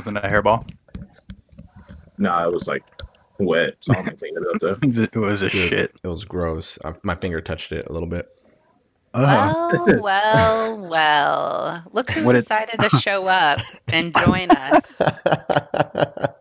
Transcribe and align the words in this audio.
wasn't 0.00 0.16
a 0.16 0.20
hairball. 0.22 0.66
Nah, 2.16 2.46
it 2.48 2.52
was 2.54 2.66
like 2.66 2.82
wet. 3.38 3.74
So 3.80 3.92
I'm 3.94 4.16
cleaning 4.16 4.42
it 4.42 4.54
up 4.54 4.60
though. 4.62 4.76
It 5.02 5.14
was 5.14 5.42
a 5.42 5.50
Dude, 5.50 5.68
shit. 5.68 5.92
It 6.02 6.08
was 6.08 6.24
gross. 6.24 6.78
I, 6.86 6.94
my 7.02 7.14
finger 7.14 7.42
touched 7.42 7.72
it 7.72 7.84
a 7.86 7.92
little 7.92 8.08
bit. 8.08 8.26
Oh. 9.12 9.20
Well, 9.22 10.00
well, 10.02 10.88
well. 10.88 11.84
Look 11.92 12.10
who 12.12 12.24
What 12.24 12.34
it- 12.34 12.40
decided 12.40 12.80
to 12.80 12.88
show 12.98 13.26
up 13.26 13.60
and 13.88 14.14
join 14.16 14.50
us. 14.50 15.02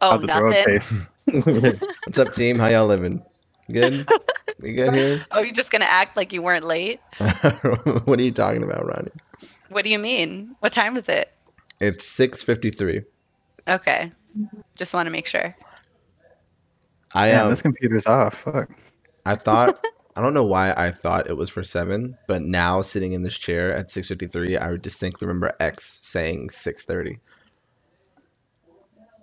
Oh, 0.00 0.10
How'd 0.10 0.22
the 0.22 0.26
throat 0.34 0.54
nothing. 1.32 1.80
What's 2.04 2.18
up, 2.18 2.32
team? 2.34 2.58
How 2.58 2.66
y'all 2.66 2.86
living? 2.86 3.22
Good? 3.72 4.06
We 4.60 4.74
good 4.74 4.92
here? 4.94 5.24
Oh, 5.30 5.40
you're 5.40 5.54
just 5.54 5.70
gonna 5.70 5.86
act 5.86 6.14
like 6.14 6.30
you 6.32 6.42
weren't 6.42 6.64
late? 6.64 7.00
what 8.04 8.18
are 8.18 8.22
you 8.22 8.32
talking 8.32 8.62
about, 8.64 8.84
Ronnie? 8.84 9.12
What 9.68 9.84
do 9.84 9.90
you 9.90 9.98
mean? 9.98 10.56
What 10.60 10.72
time 10.72 10.96
is 10.96 11.08
it? 11.08 11.32
It's 11.80 12.06
6.53. 12.18 13.04
Okay. 13.66 14.12
Just 14.76 14.94
want 14.94 15.06
to 15.06 15.10
make 15.10 15.26
sure. 15.26 15.54
I 17.14 17.28
Damn, 17.28 17.44
um, 17.44 17.50
this 17.50 17.62
computer's 17.62 18.06
off. 18.06 18.42
Fuck. 18.42 18.70
I 19.24 19.36
thought 19.36 19.84
I 20.16 20.20
don't 20.20 20.34
know 20.34 20.44
why 20.44 20.72
I 20.72 20.90
thought 20.90 21.28
it 21.28 21.36
was 21.36 21.50
for 21.50 21.64
seven, 21.64 22.16
but 22.28 22.42
now 22.42 22.82
sitting 22.82 23.12
in 23.12 23.22
this 23.22 23.36
chair 23.36 23.72
at 23.72 23.90
six 23.90 24.08
fifty 24.08 24.26
three, 24.26 24.56
I 24.56 24.76
distinctly 24.76 25.26
remember 25.26 25.52
X 25.60 26.00
saying 26.02 26.50
six 26.50 26.84
thirty. 26.84 27.20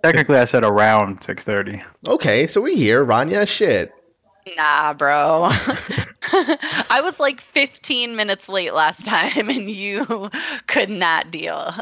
Technically, 0.02 0.38
I 0.38 0.46
said 0.46 0.64
around 0.64 1.20
6:30. 1.20 1.80
Okay, 2.08 2.48
so 2.48 2.60
we're 2.60 2.76
here, 2.76 3.04
Rania. 3.06 3.46
Shit. 3.46 3.94
Nah, 4.56 4.92
bro. 4.92 5.48
I 6.90 7.00
was 7.02 7.20
like 7.20 7.40
15 7.40 8.16
minutes 8.16 8.48
late 8.48 8.72
last 8.74 9.04
time 9.04 9.50
and 9.50 9.70
you 9.70 10.30
could 10.66 10.90
not 10.90 11.30
deal. 11.30 11.72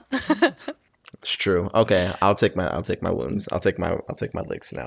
It's 1.23 1.37
true. 1.37 1.69
Okay, 1.75 2.13
I'll 2.23 2.35
take 2.35 2.57
my 2.57 2.67
I'll 2.69 2.83
take 2.83 3.03
my 3.03 3.11
wounds. 3.11 3.49
I'll 3.53 3.61
take 3.61 3.79
my 3.79 3.99
I'll 4.09 4.17
take 4.17 4.35
my 4.35 4.41
licks 4.43 4.73
now. 4.73 4.87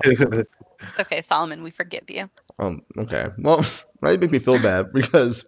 okay, 1.00 1.22
Solomon, 1.22 1.64
we 1.64 1.72
forgive 1.72 2.10
you. 2.10 2.30
Um. 2.60 2.84
Okay. 2.98 3.28
Well, 3.38 3.66
now 4.02 4.10
you 4.10 4.18
make 4.18 4.32
me 4.32 4.40
feel 4.40 4.62
bad 4.62 4.92
because 4.94 5.46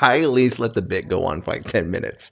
I 0.00 0.20
at 0.20 0.30
least 0.30 0.58
let 0.58 0.74
the 0.74 0.82
bit 0.82 1.08
go 1.08 1.24
on 1.24 1.40
for 1.42 1.52
like 1.52 1.64
ten 1.64 1.90
minutes. 1.90 2.30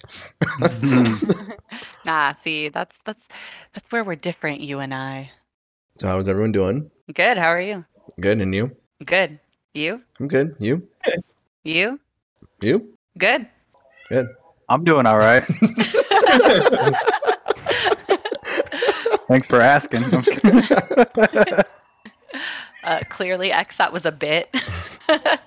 Nah, 2.05 2.33
see, 2.33 2.68
that's 2.68 3.00
that's 3.05 3.28
that's 3.72 3.90
where 3.92 4.05
we're 4.05 4.16
different, 4.16 4.60
you 4.60 4.80
and 4.80 4.92
I. 4.92 5.30
So 5.98 6.08
how's 6.08 6.28
everyone 6.28 6.52
doing? 6.52 6.90
Good, 7.14 7.38
how 7.38 7.48
are 7.48 7.60
you? 7.60 7.84
Good, 8.20 8.41
and 8.41 8.55
you? 8.55 8.75
Good. 9.05 9.39
You? 9.75 10.03
I'm 10.20 10.28
good. 10.28 10.55
You? 10.58 10.86
You? 11.64 11.98
You? 12.61 12.95
Good. 13.19 13.47
Good. 14.08 14.28
I'm 14.69 14.84
doing 14.84 15.06
all 15.06 15.19
right. 15.19 15.42
Thanks 19.28 19.47
for 19.47 19.61
asking. 19.61 20.05
I'm 20.05 20.23
just 20.23 20.30
kidding. 20.42 20.62
Uh, 22.84 23.00
clearly, 23.08 23.53
X, 23.53 23.77
that 23.77 23.92
was 23.92 24.05
a 24.05 24.12
bit. 24.12 24.55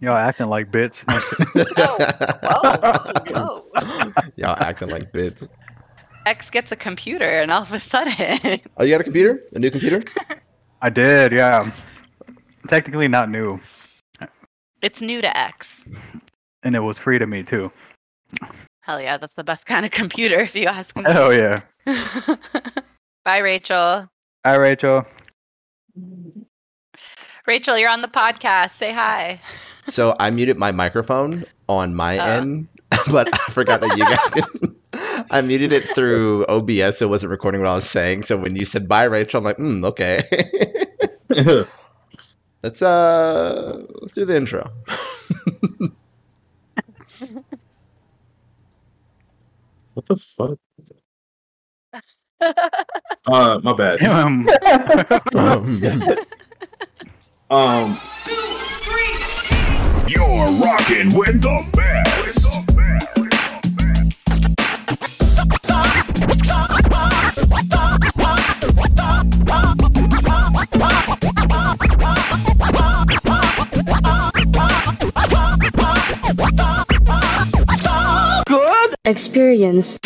Y'all 0.00 0.16
acting 0.16 0.46
like 0.46 0.70
bits. 0.70 1.04
I'm 1.08 1.20
just. 1.54 1.76
Whoa, 1.76 1.96
whoa. 3.26 3.64
Y'all 4.36 4.56
acting 4.60 4.88
like 4.90 5.12
bits. 5.12 5.48
X 6.28 6.50
gets 6.50 6.70
a 6.70 6.76
computer, 6.76 7.24
and 7.24 7.50
all 7.50 7.62
of 7.62 7.72
a 7.72 7.80
sudden, 7.80 8.60
Oh, 8.76 8.84
you 8.84 8.90
got 8.94 9.00
a 9.00 9.04
computer? 9.04 9.42
A 9.54 9.58
new 9.58 9.70
computer? 9.70 10.02
I 10.82 10.90
did, 10.90 11.32
yeah. 11.32 11.72
Technically 12.68 13.08
not 13.08 13.30
new, 13.30 13.58
it's 14.82 15.00
new 15.00 15.20
to 15.22 15.36
X. 15.36 15.84
and 16.62 16.76
it 16.76 16.80
was 16.80 16.98
free 16.98 17.18
to 17.18 17.26
me 17.26 17.42
too. 17.42 17.72
Hell 18.82 19.00
yeah, 19.00 19.16
that's 19.16 19.34
the 19.34 19.42
best 19.44 19.64
kind 19.66 19.84
of 19.86 19.90
computer, 19.90 20.36
if 20.40 20.54
you 20.54 20.66
ask 20.66 20.94
me. 20.96 21.04
Oh 21.06 21.30
yeah. 21.30 21.56
Bye, 23.24 23.38
Rachel. 23.38 24.08
Hi, 24.46 24.54
Rachel. 24.56 25.04
Rachel, 27.46 27.78
you're 27.78 27.90
on 27.90 28.02
the 28.02 28.08
podcast. 28.08 28.72
Say 28.72 28.92
hi. 28.92 29.40
So 29.86 30.14
I 30.20 30.30
muted 30.30 30.58
my 30.58 30.70
microphone 30.72 31.44
on 31.68 31.94
my 31.94 32.18
Oh. 32.18 32.24
end, 32.24 32.68
but 33.10 33.32
I 33.32 33.52
forgot 33.52 33.80
that 33.80 33.96
you 33.96 34.04
guys 34.04 34.30
could. 34.30 34.76
I 35.30 35.40
muted 35.42 35.72
it 35.72 35.84
through 35.94 36.46
OBS, 36.46 36.98
so 36.98 37.06
it 37.06 37.10
wasn't 37.10 37.30
recording 37.30 37.60
what 37.60 37.70
I 37.70 37.74
was 37.74 37.88
saying. 37.88 38.24
So 38.24 38.36
when 38.38 38.56
you 38.56 38.64
said 38.64 38.88
bye, 38.88 39.04
Rachel, 39.04 39.38
I'm 39.38 39.44
like, 39.44 39.56
hmm, 39.56 39.84
okay. 39.84 40.22
let's 42.62 42.82
uh, 42.82 43.84
let's 44.00 44.14
do 44.14 44.24
the 44.24 44.36
intro. 44.36 44.70
what 49.94 50.06
the 50.06 50.16
fuck? 50.16 50.58
Uh, 53.26 53.60
my 53.62 53.72
bad. 53.74 54.00
Um, 54.02 54.48
Um, 55.34 56.16
Um, 57.50 57.98
You're 60.08 60.50
rocking 60.62 61.14
with 61.16 61.40
the 61.42 61.66
best. 61.72 62.37
Experience. 79.08 79.98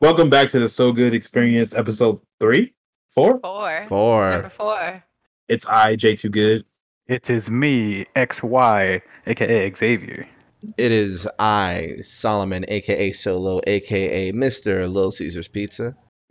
welcome 0.00 0.28
back 0.28 0.50
to 0.50 0.58
the 0.60 0.68
So 0.68 0.92
Good 0.92 1.14
Experience, 1.14 1.74
episode 1.74 2.20
three, 2.38 2.74
four. 3.08 3.40
Four. 3.40 4.30
Number 4.30 4.48
four. 4.50 4.50
four. 4.50 5.04
It's 5.48 5.64
I 5.66 5.96
J 5.96 6.16
Too 6.16 6.28
Good. 6.28 6.66
it 7.06 7.30
is 7.30 7.50
me, 7.50 8.04
XY, 8.14 9.00
aka 9.26 9.74
Xavier. 9.74 10.28
It 10.76 10.92
is 10.92 11.26
I, 11.38 11.94
Solomon, 12.02 12.64
aka 12.68 13.12
Solo, 13.12 13.60
aka 13.66 14.32
Mister 14.32 14.86
Little 14.86 15.12
Caesars 15.12 15.48
Pizza. 15.48 15.96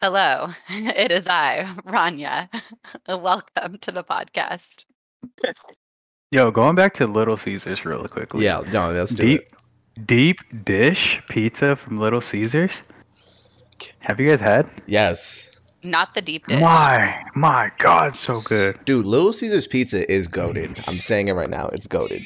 Hello, 0.00 0.48
it 0.70 1.12
is 1.12 1.26
I, 1.28 1.64
Rania. 1.86 2.48
Welcome 3.08 3.78
to 3.78 3.92
the 3.92 4.02
podcast. 4.02 4.84
Yo, 6.30 6.50
going 6.50 6.74
back 6.74 6.94
to 6.94 7.06
Little 7.06 7.36
Caesars 7.36 7.84
real 7.84 8.06
quickly. 8.08 8.44
Yeah, 8.44 8.62
no, 8.72 8.90
let's 8.92 9.14
do 9.14 9.22
deep, 9.22 9.40
it. 9.96 10.06
deep 10.06 10.64
dish 10.64 11.22
pizza 11.28 11.76
from 11.76 12.00
Little 12.00 12.20
Caesars. 12.20 12.82
Have 14.00 14.18
you 14.18 14.28
guys 14.30 14.40
had? 14.40 14.68
Yes, 14.86 15.52
Not 15.84 16.14
the 16.14 16.20
deep 16.20 16.46
dish. 16.48 16.60
My, 16.60 17.22
my 17.36 17.70
God, 17.78 18.16
so 18.16 18.40
good. 18.48 18.84
dude. 18.84 19.06
Little 19.06 19.32
Caesars 19.32 19.68
Pizza 19.68 20.10
is 20.10 20.26
goaded. 20.26 20.82
I'm 20.88 20.98
saying 20.98 21.28
it 21.28 21.32
right 21.34 21.48
now. 21.50 21.68
It's 21.68 21.86
goaded. 21.86 22.22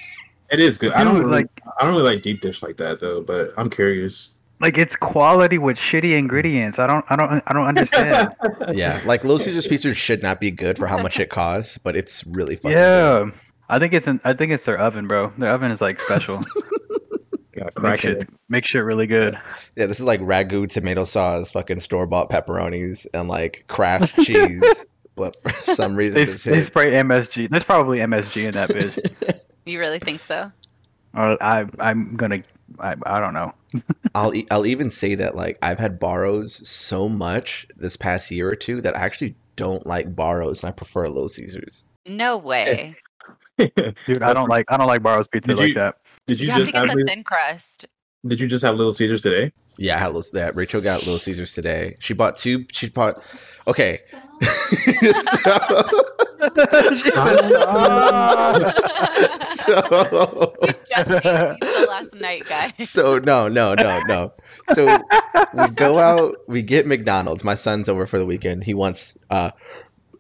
It 0.51 0.61
is 0.61 0.79
good. 0.79 0.93
I 0.93 1.05
don't 1.05 1.19
really, 1.19 1.31
like- 1.31 1.61
I 1.79 1.85
don't 1.85 1.93
really 1.95 2.15
like 2.15 2.23
deep 2.23 2.41
dish 2.41 2.63
like 2.63 2.79
that 2.79 3.01
though, 3.01 3.21
but 3.23 3.51
I'm 3.59 3.69
curious. 3.69 4.31
Like 4.63 4.79
it's 4.79 4.95
quality 4.97 5.59
with 5.59 5.77
shitty 5.77 6.17
ingredients. 6.17 6.79
I 6.79 6.87
don't, 6.87 7.05
I 7.11 7.17
don't, 7.17 7.43
I 7.47 7.53
don't 7.53 7.67
understand. 7.67 8.33
Yeah, 8.73 9.01
like 9.05 9.25
Little 9.25 9.41
Caesars 9.41 9.67
Pizza 9.67 9.93
should 9.93 10.23
not 10.23 10.39
be 10.41 10.51
good 10.53 10.79
for 10.79 10.87
how 10.87 10.97
much 11.03 11.19
it 11.21 11.29
costs, 11.29 11.77
but 11.79 11.97
it's 11.97 12.25
really 12.27 12.55
fucking 12.57 12.71
good. 12.71 12.79
yeah, 12.79 13.31
I 13.69 13.79
think 13.81 13.93
it's, 13.93 14.07
in, 14.07 14.21
I 14.25 14.33
think 14.35 14.53
it's 14.53 14.65
their 14.65 14.79
oven, 14.79 15.09
bro. 15.09 15.33
Their 15.37 15.51
oven 15.53 15.71
is 15.73 15.81
like 15.81 15.99
special. 16.01 16.39
Gotta 17.55 17.65
make 17.65 17.75
crack 17.75 18.01
shit, 18.01 18.23
it. 18.23 18.29
make 18.49 18.65
shit 18.65 18.83
really 18.85 19.07
good. 19.07 19.39
Yeah, 19.77 19.87
this 19.87 19.99
is 20.01 20.07
like 20.07 20.21
ragu 20.21 20.67
tomato 20.69 21.05
sauce, 21.05 21.51
fucking 21.51 21.81
store 21.81 22.07
bought 22.07 22.31
pepperonis, 22.31 23.07
and 23.13 23.29
like 23.29 23.65
Kraft 23.69 24.15
cheese. 24.23 24.63
But 25.15 25.37
for 25.43 25.51
some 25.75 25.95
reason, 25.95 26.15
They, 26.15 26.25
this 26.25 26.43
they 26.45 26.55
hits. 26.55 26.69
spray 26.69 26.91
MSG. 26.93 27.51
There's 27.51 27.65
probably 27.65 27.99
MSG 27.99 28.45
in 28.47 28.53
that 28.53 28.71
bitch. 28.71 29.41
You 29.67 29.79
really 29.79 29.99
think 29.99 30.23
so? 30.23 30.51
or 31.15 31.37
I, 31.43 31.67
I'm 31.79 32.17
gonna, 32.17 32.43
I, 32.79 32.97
I 33.05 33.21
don't 33.21 33.35
know. 33.35 33.53
I'll 34.15 34.35
e- 34.35 34.47
I'll 34.51 34.67
even 34.67 34.91
say 34.91 35.15
that 35.17 35.35
like 35.37 35.59
I've 35.63 35.79
had 35.79 35.99
Barro's 35.99 36.67
so 36.69 37.09
much 37.09 37.67
this 37.77 37.97
past 37.97 38.31
year 38.31 38.49
or 38.51 38.57
two 38.57 38.81
that 38.83 38.97
I 38.97 39.01
actually 39.01 39.35
don't 39.57 39.87
like 39.87 40.15
Barro's 40.15 40.63
and 40.63 40.69
I 40.69 40.73
prefer 40.73 41.07
Little 41.09 41.29
Caesars. 41.29 41.85
No 42.07 42.37
way. 42.39 42.97
Eh. 43.59 43.69
Dude, 44.07 44.23
I 44.23 44.33
don't 44.33 44.49
like, 44.49 44.67
I 44.69 44.77
don't 44.77 44.87
like 44.89 45.03
Barro's 45.03 45.29
pizza 45.29 45.49
Did 45.49 45.59
like 45.59 45.69
you- 45.69 45.75
that. 45.75 45.97
Did 46.27 46.41
You, 46.41 46.47
you, 46.47 46.53
have 46.53 46.61
just 46.61 46.73
to 46.73 46.79
get 46.79 46.89
have, 46.89 46.99
the 46.99 47.05
thin 47.05 47.25
crust. 47.25 47.87
Did 48.27 48.41
you 48.41 48.47
just 48.47 48.65
have 48.65 48.77
Little 48.77 48.95
Caesars 48.95 49.23
today? 49.23 49.53
Yeah, 49.77 49.97
I 49.97 49.99
had 49.99 50.09
Little, 50.09 50.23
that 50.35 50.55
Rachel 50.55 50.81
got 50.81 51.01
Little 51.01 51.19
Caesars 51.19 51.53
today. 51.55 51.97
She 51.99 52.15
bought 52.15 52.37
two. 52.37 52.65
She 52.71 52.89
bought. 52.89 53.21
Okay. 53.67 53.99
so, 54.43 54.49
She 54.85 55.13
said. 55.13 55.93
so 59.43 60.55
Just 60.89 61.11
made 61.11 61.57
pizza 61.61 61.87
last 61.89 62.15
night, 62.15 62.45
guys. 62.49 62.91
so 62.91 63.19
no 63.19 63.49
no 63.49 63.75
no 63.75 64.01
no 64.07 64.33
so 64.75 64.99
we 65.55 65.69
go 65.69 65.99
out 65.99 66.37
we 66.49 66.63
get 66.63 66.87
mcdonald's 66.87 67.45
my 67.45 67.55
son's 67.55 67.89
over 67.89 68.07
for 68.07 68.19
the 68.19 68.27
weekend 68.27 68.65
he 68.65 68.75
wants 68.75 69.15
uh 69.31 69.51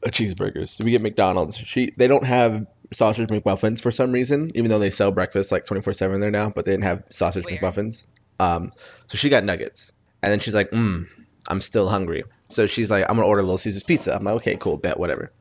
a 0.04 0.10
cheeseburgers 0.10 0.69
so 0.69 0.84
we 0.84 0.90
get 0.90 1.02
mcdonald's 1.02 1.56
she 1.56 1.92
they 1.96 2.08
don't 2.08 2.24
have 2.24 2.66
sausage 2.92 3.28
McMuffins 3.28 3.80
for 3.80 3.90
some 3.90 4.12
reason, 4.12 4.50
even 4.54 4.70
though 4.70 4.78
they 4.78 4.90
sell 4.90 5.12
breakfast 5.12 5.50
like 5.50 5.64
24 5.64 5.94
7 5.94 6.20
there 6.20 6.30
now, 6.30 6.50
but 6.50 6.64
they 6.64 6.72
didn't 6.72 6.84
have 6.84 7.04
sausage 7.10 7.46
Weird. 7.46 7.62
McMuffins. 7.62 8.04
Um, 8.38 8.70
so 9.06 9.16
she 9.16 9.30
got 9.30 9.44
nuggets. 9.44 9.92
And 10.22 10.30
then 10.30 10.40
she's 10.40 10.54
like, 10.54 10.70
mm, 10.70 11.08
I'm 11.48 11.60
still 11.60 11.88
hungry. 11.88 12.24
So 12.50 12.66
she's 12.66 12.90
like, 12.90 13.04
I'm 13.04 13.16
going 13.16 13.24
to 13.24 13.28
order 13.28 13.42
Little 13.42 13.58
Caesars 13.58 13.82
pizza. 13.82 14.14
I'm 14.14 14.24
like, 14.24 14.34
okay, 14.36 14.56
cool, 14.56 14.76
bet, 14.76 14.98
whatever. 14.98 15.32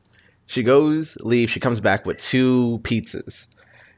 She 0.52 0.62
goes, 0.62 1.16
leaves, 1.16 1.50
she 1.50 1.60
comes 1.60 1.80
back 1.80 2.04
with 2.04 2.18
two 2.18 2.78
pizzas. 2.82 3.46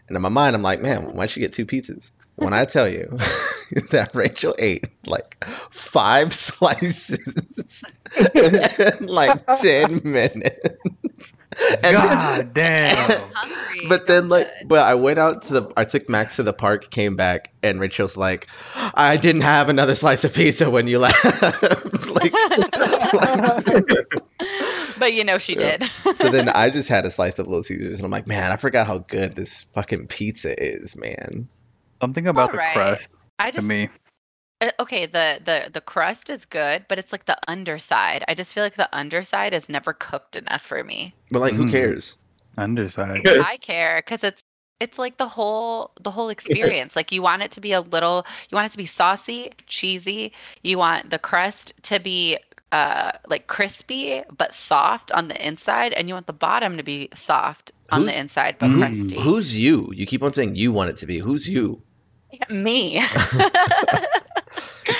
And 0.07 0.15
in 0.15 0.23
my 0.23 0.29
mind, 0.29 0.55
I'm 0.55 0.63
like, 0.63 0.81
man, 0.81 1.13
why'd 1.17 1.29
she 1.31 1.41
get 1.41 1.53
two 1.53 1.67
pizzas? 1.67 2.13
When 2.37 2.53
I 2.53 2.65
tell 2.65 2.89
you 2.89 3.07
that 3.91 4.11
Rachel 4.15 4.55
ate 4.57 4.87
like 5.05 5.45
five 5.71 6.33
slices 6.47 7.83
in 8.35 9.07
like 9.07 9.45
10 9.61 10.03
minutes. 10.05 11.35
And 11.83 11.97
God 11.97 12.07
I 12.07 12.39
was 12.39 12.47
damn. 12.53 13.31
hungry. 13.33 13.87
but 13.89 14.07
then 14.07 14.29
like 14.29 14.47
Good. 14.47 14.69
but 14.69 14.81
I 14.87 14.95
went 14.95 15.19
out 15.19 15.43
to 15.47 15.55
the 15.55 15.73
I 15.77 15.85
took 15.85 16.09
Max 16.09 16.37
to 16.37 16.45
the 16.45 16.53
park, 16.53 16.91
came 16.91 17.17
back, 17.17 17.53
and 17.65 17.81
Rachel's 17.81 18.17
like, 18.17 18.47
I 18.75 19.17
didn't 19.17 19.43
have 19.43 19.69
another 19.69 19.95
slice 19.97 20.23
of 20.25 20.35
pizza 20.35 20.71
when 20.71 20.87
you 20.87 20.99
left. 21.01 21.25
like 22.11 22.33
but 24.99 25.13
you 25.15 25.25
know 25.25 25.39
she 25.39 25.55
Yeah. 25.55 25.77
did. 25.79 25.91
so 26.17 26.29
then 26.31 26.49
I 26.55 26.71
just 26.71 26.89
had 26.89 27.05
a 27.05 27.11
slice 27.11 27.39
of 27.39 27.47
Little 27.47 27.63
Caesars 27.63 27.99
and 27.99 28.05
I'm 28.05 28.11
like, 28.11 28.27
man, 28.27 28.53
I 28.53 28.57
forgot 28.57 28.87
how 28.87 28.99
good 28.99 29.35
this 29.37 29.63
fucking 29.75 30.09
pizza 30.09 30.61
is, 30.63 30.97
man. 30.97 31.49
Something 32.01 32.27
about 32.27 32.51
Alright. 32.51 32.75
the 32.75 32.81
crust 32.81 33.09
I 33.39 33.51
to 33.51 33.53
just 33.53 33.69
me. 33.69 33.89
uh, 34.61 34.71
okay. 34.81 35.07
The 35.07 35.41
the 35.45 35.71
the 35.73 35.81
crust 35.81 36.31
is 36.31 36.45
good, 36.45 36.87
but 36.89 36.99
it's 36.99 37.13
like 37.13 37.27
the 37.27 37.39
underside. 37.49 38.25
I 38.29 38.35
just 38.35 38.53
feel 38.53 38.63
like 38.63 38.77
the 38.77 38.89
underside 38.97 39.55
is 39.55 39.69
never 39.69 39.93
cooked 39.93 40.37
enough 40.37 40.63
for 40.63 40.83
me. 40.85 41.15
But 41.31 41.41
like 41.41 41.55
who 41.55 41.65
Mm. 41.65 41.71
cares? 41.71 42.17
Underside. 42.57 43.27
I 43.27 43.57
care 43.59 43.97
because 44.05 44.23
it's 44.23 44.43
it's 44.81 44.99
like 44.99 45.17
the 45.17 45.29
whole 45.29 45.93
the 46.01 46.11
whole 46.11 46.29
experience. 46.29 46.95
Like 46.97 47.11
you 47.13 47.23
want 47.23 47.43
it 47.43 47.51
to 47.53 47.61
be 47.61 47.73
a 47.73 47.81
little, 47.81 48.27
you 48.51 48.57
want 48.57 48.67
it 48.67 48.73
to 48.73 48.79
be 48.79 48.87
saucy, 48.87 49.53
cheesy. 49.67 50.33
You 50.63 50.79
want 50.79 51.11
the 51.11 51.19
crust 51.19 51.73
to 51.85 51.99
be 52.01 52.39
uh 52.75 53.13
like 53.33 53.45
crispy 53.57 54.23
but 54.41 54.51
soft 54.71 55.09
on 55.19 55.29
the 55.29 55.39
inside, 55.49 55.93
and 55.97 56.09
you 56.09 56.15
want 56.19 56.27
the 56.27 56.39
bottom 56.49 56.77
to 56.81 56.83
be 56.83 57.09
soft 57.15 57.67
on 57.91 58.01
Who- 58.01 58.07
the 58.11 58.17
inside 58.19 58.57
but 58.59 58.71
Mm. 58.71 58.79
crusty. 58.81 59.17
Who's 59.27 59.49
you? 59.65 59.77
You 59.99 60.05
keep 60.07 60.23
on 60.27 60.33
saying 60.33 60.57
you 60.63 60.73
want 60.73 60.91
it 60.91 60.97
to 61.03 61.07
be. 61.07 61.17
Who's 61.27 61.45
you? 61.49 61.67
Me. 62.51 63.01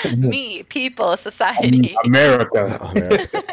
Me, 0.17 0.63
people, 0.63 1.17
society. 1.17 1.95
America. 2.05 2.61
Man. 2.95 3.43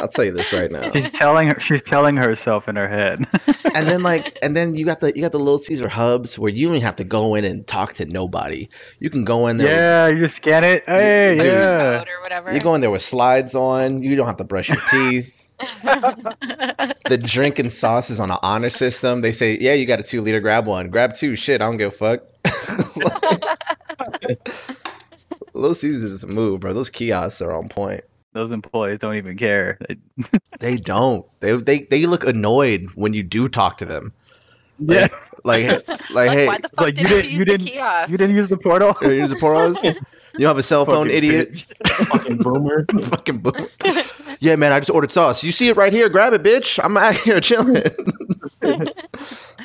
I'll 0.00 0.08
tell 0.08 0.24
you 0.24 0.32
this 0.32 0.52
right 0.52 0.70
now. 0.70 0.90
She's 0.92 1.10
telling 1.10 1.48
her. 1.48 1.60
She's 1.60 1.82
telling 1.82 2.16
herself 2.16 2.68
in 2.68 2.76
her 2.76 2.88
head. 2.88 3.26
and 3.74 3.86
then 3.86 4.02
like 4.02 4.38
and 4.42 4.56
then 4.56 4.74
you 4.74 4.86
got 4.86 5.00
the 5.00 5.12
you 5.14 5.22
got 5.22 5.32
the 5.32 5.38
little 5.38 5.58
Caesar 5.58 5.88
hubs 5.88 6.38
where 6.38 6.50
you 6.50 6.68
don't 6.68 6.80
have 6.80 6.96
to 6.96 7.04
go 7.04 7.34
in 7.34 7.44
and 7.44 7.66
talk 7.66 7.94
to 7.94 8.06
nobody. 8.06 8.68
You 8.98 9.10
can 9.10 9.24
go 9.24 9.46
in 9.48 9.58
there. 9.58 10.08
yeah, 10.10 10.16
you 10.16 10.26
scan 10.28 10.64
it. 10.64 10.84
Hey, 10.86 11.36
Dude. 11.36 11.46
yeah. 11.46 12.02
Or 12.02 12.22
whatever. 12.22 12.52
You 12.52 12.60
go 12.60 12.74
in 12.74 12.80
there 12.80 12.90
with 12.90 13.02
slides 13.02 13.54
on. 13.54 14.02
You 14.02 14.16
don't 14.16 14.26
have 14.26 14.38
to 14.38 14.44
brush 14.44 14.68
your 14.68 14.80
teeth. 14.90 15.36
the 15.82 17.20
drink 17.22 17.58
and 17.58 17.70
sauce 17.70 18.08
is 18.08 18.18
on 18.18 18.30
an 18.30 18.38
honor 18.42 18.70
system. 18.70 19.20
They 19.20 19.32
say, 19.32 19.58
yeah, 19.58 19.74
you 19.74 19.84
got 19.84 20.00
a 20.00 20.02
two 20.02 20.22
liter. 20.22 20.40
Grab 20.40 20.66
one. 20.66 20.88
Grab 20.88 21.14
two. 21.14 21.36
Shit, 21.36 21.60
I 21.60 21.66
don't 21.66 21.76
give 21.76 21.92
a 21.92 21.96
fuck. 21.96 22.20
Little 25.52 25.74
Caesars 25.74 26.12
is 26.12 26.20
the 26.22 26.28
move, 26.28 26.60
bro. 26.60 26.72
Those 26.72 26.88
kiosks 26.88 27.42
are 27.42 27.52
on 27.52 27.68
point. 27.68 28.02
Those 28.32 28.50
employees 28.52 28.98
don't 29.00 29.16
even 29.16 29.36
care. 29.36 29.78
They- 29.88 29.96
They 30.60 30.76
don't. 30.76 31.24
They 31.40 31.56
they 31.56 31.78
they 31.90 32.06
look 32.06 32.24
annoyed 32.24 32.90
when 32.94 33.12
you 33.14 33.22
do 33.22 33.48
talk 33.48 33.78
to 33.78 33.84
them. 33.86 34.12
yeah, 34.78 35.08
Like 35.42 35.64
like, 35.88 36.10
like, 36.10 36.30
hey, 36.30 36.46
why 36.46 36.58
the 36.58 36.68
fuck 36.68 36.80
like, 36.80 36.98
you 36.98 37.04
didn't 37.08 37.08
didn't- 37.08 37.24
you 37.24 37.30
you 37.30 37.38
use 37.38 37.38
the 37.38 37.44
didn't- 37.58 37.66
kiosk? 37.68 38.10
you 38.10 38.18
didn't 38.18 38.36
use 38.36 38.48
the 38.48 38.56
portal. 38.58 38.96
you 39.02 39.10
use 39.12 39.30
the 39.30 39.36
poros? 39.36 39.96
You 40.38 40.46
have 40.46 40.58
a 40.58 40.62
cell 40.62 40.86
phone, 40.86 41.08
Fucking 41.08 41.16
idiot. 41.16 41.74
Fucking 42.06 42.36
boomer. 42.36 42.86
Fucking 43.02 43.38
boom. 43.38 43.66
Yeah, 44.38 44.54
man, 44.54 44.70
I 44.70 44.78
just 44.78 44.88
ordered 44.90 45.10
sauce. 45.10 45.42
You 45.42 45.50
see 45.50 45.68
it 45.68 45.76
right 45.76 45.92
here. 45.92 46.08
Grab 46.08 46.32
it, 46.34 46.44
bitch. 46.44 46.78
I'm 46.82 46.96
out 46.96 47.16
here 47.16 47.40
chilling. 47.40 47.82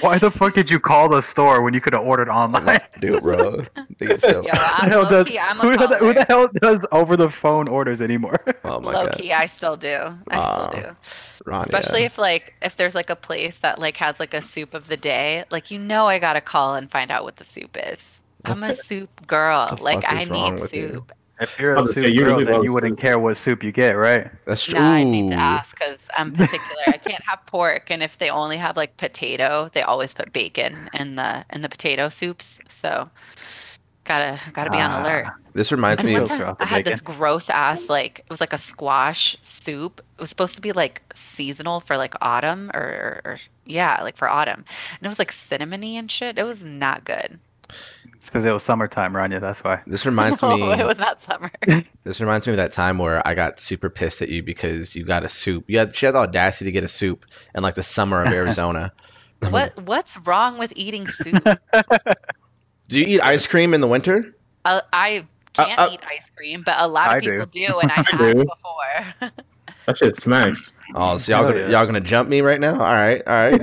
Why 0.01 0.17
the 0.17 0.29
fuck 0.31 0.53
did 0.53 0.69
you 0.69 0.79
call 0.79 1.09
the 1.09 1.21
store 1.21 1.61
when 1.61 1.73
you 1.73 1.81
could 1.81 1.93
have 1.93 2.03
ordered 2.05 2.29
online? 2.29 2.79
Dude, 2.99 3.21
bro. 3.21 3.61
They 3.99 4.17
so- 4.19 4.41
Yo, 4.45 4.49
Who 4.49 4.51
the 4.51 4.59
I'm 4.61 4.89
hell 4.89 5.09
does- 5.09 5.27
key, 5.27 5.39
I'm 5.39 5.59
a 5.59 5.63
who, 5.63 5.77
the, 5.77 5.97
who 5.97 6.13
the 6.13 6.25
hell 6.25 6.49
does 6.61 6.79
over 6.91 7.15
the 7.17 7.29
phone 7.29 7.67
orders 7.67 8.01
anymore? 8.01 8.39
oh 8.63 8.79
my 8.79 8.91
Low 8.91 9.05
god. 9.07 9.15
key, 9.17 9.31
I 9.33 9.45
still 9.45 9.75
do. 9.75 9.95
I 10.29 10.37
Aw, 10.37 10.69
still 10.69 10.81
do. 10.81 10.95
Ron, 11.45 11.63
Especially 11.63 12.01
yeah. 12.01 12.05
if 12.07 12.17
like 12.17 12.55
if 12.61 12.75
there's 12.75 12.95
like 12.95 13.09
a 13.09 13.15
place 13.15 13.59
that 13.59 13.79
like 13.79 13.97
has 13.97 14.19
like 14.19 14.33
a 14.33 14.41
soup 14.41 14.73
of 14.73 14.87
the 14.87 14.97
day, 14.97 15.43
like 15.51 15.71
you 15.71 15.77
know 15.79 16.07
I 16.07 16.19
gotta 16.19 16.41
call 16.41 16.75
and 16.75 16.89
find 16.89 17.11
out 17.11 17.23
what 17.23 17.37
the 17.37 17.43
soup 17.43 17.77
is. 17.79 18.21
I'm 18.43 18.63
a 18.63 18.73
soup 18.73 19.25
girl. 19.27 19.77
Like 19.81 20.03
I 20.07 20.23
need 20.25 20.59
soup. 20.61 20.73
you? 20.73 21.05
Soup. 21.39 21.49
If 21.49 21.59
you're 21.59 21.75
a 21.75 21.83
soup 21.83 21.83
gonna 21.83 21.93
say, 21.93 22.11
girl, 22.11 22.39
really 22.39 22.45
then 22.45 22.63
you 22.63 22.73
wouldn't 22.73 22.97
soup. 22.97 22.99
care 22.99 23.19
what 23.19 23.37
soup 23.37 23.63
you 23.63 23.71
get, 23.71 23.91
right? 23.93 24.31
That's 24.45 24.65
true. 24.65 24.79
Nah, 24.79 24.91
I 24.93 25.03
need 25.03 25.29
to 25.29 25.35
ask 25.35 25.77
because 25.77 26.07
I'm 26.17 26.33
particular. 26.33 26.83
I 26.91 26.97
can't 26.97 27.23
have 27.27 27.45
pork, 27.45 27.89
and 27.91 28.03
if 28.03 28.17
they 28.17 28.29
only 28.29 28.57
have 28.57 28.77
like 28.77 28.97
potato, 28.97 29.69
they 29.73 29.81
always 29.81 30.13
put 30.13 30.33
bacon 30.33 30.89
in 30.93 31.15
the 31.15 31.45
in 31.51 31.61
the 31.61 31.69
potato 31.69 32.09
soups. 32.09 32.59
So 32.69 33.09
gotta 34.03 34.39
gotta 34.53 34.69
be 34.69 34.79
on 34.81 34.91
Ah, 34.91 34.99
alert. 35.01 35.33
This 35.53 35.71
reminds 35.71 36.01
And 36.01 36.07
me 36.07 36.13
one 36.13 36.23
of 36.23 36.27
time 36.27 36.55
I 36.59 36.65
had 36.65 36.83
this 36.85 36.99
gross 37.01 37.49
ass 37.49 37.89
like 37.89 38.19
it 38.19 38.29
was 38.29 38.41
like 38.41 38.53
a 38.53 38.57
squash 38.57 39.37
soup. 39.43 40.01
It 40.17 40.21
was 40.21 40.29
supposed 40.29 40.55
to 40.55 40.61
be 40.61 40.71
like 40.73 41.01
seasonal 41.13 41.79
for 41.79 41.97
like 41.97 42.13
autumn 42.21 42.71
or, 42.73 42.81
or, 43.25 43.31
or 43.31 43.37
yeah, 43.65 44.01
like 44.03 44.17
for 44.17 44.29
autumn. 44.29 44.65
And 44.99 45.05
it 45.05 45.07
was 45.07 45.19
like 45.19 45.31
cinnamony 45.31 45.93
and 45.95 46.11
shit. 46.11 46.37
It 46.37 46.43
was 46.43 46.65
not 46.65 47.05
good. 47.05 47.39
It's 48.17 48.27
because 48.27 48.45
it 48.45 48.51
was 48.51 48.63
summertime, 48.63 49.13
Rania. 49.13 49.41
That's 49.41 49.63
why. 49.63 49.81
this 49.85 50.05
reminds 50.05 50.41
no, 50.41 50.55
me 50.55 50.71
it 50.73 50.85
was 50.85 50.99
not 50.99 51.21
summer. 51.21 51.51
this 52.03 52.21
reminds 52.21 52.47
me 52.47 52.53
of 52.53 52.57
that 52.57 52.71
time 52.71 52.97
where 52.97 53.25
I 53.25 53.35
got 53.35 53.59
super 53.59 53.89
pissed 53.89 54.21
at 54.21 54.29
you 54.29 54.43
because 54.43 54.95
you 54.95 55.03
got 55.03 55.23
a 55.23 55.29
soup. 55.29 55.65
You 55.67 55.79
had 55.79 55.95
she 55.95 56.05
had 56.05 56.15
the 56.15 56.19
audacity 56.19 56.65
to 56.65 56.71
get 56.71 56.83
a 56.83 56.87
soup 56.87 57.25
in 57.53 57.63
like 57.63 57.75
the 57.75 57.83
summer 57.83 58.23
of 58.23 58.31
Arizona. 58.31 58.93
what 59.49 59.79
what's 59.81 60.17
wrong 60.17 60.57
with 60.57 60.73
eating 60.75 61.07
soup? 61.07 61.43
Do 62.87 62.99
you 62.99 63.05
eat 63.05 63.21
ice 63.21 63.47
cream 63.47 63.73
in 63.73 63.81
the 63.81 63.87
winter? 63.87 64.35
Uh, 64.63 64.81
I 64.91 65.25
can't 65.53 65.79
uh, 65.79 65.89
eat 65.91 65.99
ice 66.07 66.31
cream, 66.35 66.63
but 66.65 66.75
a 66.79 66.87
lot 66.87 67.07
of 67.07 67.15
I 67.15 67.19
people 67.19 67.45
do, 67.45 67.79
and 67.79 67.91
I 67.91 67.95
have 67.95 68.07
do. 68.07 68.45
before. 68.45 69.31
That 69.85 69.97
shit 69.97 70.15
smacks. 70.17 70.73
Oh, 70.95 71.17
so 71.17 71.31
y'all 71.31 71.43
Hell 71.43 71.51
gonna 71.51 71.65
yeah. 71.65 71.71
y'all 71.71 71.85
gonna 71.85 72.01
jump 72.01 72.27
me 72.27 72.41
right 72.41 72.59
now? 72.59 72.73
All 72.73 72.79
right, 72.79 73.21
all 73.27 73.33
right. 73.33 73.61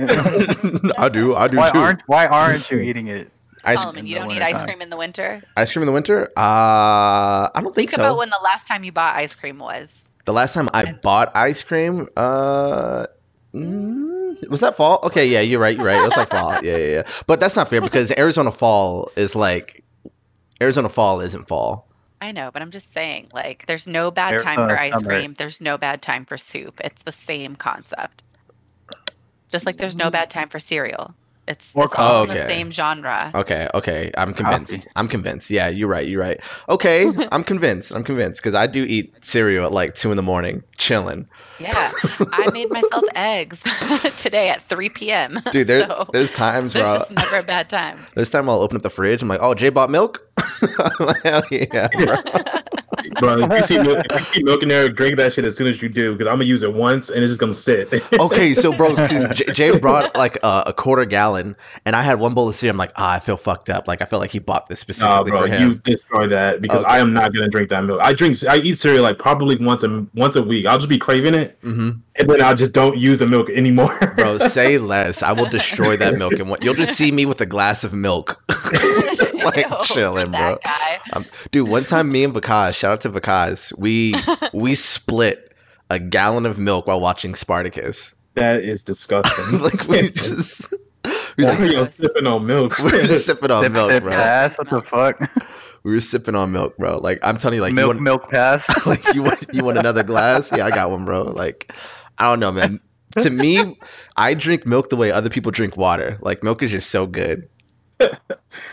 I 0.97 1.09
do, 1.09 1.35
I 1.35 1.47
do 1.49 1.57
Why 1.57 1.69
too. 1.69 1.79
aren't 1.79 2.01
Why 2.05 2.27
aren't 2.27 2.71
you 2.71 2.79
eating 2.79 3.07
it? 3.07 3.29
Ice, 3.63 3.81
Solomon, 3.81 4.05
you 4.05 4.15
don't 4.15 4.31
eat 4.31 4.41
ice 4.41 4.53
wintertime. 4.53 4.67
cream 4.67 4.81
in 4.81 4.89
the 4.89 4.97
winter. 4.97 5.43
ice 5.57 5.71
cream 5.73 5.83
in 5.83 5.87
the 5.87 5.93
winter? 5.93 6.23
Uh, 6.37 6.39
I 6.39 7.49
don't 7.55 7.65
think, 7.75 7.89
Think 7.89 7.91
so. 7.91 8.03
about 8.03 8.17
when 8.17 8.29
the 8.29 8.39
last 8.43 8.67
time 8.67 8.83
you 8.83 8.91
bought 8.91 9.15
ice 9.15 9.35
cream 9.35 9.59
was. 9.59 10.05
The 10.25 10.33
last 10.33 10.53
time 10.53 10.69
I 10.73 10.93
bought 10.93 11.35
ice 11.35 11.61
cream, 11.63 12.07
uh, 12.15 13.07
mm, 13.53 14.49
was 14.49 14.61
that 14.61 14.75
fall? 14.75 14.99
Okay, 15.03 15.27
yeah, 15.27 15.41
you're 15.41 15.59
right. 15.59 15.75
You're 15.75 15.85
right. 15.85 15.97
It 15.99 16.03
was 16.03 16.15
like 16.17 16.29
fall. 16.29 16.51
Yeah, 16.63 16.77
yeah, 16.77 16.87
yeah. 16.87 17.03
But 17.27 17.39
that's 17.39 17.55
not 17.55 17.69
fair 17.69 17.81
because 17.81 18.11
Arizona 18.17 18.51
fall 18.51 19.11
is 19.15 19.35
like 19.35 19.83
Arizona 20.61 20.89
fall 20.89 21.19
isn't 21.21 21.47
fall. 21.47 21.87
I 22.21 22.31
know, 22.31 22.51
but 22.53 22.61
I'm 22.61 22.71
just 22.71 22.93
saying, 22.93 23.27
like, 23.33 23.65
there's 23.67 23.85
no 23.85 24.09
bad 24.09 24.39
time 24.39 24.55
for 24.55 24.79
ice 24.79 24.93
summer. 24.93 25.07
cream. 25.07 25.33
There's 25.33 25.59
no 25.59 25.77
bad 25.77 26.01
time 26.01 26.23
for 26.23 26.37
soup. 26.37 26.79
It's 26.81 27.03
the 27.03 27.11
same 27.11 27.57
concept. 27.57 28.23
Just 29.51 29.65
like 29.65 29.75
there's 29.75 29.95
no 29.97 30.09
bad 30.09 30.29
time 30.29 30.47
for 30.47 30.57
cereal. 30.57 31.13
It's, 31.45 31.75
Or 31.75 31.83
it's 31.85 31.93
all 31.95 32.23
in 32.23 32.27
coffee. 32.29 32.39
the 32.39 32.45
same 32.47 32.71
genre. 32.71 33.29
Okay, 33.35 33.67
okay, 33.73 34.11
I'm 34.17 34.33
Coffee. 34.33 34.43
convinced. 34.43 34.87
I'm 34.95 35.07
convinced. 35.09 35.49
Yeah, 35.49 35.67
you're 35.67 35.89
right. 35.89 36.07
You're 36.07 36.21
right. 36.21 36.39
Okay, 36.69 37.11
I'm 37.33 37.43
convinced. 37.43 37.91
I'm 37.91 38.05
convinced 38.05 38.39
because 38.41 38.55
I 38.55 38.65
do 38.67 38.83
eat 38.87 39.13
cereal 39.25 39.65
at 39.65 39.73
like 39.73 39.93
two 39.95 40.09
in 40.11 40.15
the 40.15 40.23
morning, 40.23 40.63
chilling. 40.77 41.27
Yeah. 41.59 41.91
I 42.31 42.49
made 42.51 42.69
myself 42.71 43.03
eggs 43.15 43.61
today 44.17 44.49
at 44.49 44.61
3 44.63 44.89
p.m. 44.89 45.39
Dude, 45.51 45.67
there, 45.67 45.85
so 45.87 46.07
there's 46.13 46.31
times 46.31 46.73
where 46.75 46.83
there's 46.85 46.93
I'll, 46.93 46.99
just 46.99 47.11
never 47.11 47.37
a 47.39 47.43
bad 47.43 47.69
time. 47.69 48.05
there's 48.15 48.31
time 48.31 48.49
I'll 48.49 48.61
open 48.61 48.77
up 48.77 48.83
the 48.83 48.89
fridge. 48.89 49.21
I'm 49.21 49.27
like, 49.27 49.39
oh, 49.41 49.53
Jay 49.53 49.69
bought 49.69 49.89
milk. 49.89 50.25
I'm 50.37 51.05
like, 51.07 51.21
Hell 51.23 51.43
yeah, 51.51 51.89
bro. 53.11 53.35
Bro, 53.37 53.45
if 53.51 53.51
you 53.57 53.67
see 53.77 53.79
milk, 53.83 54.05
if 54.05 54.19
you 54.19 54.25
see 54.25 54.43
milk 54.43 54.63
in 54.63 54.69
there, 54.69 54.89
drink 54.89 55.17
that 55.17 55.33
shit 55.33 55.45
as 55.45 55.55
soon 55.57 55.67
as 55.67 55.81
you 55.81 55.89
do, 55.89 56.13
because 56.13 56.27
I'm 56.27 56.35
gonna 56.35 56.45
use 56.45 56.63
it 56.63 56.73
once 56.73 57.09
and 57.09 57.23
it's 57.23 57.31
just 57.31 57.39
gonna 57.39 57.53
sit. 57.53 57.93
okay, 58.19 58.53
so 58.55 58.73
bro, 58.75 58.95
J- 59.07 59.51
Jay 59.53 59.77
brought 59.79 60.15
like 60.15 60.37
a, 60.43 60.63
a 60.67 60.73
quarter 60.73 61.05
gallon, 61.05 61.55
and 61.85 61.95
I 61.95 62.01
had 62.01 62.19
one 62.19 62.33
bowl 62.33 62.49
of 62.49 62.55
cereal. 62.55 62.73
I'm 62.73 62.77
like, 62.77 62.91
ah, 62.95 63.13
I 63.13 63.19
feel 63.19 63.37
fucked 63.37 63.69
up. 63.69 63.87
Like 63.87 64.01
I 64.01 64.05
feel 64.05 64.19
like 64.19 64.31
he 64.31 64.39
bought 64.39 64.67
this 64.67 64.79
Nah, 64.79 65.23
specifically 65.23 65.31
bro, 65.31 65.41
for 65.41 65.47
him. 65.47 65.61
you 65.61 65.75
destroy 65.75 66.27
that 66.27 66.61
because 66.61 66.81
Okay. 66.83 66.89
I 66.91 66.99
am 66.99 67.13
not 67.13 67.33
gonna 67.33 67.49
drink 67.49 67.69
that 67.69 67.83
milk. 67.83 67.99
I 68.01 68.13
drink, 68.13 68.37
I 68.47 68.57
eat 68.57 68.75
cereal 68.75 69.03
like 69.03 69.17
probably 69.19 69.55
once 69.57 69.83
a 69.83 70.05
once 70.15 70.35
a 70.35 70.43
week. 70.43 70.65
I'll 70.65 70.77
just 70.77 70.89
be 70.89 70.97
craving 70.97 71.33
it, 71.33 71.57
hmm 71.61 71.91
and 72.15 72.29
then 72.29 72.41
I 72.41 72.53
just 72.53 72.73
don't 72.73 72.95
use 72.97 73.17
the 73.17 73.27
milk 73.27 73.49
anymore. 73.49 73.89
Bro, 74.15 74.37
say 74.37 74.77
less. 74.77 75.23
I 75.23 75.31
will 75.33 75.49
destroy 75.49 75.97
that 75.97 76.15
milk, 76.15 76.33
and 76.33 76.47
what 76.49 76.63
you'll 76.63 76.75
just 76.75 76.95
see 76.95 77.11
me 77.11 77.25
with 77.25 77.41
a 77.41 77.45
glass 77.47 77.83
of 77.83 77.91
milk, 77.93 78.43
like 79.55 79.69
Ew, 79.69 79.75
chilling, 79.85 80.31
bro. 80.31 80.59
that 80.61 80.61
guy. 80.63 80.99
Um, 81.13 81.25
dude, 81.51 81.67
one 81.67 81.83
time 81.85 82.11
me 82.11 82.23
and 82.23 82.33
Vakaz, 82.33 82.75
shout 82.75 82.91
out 82.91 83.01
to 83.01 83.09
Vakaz, 83.09 83.77
we 83.77 84.13
we 84.53 84.75
split 84.75 85.51
a 85.89 85.99
gallon 85.99 86.45
of 86.45 86.57
milk 86.59 86.87
while 86.87 86.99
watching 87.01 87.35
Spartacus. 87.35 88.15
that 88.35 88.63
is 88.63 88.83
disgusting. 88.83 89.59
like 89.61 89.87
we 89.87 90.09
just 90.09 90.71
We 91.37 91.43
was 91.45 91.59
like, 91.59 91.71
Yo, 91.71 91.85
sipping 91.87 92.27
on 92.27 92.45
milk. 92.45 92.77
we 92.79 92.85
were 92.91 93.07
sipping 93.07 93.51
on 93.51 93.63
Sip, 93.63 93.71
milk, 93.73 93.91
sip, 93.91 94.03
bro. 94.03 94.11
pass. 94.13 94.57
What 94.57 94.69
the 94.69 94.81
fuck? 94.81 95.19
We 95.83 95.91
were 95.91 95.99
sipping 95.99 96.33
on 96.35 96.51
milk, 96.53 96.77
bro. 96.77 96.97
Like 96.99 97.19
I'm 97.23 97.37
telling 97.37 97.57
you, 97.57 97.61
like 97.61 97.71
you 97.71 97.75
milk, 97.75 97.87
want, 97.89 98.01
milk 98.01 98.29
pass. 98.31 98.85
like 98.87 99.13
you 99.13 99.21
want, 99.23 99.45
you 99.53 99.63
want 99.65 99.77
another 99.77 100.03
glass? 100.03 100.51
Yeah, 100.51 100.65
I 100.65 100.69
got 100.71 100.89
one, 100.91 101.03
bro. 101.05 101.23
Like 101.23 101.73
I 102.17 102.25
don't 102.29 102.39
know, 102.39 102.51
man. 102.53 102.79
To 103.19 103.29
me, 103.29 103.77
I 104.17 104.33
drink 104.33 104.65
milk 104.65 104.89
the 104.89 104.95
way 104.95 105.11
other 105.11 105.29
people 105.29 105.51
drink 105.51 105.75
water. 105.77 106.17
Like 106.21 106.41
milk 106.43 106.63
is 106.63 106.71
just 106.71 106.89
so 106.89 107.05
good. 107.05 107.47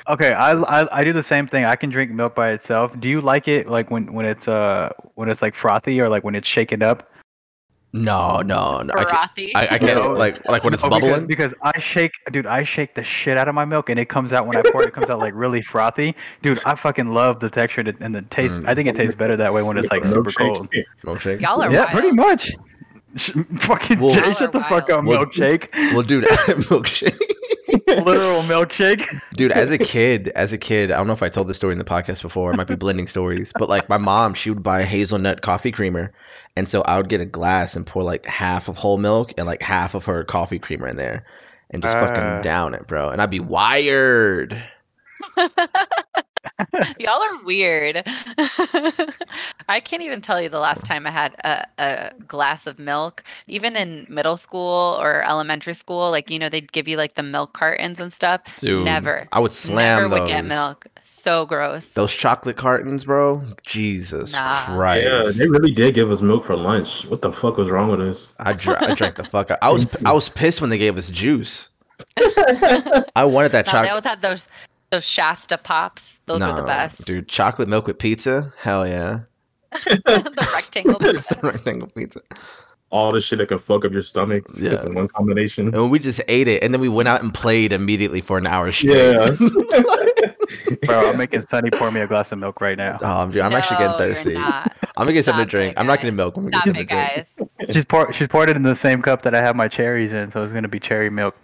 Okay, 0.09 0.33
I, 0.33 0.53
I 0.53 0.99
I 1.01 1.05
do 1.05 1.13
the 1.13 1.23
same 1.23 1.47
thing. 1.47 1.65
I 1.65 1.77
can 1.77 1.89
drink 1.91 2.11
milk 2.11 2.35
by 2.35 2.51
itself. 2.51 2.99
Do 2.99 3.09
you 3.09 3.21
like 3.21 3.49
it 3.49 3.69
like 3.69 3.91
when 3.91 4.13
when 4.13 4.27
it's 4.27 4.49
uh 4.49 4.91
when 5.15 5.29
it's 5.29 5.41
like 5.43 5.55
frothy 5.55 6.01
or 6.01 6.09
like 6.09 6.25
when 6.25 6.35
it's 6.35 6.49
shaken 6.49 6.83
up? 6.83 7.11
No, 7.93 8.41
no, 8.41 8.83
no. 8.83 8.93
I, 8.97 9.03
can, 9.05 9.09
Frothy. 9.09 9.55
I, 9.57 9.63
I 9.75 9.79
can't 9.79 9.97
No. 10.05 10.13
like 10.13 10.45
like 10.49 10.63
when 10.63 10.73
it's 10.75 10.83
No, 10.83 10.91
because, 10.91 11.11
bubbling. 11.11 11.27
because 11.27 11.55
I 11.63 11.79
shake, 11.81 12.13
dude. 12.31 12.47
I 12.47 12.63
shake 12.63 12.95
the 12.95 13.03
shit 13.03 13.37
out 13.37 13.49
of 13.49 13.55
my 13.55 13.65
milk, 13.65 13.89
and 13.91 13.99
it 13.99 14.09
comes 14.09 14.33
out 14.33 14.47
when 14.47 14.57
I 14.57 14.63
pour 14.71 14.83
it. 14.83 14.89
It 14.89 14.95
comes 14.95 15.11
out 15.11 15.19
like 15.19 15.35
really 15.35 15.61
frothy, 15.63 16.15
dude. 16.43 16.61
I 16.65 16.75
fucking 16.77 17.13
love 17.13 17.41
the 17.41 17.51
texture 17.51 17.81
and 18.01 18.15
the- 18.15 18.23
taste. 18.23 18.55
Mm. 18.55 18.69
I 18.69 18.75
think 18.77 18.89
it 18.89 18.95
tastes 18.95 19.17
better 19.17 19.37
that 19.39 19.53
way 19.53 19.63
when 19.63 19.77
it's 19.77 19.91
like 19.91 20.05
super 20.05 20.31
Milkshakes. 20.31 20.55
cold. 20.55 20.69
Milkshake. 21.05 21.41
Y'all 21.41 21.61
are 21.63 21.73
Yeah, 21.73 21.81
wild. 21.81 21.91
pretty 21.91 22.11
much. 22.13 22.53
Sh- 23.17 23.31
Fucking 23.59 23.99
Well- 23.99 24.15
Jay, 24.15 24.21
Y'all 24.23 24.33
shut 24.35 24.53
the 24.53 24.61
are 24.61 24.69
fuck 24.69 24.89
up, 24.91 25.05
wild. 25.05 25.33
milkshake. 25.33 25.69
Well, 25.93 26.03
dude, 26.03 26.25
milkshake. 26.71 27.19
Literal 27.87 28.43
milkshake. 28.43 29.21
Dude, 29.35 29.53
as 29.53 29.71
a 29.71 29.79
kid, 29.95 30.29
as 30.29 30.53
a 30.53 30.59
kid, 30.59 30.91
I 30.91 30.97
don't 30.97 31.07
know 31.07 31.13
if 31.13 31.23
I 31.23 31.29
told 31.29 31.49
this 31.49 31.57
story 31.57 31.73
in 31.73 31.79
the 31.79 31.85
podcast 31.85 32.23
before. 32.23 32.53
It 32.53 32.57
might 32.57 32.67
be 32.67 32.75
blending 32.77 33.07
stories, 33.07 33.53
but 33.59 33.69
like 33.69 33.89
my 33.89 33.99
mom, 33.99 34.35
she 34.35 34.51
would 34.51 34.63
buy 34.63 34.83
hazelnut 34.83 35.43
coffee 35.43 35.73
creamer, 35.73 36.13
and 36.57 36.69
so 36.69 36.83
I 36.83 36.97
would 36.97 37.09
get 37.09 37.21
a 37.21 37.27
glass 37.27 37.77
and 37.77 37.87
pour 37.87 38.03
like 38.03 38.27
half 38.27 38.69
of 38.69 38.77
whole 38.77 38.99
milk 38.99 39.35
and 39.39 39.47
like 39.47 39.63
half 39.63 39.95
of 39.95 40.07
her 40.07 40.25
coffee 40.25 40.59
creamer 40.59 40.89
in 40.89 40.97
there, 40.97 41.25
and 41.71 41.83
just 41.83 41.97
Ah. 41.97 42.07
fucking 42.07 42.43
down 42.43 42.75
it, 42.75 42.87
bro. 42.87 43.11
And 43.11 43.21
I'd 43.23 43.31
be 43.31 43.41
wired. 43.41 44.63
Y'all 46.99 47.23
are 47.23 47.43
weird. 47.45 48.03
I 49.69 49.81
can't 49.81 50.03
even 50.03 50.21
tell 50.21 50.41
you 50.41 50.49
the 50.49 50.59
last 50.61 50.85
time 50.85 51.07
I 51.07 51.11
had 51.11 51.35
a, 51.45 51.67
a 51.79 52.13
glass 52.27 52.67
of 52.67 52.79
milk. 52.79 53.23
Even 53.47 53.77
in 53.77 54.07
middle 54.09 54.37
school 54.37 54.99
or 55.01 55.23
elementary 55.23 55.75
school, 55.75 56.11
like 56.11 56.31
you 56.31 56.39
know, 56.39 56.49
they'd 56.49 56.71
give 56.73 56.89
you 56.89 56.97
like 56.97 57.15
the 57.15 57.23
milk 57.23 57.53
cartons 57.53 58.01
and 58.01 58.13
stuff. 58.13 58.41
Dude, 58.61 58.85
Never. 58.85 59.29
I 59.33 59.41
would 59.41 59.53
slam 59.53 60.03
Never 60.03 60.09
those. 60.09 60.21
would 60.21 60.29
get 60.29 60.45
milk. 60.45 60.87
So 61.03 61.47
gross. 61.47 61.95
Those 61.95 62.15
chocolate 62.15 62.57
cartons, 62.57 63.05
bro. 63.05 63.43
Jesus 63.67 64.33
Nah. 64.33 64.65
Christ. 64.67 65.05
Yeah, 65.05 65.31
they 65.45 65.49
really 65.51 65.73
did 65.73 65.95
give 65.95 66.11
us 66.11 66.21
milk 66.23 66.45
for 66.45 66.57
lunch. 66.57 67.05
What 67.07 67.23
the 67.23 67.33
fuck 67.33 67.57
was 67.57 67.71
wrong 67.71 67.91
with 67.91 68.01
us? 68.01 68.33
I, 68.39 68.53
dr- 68.53 68.83
I 68.83 68.95
drank 68.95 69.17
the 69.17 69.25
fuck 69.25 69.51
out. 69.51 69.59
I 69.63 69.71
was 69.73 69.87
I 70.05 70.13
was 70.13 70.29
pissed 70.29 70.61
when 70.61 70.71
they 70.71 70.79
gave 70.79 70.99
us 70.99 71.09
juice. 71.11 71.69
I 72.17 73.25
wanted 73.27 73.53
that 73.53 73.67
No, 73.67 73.73
they 73.73 73.89
chocolate. 73.89 73.91
always 73.91 74.05
had 74.05 74.23
those 74.23 74.47
those 74.91 75.05
Shasta 75.07 75.59
pops. 75.59 76.21
Those 76.27 76.41
were 76.45 76.53
the 76.55 76.63
best. 76.63 77.05
dude. 77.07 77.29
Chocolate 77.29 77.69
milk 77.69 77.87
with 77.87 77.99
pizza, 77.99 78.53
hell 78.59 78.87
yeah. 78.87 79.21
the 79.73 80.49
rectangle. 80.55 80.99
pizza. 81.01 81.39
Rectangle 81.43 81.89
pizza. 81.95 82.21
All 82.91 83.13
the 83.13 83.21
shit 83.21 83.39
that 83.39 83.47
could 83.47 83.61
fuck 83.61 83.85
up 83.85 83.93
your 83.93 84.03
stomach 84.03 84.45
Yeah. 84.57 84.71
just 84.71 84.85
in 84.85 84.95
one 84.95 85.07
combination. 85.07 85.73
And 85.73 85.93
we 85.93 86.01
just 86.01 86.21
ate 86.27 86.49
it, 86.49 86.63
and 86.65 86.75
then 86.75 86.81
we 86.81 86.89
went 86.89 87.09
out 87.09 87.23
and 87.23 87.33
played 87.33 87.73
immediately 87.73 88.21
for 88.21 88.37
an 88.37 88.49
hour 88.49 88.73
straight. 88.73 89.15
Yeah. 89.15 89.31
Bro, 90.87 91.11
I'm 91.11 91.17
making 91.17 91.43
Sunny 91.43 91.71
pour 91.71 91.93
me 91.93 92.01
a 92.01 92.09
glass 92.09 92.33
of 92.33 92.41
milk 92.41 92.61
right 92.61 92.77
now. 92.77 92.99
Oh, 93.01 93.07
I'm, 93.23 93.31
I'm 93.41 93.53
actually 93.53 93.77
getting 93.79 93.97
thirsty. 93.97 94.37
I'm 94.37 94.69
gonna 94.97 95.13
get 95.13 95.25
something 95.25 95.45
to 95.45 95.49
drink. 95.51 95.75
I'm 95.77 95.87
not 95.87 95.99
guys. 95.99 96.03
getting 96.03 96.17
milk. 96.17 96.37
I'm 96.37 96.51
gonna 96.51 96.57
Stop 96.63 96.75
get 96.75 96.91
it, 96.91 97.27
something 97.29 97.47
to 97.47 97.47
drink. 97.47 97.59
guys. 97.69 97.75
She's 97.75 97.85
poured 97.85 98.15
she's 98.17 98.27
poured 98.27 98.51
it 98.51 98.57
in 98.57 98.65
the 98.65 98.75
same 98.75 99.01
cup 99.03 99.23
that 99.23 99.37
I 99.37 99.41
have 99.41 99.55
my 99.55 99.69
cherries 99.69 100.13
in, 100.13 100.33
so 100.33 100.43
it's 100.43 100.53
gonna 100.53 100.67
be 100.67 100.81
cherry 100.81 101.11
milk. 101.11 101.37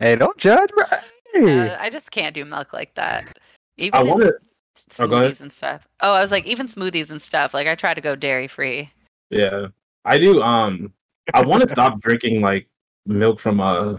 Ugh. 0.00 0.06
Hey, 0.06 0.16
don't 0.16 0.36
judge, 0.38 0.70
bro. 0.70 0.84
Hey. 1.32 1.68
Uh, 1.68 1.76
I 1.78 1.90
just 1.90 2.10
can't 2.10 2.34
do 2.34 2.44
milk 2.44 2.72
like 2.72 2.94
that. 2.94 3.38
Even 3.76 3.98
I 3.98 4.02
want 4.02 4.22
to. 4.22 4.34
smoothies 4.76 5.00
Oh, 5.00 5.06
go 5.06 5.32
and 5.40 5.52
stuff. 5.52 5.86
Oh, 6.00 6.14
I 6.14 6.20
was 6.20 6.30
like, 6.30 6.46
even 6.46 6.66
smoothies 6.66 7.10
and 7.10 7.20
stuff. 7.20 7.54
Like, 7.54 7.66
I 7.66 7.74
try 7.74 7.94
to 7.94 8.00
go 8.00 8.16
dairy 8.16 8.48
free. 8.48 8.90
Yeah, 9.30 9.68
I 10.04 10.18
do. 10.18 10.42
Um, 10.42 10.92
I 11.34 11.42
want 11.42 11.62
to 11.62 11.68
stop 11.68 12.00
drinking 12.00 12.40
like 12.40 12.66
milk 13.06 13.40
from 13.40 13.60
uh 13.60 13.96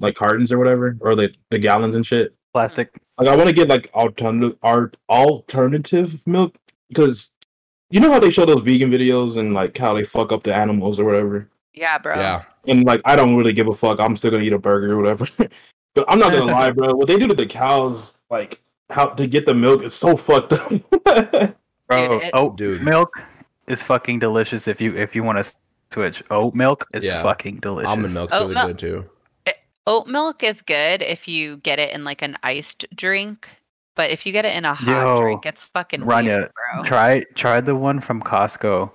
like 0.00 0.14
cartons 0.14 0.50
or 0.50 0.58
whatever, 0.58 0.96
or 1.00 1.14
the 1.14 1.32
the 1.50 1.58
gallons 1.58 1.94
and 1.94 2.04
shit. 2.04 2.34
Plastic. 2.52 2.90
Like 3.18 3.28
I 3.28 3.36
want 3.36 3.48
to 3.48 3.54
get 3.54 3.68
like 3.68 3.92
alternative 3.94 4.58
art 4.62 4.96
alternative 5.08 6.26
milk 6.26 6.56
because 6.88 7.34
you 7.90 8.00
know 8.00 8.10
how 8.10 8.18
they 8.18 8.30
show 8.30 8.44
those 8.44 8.62
vegan 8.62 8.90
videos 8.90 9.36
and 9.36 9.54
like 9.54 9.76
how 9.76 9.94
they 9.94 10.04
fuck 10.04 10.32
up 10.32 10.42
the 10.42 10.54
animals 10.54 10.98
or 10.98 11.04
whatever. 11.04 11.48
Yeah, 11.74 11.98
bro. 11.98 12.14
Yeah, 12.16 12.42
And 12.68 12.84
like 12.84 13.00
I 13.04 13.16
don't 13.16 13.36
really 13.36 13.52
give 13.52 13.68
a 13.68 13.72
fuck. 13.72 13.98
I'm 14.00 14.16
still 14.16 14.30
gonna 14.30 14.42
eat 14.44 14.52
a 14.52 14.58
burger 14.58 14.92
or 14.92 14.96
whatever. 15.02 15.26
but 15.94 16.04
I'm 16.08 16.18
not 16.18 16.32
gonna 16.32 16.50
lie, 16.52 16.70
bro. 16.70 16.94
What 16.94 17.08
they 17.08 17.18
do 17.18 17.26
to 17.26 17.34
the 17.34 17.46
cows, 17.46 18.18
like 18.30 18.60
how 18.90 19.08
to 19.08 19.26
get 19.26 19.44
the 19.46 19.54
milk, 19.54 19.82
is 19.82 19.94
so 19.94 20.16
fucked 20.16 20.52
up. 20.52 20.70
Bro, 21.86 22.08
oh, 22.08 22.18
it- 22.18 22.30
oat 22.32 22.56
Dude. 22.56 22.82
milk 22.82 23.10
is 23.66 23.82
fucking 23.82 24.18
delicious 24.18 24.66
if 24.68 24.80
you 24.80 24.96
if 24.96 25.14
you 25.14 25.22
want 25.22 25.44
to 25.44 25.52
switch. 25.92 26.22
Oat 26.30 26.54
milk 26.54 26.86
is 26.94 27.04
Yeah. 27.04 27.22
fucking 27.22 27.56
delicious. 27.56 27.88
almond 27.88 28.14
milk's 28.14 28.32
Oh, 28.34 28.42
really 28.42 28.54
no. 28.54 28.66
good 28.68 28.78
too. 28.78 29.04
Oat 29.86 30.06
milk 30.06 30.42
is 30.42 30.62
good 30.62 31.02
if 31.02 31.28
you 31.28 31.58
get 31.58 31.78
it 31.78 31.92
in 31.94 32.04
like 32.04 32.22
an 32.22 32.38
iced 32.42 32.86
drink. 32.96 33.48
But 33.96 34.10
if 34.10 34.24
you 34.24 34.32
get 34.32 34.44
it 34.46 34.56
in 34.56 34.64
a 34.64 34.72
hot 34.74 35.06
Yo, 35.06 35.20
drink, 35.20 35.44
it's 35.46 35.62
fucking 35.64 36.00
Rania, 36.00 36.24
weird, 36.38 36.50
bro. 36.74 36.84
Try 36.84 37.22
try 37.34 37.60
the 37.60 37.76
one 37.76 38.00
from 38.00 38.22
Costco. 38.22 38.90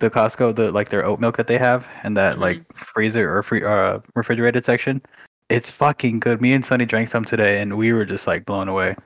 The 0.00 0.10
Costco, 0.10 0.54
the 0.56 0.70
like 0.72 0.88
their 0.90 1.04
oat 1.06 1.20
milk 1.20 1.36
that 1.36 1.46
they 1.46 1.58
have 1.58 1.86
in 2.02 2.14
that 2.14 2.36
Mhm. 2.36 2.40
like 2.40 2.76
freezer 2.76 3.34
or 3.36 3.42
free 3.42 3.64
uh 3.64 4.00
refrigerated 4.14 4.64
section. 4.64 5.00
It's 5.48 5.70
fucking 5.70 6.20
good. 6.20 6.40
Me 6.40 6.52
and 6.52 6.64
Sunny 6.64 6.84
drank 6.86 7.08
some 7.08 7.24
today, 7.24 7.60
and 7.60 7.76
we 7.76 7.92
were 7.92 8.04
just 8.04 8.26
like 8.26 8.44
blown 8.44 8.68
away. 8.68 8.96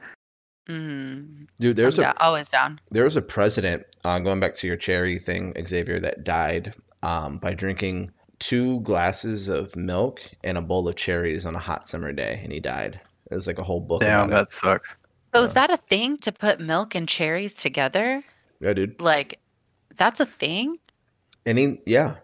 Mm, 0.69 1.47
Dude, 1.59 1.77
there's 1.77 1.99
I'm 1.99 2.05
a 2.05 2.07
down- 2.09 2.17
always 2.21 2.49
down. 2.49 2.81
there 2.91 3.05
was 3.05 3.17
a 3.17 3.23
president 3.23 3.85
uh, 4.05 4.19
going 4.19 4.39
back 4.39 4.55
to 4.55 4.67
your 4.67 4.77
cherry 4.77 5.19
thing, 5.19 5.55
Xavier, 5.67 5.99
that 6.01 6.25
died 6.25 6.75
um, 7.03 7.39
by 7.39 7.55
drinking 7.55 8.11
two 8.39 8.81
glasses 8.81 9.49
of 9.49 9.75
milk 9.77 10.21
and 10.45 10.59
a 10.59 10.63
bowl 10.63 10.87
of 10.89 10.95
cherries 10.97 11.47
on 11.47 11.55
a 11.55 11.59
hot 11.59 11.89
summer 11.89 12.13
day, 12.13 12.41
and 12.43 12.53
he 12.53 12.61
died. 12.61 13.01
It 13.31 13.35
was 13.35 13.47
like 13.47 13.59
a 13.59 13.65
whole 13.65 13.81
book 13.81 14.01
Damn, 14.03 14.29
about 14.29 14.51
that 14.51 14.53
sucks. 14.53 14.95
So 15.35 15.41
Yeah. 15.41 15.45
is 15.47 15.53
that 15.55 15.71
a 15.71 15.77
thing 15.77 16.19
to 16.19 16.33
put 16.33 16.61
milk 16.61 16.95
and 16.95 17.09
cherries 17.09 17.55
together? 17.55 18.17
it. 18.19 18.25
Yeah, 18.61 18.73
dude. 18.75 19.01
Like, 19.01 19.39
that's 19.99 20.21
a 20.21 20.27
thing? 20.27 20.79
And 21.45 21.59
he, 21.59 21.81
yeah, 21.87 22.17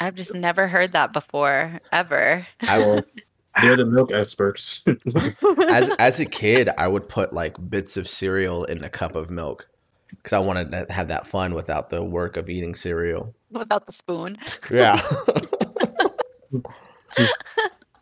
I've 0.00 0.14
just 0.14 0.34
never 0.34 0.66
heard 0.66 0.92
that 0.92 1.12
before, 1.12 1.78
ever. 1.92 2.46
I 2.62 2.78
Well, 2.78 3.02
they're 3.62 3.76
the 3.76 3.84
milk 3.84 4.10
experts. 4.12 4.82
as 5.68 5.90
as 5.98 6.20
a 6.20 6.24
kid, 6.26 6.70
I 6.78 6.88
would 6.88 7.08
put 7.08 7.34
like 7.34 7.56
bits 7.68 7.98
of 7.98 8.08
cereal 8.08 8.64
in 8.64 8.82
a 8.82 8.88
cup 8.88 9.14
of 9.14 9.28
milk 9.28 9.68
because 10.08 10.32
I 10.32 10.38
wanted 10.38 10.70
to 10.70 10.86
have 10.90 11.08
that 11.08 11.26
fun 11.26 11.54
without 11.54 11.90
the 11.90 12.02
work 12.02 12.38
of 12.38 12.48
eating 12.48 12.74
cereal. 12.74 13.34
Without 13.50 13.84
the 13.84 13.92
spoon. 13.92 14.38
Yeah. 14.70 15.00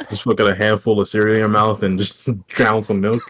just 0.08 0.22
fucking 0.22 0.46
a 0.46 0.54
handful 0.54 1.00
of 1.00 1.08
cereal 1.08 1.34
in 1.34 1.40
your 1.40 1.48
mouth 1.48 1.82
and 1.82 1.98
just 1.98 2.28
drown 2.46 2.82
some 2.84 3.00
milk. 3.00 3.22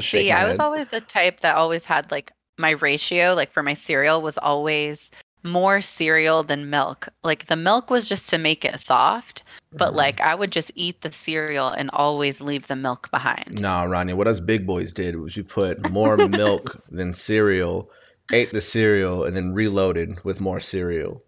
See, 0.00 0.32
I 0.32 0.48
was 0.48 0.58
always 0.58 0.88
the 0.88 1.00
type 1.02 1.42
that 1.42 1.56
always 1.56 1.84
had 1.84 2.10
like 2.10 2.32
my 2.58 2.70
ratio, 2.70 3.34
like 3.34 3.52
for 3.52 3.62
my 3.62 3.74
cereal, 3.74 4.22
was 4.22 4.38
always 4.38 5.10
more 5.42 5.80
cereal 5.80 6.42
than 6.42 6.70
milk. 6.70 7.08
Like 7.22 7.46
the 7.46 7.56
milk 7.56 7.88
was 7.90 8.08
just 8.08 8.28
to 8.30 8.38
make 8.38 8.64
it 8.64 8.80
soft, 8.80 9.42
but 9.72 9.88
Mm-hmm. 9.88 9.96
like 9.96 10.20
I 10.20 10.34
would 10.34 10.52
just 10.52 10.72
eat 10.74 11.00
the 11.02 11.12
cereal 11.12 11.68
and 11.68 11.90
always 11.92 12.40
leave 12.40 12.66
the 12.66 12.76
milk 12.76 13.10
behind. 13.10 13.60
Nah, 13.60 13.84
Ronnie, 13.84 14.14
what 14.14 14.26
us 14.26 14.40
big 14.40 14.66
boys 14.66 14.92
did 14.92 15.16
was 15.16 15.36
we 15.36 15.42
put 15.42 15.90
more 15.90 16.16
milk 16.16 16.82
than 16.90 17.12
cereal, 17.12 17.90
ate 18.32 18.52
the 18.52 18.60
cereal, 18.60 19.24
and 19.24 19.36
then 19.36 19.54
reloaded 19.54 20.22
with 20.24 20.40
more 20.40 20.60
cereal. 20.60 21.22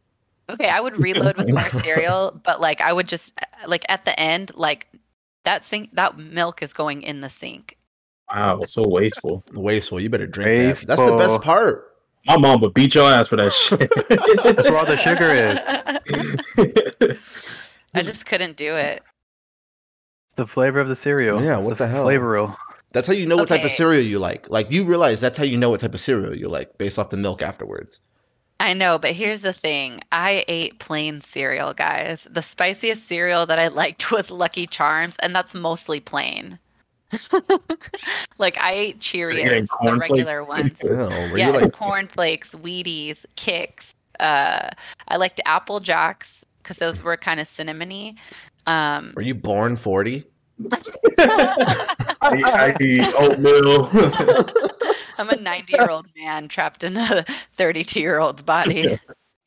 Okay, 0.51 0.69
I 0.69 0.81
would 0.81 0.97
reload 0.97 1.37
with 1.37 1.49
more 1.49 1.71
cereal, 1.71 2.41
but 2.45 2.61
like 2.61 2.81
I 2.81 2.93
would 2.93 3.09
just 3.09 3.39
like 3.67 3.85
at 3.89 4.05
the 4.05 4.19
end, 4.19 4.53
like 4.55 4.89
that 5.45 5.65
sink 5.65 5.95
that 5.95 6.19
milk 6.19 6.63
is 6.63 6.73
going 6.73 7.03
in 7.03 7.21
the 7.21 7.31
sink. 7.31 7.78
Wow, 8.31 8.63
so 8.67 8.83
wasteful. 8.87 9.45
Wasteful. 9.55 10.01
You 10.01 10.11
better 10.11 10.27
drink 10.27 10.79
that. 10.79 10.87
That's 10.87 11.03
the 11.03 11.17
best 11.17 11.41
part. 11.43 11.97
My 12.27 12.37
mom 12.37 12.61
would 12.61 12.75
beat 12.75 12.95
your 12.95 13.09
ass 13.09 13.29
for 13.29 13.37
that 13.37 13.53
shit. 13.53 13.91
That's 14.57 14.69
where 14.69 14.79
all 14.79 14.87
the 14.87 14.97
sugar 14.99 15.31
is. 15.31 17.19
I 17.95 18.03
just 18.03 18.27
couldn't 18.27 18.57
do 18.57 18.75
it. 18.75 19.03
It's 20.27 20.35
the 20.35 20.47
flavor 20.47 20.79
of 20.79 20.89
the 20.89 20.97
cereal. 20.97 21.43
Yeah, 21.43 21.59
It's 21.59 21.67
what 21.67 21.79
the 21.79 21.89
hell? 21.89 22.05
Flavor 22.05 22.55
That's 22.93 23.07
how 23.07 23.15
you 23.15 23.27
know 23.27 23.37
what 23.37 23.49
type 23.49 23.65
of 23.65 23.71
cereal 23.71 24.05
you 24.05 24.19
like. 24.19 24.51
Like 24.51 24.71
you 24.71 24.85
realize 24.85 25.21
that's 25.21 25.39
how 25.39 25.45
you 25.45 25.57
know 25.57 25.71
what 25.71 25.81
type 25.81 25.95
of 25.95 26.01
cereal 26.01 26.37
you 26.37 26.49
like 26.49 26.77
based 26.77 26.99
off 26.99 27.09
the 27.09 27.17
milk 27.17 27.41
afterwards. 27.41 28.01
I 28.61 28.75
know, 28.75 28.99
but 28.99 29.13
here's 29.13 29.43
the 29.43 29.53
thing. 29.53 30.01
I 30.11 30.45
ate 30.49 30.81
plain 30.81 31.21
cereal, 31.21 31.75
guys. 31.75 32.27
The 32.29 32.43
spiciest 32.43 33.07
cereal 33.07 33.47
that 33.47 33.59
I 33.59 33.69
liked 33.69 34.11
was 34.13 34.31
Lucky 34.31 34.67
Charms, 34.67 35.17
and 35.23 35.35
that's 35.35 35.55
mostly 35.55 36.01
plain. 36.01 36.59
like 38.39 38.59
I 38.59 38.73
ate 38.73 38.99
Cheerios, 39.01 39.63
the 39.63 39.67
cornflakes? 39.69 40.11
regular 40.11 40.45
ones. 40.45 40.79
Oh, 40.85 41.09
were 41.31 41.39
yeah, 41.39 41.53
you 41.53 41.61
like 41.61 41.73
cornflakes, 41.73 42.55
Wheaties, 42.55 43.25
Kicks. 43.37 43.95
Uh, 44.21 44.71
I 45.07 45.17
liked 45.17 45.41
Apple 45.47 45.81
Jacks 45.81 46.45
because 46.63 46.79
those 46.79 47.03
were 47.03 47.17
kind 47.17 47.41
of 47.41 47.47
cinnamony. 47.47 48.17
Um, 48.67 49.13
Were 49.17 49.23
you 49.23 49.35
born 49.35 49.77
40? 49.77 50.25
I, 51.19 51.97
I 52.21 52.77
eat 52.81 53.15
oatmeal. 53.17 53.89
I'm 55.19 55.31
a 55.31 55.37
90 55.37 55.73
year 55.73 55.89
old 55.89 56.07
man 56.17 56.49
trapped 56.49 56.85
in 56.85 56.97
a 56.97 57.25
32 57.57 58.01
year 58.01 58.19
old's 58.19 58.43
body. 58.43 58.99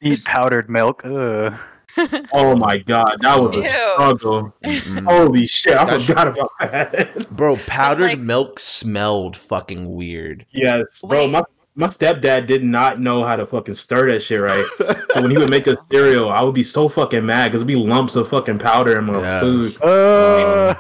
Eat 0.02 0.24
powdered 0.26 0.70
milk. 0.70 1.06
Ugh. 1.06 1.54
oh 2.34 2.56
my 2.56 2.78
god, 2.78 3.18
that 3.22 3.40
was 3.40 3.56
a 3.56 3.62
Ew. 3.62 3.70
struggle. 3.70 4.54
Mm-mm. 4.64 5.06
Holy 5.06 5.48
shit, 5.48 5.74
I 5.74 5.86
That's- 5.86 6.06
forgot 6.06 6.28
about 6.28 6.52
that. 6.60 7.30
Bro, 7.36 7.58
powdered 7.68 8.04
like- 8.04 8.20
milk 8.20 8.60
smelled 8.60 9.36
fucking 9.38 9.94
weird. 9.94 10.46
yes, 10.52 11.02
bro. 11.02 11.22
Wait. 11.26 11.32
My 11.32 11.44
my 11.74 11.88
stepdad 11.88 12.48
did 12.48 12.66
not 12.66 13.00
know 13.00 13.24
how 13.24 13.38
to 13.38 13.46
fucking 13.46 13.76
stir 13.76 14.12
that 14.12 14.22
shit 14.22 14.42
right. 14.42 14.66
So 15.14 15.22
when 15.22 15.32
he 15.32 15.38
would 15.38 15.50
make 15.50 15.68
a 15.68 15.78
cereal, 15.92 16.30
I 16.30 16.42
would 16.42 16.54
be 16.54 16.64
so 16.64 16.90
fucking 16.90 17.26
mad 17.26 17.48
because 17.48 17.62
it'd 17.62 17.68
be 17.68 17.78
lumps 17.78 18.18
of 18.18 18.28
fucking 18.28 18.60
powder 18.60 19.00
in 19.00 19.06
my 19.06 19.22
Yeah. 19.22 19.40
food. 19.40 19.82
Uh, 19.82 20.76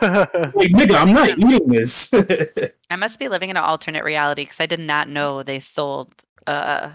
Like, 0.54 0.72
nigga, 0.72 0.96
I'm 0.96 1.14
not 1.14 1.30
eating 1.40 1.70
this. 1.70 2.14
I 2.90 2.96
must 2.98 3.20
be 3.20 3.30
living 3.30 3.50
in 3.50 3.56
an 3.58 3.64
alternate 3.64 4.04
reality 4.04 4.44
because 4.44 4.60
I 4.60 4.66
did 4.66 4.82
not 4.82 5.08
know 5.08 5.44
they 5.44 5.62
sold 5.62 6.12
uh, 6.46 6.92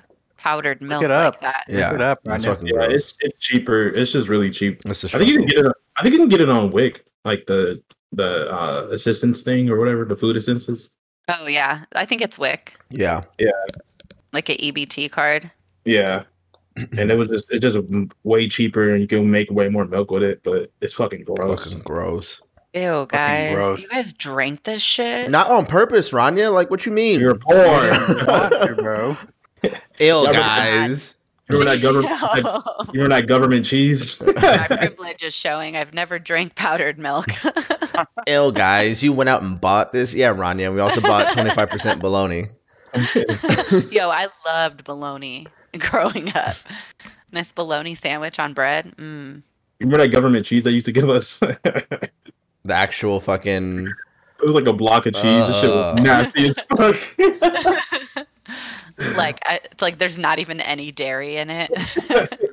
powdered 0.47 0.81
milk 0.81 1.03
it 1.03 1.11
like 1.11 1.19
up. 1.35 1.41
that. 1.41 1.65
Yeah, 1.69 1.95
it 1.95 2.01
up, 2.01 2.21
that's 2.25 2.45
Rania. 2.45 2.49
fucking 2.51 2.67
yeah, 2.69 2.73
gross. 2.75 2.93
it's 2.95 3.15
it's 3.21 3.39
cheaper. 3.41 3.89
It's 3.89 4.13
just 4.13 4.29
really 4.29 4.51
cheap. 4.51 4.81
That's 4.83 5.05
I 5.05 5.19
think 5.19 5.31
you 5.31 5.39
can 5.39 5.47
get 5.49 5.67
it. 5.67 5.73
I 5.97 6.03
think 6.03 6.13
you 6.15 6.21
can 6.21 6.29
get 6.29 6.41
it 6.41 6.49
on 6.49 6.71
WIC, 6.71 7.05
like 7.25 7.47
the 7.47 7.83
the 8.13 8.53
uh, 8.53 8.87
assistance 8.91 9.43
thing 9.43 9.69
or 9.69 9.77
whatever, 9.79 10.05
the 10.05 10.17
food 10.17 10.37
assistance. 10.37 10.91
Oh, 11.29 11.49
yeah. 11.49 11.85
I 11.97 12.05
think 12.05 12.23
it's 12.23 12.39
WIC, 12.39 12.73
Yeah. 12.91 13.23
Yeah, 13.39 13.51
like 14.33 14.49
an 14.49 14.57
EBT 14.59 15.11
card. 15.11 15.51
Yeah, 15.85 16.23
and 16.97 17.11
it 17.11 17.17
was 17.17 17.29
just 17.29 17.51
it's 17.51 17.61
just 17.61 17.79
way 18.23 18.49
cheaper, 18.49 18.93
and 18.93 19.01
you 19.01 19.09
can 19.09 19.29
make 19.31 19.51
way 19.51 19.69
more 19.69 19.87
milk 19.87 20.11
with 20.13 20.23
it. 20.23 20.43
But 20.45 20.71
it's 20.81 20.95
fucking 20.95 21.25
gross. 21.25 21.65
Fucking 21.65 21.81
gross. 21.81 22.41
Ew, 22.75 23.07
guys. 23.09 23.83
You 23.83 23.89
guys 23.89 24.13
drank 24.13 24.65
this 24.65 24.83
shit? 24.83 25.31
Not 25.31 25.49
on 25.51 25.65
purpose, 25.65 26.11
Rania. 26.11 26.53
Like, 26.53 26.71
what 26.71 26.85
you 26.85 26.93
mean? 26.93 27.19
You're 27.21 27.39
poor. 27.39 27.55
Got 27.57 28.69
you, 28.69 28.75
bro. 28.77 29.17
Ill, 30.01 30.25
Yeah, 30.25 30.33
guys. 30.33 31.15
you 31.49 31.59
remember 31.59 31.77
that 31.77 31.83
government? 31.83 32.09
that- 32.21 32.43
No. 32.45 32.63
you 32.93 33.01
remember 33.03 33.15
that 33.21 33.27
government 33.29 33.65
cheese? 33.67 34.21
My 34.21 34.67
privilege 34.69 35.23
is 35.23 35.35
showing. 35.35 35.77
I've 35.77 35.95
never 35.95 36.19
drank 36.19 36.55
powdered 36.55 36.99
milk. 36.99 37.27
Ill, 38.27 38.53
guys. 38.53 39.03
You 39.03 39.13
went 39.13 39.29
out 39.31 39.43
and 39.43 39.61
bought 39.61 39.93
this. 39.93 40.13
Yeah, 40.15 40.35
Rania. 40.35 40.73
We 40.75 40.81
also 40.81 41.01
bought 41.01 41.29
25% 41.37 42.01
bologna. 42.01 42.47
Yo, 43.91 44.11
I 44.11 44.29
loved 44.45 44.85
bologna 44.85 45.47
growing 45.79 46.35
up. 46.37 46.57
Nice 47.33 47.53
bologna 47.53 47.95
sandwich 47.95 48.39
on 48.39 48.53
bread. 48.55 48.95
Mm. 48.97 49.37
You 49.79 49.87
remember 49.87 49.99
that 50.05 50.09
government 50.13 50.47
cheese 50.47 50.63
they 50.65 50.71
used 50.71 50.87
to 50.87 50.93
give 50.93 51.09
us? 51.11 51.39
The 51.41 52.11
actual 52.75 53.21
fucking. 53.21 53.87
It 53.87 54.45
was 54.45 54.55
like 54.55 54.67
a 54.67 54.73
block 54.73 55.07
of 55.07 55.15
cheese. 55.15 55.47
This 55.47 55.61
shit 55.61 55.71
was 55.71 55.97
Uh. 55.99 56.01
nasty 56.03 56.49
as 56.49 56.59
fuck. 56.77 58.27
like 59.17 59.39
I, 59.45 59.61
it's 59.65 59.83
like 59.83 59.99
there's 59.99 60.19
not 60.19 60.39
even 60.39 60.61
any 60.61 60.93
dairy 60.93 61.37
in 61.37 61.51
it. 61.51 61.71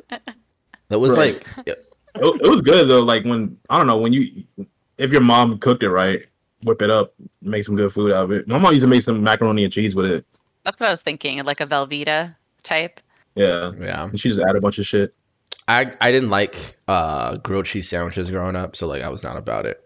That 0.90 1.00
was 1.00 1.16
Right. 1.18 1.36
like. 1.58 1.68
it, 1.68 1.80
it 2.16 2.48
was 2.50 2.62
good 2.62 2.88
though. 2.88 3.02
Like 3.02 3.24
when 3.26 3.58
I 3.70 3.78
don't 3.78 3.88
know 3.88 3.98
when 3.98 4.14
you, 4.14 4.44
if 4.98 5.12
your 5.12 5.22
mom 5.22 5.58
cooked 5.58 5.82
it 5.82 5.90
right, 5.90 6.22
whip 6.64 6.82
it 6.84 6.92
up, 6.92 7.14
make 7.42 7.66
some 7.66 7.76
good 7.76 7.92
food 7.92 8.12
out 8.12 8.26
of 8.26 8.32
it. 8.32 8.48
My 8.48 8.60
mom 8.60 8.74
used 8.74 8.84
to 8.84 8.88
make 8.88 9.02
some 9.02 9.24
macaroni 9.24 9.64
and 9.64 9.74
cheese 9.74 9.96
with 9.96 10.06
it. 10.06 10.26
That's 10.64 10.80
what 10.80 10.88
I 10.90 10.92
was 10.92 11.02
thinking, 11.02 11.44
like 11.46 11.62
a 11.62 11.66
Velveeta 11.66 12.36
type. 12.62 13.00
Yeah, 13.36 13.72
Yeah. 13.80 14.04
and 14.04 14.20
she 14.20 14.30
just 14.30 14.42
added 14.42 14.58
a 14.58 14.62
bunch 14.62 14.78
of 14.78 14.86
shit. 14.86 15.16
I, 15.68 15.94
I 16.00 16.12
didn't 16.12 16.30
like 16.30 16.78
uh, 16.88 17.38
grilled 17.38 17.66
cheese 17.66 17.90
sandwiches 17.90 18.30
growing 18.30 18.56
up, 18.56 18.76
so 18.76 18.86
like 18.88 19.02
I 19.02 19.10
was 19.10 19.24
not 19.24 19.38
about 19.38 19.66
it. 19.66 19.82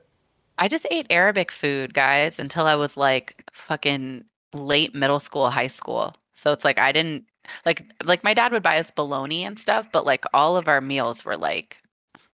I 0.57 0.67
just 0.67 0.85
ate 0.91 1.07
Arabic 1.09 1.51
food, 1.51 1.93
guys, 1.93 2.37
until 2.39 2.65
I 2.65 2.75
was 2.75 2.97
like 2.97 3.43
fucking 3.53 4.25
late 4.53 4.95
middle 4.95 5.19
school, 5.19 5.49
high 5.49 5.67
school. 5.67 6.15
So 6.33 6.51
it's 6.51 6.65
like 6.65 6.77
I 6.77 6.91
didn't 6.91 7.25
like 7.65 7.85
like 8.03 8.23
my 8.23 8.33
dad 8.33 8.51
would 8.51 8.63
buy 8.63 8.77
us 8.79 8.91
bologna 8.91 9.43
and 9.43 9.57
stuff, 9.57 9.87
but 9.91 10.05
like 10.05 10.25
all 10.33 10.57
of 10.57 10.67
our 10.67 10.81
meals 10.81 11.25
were 11.25 11.37
like 11.37 11.81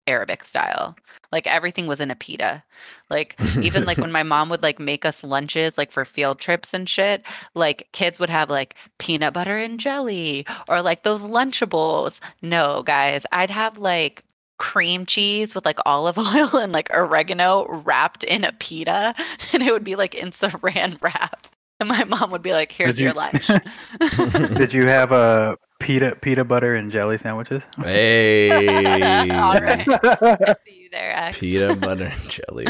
Arabic 0.08 0.44
style. 0.44 0.96
Like 1.32 1.46
everything 1.48 1.88
was 1.88 2.00
in 2.00 2.10
a 2.12 2.16
pita. 2.16 2.64
Like 3.10 3.36
even 3.62 3.86
like 3.86 3.98
when 3.98 4.12
my 4.20 4.24
mom 4.24 4.50
would 4.50 4.64
like 4.64 4.80
make 4.80 5.06
us 5.06 5.24
lunches 5.24 5.78
like 5.78 5.92
for 5.92 6.06
field 6.06 6.40
trips 6.40 6.74
and 6.74 6.88
shit, 6.88 7.24
like 7.54 7.90
kids 7.92 8.20
would 8.20 8.30
have 8.30 8.50
like 8.50 8.76
peanut 8.98 9.34
butter 9.34 9.58
and 9.58 9.80
jelly 9.80 10.46
or 10.68 10.82
like 10.82 11.04
those 11.04 11.22
lunchables. 11.22 12.20
No, 12.42 12.84
guys, 12.84 13.26
I'd 13.32 13.52
have 13.52 13.78
like 13.78 14.24
cream 14.58 15.06
cheese 15.06 15.54
with 15.54 15.66
like 15.66 15.80
olive 15.86 16.18
oil 16.18 16.58
and 16.58 16.72
like 16.74 16.90
oregano 16.92 17.68
wrapped 17.68 18.24
in 18.24 18.44
a 18.44 18.52
pita 18.54 19.14
and 19.54 19.62
it 19.62 19.72
would 19.72 19.84
be 19.84 19.96
like 19.96 20.16
in 20.16 20.32
saran 20.32 21.00
wrap. 21.02 21.48
And 21.80 21.90
my 21.90 22.04
mom 22.06 22.32
would 22.32 22.42
be 22.42 22.54
like, 22.54 22.72
"Here's 22.72 22.96
Did 22.96 23.04
your 23.04 23.14
lunch." 23.14 23.48
Did 24.58 24.74
you 24.74 24.88
have 24.88 25.12
a 25.12 25.60
pita 25.80 26.18
pita 26.20 26.44
butter 26.44 26.74
and 26.74 26.92
jelly 26.92 27.20
sandwiches? 27.20 27.64
Hey. 27.78 28.50
All 29.30 29.62
right. 29.62 29.88
I 29.88 30.56
see 30.66 30.82
you 30.82 30.90
there, 30.90 31.16
X. 31.16 31.38
Peanut 31.38 31.80
butter 31.80 32.06
and 32.06 32.30
jelly. 32.32 32.66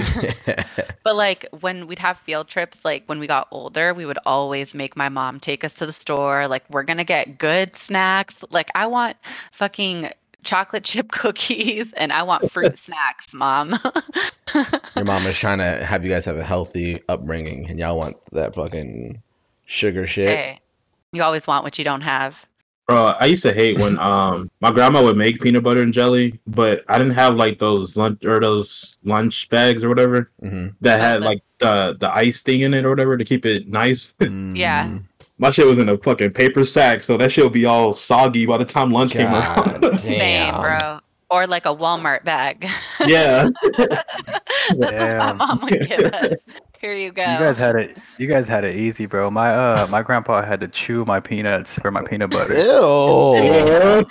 But 1.04 1.16
like 1.16 1.46
when 1.62 1.88
we'd 1.88 2.00
have 2.00 2.18
field 2.18 2.50
trips, 2.50 2.84
like 2.84 3.06
when 3.06 3.20
we 3.20 3.28
got 3.28 3.48
older, 3.50 3.94
we 3.94 4.06
would 4.06 4.20
always 4.26 4.76
make 4.76 4.98
my 4.98 5.08
mom 5.08 5.40
take 5.40 5.64
us 5.64 5.76
to 5.76 5.86
the 5.86 5.94
store. 5.94 6.50
Like 6.50 6.66
we're 6.70 6.84
gonna 6.84 7.06
get 7.06 7.38
good 7.38 7.78
snacks. 7.78 8.44
Like 8.50 8.70
I 8.76 8.88
want 8.88 9.16
fucking 9.54 10.10
chocolate 10.48 10.84
chip 10.84 11.12
cookies 11.12 11.94
and 11.94 12.12
I 12.12 12.24
want 12.24 12.50
fruit 12.50 12.78
snacks, 12.88 13.34
mom. 13.34 13.76
Your 14.96 15.06
mom 15.06 15.26
is 15.28 15.38
trying 15.38 15.58
to 15.60 15.84
have 15.86 16.04
you 16.04 16.12
guys 16.12 16.26
have 16.26 16.38
a 16.38 16.44
healthy 16.44 17.02
upbringing, 17.10 17.70
and 17.70 17.78
y'all 17.78 17.98
want 17.98 18.18
that 18.32 18.56
fucking 18.56 19.22
sugar 19.66 20.08
shit. 20.08 20.30
hey, 20.30 20.60
you 21.12 21.22
always 21.22 21.46
want 21.46 21.64
what 21.64 21.78
you 21.78 21.84
don't 21.84 22.02
have. 22.02 22.48
Bro, 22.88 23.16
I 23.20 23.26
used 23.26 23.44
to 23.44 23.52
hate 23.52 23.78
when 23.78 24.00
um 24.00 24.50
my 24.62 24.72
grandma 24.72 25.04
would 25.04 25.18
make 25.18 25.42
peanut 25.42 25.64
butter 25.64 25.82
and 25.82 25.92
jelly, 25.92 26.40
but 26.48 26.86
I 26.88 26.98
didn't 26.98 27.16
have 27.16 27.36
like 27.36 27.60
those 27.60 27.98
lunch 27.98 28.24
or 28.24 28.40
those 28.40 28.98
lunch 29.04 29.50
bags 29.50 29.84
or 29.84 29.90
whatever 29.90 30.32
hmm 30.40 30.68
that 30.80 31.02
had 31.02 31.22
like 31.22 31.42
the 31.60 31.98
the 32.00 32.10
ice 32.10 32.42
thing 32.44 32.62
in 32.62 32.74
it 32.74 32.86
or 32.86 32.90
whatever 32.90 33.18
to 33.18 33.26
keep 33.26 33.46
it 33.46 33.68
nice. 33.68 34.16
Yeah. 34.22 35.00
My 35.40 35.52
shit 35.52 35.68
was 35.68 35.78
in 35.78 35.88
a 35.90 35.98
fucking 35.98 36.32
paper 36.32 36.64
sack, 36.66 37.04
so 37.04 37.16
that 37.18 37.32
shit 37.32 37.44
would 37.44 37.54
be 37.54 37.66
all 37.66 37.94
soggy 37.94 38.46
by 38.46 38.58
the 38.58 38.66
time 38.66 38.92
lunch 38.92 39.12
came 39.12 39.28
around. 39.28 40.00
Same, 40.00 40.20
damn. 40.20 40.62
bro. 40.62 41.00
Or 41.30 41.46
like 41.46 41.66
a 41.66 41.76
Walmart 41.76 42.24
bag. 42.24 42.68
yeah. 43.06 43.50
That's 43.78 44.04
what 44.74 44.80
my 44.80 44.90
Damn. 44.92 45.38
mom 45.38 45.60
would 45.62 45.88
give 45.88 46.00
us. 46.14 46.38
Here 46.80 46.94
you 46.94 47.12
go. 47.12 47.24
You 47.24 47.40
guys 47.40 47.58
had 47.58 47.76
it. 47.76 47.98
You 48.20 48.28
guys 48.28 48.48
had 48.48 48.64
it 48.64 48.76
easy, 48.76 49.08
bro. 49.08 49.32
My 49.32 49.52
uh, 49.54 49.88
my 49.90 50.04
grandpa 50.04 50.44
had 50.44 50.60
to 50.60 50.68
chew 50.68 51.06
my 51.06 51.20
peanuts 51.20 51.80
for 51.80 51.90
my 51.90 52.04
peanut 52.04 52.30
butter. 52.30 52.54
Ew. 52.54 52.62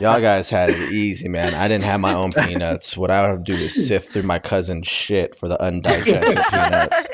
Y'all 0.00 0.20
guys 0.20 0.48
had 0.48 0.70
it 0.70 0.92
easy, 0.92 1.28
man. 1.28 1.54
I 1.54 1.66
didn't 1.66 1.84
have 1.84 2.00
my 2.00 2.14
own 2.14 2.32
peanuts. 2.32 2.96
What 2.96 3.10
I 3.10 3.22
would 3.22 3.30
have 3.30 3.44
to 3.44 3.44
do 3.44 3.56
is 3.56 3.74
sift 3.88 4.10
through 4.10 4.22
my 4.22 4.38
cousin's 4.38 4.86
shit 4.86 5.34
for 5.34 5.48
the 5.48 5.60
undigested 5.60 6.36
peanuts. 6.50 7.08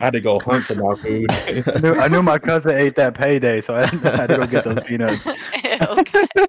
I 0.00 0.04
had 0.04 0.14
to 0.14 0.20
go 0.20 0.40
hunt 0.40 0.64
for 0.64 0.76
my 0.76 0.94
food. 0.94 1.30
I 1.30 1.80
knew, 1.82 1.94
I 1.96 2.08
knew 2.08 2.22
my 2.22 2.38
cousin 2.38 2.72
ate 2.72 2.94
that 2.96 3.14
payday, 3.14 3.60
so 3.60 3.74
I 3.74 3.86
had 3.86 4.28
to 4.28 4.38
go 4.38 4.46
get 4.46 4.64
those 4.64 4.80
peanuts. 4.84 5.22
Ew. 5.26 6.46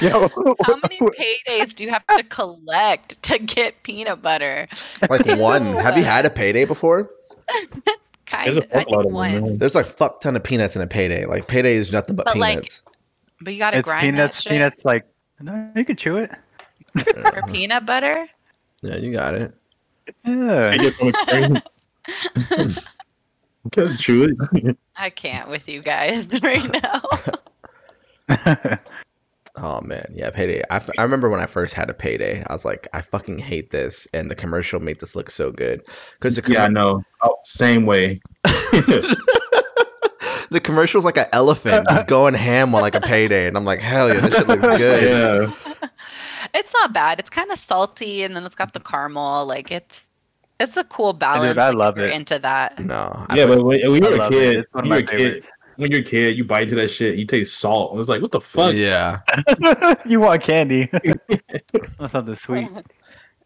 Yo, 0.00 0.28
How 0.64 0.76
many 0.82 0.98
paydays 0.98 1.74
do 1.74 1.84
you 1.84 1.90
have 1.90 2.06
to 2.08 2.22
collect 2.24 3.22
to 3.24 3.38
get 3.38 3.82
peanut 3.82 4.22
butter? 4.22 4.68
Like 5.08 5.24
one. 5.38 5.64
Have 5.76 5.96
you 5.96 6.04
had 6.04 6.24
a 6.26 6.30
payday 6.30 6.64
before? 6.64 7.10
Kind 8.26 8.46
There's 8.46 8.56
of. 8.56 8.64
a 8.64 8.76
I 8.76 8.80
fuck 8.80 8.90
lot 8.90 8.98
think 9.02 9.06
of 9.08 9.12
once. 9.14 9.58
There's 9.58 9.74
like 9.74 9.86
fuck 9.86 10.20
ton 10.20 10.34
of 10.34 10.42
peanuts 10.42 10.74
in 10.76 10.82
a 10.82 10.86
payday. 10.86 11.26
Like 11.26 11.46
payday 11.46 11.74
is 11.74 11.92
nothing 11.92 12.16
but, 12.16 12.24
But, 12.24 12.36
like, 12.38 12.56
peanuts. 12.58 12.82
But 13.40 13.52
you 13.52 13.58
gotta 13.58 13.78
it's 13.78 13.84
grind 13.88 14.00
peanuts. 14.02 14.38
that 14.38 14.42
shit 14.42 14.52
Peanuts 14.52 14.84
like 14.84 15.06
no, 15.40 15.70
you 15.76 15.84
can 15.84 15.96
chew 15.96 16.16
it. 16.16 16.30
for 16.96 17.42
peanut 17.52 17.84
butter. 17.84 18.26
yeah, 18.82 18.96
you 18.96 19.12
got 19.12 19.34
it. 19.34 19.54
I 20.24 20.30
Yeah. 20.30 20.76
get 20.78 20.94
from 20.94 21.08
experience. 21.08 21.60
Can't 23.72 23.98
chew 23.98 24.36
it. 24.62 24.76
I 24.96 25.10
can't 25.10 25.48
with 25.50 25.68
you 25.68 25.82
guys 25.82 26.28
right 26.42 26.82
now. 28.28 28.62
Oh 29.66 29.80
man, 29.80 30.04
yeah, 30.12 30.28
payday. 30.30 30.62
I, 30.68 30.76
f- 30.76 30.90
I 30.98 31.02
remember 31.02 31.30
when 31.30 31.40
I 31.40 31.46
first 31.46 31.72
had 31.72 31.88
a 31.88 31.94
payday, 31.94 32.44
I 32.46 32.52
was 32.52 32.66
like, 32.66 32.86
I 32.92 33.00
fucking 33.00 33.38
hate 33.38 33.70
this, 33.70 34.06
and 34.12 34.30
the 34.30 34.34
commercial 34.34 34.78
made 34.78 35.00
this 35.00 35.16
look 35.16 35.30
so 35.30 35.50
good 35.50 35.80
because 36.18 36.36
the 36.36 36.52
Yeah, 36.52 36.64
I 36.64 36.68
know. 36.68 37.02
Oh, 37.22 37.36
same 37.44 37.86
way. 37.86 38.20
the 40.50 40.60
commercial's 40.62 41.06
like 41.06 41.16
an 41.16 41.26
elephant 41.32 41.88
just 41.88 42.06
going 42.08 42.34
ham 42.34 42.74
on 42.74 42.82
like 42.82 42.94
a 42.94 43.00
payday, 43.00 43.46
and 43.48 43.56
I'm 43.56 43.64
like, 43.64 43.80
hell 43.80 44.08
yeah, 44.12 44.20
this 44.20 44.34
shit 44.34 44.46
looks 44.46 44.60
good. 44.78 45.02
Yeah. 45.02 45.88
it's 46.54 46.74
not 46.74 46.92
bad. 46.92 47.18
It's 47.18 47.30
kind 47.30 47.50
of 47.50 47.58
salty, 47.58 48.22
and 48.22 48.36
then 48.36 48.44
it's 48.44 48.54
got 48.54 48.74
the 48.74 48.80
caramel. 48.80 49.46
Like 49.46 49.70
it's 49.70 50.10
it's 50.60 50.76
a 50.76 50.84
cool 50.84 51.14
balance. 51.14 51.56
I 51.58 51.70
like, 51.70 51.72
if 51.72 51.78
love 51.78 51.96
you're 51.96 52.08
it. 52.08 52.12
Into 52.12 52.38
that. 52.40 52.78
No, 52.84 53.26
I 53.28 53.34
Yeah, 53.36 53.46
but 53.46 53.64
when, 53.64 53.80
when 53.90 54.02
you 54.04 54.10
were 54.10 54.14
a 54.16 54.18
love 54.18 54.32
it. 54.32 54.36
kid, 54.36 54.56
It's 54.58 54.74
one 54.74 54.84
you 54.86 54.92
of 54.92 54.96
were 54.96 54.96
my 54.96 54.98
a 54.98 55.02
kid, 55.02 55.18
favorites. 55.18 55.48
When 55.76 55.90
you're 55.90 56.00
a 56.00 56.04
kid, 56.04 56.36
you 56.36 56.44
bite 56.44 56.64
into 56.64 56.74
that 56.76 56.88
shit, 56.88 57.16
you 57.16 57.26
taste 57.26 57.58
salt. 57.58 57.98
It's 57.98 58.08
like, 58.08 58.22
what 58.22 58.32
the 58.32 58.40
fuck? 58.40 58.74
Yeah. 58.74 59.20
you 60.06 60.20
want 60.20 60.42
candy? 60.42 60.88
Want 61.98 62.10
something 62.10 62.34
sweet? 62.34 62.68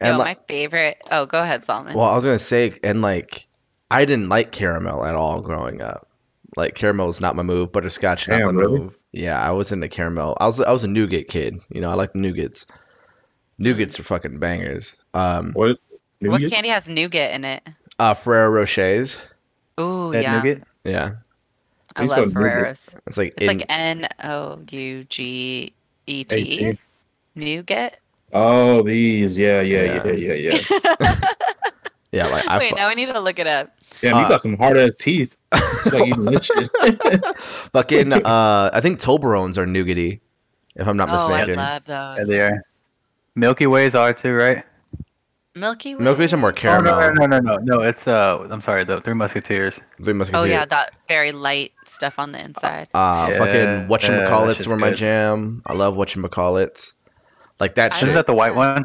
And 0.01 0.13
Yo, 0.13 0.19
like, 0.19 0.39
my 0.39 0.45
favorite. 0.47 1.03
Oh, 1.11 1.27
go 1.27 1.43
ahead, 1.43 1.65
Solomon. 1.65 1.95
well, 1.97 2.07
I 2.07 2.15
was 2.15 2.25
gonna 2.25 2.39
say, 2.39 2.79
and 2.85 3.03
like, 3.03 3.49
I 3.91 4.05
didn't 4.05 4.29
like 4.29 4.53
caramel 4.53 5.05
at 5.05 5.17
all 5.17 5.41
growing 5.41 5.83
up. 5.83 6.09
Like 6.57 6.77
caramel 6.77 7.09
was 7.09 7.21
not 7.21 7.35
my 7.35 7.43
move. 7.43 7.73
Butterscotch 7.73 8.29
not 8.29 8.39
Damn, 8.39 8.55
my 8.55 8.61
really? 8.61 8.79
move. 8.79 8.97
Yeah, 9.11 9.41
I 9.41 9.51
was 9.51 9.73
into 9.73 9.89
caramel. 9.89 10.37
I 10.41 10.47
was 10.47 10.61
I 10.61 10.71
was 10.73 10.85
a 10.85 10.89
nougat 10.89 11.27
kid. 11.27 11.59
You 11.71 11.81
know, 11.81 11.91
I 11.91 11.95
like 11.95 12.13
nougats. 12.13 12.65
Nougats 13.61 13.99
are 13.99 14.05
fucking 14.05 14.39
bangers. 14.39 14.95
Um, 15.15 15.51
What? 15.55 15.79
what 16.21 16.41
candy 16.49 16.69
has 16.69 16.87
nougat 16.87 17.33
in 17.35 17.45
it? 17.45 17.67
uh, 17.99 18.15
Ferrero 18.15 18.51
Rochers. 18.53 19.21
Ooh, 19.81 20.13
That 20.13 20.23
yeah. 20.23 20.37
nougat? 20.41 20.63
Yeah, 20.85 21.13
I 21.99 22.01
I 22.01 22.03
used 22.05 22.15
to 22.15 22.21
love 22.21 22.35
love 22.35 22.43
nougat. 22.43 22.89
It's 23.07 23.17
like 23.19 23.35
It's 23.37 23.43
in, 23.43 23.47
like 23.59 23.67
N 23.69 24.09
O 24.25 24.59
U 24.71 25.05
G 25.05 25.73
E 26.07 26.25
T. 26.25 26.37
Eighteen. 26.37 26.79
Nougat. 27.35 27.99
Oh, 28.33 28.83
these. 28.83 29.37
Yeah, 29.39 29.61
yeah, 29.63 29.83
Yeah. 29.85 30.07
yeah, 30.07 30.35
yeah, 30.35 30.35
yeah. 30.35 31.15
yeah, 32.13 32.27
like 32.29 32.47
I 32.49 32.59
Wait, 32.59 32.71
fu- 32.71 32.77
now 32.77 32.89
I 32.89 32.95
need 32.95 33.07
to 33.07 33.21
look 33.21 33.39
it 33.39 33.47
up. 33.47 33.71
Yeah, 34.03 34.15
Uh, 34.17 34.21
you 34.23 34.29
got 34.29 34.43
some 34.43 34.57
hard 34.57 34.77
ass 34.79 34.91
teeth. 34.99 35.37
Like 35.87 36.07
eating 36.09 36.25
this 36.27 36.45
shit. 36.45 36.71
fucking 37.73 38.13
uh, 38.13 38.71
I 38.73 38.81
think 38.81 39.01
Toblerones 39.01 39.57
are 39.59 39.67
nougaty, 39.67 40.21
if 40.77 40.87
I'm 40.87 40.97
not 40.97 41.09
oh, 41.11 41.33
I 41.33 41.39
mistaken. 41.39 41.57
love 41.57 41.85
those. 41.85 42.19
Yeah, 42.19 42.25
they 42.25 42.41
are. 42.43 42.63
Milky 43.35 43.67
Ways 43.67 43.95
are 43.95 44.13
too, 44.13 44.35
right? 44.35 44.65
Milky 45.55 45.95
Way. 45.95 46.05
Milky 46.05 46.21
Ways 46.21 46.33
are 46.33 46.37
more 46.37 46.51
Oh, 46.51 46.53
caramel. 46.53 46.99
no, 47.01 47.11
no, 47.13 47.27
no, 47.27 47.39
no, 47.39 47.57
no, 47.57 47.77
no. 47.77 47.81
It's 47.83 48.07
uh, 48.07 48.47
I'm 48.51 48.61
sorry, 48.61 48.85
the 48.85 49.01
Three 49.01 49.15
Musketeers. 49.15 49.81
Three 50.03 50.13
Oh 50.13 50.17
Musketeers. 50.17 50.43
Oh 50.43 50.45
yeah, 50.45 50.65
that 50.67 50.95
very 51.09 51.33
light 51.33 51.73
stuff 51.85 52.19
on 52.19 52.33
the 52.33 52.43
inside. 52.45 52.89
Uh, 52.95 53.29
Yeah, 53.31 53.39
fucking 53.39 53.55
yeah, 53.55 53.65
that 53.65 53.89
whatchamacallits 53.91 54.57
shit's 54.57 54.67
were 54.69 54.77
my 54.77 54.91
jam. 54.91 55.63
I 55.67 55.73
love 55.73 55.95
whatchamacallits. 55.95 56.93
Like 57.61 57.75
that 57.77 57.93
I 57.93 57.97
shit. 57.97 58.03
Isn't 58.05 58.15
that 58.15 58.27
the 58.27 58.35
white 58.35 58.55
one? 58.55 58.85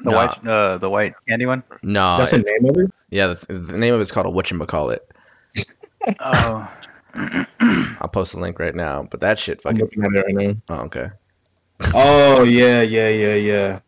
The 0.00 0.10
Nah. 0.10 0.16
white, 0.16 0.46
uh, 0.46 0.78
the 0.78 0.88
white 0.90 1.14
candy 1.28 1.46
one. 1.46 1.62
no, 1.82 2.18
That's 2.18 2.30
the 2.30 2.38
name 2.38 2.64
of 2.66 2.76
it. 2.78 2.90
yeah, 3.10 3.34
the, 3.48 3.52
the 3.54 3.78
name 3.78 3.94
of 3.94 4.00
it's 4.00 4.12
called 4.12 4.26
a 4.26 4.30
whatchamacallit. 4.30 4.98
Oh, 6.20 6.70
I'll 8.00 8.08
post 8.08 8.32
the 8.32 8.38
link 8.40 8.58
right 8.60 8.74
now. 8.74 9.06
But 9.10 9.20
that 9.20 9.38
shit 9.38 9.60
I'm 9.64 9.76
fucking. 9.76 9.80
looking 9.98 10.04
at 10.04 10.12
it 10.12 10.36
right 10.36 10.46
now. 10.46 10.54
Oh, 10.68 10.80
okay. 10.86 11.08
Oh 11.94 12.42
yeah, 12.44 12.82
yeah, 12.82 13.08
yeah, 13.08 13.34
yeah. 13.34 13.80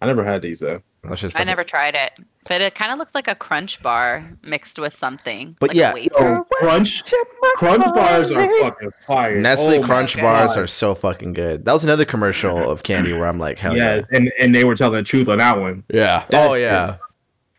I 0.00 0.06
never 0.06 0.24
had 0.24 0.42
these 0.42 0.60
though. 0.60 0.82
That 1.08 1.18
shit's 1.18 1.34
I 1.34 1.38
fucking- 1.38 1.46
never 1.46 1.64
tried 1.64 1.94
it, 1.94 2.12
but 2.48 2.60
it 2.60 2.74
kind 2.74 2.90
of 2.92 2.98
looks 2.98 3.14
like 3.14 3.28
a 3.28 3.34
crunch 3.34 3.82
bar 3.82 4.28
mixed 4.42 4.78
with 4.78 4.94
something. 4.94 5.56
But 5.60 5.70
like 5.70 5.76
yeah. 5.76 5.92
wafer. 5.94 6.38
Oh, 6.38 6.44
crunch, 6.52 7.02
crunch 7.56 7.84
bars 7.94 8.30
are 8.30 8.60
fucking 8.60 8.90
fire. 9.06 9.40
Nestle 9.40 9.74
Oh 9.74 9.80
my 9.80 9.86
Crunch 9.86 10.16
God. 10.16 10.22
bars 10.22 10.56
are 10.56 10.66
so 10.66 10.94
fucking 10.94 11.32
good. 11.34 11.64
That 11.64 11.72
was 11.72 11.84
another 11.84 12.04
commercial 12.04 12.70
of 12.70 12.82
candy 12.82 13.12
where 13.12 13.26
I'm 13.28 13.38
like, 13.38 13.58
hell 13.58 13.76
yeah, 13.76 13.96
yeah. 13.96 14.02
and 14.12 14.32
and 14.40 14.54
they 14.54 14.64
were 14.64 14.74
telling 14.74 14.96
the 14.96 15.02
truth 15.02 15.28
on 15.28 15.38
that 15.38 15.58
one. 15.60 15.84
Yeah. 15.92 16.24
That 16.30 16.50
Oh 16.50 16.54
yeah. 16.54 16.96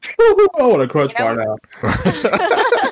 I 0.19 0.51
want 0.59 0.81
a 0.81 0.87
crunch 0.87 1.13
You 1.17 1.25
know- 1.25 1.35
bar 1.35 1.57
now. 1.83 2.91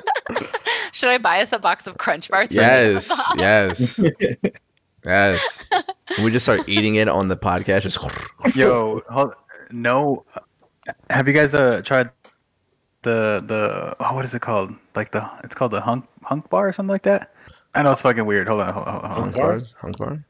Should 0.92 1.08
I 1.10 1.18
buy 1.18 1.40
us 1.42 1.52
a 1.52 1.58
box 1.58 1.86
of 1.88 1.98
crunch 1.98 2.28
bars? 2.28 2.48
from 2.48 2.56
yes. 2.58 3.10
Amazon? 3.10 3.38
Yes. 3.38 4.00
Yes. 5.06 5.62
Can 6.06 6.24
we 6.24 6.30
just 6.30 6.46
start 6.46 6.66
eating 6.66 6.94
it 6.94 7.08
on 7.08 7.28
the 7.28 7.36
podcast? 7.36 7.82
Just 7.82 7.98
yo, 8.56 9.02
hold, 9.10 9.34
no. 9.70 10.24
Have 11.10 11.26
you 11.28 11.34
guys 11.34 11.54
uh 11.54 11.82
tried 11.84 12.10
the 13.02 13.42
the 13.46 13.96
oh 14.00 14.14
what 14.14 14.24
is 14.24 14.34
it 14.34 14.40
called? 14.42 14.74
Like 14.94 15.12
the 15.12 15.28
it's 15.42 15.54
called 15.54 15.72
the 15.72 15.80
hunk 15.80 16.06
hunk 16.22 16.48
bar 16.50 16.68
or 16.68 16.72
something 16.72 16.90
like 16.92 17.02
that. 17.02 17.32
I 17.74 17.82
know 17.82 17.92
it's 17.92 18.02
fucking 18.02 18.24
weird. 18.24 18.48
Hold 18.48 18.60
on, 18.60 18.72
hold 18.74 18.86
on, 18.86 18.92
hold 18.92 19.04
on. 19.04 19.10
Hold 19.10 19.22
hunk 19.24 19.36
bar? 19.36 19.50
bars. 19.58 19.74
Hunk 19.80 19.98
bar. 19.98 20.24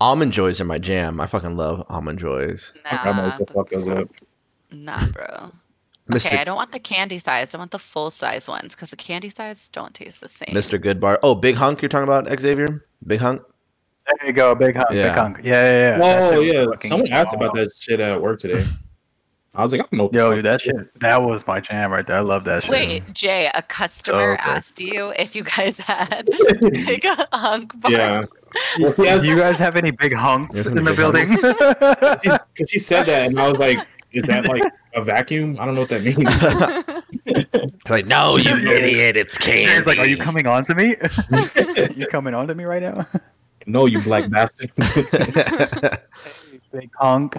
Almond 0.00 0.32
joys 0.32 0.60
are 0.60 0.64
my 0.64 0.78
jam. 0.78 1.20
I 1.20 1.26
fucking 1.26 1.56
love 1.56 1.84
almond 1.88 2.18
joys. 2.18 2.72
I 2.84 2.94
Nah, 3.04 3.32
as 3.32 3.38
well 3.40 3.48
fuck 3.54 3.70
those 3.70 3.88
up. 3.88 4.08
nah, 4.70 5.06
bro. 5.06 5.50
Mr. 6.10 6.26
Okay, 6.26 6.38
I 6.38 6.44
don't 6.44 6.56
want 6.56 6.72
the 6.72 6.80
candy 6.80 7.18
size. 7.20 7.54
I 7.54 7.58
want 7.58 7.70
the 7.70 7.78
full 7.78 8.10
size 8.10 8.48
ones 8.48 8.74
because 8.74 8.90
the 8.90 8.96
candy 8.96 9.30
size 9.30 9.68
don't 9.68 9.94
taste 9.94 10.20
the 10.20 10.28
same. 10.28 10.54
Mr. 10.54 10.78
Good 10.80 11.00
Bar. 11.00 11.20
Oh, 11.22 11.34
Big 11.36 11.54
Hunk. 11.54 11.80
You're 11.80 11.88
talking 11.88 12.02
about 12.12 12.28
Xavier? 12.40 12.84
Big 13.06 13.20
Hunk. 13.20 13.40
There 14.06 14.26
you 14.26 14.32
go, 14.32 14.54
big 14.56 14.74
hunk, 14.74 14.90
Yeah. 14.90 15.08
big 15.08 15.12
hunk. 15.18 15.40
Yeah, 15.44 15.52
yeah, 15.64 15.78
yeah. 15.78 15.98
That 15.98 16.34
Oh 16.34 16.40
yeah, 16.40 16.66
someone 16.82 17.12
asked 17.12 17.34
about 17.34 17.54
that 17.54 17.70
shit 17.78 18.00
at 18.00 18.20
work 18.20 18.40
today. 18.40 18.66
I 19.54 19.62
was 19.62 19.70
like, 19.72 19.82
I 19.82 19.84
don't 19.84 19.92
know. 19.92 20.04
what 20.04 20.12
the 20.12 20.18
Yo, 20.18 20.30
fuck 20.34 20.42
that 20.44 20.60
shit, 20.62 21.00
that 21.00 21.22
was 21.22 21.46
my 21.46 21.60
jam 21.60 21.92
right 21.92 22.06
there. 22.06 22.16
I 22.16 22.20
love 22.20 22.44
that 22.44 22.62
shit. 22.62 22.70
Wait, 22.70 23.12
Jay, 23.12 23.50
a 23.54 23.60
customer 23.60 24.32
oh, 24.32 24.36
So 24.36 24.44
good. 24.44 24.50
asked 24.56 24.80
you 24.80 25.12
if 25.18 25.36
you 25.36 25.42
guys 25.42 25.78
had 25.90 26.26
big 26.60 27.04
hunk 27.32 27.78
bar. 27.78 27.92
Yeah. 27.92 28.24
Well, 28.78 29.20
Do 29.20 29.26
you 29.26 29.36
guys 29.36 29.58
have 29.58 29.76
any 29.76 29.90
big 29.90 30.14
hunks 30.14 30.66
in 30.66 30.84
the 30.84 30.94
building? 30.94 31.28
Because 32.54 32.70
she 32.70 32.78
said 32.78 33.04
that, 33.06 33.28
and 33.28 33.40
I 33.40 33.48
was 33.48 33.58
like, 33.58 33.78
"Is 34.12 34.24
that 34.24 34.46
like 34.46 34.62
a 34.94 35.02
vacuum? 35.02 35.56
I 35.58 35.64
don't 35.64 35.74
know 35.74 35.80
what 35.82 35.88
that 35.90 36.02
means." 36.02 36.18
like, 37.88 38.06
no, 38.06 38.36
you 38.36 38.54
idiot. 38.70 39.16
It's 39.16 39.38
candy. 39.38 39.72
He's 39.72 39.86
like, 39.86 39.98
"Are 39.98 40.06
you 40.06 40.18
coming 40.18 40.46
on 40.46 40.66
to 40.66 40.74
me? 40.74 40.96
you 41.96 42.06
coming 42.06 42.34
on 42.34 42.46
to 42.48 42.54
me 42.54 42.64
right 42.64 42.82
now?" 42.82 43.06
no, 43.66 43.86
you 43.86 44.02
black 44.02 44.30
bastard. 44.30 44.70
big 46.72 46.90
hunk. 46.96 47.36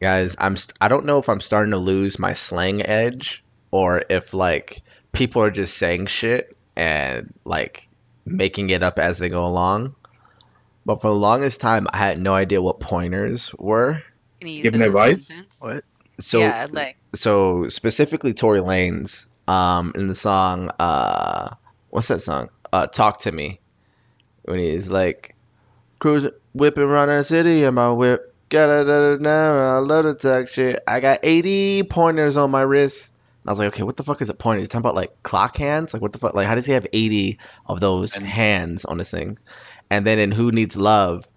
Guys, 0.00 0.36
I'm. 0.38 0.56
St- 0.56 0.76
I 0.80 0.88
don't 0.88 1.06
know 1.06 1.18
if 1.18 1.28
I'm 1.28 1.40
starting 1.40 1.72
to 1.72 1.78
lose 1.78 2.18
my 2.18 2.32
slang 2.32 2.84
edge 2.86 3.42
or 3.70 4.02
if 4.08 4.32
like 4.32 4.82
people 5.12 5.42
are 5.42 5.50
just 5.50 5.76
saying 5.76 6.06
shit 6.06 6.56
and 6.76 7.32
like 7.44 7.88
making 8.24 8.70
it 8.70 8.82
up 8.82 8.98
as 8.98 9.18
they 9.18 9.28
go 9.28 9.44
along. 9.46 9.94
But 10.86 11.00
for 11.02 11.08
the 11.08 11.16
longest 11.16 11.60
time, 11.60 11.86
I 11.92 11.98
had 11.98 12.20
no 12.20 12.34
idea 12.34 12.62
what 12.62 12.80
pointers 12.80 13.52
were. 13.58 14.02
Can 14.40 14.48
you 14.48 14.54
use 14.56 14.62
Giving 14.64 14.80
it 14.80 14.84
in 14.84 14.86
a 14.86 14.90
advice? 14.90 15.34
What? 15.58 15.84
So 16.20 16.38
yeah, 16.40 16.66
like 16.70 16.96
so 17.14 17.68
specifically 17.68 18.34
Tory 18.34 18.60
Lanez 18.60 19.26
um 19.48 19.92
in 19.94 20.06
the 20.06 20.14
song 20.14 20.70
uh 20.78 21.54
what's 21.90 22.08
that 22.08 22.22
song? 22.22 22.50
Uh 22.72 22.86
Talk 22.86 23.20
to 23.20 23.32
Me. 23.32 23.60
When 24.44 24.58
he's 24.58 24.88
like 24.88 25.34
cruising 25.98 26.30
whipping 26.52 26.84
around 26.84 27.08
the 27.08 27.22
city 27.24 27.64
in 27.64 27.74
my 27.74 27.90
whip. 27.90 28.34
Got 28.48 28.66
da 28.68 28.84
da 28.84 29.16
da 29.16 29.76
I 29.76 29.78
love 29.78 30.04
to 30.04 30.14
talk 30.14 30.48
shit. 30.48 30.82
I 30.86 31.00
got 31.00 31.20
80 31.22 31.82
pointers 31.84 32.36
on 32.36 32.50
my 32.50 32.62
wrist. 32.62 33.10
And 33.42 33.50
I 33.50 33.52
was 33.52 33.58
like, 33.58 33.68
okay, 33.74 33.82
what 33.82 33.96
the 33.96 34.04
fuck 34.04 34.22
is 34.22 34.30
a 34.30 34.34
pointer? 34.34 34.60
He's 34.60 34.68
talking 34.68 34.80
about 34.82 34.94
like 34.94 35.22
clock 35.22 35.56
hands? 35.56 35.92
Like 35.92 36.00
what 36.02 36.12
the 36.12 36.18
fuck 36.18 36.34
like 36.34 36.46
how 36.46 36.54
does 36.54 36.66
he 36.66 36.72
have 36.72 36.86
80 36.92 37.38
of 37.66 37.80
those 37.80 38.16
And- 38.16 38.26
hands 38.26 38.84
on 38.84 38.98
this 38.98 39.10
thing? 39.10 39.38
And 39.90 40.06
then 40.06 40.18
in 40.18 40.30
Who 40.30 40.50
Needs 40.52 40.76
Love, 40.76 41.28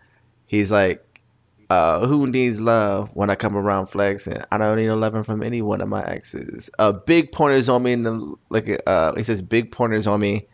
he's 0.46 0.72
like 0.72 1.06
uh, 1.70 2.06
who 2.06 2.28
needs 2.28 2.60
love 2.60 3.10
when 3.14 3.30
I 3.30 3.36
come 3.36 3.56
around 3.56 3.88
flexing? 3.88 4.42
I 4.52 4.58
don't 4.58 4.76
need 4.76 4.88
no 4.88 4.98
loving 4.98 5.24
from 5.24 5.42
any 5.42 5.62
one 5.62 5.80
of 5.80 5.88
my 5.88 6.04
exes. 6.04 6.70
Uh, 6.78 6.92
big 6.92 7.32
pointers 7.32 7.70
on 7.70 7.84
me 7.84 7.94
in 7.94 8.04
the 8.04 8.36
like. 8.50 8.82
Uh, 8.86 9.16
he 9.16 9.24
says 9.24 9.42
big 9.42 9.72
pointers 9.72 10.06
on 10.06 10.20
me, 10.20 10.48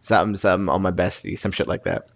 something 0.00 0.38
something 0.38 0.70
on 0.70 0.80
my 0.80 0.90
bestie, 0.90 1.38
some 1.38 1.52
shit 1.52 1.68
like 1.68 1.84
that. 1.84 2.08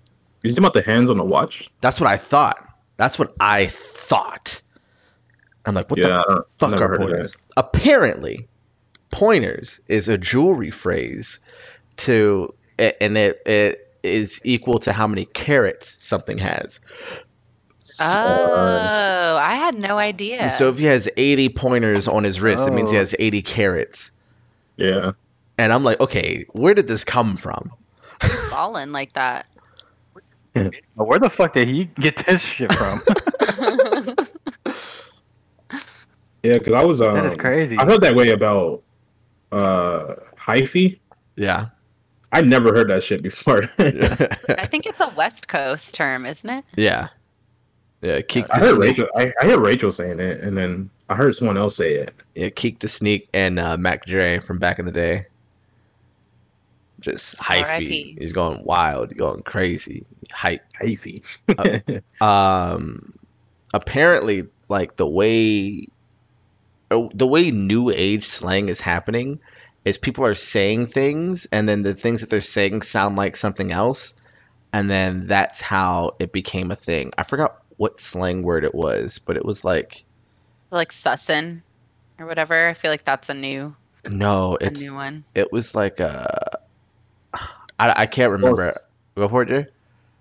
You 0.42 0.48
talking 0.48 0.64
about 0.64 0.72
the 0.72 0.81
hands 0.81 1.11
on 1.11 1.18
the 1.18 1.24
watch? 1.27 1.68
That's 1.83 2.01
what 2.01 2.09
I 2.09 2.16
thought. 2.16 2.66
That's 2.99 3.19
what 3.19 3.35
I 3.41 3.67
thought. 3.67 4.61
I'm 5.65 5.75
like, 5.75 5.89
what 5.91 5.99
yeah, 5.99 6.23
the 6.29 6.45
fuck 6.59 6.81
are 6.81 6.99
pointers? 6.99 7.35
Apparently, 7.57 8.47
pointers 9.11 9.81
is 9.87 10.09
a 10.09 10.19
jewelry 10.19 10.71
phrase 10.71 11.41
to, 11.99 12.55
and 12.79 13.17
it 13.17 13.41
it 13.47 13.95
is 14.03 14.41
equal 14.45 14.79
to 14.81 14.93
how 14.93 15.07
many 15.07 15.25
carats 15.25 15.97
something 16.01 16.39
has. 16.39 16.81
oh, 18.01 19.41
I 19.43 19.55
had 19.55 19.81
no 19.81 19.99
idea. 19.99 20.49
So 20.49 20.69
if 20.69 20.79
he 20.79 20.85
has 20.85 21.09
80 21.17 21.49
pointers 21.51 22.09
on 22.09 22.25
his 22.25 22.41
wrist, 22.41 22.67
it 22.67 22.73
means 22.73 22.91
he 22.91 22.97
Oh. 22.97 23.01
has 23.01 23.15
80 23.19 23.43
carats. 23.43 24.11
Yeah, 24.77 25.13
And 25.59 25.73
I'm 25.73 25.83
like, 25.83 26.01
okay, 26.01 26.47
where 26.53 26.75
did 26.75 26.87
this 26.87 27.03
come 27.03 27.37
from? 27.37 27.73
balling 28.51 28.93
like 28.93 29.15
that. 29.15 29.49
Where 30.94 31.18
the 31.18 31.31
fuck 31.31 31.53
did 31.53 31.68
he 31.68 31.87
get 31.87 32.16
this 32.16 32.42
shit 32.42 32.73
from? 32.73 33.01
yeah, 36.42 36.55
because 36.55 36.73
I 36.75 36.85
was. 36.85 37.01
Um, 37.01 37.14
that 37.14 37.25
is 37.25 37.35
crazy. 37.35 37.77
I 37.79 37.85
heard 37.85 38.01
that 38.03 38.14
way 38.14 38.31
about 38.31 38.83
uh 39.53 40.14
hyphy. 40.37 40.99
Yeah. 41.37 41.66
I 42.31 42.42
never 42.42 42.75
heard 42.75 42.90
that 42.90 43.03
shit 43.03 43.23
before. 43.23 43.62
I 43.79 44.66
think 44.66 44.85
it's 44.85 45.01
a 45.01 45.09
West 45.16 45.49
Coast 45.49 45.94
term, 45.94 46.27
isn't 46.27 46.49
it? 46.49 46.64
yeah. 46.77 47.09
Yeah, 48.01 48.21
Keak 48.21 48.47
I 48.51 48.61
the 48.61 48.66
heard 48.66 48.75
Sneak. 48.77 48.81
Rachel. 48.88 49.09
I, 49.16 49.33
I 49.40 49.47
heard 49.47 49.59
Rachel 49.59 49.90
saying 49.90 50.21
it, 50.21 50.40
and 50.40 50.57
then 50.57 50.88
I 51.09 51.16
heard 51.16 51.35
someone 51.35 51.57
else 51.57 51.75
say 51.75 51.94
it. 51.94 52.14
Yeah, 52.37 52.49
Keak 52.51 52.79
the 52.79 52.87
Sneak 52.88 53.29
and 53.35 53.59
uh, 53.59 53.77
Mac 53.77 54.07
Dre 54.07 54.38
from 54.38 54.61
back 54.61 54.79
in 54.79 54.85
the 54.85 54.92
day. 54.92 55.23
Just 57.01 57.37
hyphy. 57.39 58.19
He's 58.19 58.33
going 58.33 58.65
wild, 58.65 59.17
going 59.17 59.43
crazy. 59.43 60.05
Hype. 60.33 60.63
Hyphy. 60.81 61.23
um 62.21 63.15
apparently 63.75 64.45
like 64.69 64.97
the 64.97 65.07
way 65.07 65.87
oh, 66.91 67.11
the 67.15 67.27
way 67.27 67.51
new 67.51 67.91
age 67.91 68.27
slang 68.27 68.69
is 68.69 68.81
happening 68.81 69.39
is 69.85 69.99
people 69.99 70.25
are 70.25 70.35
saying 70.35 70.87
things 70.87 71.47
and 71.53 71.69
then 71.69 71.83
the 71.83 71.95
things 71.95 72.21
that 72.21 72.31
they're 72.31 72.41
saying 72.41 72.83
sound 72.83 73.17
like 73.17 73.37
something 73.37 73.73
else 73.73 74.15
and 74.73 74.91
then 74.91 75.25
that's 75.25 75.61
how 75.61 76.15
it 76.19 76.33
became 76.33 76.71
a 76.71 76.77
thing. 76.77 77.13
I 77.17 77.23
forgot 77.23 77.63
what 77.77 78.01
slang 78.01 78.43
word 78.43 78.65
it 78.65 78.75
was, 78.75 79.19
but 79.19 79.37
it 79.37 79.45
was 79.45 79.65
like 79.65 80.05
Like 80.71 80.93
sussin 80.93 81.63
or 82.19 82.27
whatever. 82.27 82.69
I 82.69 82.75
feel 82.75 82.91
like 82.91 83.05
that's 83.05 83.29
a 83.29 83.35
new 83.35 83.77
no, 84.07 84.57
a 84.61 84.67
it's 84.67 84.81
new 84.81 84.95
one. 84.95 85.25
it 85.35 85.53
was 85.53 85.75
like 85.75 86.01
a 86.01 86.61
I, 87.79 88.03
I 88.03 88.07
can't 88.07 88.33
remember. 88.33 88.81
Go 89.17 89.29
for 89.29 89.43
it, 89.43 89.49
Jay. 89.49 89.67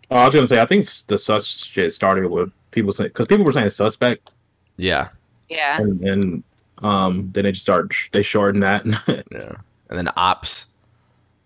Oh, 0.10 0.16
I 0.18 0.26
was 0.26 0.34
gonna 0.36 0.48
say 0.48 0.62
I 0.62 0.66
think 0.66 0.86
the 1.08 1.18
sus 1.18 1.46
shit 1.48 1.92
started 1.94 2.30
with 2.30 2.52
people 2.72 2.92
saying 2.94 3.10
because 3.10 3.28
people 3.28 3.44
were 3.46 3.52
saying 3.52 3.70
suspect 3.72 4.30
Yeah, 4.78 5.10
Yeah. 5.50 5.82
and, 5.82 6.02
and 6.02 6.44
um 6.84 7.30
then 7.34 7.44
they 7.44 7.52
just 7.52 7.64
start 7.64 7.94
they 8.14 8.22
shorten 8.22 8.62
that. 8.62 8.86
yeah. 9.32 9.54
And 9.90 9.98
then 9.98 10.10
ops, 10.18 10.68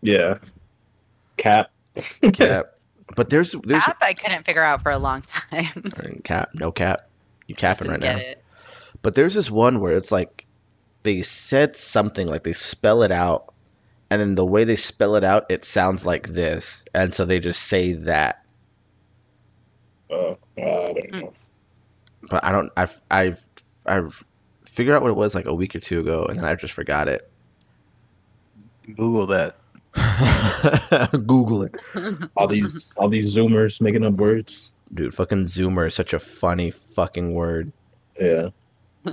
yeah, 0.01 0.37
cap. 1.37 1.71
cap. 2.33 2.67
But 3.13 3.29
there's 3.29 3.51
there's 3.65 3.83
Cap 3.83 3.97
I 4.01 4.13
couldn't 4.13 4.45
figure 4.45 4.63
out 4.63 4.83
for 4.83 4.91
a 4.91 4.97
long 4.97 5.21
time. 5.23 5.83
cap, 6.23 6.51
no 6.53 6.71
cap. 6.71 7.09
You 7.47 7.55
Just 7.55 7.79
capping 7.79 7.91
right 7.91 7.99
now. 7.99 8.13
get 8.17 8.21
it. 8.25 8.43
But 9.01 9.15
there's 9.15 9.33
this 9.33 9.51
one 9.51 9.81
where 9.81 9.97
it's 9.97 10.13
like 10.13 10.45
they 11.03 11.21
said 11.21 11.75
something 11.75 12.25
like 12.25 12.43
they 12.43 12.53
spell 12.53 13.03
it 13.03 13.11
out, 13.11 13.50
and 14.11 14.21
then 14.21 14.35
the 14.35 14.45
way 14.45 14.65
they 14.65 14.75
spell 14.75 15.15
it 15.15 15.23
out, 15.23 15.45
it 15.49 15.65
sounds 15.65 16.05
like 16.05 16.27
this, 16.27 16.83
and 16.93 17.13
so 17.15 17.25
they 17.25 17.39
just 17.39 17.63
say 17.63 17.93
that. 17.93 18.43
Uh, 20.11 20.35
I 20.57 20.61
don't 20.93 21.11
know. 21.13 21.33
But 22.29 22.43
I 22.45 22.51
don't. 22.51 22.69
I've 22.77 23.01
I've 23.09 23.39
I've 23.85 24.23
figured 24.65 24.95
out 24.95 25.01
what 25.01 25.11
it 25.11 25.17
was 25.17 25.33
like 25.33 25.45
a 25.45 25.53
week 25.53 25.75
or 25.75 25.79
two 25.79 26.01
ago, 26.01 26.25
and 26.25 26.37
then 26.37 26.45
I 26.45 26.55
just 26.55 26.73
forgot 26.73 27.07
it. 27.07 27.27
Google 28.95 29.27
that. 29.27 29.55
Google 31.11 31.63
it, 31.63 31.75
All 32.37 32.47
these 32.47 32.87
all 32.95 33.09
these 33.09 33.35
zoomers 33.35 33.81
making 33.81 34.03
up 34.05 34.13
words. 34.13 34.69
dude. 34.93 35.13
Fucking 35.13 35.43
Zoomer 35.43 35.87
is 35.87 35.95
such 35.95 36.13
a 36.13 36.19
funny 36.19 36.71
fucking 36.71 37.33
word. 37.33 37.73
Yeah. 38.19 38.49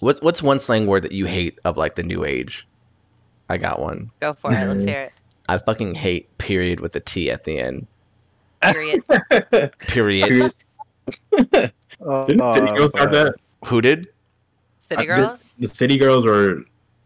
What's 0.00 0.20
what's 0.20 0.42
one 0.42 0.58
slang 0.60 0.86
word 0.86 1.04
that 1.04 1.12
you 1.12 1.24
hate 1.26 1.58
of 1.64 1.76
like 1.78 1.94
the 1.94 2.02
new 2.02 2.24
age? 2.24 2.66
I 3.48 3.56
got 3.58 3.80
one. 3.80 4.10
Go 4.20 4.34
for 4.34 4.52
it. 4.52 4.66
Let's 4.66 4.84
hear 4.92 5.02
it. 5.02 5.12
I 5.48 5.58
fucking 5.58 5.94
hate 5.94 6.36
period 6.38 6.80
with 6.80 6.94
a 6.96 7.00
T 7.00 7.30
at 7.30 7.44
the 7.44 7.58
end. 7.58 7.86
Period. 8.62 9.02
Period. 9.78 10.52
Oh, 12.00 12.26
Didn't 12.26 12.52
City 12.52 12.66
Girls 12.76 12.90
start 12.90 13.10
that? 13.12 13.34
Who 13.66 13.80
did? 13.80 14.08
City 14.78 14.96
I 14.96 15.00
did- 15.00 15.06
Girls? 15.06 15.54
The 15.58 15.68
City 15.68 15.96
Girls 15.96 16.26
or 16.26 16.58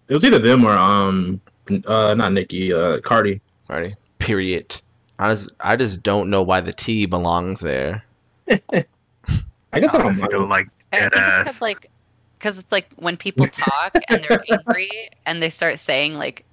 it 0.09 0.15
was 0.15 0.25
either 0.25 0.39
them 0.41 0.65
or 0.65 0.73
um 0.77 1.41
uh 1.87 2.15
not 2.15 2.33
Nikki 2.33 2.73
uh 2.73 2.99
Cardi. 3.01 3.41
Alrighty. 3.69 3.95
Period. 4.19 4.81
I 5.19 5.31
just 5.33 5.53
I 5.61 5.77
just 5.77 6.03
don't 6.03 6.29
know 6.31 6.43
why 6.43 6.61
the 6.61 6.73
T 6.73 7.07
belongs 7.07 7.61
there. 7.61 8.03
I 8.51 8.59
guess 8.73 8.85
I 9.73 9.81
don't 9.81 10.01
honestly 10.03 10.29
don't 10.29 10.49
like 10.49 10.69
I 10.93 11.01
dead 11.01 11.13
think 11.13 11.23
ass. 11.25 11.39
because 11.45 11.61
like 11.63 11.90
because 12.41 12.59
it's 12.59 12.73
like 12.73 12.89
when 12.97 13.17
people 13.17 13.47
talk 13.53 13.95
and 14.09 14.25
they're 14.29 14.43
angry 14.51 14.91
and 15.27 15.41
they 15.43 15.51
start 15.51 15.79
saying 15.79 16.15
like 16.17 16.45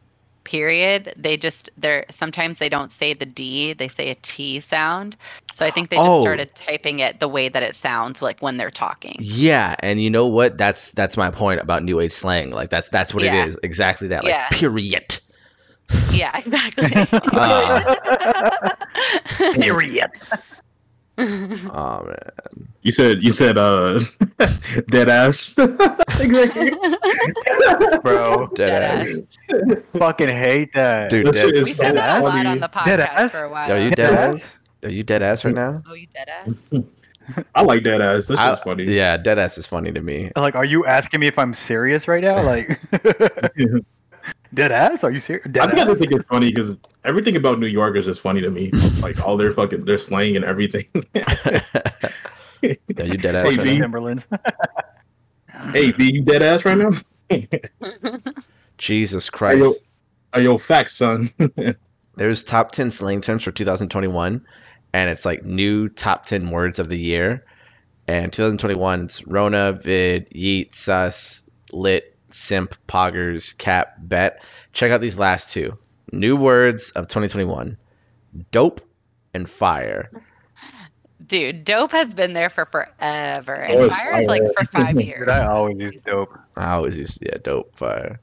period 0.43 1.13
they 1.17 1.35
just 1.35 1.69
they're 1.77 2.05
sometimes 2.09 2.59
they 2.59 2.69
don't 2.69 2.89
say 2.91 3.11
the 3.13 3.25
d 3.25 3.73
they 3.73 3.89
say 3.89 4.09
a 4.09 4.15
t 4.15 4.61
sound 4.61 5.17
so 5.53 5.65
i 5.65 5.69
think 5.71 5.89
they 5.89 5.97
just 5.97 6.07
Oh. 6.07 6.21
started 6.21 6.55
typing 6.55 6.99
it 6.99 7.19
the 7.19 7.27
way 7.27 7.49
that 7.49 7.63
it 7.63 7.75
sounds 7.75 8.21
like 8.21 8.39
when 8.41 8.55
they're 8.55 8.71
talking 8.71 9.17
Yeah, 9.19 9.75
and 9.79 10.01
you 10.01 10.09
know 10.09 10.27
what? 10.27 10.57
That's 10.57 10.91
that's 10.91 11.17
my 11.17 11.31
point 11.31 11.59
about 11.59 11.83
new 11.83 11.99
age 11.99 12.13
slang. 12.13 12.51
Like 12.51 12.69
that's 12.69 12.87
that's 12.87 13.13
what 13.13 13.23
Yeah. 13.23 13.43
it 13.43 13.47
is. 13.49 13.57
Exactly 13.63 14.07
that. 14.09 14.23
Like 14.23 14.31
Yeah. 14.33 14.47
period. 14.51 15.19
yeah 16.11 16.37
exactly 16.37 16.91
Uh, 17.33 18.73
Period. 19.59 20.09
oh 21.73 22.03
man. 22.05 22.67
You 22.81 22.91
said 22.91 23.23
you 23.23 23.31
said 23.31 23.57
uh 23.57 23.99
dead 24.89 25.09
ass. 25.09 25.57
exactly. 26.19 26.71
Bro, 28.03 28.47
Dead, 28.55 28.69
Dead 28.69 28.83
ass. 28.83 29.81
fucking 29.97 30.29
hate 30.29 30.73
that. 30.73 31.09
Dude, 31.09 31.25
dead, 31.31 31.35
shit 31.55 31.63
we 31.63 31.71
said 31.73 31.87
so 31.89 31.93
that 31.95 32.21
a 32.21 32.23
lot 32.23 32.45
on 32.45 32.59
the 32.59 32.67
Dead 32.67 32.99
podcast 32.99 32.99
ass? 33.15 33.31
for 33.31 33.43
a 33.43 33.49
while 33.49 33.71
Are 33.71 33.79
you 33.79 33.89
dead 33.91 34.11
Dead 34.11 34.13
ass? 34.31 34.59
Are 34.83 34.89
you 34.91 35.03
dead 35.03 35.21
ass 35.23 35.43
right 35.45 35.55
now? 35.55 35.81
oh 35.89 35.93
you 35.93 36.07
dead 36.13 36.29
ass 36.29 36.69
I 37.53 37.61
like 37.61 37.83
dead 37.83 37.99
ass. 37.99 38.27
That's 38.27 38.39
I- 38.39 38.51
just 38.51 38.63
funny. 38.63 38.83
Yeah, 38.85 39.17
dead 39.17 39.37
ass 39.37 39.57
is 39.57 39.67
funny 39.67 39.91
to 39.91 40.01
me. 40.01 40.31
Like, 40.37 40.55
are 40.55 40.63
you 40.63 40.85
asking 40.85 41.19
me 41.19 41.27
if 41.27 41.37
I'm 41.37 41.53
serious 41.53 42.07
right 42.07 42.23
now? 42.23 42.41
Like, 42.41 42.79
dead 44.53 44.71
ass? 44.71 45.03
Are 45.03 45.11
you 45.11 45.19
serious? 45.19 45.45
I 45.45 45.49
Dead 45.49 45.67
think 45.67 45.79
I 45.79 45.83
ass? 45.83 45.87
just 45.87 45.99
think 45.99 46.11
it's 46.13 46.25
funny 46.25 46.49
because 46.51 46.77
everything 47.03 47.35
about 47.35 47.59
New 47.59 47.67
York 47.67 47.95
is 47.97 48.05
just 48.05 48.21
funny 48.21 48.41
to 48.41 48.49
me. 48.49 48.71
Like 49.01 49.23
all 49.23 49.37
their 49.37 49.53
fucking 49.53 49.85
their 49.85 49.97
slang 49.99 50.35
and 50.35 50.45
everything. 50.45 50.85
Yeah, 52.97 53.05
you 53.05 53.17
dead 53.17 53.35
ass 53.35 53.51
Hey, 53.51 53.55
right 53.55 53.63
B. 53.63 53.73
now. 53.73 53.79
Timberlands. 53.79 54.25
hey, 55.73 55.91
B, 55.91 56.11
you 56.13 56.23
dead 56.23 56.41
ass 56.43 56.65
right 56.65 56.77
now? 56.77 56.91
Jesus 58.77 59.29
Hey, 59.47 59.57
yo, 59.57 59.73
Christ. 59.73 59.83
hey, 60.33 60.43
yo, 60.43 60.57
facts, 60.57 60.95
son. 60.97 61.29
There's 62.15 62.43
top 62.43 62.71
10 62.71 62.91
slang 62.91 63.21
terms 63.21 63.43
for 63.43 63.51
2021, 63.51 64.45
and 64.93 65.09
it's 65.09 65.25
like 65.25 65.43
new 65.45 65.87
top 65.89 66.25
10 66.25 66.49
words 66.51 66.79
of 66.79 66.89
the 66.89 66.97
year. 66.99 67.45
And 68.07 68.31
2021's 68.31 69.25
Rona, 69.27 69.73
Vid, 69.73 70.29
Yeet, 70.31 70.73
Sus, 70.73 71.45
Lit, 71.71 72.16
Simp, 72.29 72.75
Poggers, 72.87 73.57
Cap, 73.57 73.95
Bet. 73.99 74.43
Check 74.73 74.91
out 74.91 75.01
these 75.01 75.17
last 75.17 75.53
two. 75.53 75.77
New 76.11 76.35
words 76.35 76.91
of 76.91 77.07
2021 77.07 77.77
Dope 78.51 78.81
and 79.33 79.49
Fire. 79.49 80.09
dude 81.25 81.65
dope 81.65 81.91
has 81.91 82.13
been 82.13 82.33
there 82.33 82.49
for 82.49 82.65
forever 82.65 83.53
and 83.55 83.79
Oh, 83.79 83.89
fire 83.89 84.21
is 84.21 84.27
like 84.27 84.41
for 84.57 84.65
five 84.67 85.01
years 85.01 85.19
Dude, 85.19 85.29
I 85.29 85.45
always 85.47 85.77
use 85.79 86.01
dope. 86.05 86.37
I 86.55 86.71
always 86.73 86.97
use 86.97 87.17
yeah, 87.21 87.37
Dope, 87.43 87.75
Fire. 87.77 88.19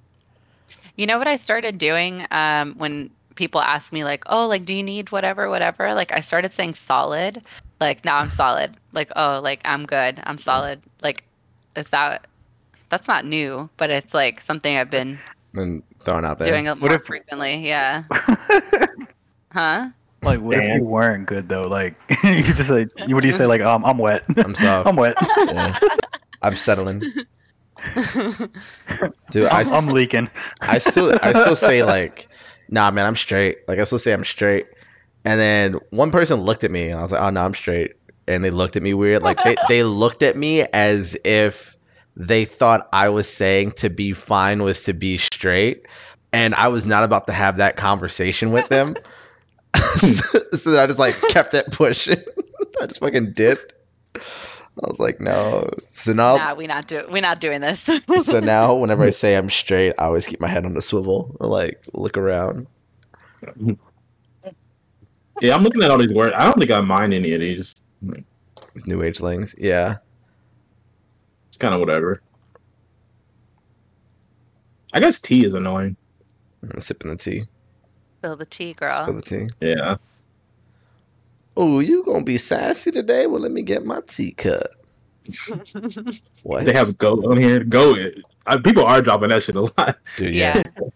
You 0.96 1.06
know 1.06 1.18
what 1.18 1.26
I 1.28 1.36
started 1.36 1.76
doing 1.78 2.24
um, 2.30 2.74
when 2.78 3.10
people 3.34 3.60
ask 3.60 3.92
me 3.92 4.04
like, 4.04 4.22
"Oh, 4.26 4.46
like, 4.46 4.64
do 4.64 4.72
you 4.72 4.82
need 4.82 5.10
whatever, 5.10 5.50
whatever?" 5.50 5.92
Like, 5.92 6.12
I 6.12 6.20
started 6.20 6.52
saying 6.52 6.74
solid. 6.74 7.42
Like, 7.80 8.04
now 8.04 8.18
I'm 8.18 8.30
solid. 8.30 8.76
Like, 8.92 9.10
oh, 9.16 9.40
like 9.42 9.60
I'm 9.64 9.86
good. 9.86 10.20
I'm 10.24 10.38
solid. 10.38 10.80
Like, 11.02 11.24
is 11.76 11.90
that? 11.90 12.26
That's 12.88 13.08
not 13.08 13.24
new, 13.24 13.68
but 13.76 13.90
it's 13.90 14.14
like 14.14 14.40
something 14.40 14.76
I've 14.76 14.90
been 14.90 15.18
And 15.54 15.82
throwing 16.00 16.24
out 16.24 16.38
there. 16.38 16.48
doing 16.48 16.66
it 16.66 16.70
What 16.80 16.90
more 16.90 16.94
if- 16.94 17.04
frequently. 17.04 17.66
Yeah. 17.66 18.04
Huh? 19.52 19.90
like, 20.20 20.40
what 20.40 20.58
if 20.58 20.64
you 20.78 20.82
weren't 20.82 21.26
good 21.26 21.48
though? 21.48 21.68
Like, 21.68 21.94
you 22.24 22.42
just 22.54 22.70
like, 22.70 22.88
what 23.06 23.20
do 23.20 23.26
you 23.28 23.32
say? 23.32 23.46
Like, 23.46 23.60
um, 23.60 23.84
I'm 23.84 23.98
wet. 23.98 24.24
I'm 24.36 24.52
soft. 24.56 24.88
I'm 24.88 24.96
wet. 24.96 25.14
Yeah. 25.46 25.72
I'm 26.42 26.56
settling. 26.56 26.98
Dude, 29.30 29.44
I, 29.46 29.60
I'm, 29.60 29.72
I'm 29.72 29.86
leaking. 29.88 30.28
I 30.60 30.78
still 30.78 31.16
I 31.22 31.32
still 31.32 31.56
say 31.56 31.82
like, 31.82 32.28
nah, 32.68 32.90
man, 32.90 33.06
I'm 33.06 33.16
straight. 33.16 33.58
Like 33.68 33.78
I 33.78 33.84
still 33.84 33.98
say 33.98 34.12
I'm 34.12 34.24
straight. 34.24 34.66
And 35.24 35.38
then 35.40 35.74
one 35.90 36.10
person 36.10 36.40
looked 36.40 36.64
at 36.64 36.70
me 36.70 36.88
and 36.88 36.98
I 36.98 37.02
was 37.02 37.12
like, 37.12 37.20
oh 37.20 37.30
no, 37.30 37.40
I'm 37.42 37.54
straight. 37.54 37.92
And 38.26 38.44
they 38.44 38.50
looked 38.50 38.76
at 38.76 38.82
me 38.82 38.94
weird. 38.94 39.22
Like 39.22 39.42
they, 39.44 39.54
they 39.68 39.82
looked 39.84 40.22
at 40.22 40.36
me 40.36 40.62
as 40.72 41.16
if 41.24 41.73
they 42.16 42.44
thought 42.44 42.88
I 42.92 43.08
was 43.08 43.28
saying 43.28 43.72
to 43.72 43.90
be 43.90 44.12
fine 44.12 44.62
was 44.62 44.82
to 44.84 44.92
be 44.92 45.18
straight. 45.18 45.86
And 46.32 46.54
I 46.54 46.68
was 46.68 46.84
not 46.84 47.04
about 47.04 47.26
to 47.28 47.32
have 47.32 47.58
that 47.58 47.76
conversation 47.76 48.50
with 48.50 48.68
them. 48.68 48.96
so, 49.76 50.40
so 50.52 50.82
I 50.82 50.86
just 50.86 50.98
like 50.98 51.20
kept 51.30 51.54
it 51.54 51.70
pushing. 51.72 52.22
I 52.80 52.86
just 52.86 53.00
fucking 53.00 53.32
dipped. 53.32 53.72
I 54.16 54.88
was 54.88 54.98
like, 54.98 55.20
no. 55.20 55.70
So 55.88 56.12
now 56.12 56.36
nah, 56.36 56.54
we 56.54 56.66
not 56.66 56.88
do 56.88 57.06
we 57.08 57.20
not 57.20 57.40
doing 57.40 57.60
this. 57.60 57.88
so 58.22 58.40
now 58.40 58.74
whenever 58.74 59.04
I 59.04 59.10
say 59.10 59.36
I'm 59.36 59.48
straight, 59.48 59.94
I 59.98 60.06
always 60.06 60.26
keep 60.26 60.40
my 60.40 60.48
head 60.48 60.64
on 60.64 60.74
the 60.74 60.82
swivel, 60.82 61.36
or, 61.38 61.46
like 61.46 61.80
look 61.92 62.18
around. 62.18 62.66
yeah, 65.40 65.54
I'm 65.54 65.62
looking 65.62 65.84
at 65.84 65.92
all 65.92 65.98
these 65.98 66.12
words. 66.12 66.34
I 66.36 66.44
don't 66.44 66.58
think 66.58 66.72
I 66.72 66.80
mind 66.80 67.14
any 67.14 67.34
of 67.34 67.40
these. 67.40 67.76
These 68.02 68.86
new 68.86 69.02
age 69.02 69.18
things. 69.18 69.54
Yeah. 69.56 69.98
It's 71.54 71.58
kind 71.60 71.72
of 71.72 71.78
whatever. 71.78 72.20
I 74.92 74.98
guess 74.98 75.20
tea 75.20 75.46
is 75.46 75.54
annoying. 75.54 75.96
I'm 76.64 76.80
sipping 76.80 77.12
the 77.12 77.16
tea. 77.16 77.44
Spill 78.18 78.34
the 78.34 78.44
tea, 78.44 78.72
Spill 78.74 78.88
girl. 78.88 79.12
the 79.12 79.22
tea. 79.22 79.46
Yeah. 79.60 79.98
Oh, 81.56 81.78
you 81.78 82.02
gonna 82.02 82.24
be 82.24 82.38
sassy 82.38 82.90
today? 82.90 83.28
Well, 83.28 83.40
let 83.40 83.52
me 83.52 83.62
get 83.62 83.84
my 83.86 84.00
tea 84.04 84.32
cup. 84.32 84.66
What? 86.42 86.64
They 86.64 86.72
have 86.72 86.98
goat 86.98 87.24
on 87.24 87.36
here. 87.36 87.62
Go. 87.62 87.94
Uh, 88.46 88.58
people 88.58 88.84
are 88.84 89.00
dropping 89.00 89.28
that 89.28 89.44
shit 89.44 89.54
a 89.54 89.60
lot. 89.60 89.96
Dude, 90.16 90.34
yeah. 90.34 90.56
Yeah. 90.56 90.88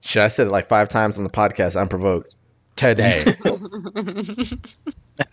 Shit, 0.00 0.22
I 0.24 0.28
said 0.28 0.48
it 0.48 0.50
like 0.50 0.66
five 0.66 0.88
times 0.88 1.16
on 1.16 1.22
the 1.22 1.30
podcast. 1.30 1.80
Unprovoked. 1.80 2.34
Today. 2.74 3.36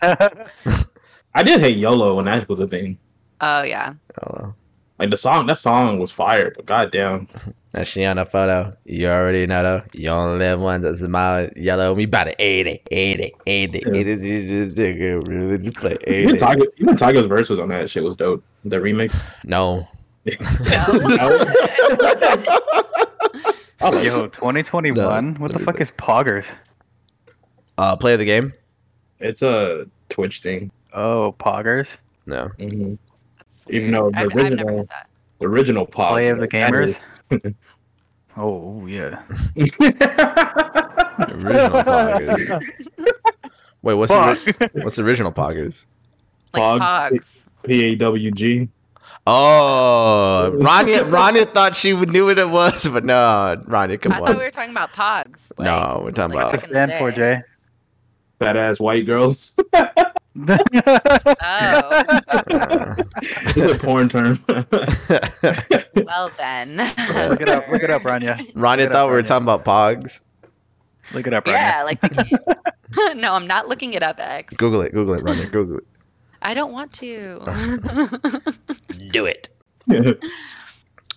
I 1.34 1.42
did 1.42 1.60
hate 1.60 1.76
YOLO 1.76 2.14
when 2.14 2.26
that 2.26 2.48
was 2.48 2.60
a 2.60 2.68
thing. 2.68 2.98
oh 3.40 3.62
yeah. 3.64 3.94
oh, 4.22 4.30
well. 4.32 4.56
Like 5.00 5.10
the 5.10 5.16
song, 5.16 5.46
that 5.46 5.56
song 5.58 5.98
was 5.98 6.12
fire, 6.12 6.52
but 6.54 6.66
goddamn, 6.66 7.26
That 7.72 7.86
she 7.86 8.04
on 8.04 8.16
the 8.16 8.26
photo. 8.26 8.76
You 8.84 9.06
already 9.06 9.46
know 9.46 9.62
though. 9.62 9.82
You 9.94 10.08
only 10.10 10.38
live 10.40 10.60
once. 10.60 10.82
That's 10.82 11.00
my 11.02 11.50
yellow. 11.54 11.94
Me 11.94 12.02
about 12.02 12.24
to 12.24 12.34
80, 12.38 12.82
80, 12.90 13.32
80, 13.46 13.82
80. 13.86 15.14
Really 15.20 15.58
just 15.58 15.76
play 15.76 15.96
even 16.08 16.34
80. 16.34 16.44
Tyga, 16.44 16.66
even 16.78 16.96
Tyga's 16.96 17.26
verse 17.26 17.48
was 17.48 17.60
on 17.60 17.68
that 17.68 17.88
shit 17.88 18.02
was 18.02 18.16
dope. 18.16 18.42
The 18.64 18.76
remix. 18.76 19.16
No. 19.44 19.86
I 23.82 23.88
like 23.88 24.04
Yo, 24.04 24.26
2021. 24.26 25.32
No, 25.34 25.40
what 25.40 25.52
the 25.52 25.58
fuck 25.60 25.76
think. 25.76 25.80
is 25.80 25.92
Poggers? 25.92 26.52
Uh, 27.78 27.96
play 27.96 28.16
the 28.16 28.24
game. 28.24 28.52
It's 29.20 29.42
a 29.42 29.86
Twitch 30.08 30.40
thing. 30.40 30.70
Oh, 30.92 31.34
Poggers. 31.38 31.98
No. 32.26 32.48
hmm 32.58 32.96
That's 33.64 33.74
Even 33.74 33.92
though 33.92 34.10
the 34.10 34.18
I've, 34.18 34.26
I've 34.26 34.34
never 34.34 34.46
original- 34.46 34.76
heard 34.78 34.88
that. 34.88 35.06
The 35.38 35.46
original 35.46 35.86
pop. 35.86 36.10
Play 36.12 36.28
of 36.28 36.38
the 36.40 36.48
gamers. 36.48 36.98
Oh, 38.36 38.80
oh 38.82 38.86
yeah. 38.86 39.22
Original 39.56 39.70
Poggers. 41.82 42.64
Wait, 43.82 43.94
what's 43.94 44.12
the, 44.12 44.70
what's 44.74 44.96
the 44.96 45.02
original 45.02 45.32
Poggers? 45.32 45.86
Like 46.54 46.62
Pog- 46.62 47.10
Pogs. 47.10 47.40
P 47.64 47.84
A 47.86 47.96
W 47.96 48.30
G. 48.30 48.68
Oh, 49.26 50.52
Rania, 50.54 51.10
Rania 51.10 51.52
thought 51.52 51.74
she 51.74 51.92
knew 51.92 52.26
what 52.26 52.38
it 52.38 52.48
was, 52.48 52.86
but 52.86 53.04
no, 53.04 53.60
Rania, 53.66 54.00
come 54.00 54.12
I 54.12 54.18
thought 54.20 54.28
on. 54.30 54.38
we 54.38 54.44
were 54.44 54.50
talking 54.50 54.70
about 54.70 54.92
Pogs. 54.92 55.50
Like, 55.58 55.66
no, 55.66 56.00
we're 56.04 56.12
talking 56.12 56.36
like 56.36 56.54
about. 56.54 56.54
it 56.54 56.60
back 56.60 56.68
in 56.68 56.88
the 56.88 56.96
stand 56.96 56.98
for, 56.98 57.10
day. 57.10 57.16
Jay? 57.34 57.42
Fat 58.38 58.56
ass 58.56 58.78
white 58.80 59.06
girls. 59.06 59.54
Oh, 60.36 60.44
it's 63.56 63.72
a 63.72 63.78
porn 63.78 64.08
term. 64.08 64.38
well 66.04 66.30
then. 66.38 66.76
look 66.76 67.40
it 67.40 67.48
up. 67.48 67.68
Look 67.68 67.82
it 67.82 67.90
up, 67.90 68.02
Rania. 68.02 68.38
Rania 68.54 68.86
thought 68.86 69.06
up, 69.06 69.08
we 69.08 69.14
were 69.16 69.22
Rania. 69.22 69.26
talking 69.26 69.48
about 69.48 69.64
Pogs. 69.64 70.20
Look 71.12 71.26
it 71.26 71.34
up, 71.34 71.44
Rania. 71.44 71.52
Yeah, 71.54 71.82
like 71.84 72.00
the 72.00 72.08
game. 72.08 73.20
no, 73.20 73.32
I'm 73.34 73.46
not 73.46 73.68
looking 73.68 73.94
it 73.94 74.02
up, 74.02 74.20
X. 74.20 74.54
Google 74.56 74.82
it, 74.82 74.92
Google 74.92 75.14
it, 75.14 75.24
Rania, 75.24 75.50
Google 75.50 75.78
it. 75.78 75.84
I 76.42 76.54
don't 76.54 76.72
want 76.72 76.92
to. 76.94 77.40
Do 79.10 79.26
it. 79.26 79.48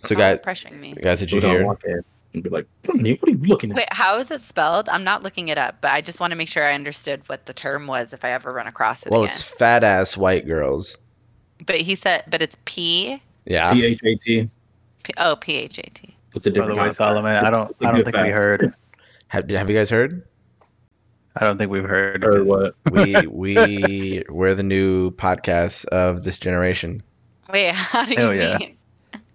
So, 0.02 0.16
guys, 0.16 0.40
pressuring 0.40 0.80
me. 0.80 0.94
guys, 0.94 1.20
did 1.20 1.32
you 1.32 1.40
People 1.40 1.64
don't 1.64 1.84
hear? 1.86 2.04
Walk 2.34 2.36
in 2.36 2.40
and 2.40 2.44
be 2.44 2.50
like, 2.50 2.68
"Tony, 2.84 3.14
what 3.16 3.30
are 3.30 3.32
you 3.32 3.38
looking 3.48 3.72
at? 3.72 3.78
Wait, 3.78 3.92
how 3.94 4.18
is 4.18 4.32
it 4.32 4.42
spelled? 4.42 4.90
I'm 4.90 5.04
not 5.04 5.24
looking 5.24 5.48
it 5.48 5.58
up, 5.58 5.78
but 5.82 5.92
I 5.92 6.02
just 6.02 6.20
want 6.20 6.32
to 6.32 6.36
make 6.36 6.48
sure 6.50 6.68
I 6.68 6.74
understood 6.74 7.22
what 7.28 7.46
the 7.46 7.54
term 7.54 7.88
was 7.88 8.14
if 8.14 8.24
I 8.26 8.32
ever 8.32 8.52
run 8.54 8.68
across 8.68 9.06
it 9.06 9.12
Well, 9.12 9.24
again. 9.24 9.32
it's 9.34 9.44
fat 9.44 9.84
ass 9.84 10.18
white 10.18 10.46
girls. 10.46 10.98
But 11.66 11.78
he 11.82 11.96
said, 11.96 12.24
but 12.28 12.42
it's 12.42 12.58
P. 12.66 13.22
Yeah. 13.46 13.72
P 13.74 13.86
H 13.86 14.00
A 14.04 14.16
T. 14.16 14.50
oh, 15.18 15.36
P 15.38 15.56
H 15.56 15.80
A 15.80 15.84
T. 15.84 16.16
It's 16.36 16.46
a 16.46 16.50
By 16.50 16.54
different 16.56 16.70
the 16.70 16.76
way, 16.76 16.80
kind 16.80 16.90
of 16.90 16.96
Solomon. 16.96 17.36
I 17.36 17.50
don't. 17.50 17.76
I 17.82 17.86
don't 17.92 17.96
good 18.04 18.06
think 18.06 18.18
we 18.18 18.30
heard. 18.32 18.74
Have, 19.28 19.50
have 19.50 19.68
you 19.68 19.76
guys 19.76 19.90
heard? 19.90 20.28
I 21.36 21.48
don't 21.48 21.58
think 21.58 21.72
we've 21.72 21.84
heard. 21.84 22.24
Or 22.24 22.44
what? 22.44 22.76
We 22.92 23.16
we 23.28 24.24
we're 24.30 24.54
the 24.54 24.62
new 24.62 25.10
podcast 25.12 25.86
of 25.86 26.24
this 26.24 26.38
generation. 26.38 27.02
Wait, 27.52 27.72
how 27.74 28.06
do 28.06 28.12
you 28.12 28.18
Hell 28.18 28.34
yeah. 28.36 28.58
mean? 28.60 28.78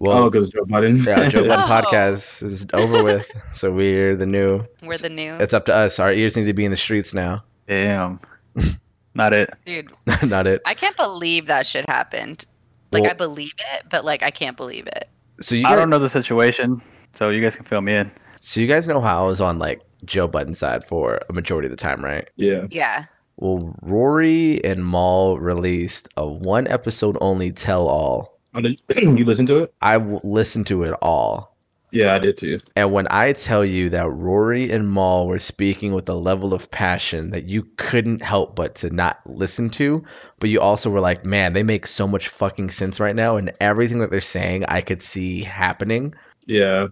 Well, 0.01 0.19
oh, 0.25 0.31
because 0.31 0.49
Joe 0.51 0.65
Biden. 0.65 1.05
yeah, 1.05 1.29
Joe 1.29 1.49
Budden 1.49 1.65
Oh. 1.65 1.67
podcast 1.69 2.43
is 2.43 2.67
over 2.73 3.03
with, 3.03 3.29
so 3.53 3.73
we're 3.73 4.15
the 4.17 4.27
new. 4.27 4.65
We're 4.83 4.97
the 4.99 5.09
new 5.11 5.35
It's 5.37 5.53
up 5.55 5.65
to 5.67 5.75
us. 5.75 5.99
Our 5.99 6.13
ears 6.13 6.37
need 6.37 6.45
to 6.47 6.55
be 6.55 6.65
in 6.65 6.71
the 6.71 6.77
streets 6.77 7.13
now. 7.13 7.45
Damn. 7.67 8.21
Not 9.15 9.33
it. 9.33 9.51
dude. 9.67 9.91
Not 10.25 10.47
it. 10.47 10.63
I 10.65 10.75
can't 10.75 10.97
believe 10.97 11.47
that 11.47 11.67
shit 11.67 11.89
happened. 11.89 12.45
Like 12.93 13.03
Well- 13.03 13.11
I 13.11 13.15
believe 13.15 13.53
it, 13.75 13.87
but 13.91 14.05
like 14.05 14.23
I 14.23 14.31
can't 14.31 14.57
believe 14.57 14.87
it. 14.87 15.09
So 15.41 15.55
you 15.55 15.67
I 15.67 15.75
don't 15.77 15.91
know 15.91 15.99
the 15.99 16.09
situation, 16.09 16.81
so 17.15 17.31
you 17.31 17.41
guys 17.41 17.55
can 17.57 17.65
fill 17.65 17.81
me 17.81 17.95
in. 17.95 18.11
so 18.37 18.61
you 18.61 18.67
guys 18.67 18.89
know 18.89 19.01
how 19.01 19.25
I 19.25 19.27
was 19.27 19.41
on 19.41 19.59
like 19.59 19.81
Joe 20.05 20.27
Budden's 20.29 20.59
side 20.59 20.85
for 20.85 21.21
a 21.29 21.33
majority 21.33 21.67
of 21.67 21.71
the 21.71 21.77
time, 21.77 22.05
right? 22.05 22.29
Yeah. 22.37 22.67
Yeah. 22.71 23.05
Well, 23.37 23.75
Rory 23.83 24.65
and 24.65 24.85
Mal 24.89 25.39
released 25.39 26.09
a 26.17 26.27
one 26.27 26.67
episode 26.67 27.17
only 27.21 27.53
tell 27.53 27.89
all. 27.89 28.38
Oh, 28.55 28.61
did 28.61 28.81
you 28.97 29.25
listen 29.25 29.47
to 29.47 29.65
it? 29.65 29.75
I 29.81 29.95
w- 29.99 30.21
listened 30.25 30.67
to 30.69 30.83
it 30.85 30.95
all. 31.03 31.57
Yeah, 31.91 32.15
I 32.15 32.19
did 32.19 32.37
too. 32.37 32.61
And 32.77 32.93
when 32.93 33.07
I 33.11 33.33
tell 33.33 33.65
you 33.65 33.89
that 33.91 34.11
Rory 34.11 34.71
and 34.71 34.93
Mal 34.93 35.27
were 35.27 35.39
speaking 35.39 35.95
with 35.95 36.07
a 36.11 36.15
level 36.15 36.53
of 36.53 36.71
passion 36.71 37.31
that 37.31 37.45
you 37.45 37.67
couldn't 37.79 38.21
help 38.21 38.55
but 38.55 38.75
to 38.77 38.91
not 38.91 39.21
listen 39.25 39.71
to, 39.71 40.05
but 40.39 40.51
you 40.51 40.61
also 40.61 40.91
were 40.91 41.01
like, 41.01 41.25
man, 41.25 41.55
they 41.55 41.63
make 41.63 41.87
so 41.87 42.07
much 42.07 42.29
fucking 42.29 42.71
sense 42.71 43.01
right 43.01 43.17
now, 43.17 43.37
and 43.37 43.53
everything 43.59 44.01
that 44.01 44.11
they're 44.11 44.21
saying 44.21 44.67
I 44.67 44.83
could 44.83 45.01
see 45.01 45.43
happening. 45.43 46.15
Yeah. 46.45 46.89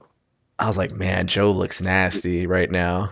I 0.59 0.66
was 0.66 0.79
like, 0.79 0.92
man, 0.92 1.27
Joe 1.27 1.51
looks 1.51 1.83
nasty 1.83 2.47
right 2.47 2.71
now. 2.71 3.11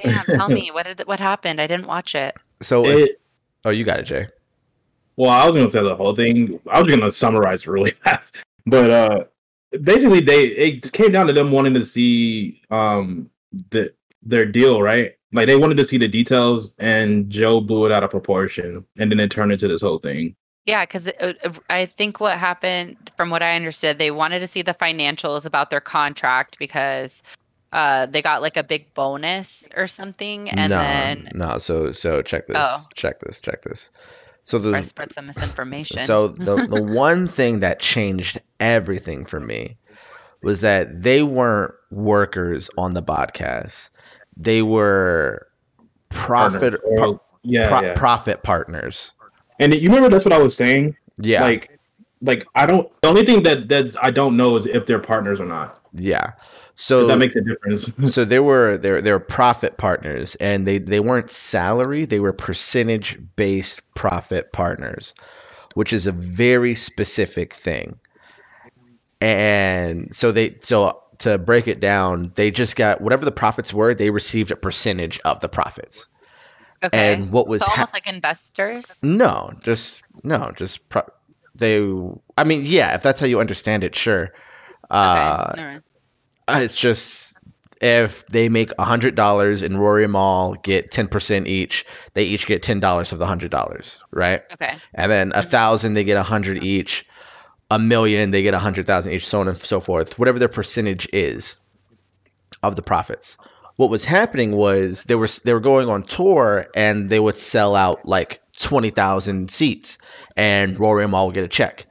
Damn, 0.00 0.24
tell 0.26 0.48
me 0.48 0.70
what 0.70 0.86
did 0.86 1.00
what 1.08 1.18
happened? 1.18 1.60
I 1.60 1.66
didn't 1.66 1.88
watch 1.88 2.14
it. 2.14 2.36
So, 2.60 2.86
if- 2.86 3.10
oh, 3.64 3.70
you 3.70 3.82
got 3.82 3.98
it, 3.98 4.04
Jay. 4.04 4.26
Well, 5.16 5.30
I 5.30 5.46
was 5.46 5.56
gonna 5.56 5.70
say 5.70 5.82
the 5.82 5.96
whole 5.96 6.14
thing. 6.14 6.60
I 6.70 6.80
was 6.80 6.88
gonna 6.88 7.10
summarize 7.10 7.66
really 7.66 7.90
fast, 8.04 8.36
but 8.66 8.90
uh, 8.90 9.24
basically, 9.82 10.20
they 10.20 10.46
it 10.46 10.92
came 10.92 11.12
down 11.12 11.26
to 11.26 11.32
them 11.32 11.50
wanting 11.52 11.74
to 11.74 11.84
see 11.84 12.62
um 12.70 13.30
the 13.70 13.92
their 14.22 14.44
deal, 14.44 14.82
right? 14.82 15.12
Like 15.32 15.46
they 15.46 15.56
wanted 15.56 15.76
to 15.78 15.84
see 15.84 15.98
the 15.98 16.08
details, 16.08 16.72
and 16.78 17.28
Joe 17.30 17.60
blew 17.60 17.86
it 17.86 17.92
out 17.92 18.04
of 18.04 18.10
proportion, 18.10 18.84
and 18.98 19.10
then 19.10 19.20
it 19.20 19.30
turned 19.30 19.52
into 19.52 19.68
this 19.68 19.82
whole 19.82 19.98
thing. 19.98 20.36
Yeah, 20.66 20.84
because 20.84 21.08
I 21.70 21.86
think 21.86 22.18
what 22.18 22.38
happened, 22.38 22.96
from 23.16 23.30
what 23.30 23.40
I 23.40 23.54
understood, 23.54 23.98
they 23.98 24.10
wanted 24.10 24.40
to 24.40 24.48
see 24.48 24.62
the 24.62 24.74
financials 24.74 25.46
about 25.46 25.70
their 25.70 25.80
contract 25.80 26.58
because 26.58 27.22
uh, 27.72 28.06
they 28.06 28.20
got 28.20 28.42
like 28.42 28.56
a 28.56 28.64
big 28.64 28.92
bonus 28.92 29.68
or 29.76 29.86
something, 29.86 30.50
and 30.50 30.70
no, 30.70 30.78
then 30.78 31.30
no. 31.34 31.58
So, 31.58 31.92
so 31.92 32.20
check 32.22 32.46
this. 32.46 32.56
Oh. 32.58 32.84
Check 32.94 33.20
this. 33.20 33.40
Check 33.40 33.62
this. 33.62 33.90
So 34.46 34.58
I 34.58 34.60
the 34.60 34.82
spread 34.84 35.12
some 35.12 35.26
misinformation. 35.26 35.98
So 35.98 36.28
the 36.28 36.54
the 36.70 36.80
one 36.80 37.26
thing 37.26 37.60
that 37.60 37.80
changed 37.80 38.40
everything 38.60 39.24
for 39.24 39.40
me 39.40 39.76
was 40.40 40.60
that 40.60 41.02
they 41.02 41.24
weren't 41.24 41.74
workers 41.90 42.70
on 42.78 42.94
the 42.94 43.02
podcast. 43.02 43.90
They 44.36 44.62
were 44.62 45.48
profit 46.10 46.80
Partner. 46.80 46.96
pro- 46.96 47.10
oh, 47.14 47.22
yeah, 47.42 47.68
pro- 47.68 47.80
yeah. 47.88 47.94
profit 47.96 48.44
partners. 48.44 49.10
and 49.58 49.74
you 49.74 49.88
remember 49.88 50.10
that's 50.10 50.24
what 50.24 50.32
I 50.32 50.38
was 50.38 50.56
saying. 50.56 50.96
Yeah. 51.18 51.42
Like, 51.42 51.80
like 52.22 52.46
I 52.54 52.66
don't. 52.66 52.88
The 53.02 53.08
only 53.08 53.26
thing 53.26 53.42
that 53.42 53.68
that 53.68 53.96
I 54.00 54.12
don't 54.12 54.36
know 54.36 54.54
is 54.54 54.64
if 54.66 54.86
they're 54.86 55.00
partners 55.00 55.40
or 55.40 55.46
not. 55.46 55.80
yeah. 55.92 56.34
If 56.76 56.80
So 56.82 57.06
that 57.06 57.18
makes 57.18 57.34
a 57.36 57.40
difference. 57.40 57.90
so 58.14 58.24
they 58.24 58.38
were 58.38 58.76
they're 58.78 59.00
they're 59.00 59.18
profit 59.18 59.76
partners 59.78 60.34
and 60.36 60.66
they 60.66 60.78
they 60.78 61.00
weren't 61.00 61.30
salary, 61.30 62.04
they 62.04 62.20
were 62.20 62.32
percentage 62.32 63.18
based 63.36 63.80
profit 63.94 64.52
partners, 64.52 65.14
which 65.74 65.92
is 65.92 66.06
a 66.06 66.12
very 66.12 66.74
specific 66.74 67.54
thing. 67.54 67.98
And 69.20 70.14
so 70.14 70.32
they 70.32 70.58
so 70.60 71.02
to 71.18 71.38
break 71.38 71.66
it 71.68 71.80
down, 71.80 72.32
they 72.34 72.50
just 72.50 72.76
got 72.76 73.00
whatever 73.00 73.24
the 73.24 73.32
profits 73.32 73.72
were, 73.72 73.94
they 73.94 74.10
received 74.10 74.50
a 74.50 74.56
percentage 74.56 75.18
of 75.24 75.40
the 75.40 75.48
profits. 75.48 76.06
okay, 76.82 77.14
And 77.14 77.30
what 77.32 77.48
was 77.48 77.62
so 77.62 77.68
ha- 77.68 77.72
almost 77.72 77.94
like 77.94 78.06
investors. 78.06 78.98
no, 79.02 79.52
just 79.62 80.02
no, 80.22 80.52
just 80.54 80.86
pro- 80.90 81.08
they 81.54 81.80
I 82.36 82.44
mean, 82.44 82.62
yeah, 82.66 82.94
if 82.96 83.02
that's 83.02 83.18
how 83.18 83.26
you 83.26 83.40
understand 83.40 83.82
it, 83.84 83.94
sure. 83.96 84.34
Uh 84.90 85.52
okay, 85.54 85.62
alright. 85.62 85.76
Uh, 85.78 85.80
Uh, 86.48 86.60
it's 86.62 86.76
just 86.76 87.34
if 87.80 88.26
they 88.26 88.48
make 88.48 88.72
a 88.78 88.84
hundred 88.84 89.14
dollars 89.14 89.62
and 89.62 89.78
Rory 89.78 90.04
and 90.04 90.12
Mal 90.12 90.54
get 90.54 90.90
ten 90.90 91.08
percent 91.08 91.46
each, 91.46 91.84
they 92.14 92.24
each 92.24 92.46
get 92.46 92.62
ten 92.62 92.80
dollars 92.80 93.12
of 93.12 93.18
the 93.18 93.26
hundred 93.26 93.50
dollars, 93.50 94.00
right? 94.10 94.40
okay, 94.52 94.76
And 94.94 95.10
then 95.10 95.32
a 95.32 95.40
mm-hmm. 95.40 95.50
thousand, 95.50 95.94
they 95.94 96.04
get 96.04 96.16
a 96.16 96.22
hundred 96.22 96.62
each. 96.62 97.06
A 97.68 97.80
million, 97.80 98.30
they 98.30 98.42
get 98.42 98.54
a 98.54 98.60
hundred 98.60 98.86
thousand 98.86 99.12
each, 99.12 99.26
so 99.26 99.40
on 99.40 99.48
and 99.48 99.56
so 99.56 99.80
forth. 99.80 100.18
Whatever 100.20 100.38
their 100.38 100.48
percentage 100.48 101.08
is 101.12 101.56
of 102.62 102.76
the 102.76 102.82
profits. 102.82 103.38
What 103.74 103.90
was 103.90 104.04
happening 104.04 104.52
was 104.52 105.02
they 105.04 105.16
were 105.16 105.28
they 105.44 105.52
were 105.52 105.60
going 105.60 105.88
on 105.88 106.04
tour 106.04 106.66
and 106.74 107.10
they 107.10 107.18
would 107.18 107.36
sell 107.36 107.74
out 107.74 108.06
like 108.06 108.40
twenty 108.56 108.90
thousand 108.90 109.50
seats, 109.50 109.98
and 110.36 110.78
Rory 110.78 111.02
and 111.02 111.10
Mal 111.10 111.26
would 111.26 111.34
get 111.34 111.44
a 111.44 111.48
check. 111.48 111.86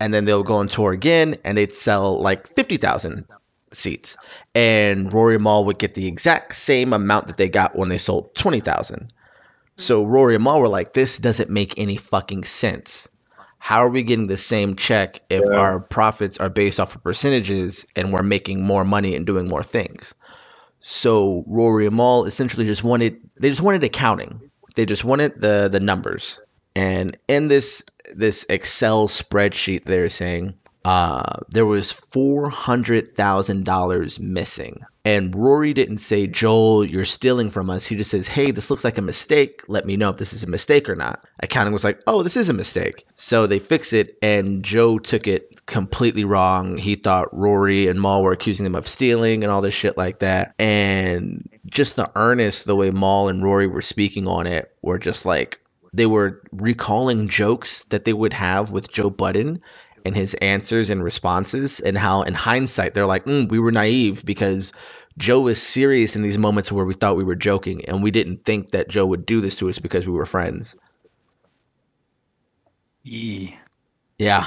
And 0.00 0.12
then 0.12 0.24
they'll 0.24 0.42
go 0.42 0.56
on 0.56 0.66
tour 0.66 0.90
again 0.92 1.36
and 1.44 1.56
they'd 1.56 1.74
sell 1.74 2.20
like 2.20 2.48
fifty 2.48 2.78
thousand 2.78 3.26
seats, 3.74 4.16
and 4.54 5.12
Rory 5.12 5.34
and 5.36 5.44
Mal 5.44 5.64
would 5.66 5.78
get 5.78 5.94
the 5.94 6.06
exact 6.06 6.54
same 6.54 6.92
amount 6.92 7.26
that 7.28 7.36
they 7.36 7.48
got 7.48 7.76
when 7.76 7.88
they 7.88 7.98
sold 7.98 8.34
twenty 8.34 8.60
thousand. 8.60 9.12
Hmm. 9.76 9.82
So 9.82 10.04
Rory 10.04 10.34
and 10.34 10.44
Mal 10.44 10.60
were 10.60 10.68
like, 10.68 10.92
"This 10.92 11.18
doesn't 11.18 11.50
make 11.50 11.78
any 11.78 11.96
fucking 11.96 12.44
sense. 12.44 13.08
How 13.58 13.84
are 13.84 13.88
we 13.88 14.02
getting 14.02 14.26
the 14.26 14.36
same 14.36 14.74
check 14.76 15.20
if 15.30 15.42
Yeah. 15.44 15.56
our 15.56 15.80
profits 15.80 16.38
are 16.38 16.48
based 16.50 16.80
off 16.80 16.96
of 16.96 17.02
percentages 17.04 17.86
and 17.94 18.12
we're 18.12 18.22
making 18.22 18.62
more 18.64 18.84
money 18.84 19.14
and 19.14 19.24
doing 19.26 19.48
more 19.48 19.62
things?" 19.62 20.14
So 20.80 21.44
Rory 21.46 21.86
and 21.86 21.96
Mal 21.96 22.24
essentially 22.24 22.66
just 22.66 22.82
wanted 22.82 23.20
they 23.38 23.50
just 23.50 23.62
wanted 23.62 23.84
accounting. 23.84 24.50
They 24.74 24.84
just 24.86 25.04
wanted 25.04 25.40
the 25.40 25.68
the 25.70 25.80
numbers. 25.80 26.40
And 26.74 27.16
in 27.28 27.48
this 27.48 27.84
this 28.14 28.44
Excel 28.48 29.06
spreadsheet 29.08 29.84
they're 29.84 30.08
saying 30.08 30.54
uh, 30.84 31.40
there 31.50 31.66
was 31.66 31.92
four 31.92 32.50
hundred 32.50 33.14
thousand 33.14 33.64
dollars 33.64 34.20
missing, 34.20 34.80
and 35.04 35.34
Rory 35.34 35.74
didn't 35.74 35.98
say, 35.98 36.26
"Joel, 36.26 36.84
you're 36.84 37.04
stealing 37.04 37.50
from 37.50 37.70
us." 37.70 37.86
He 37.86 37.96
just 37.96 38.10
says, 38.10 38.28
"Hey, 38.28 38.50
this 38.50 38.70
looks 38.70 38.84
like 38.84 38.98
a 38.98 39.02
mistake. 39.02 39.62
Let 39.68 39.86
me 39.86 39.96
know 39.96 40.10
if 40.10 40.16
this 40.16 40.32
is 40.32 40.42
a 40.42 40.48
mistake 40.48 40.88
or 40.88 40.96
not." 40.96 41.24
Accounting 41.40 41.72
was 41.72 41.84
like, 41.84 42.00
"Oh, 42.08 42.24
this 42.24 42.36
is 42.36 42.48
a 42.48 42.54
mistake," 42.54 43.06
so 43.14 43.46
they 43.46 43.60
fix 43.60 43.92
it, 43.92 44.18
and 44.22 44.64
Joe 44.64 44.98
took 44.98 45.28
it 45.28 45.66
completely 45.66 46.24
wrong. 46.24 46.78
He 46.78 46.96
thought 46.96 47.36
Rory 47.36 47.88
and 47.88 48.00
Mal 48.00 48.22
were 48.22 48.32
accusing 48.32 48.66
him 48.66 48.74
of 48.74 48.88
stealing 48.88 49.44
and 49.44 49.52
all 49.52 49.62
this 49.62 49.74
shit 49.74 49.96
like 49.96 50.20
that, 50.20 50.54
and 50.58 51.48
just 51.66 51.96
the 51.96 52.10
earnest, 52.16 52.66
the 52.66 52.76
way 52.76 52.90
Mal 52.90 53.28
and 53.28 53.44
Rory 53.44 53.68
were 53.68 53.82
speaking 53.82 54.26
on 54.26 54.48
it, 54.48 54.72
were 54.82 54.98
just 54.98 55.26
like 55.26 55.60
they 55.94 56.06
were 56.06 56.42
recalling 56.52 57.28
jokes 57.28 57.84
that 57.84 58.04
they 58.04 58.12
would 58.14 58.32
have 58.32 58.72
with 58.72 58.90
Joe 58.92 59.10
Budden 59.10 59.60
and 60.04 60.16
his 60.16 60.34
answers 60.34 60.90
and 60.90 61.02
responses, 61.02 61.80
and 61.80 61.96
how 61.96 62.22
in 62.22 62.34
hindsight 62.34 62.94
they're 62.94 63.06
like, 63.06 63.24
mm, 63.24 63.48
we 63.48 63.58
were 63.58 63.72
naive 63.72 64.24
because 64.24 64.72
Joe 65.18 65.40
was 65.40 65.62
serious 65.62 66.16
in 66.16 66.22
these 66.22 66.38
moments 66.38 66.72
where 66.72 66.84
we 66.84 66.94
thought 66.94 67.16
we 67.16 67.24
were 67.24 67.34
joking, 67.36 67.84
and 67.86 68.02
we 68.02 68.10
didn't 68.10 68.44
think 68.44 68.70
that 68.72 68.88
Joe 68.88 69.06
would 69.06 69.26
do 69.26 69.40
this 69.40 69.56
to 69.56 69.68
us 69.68 69.78
because 69.78 70.06
we 70.06 70.12
were 70.12 70.26
friends. 70.26 70.76
Yee. 73.02 73.58
Yeah. 74.18 74.46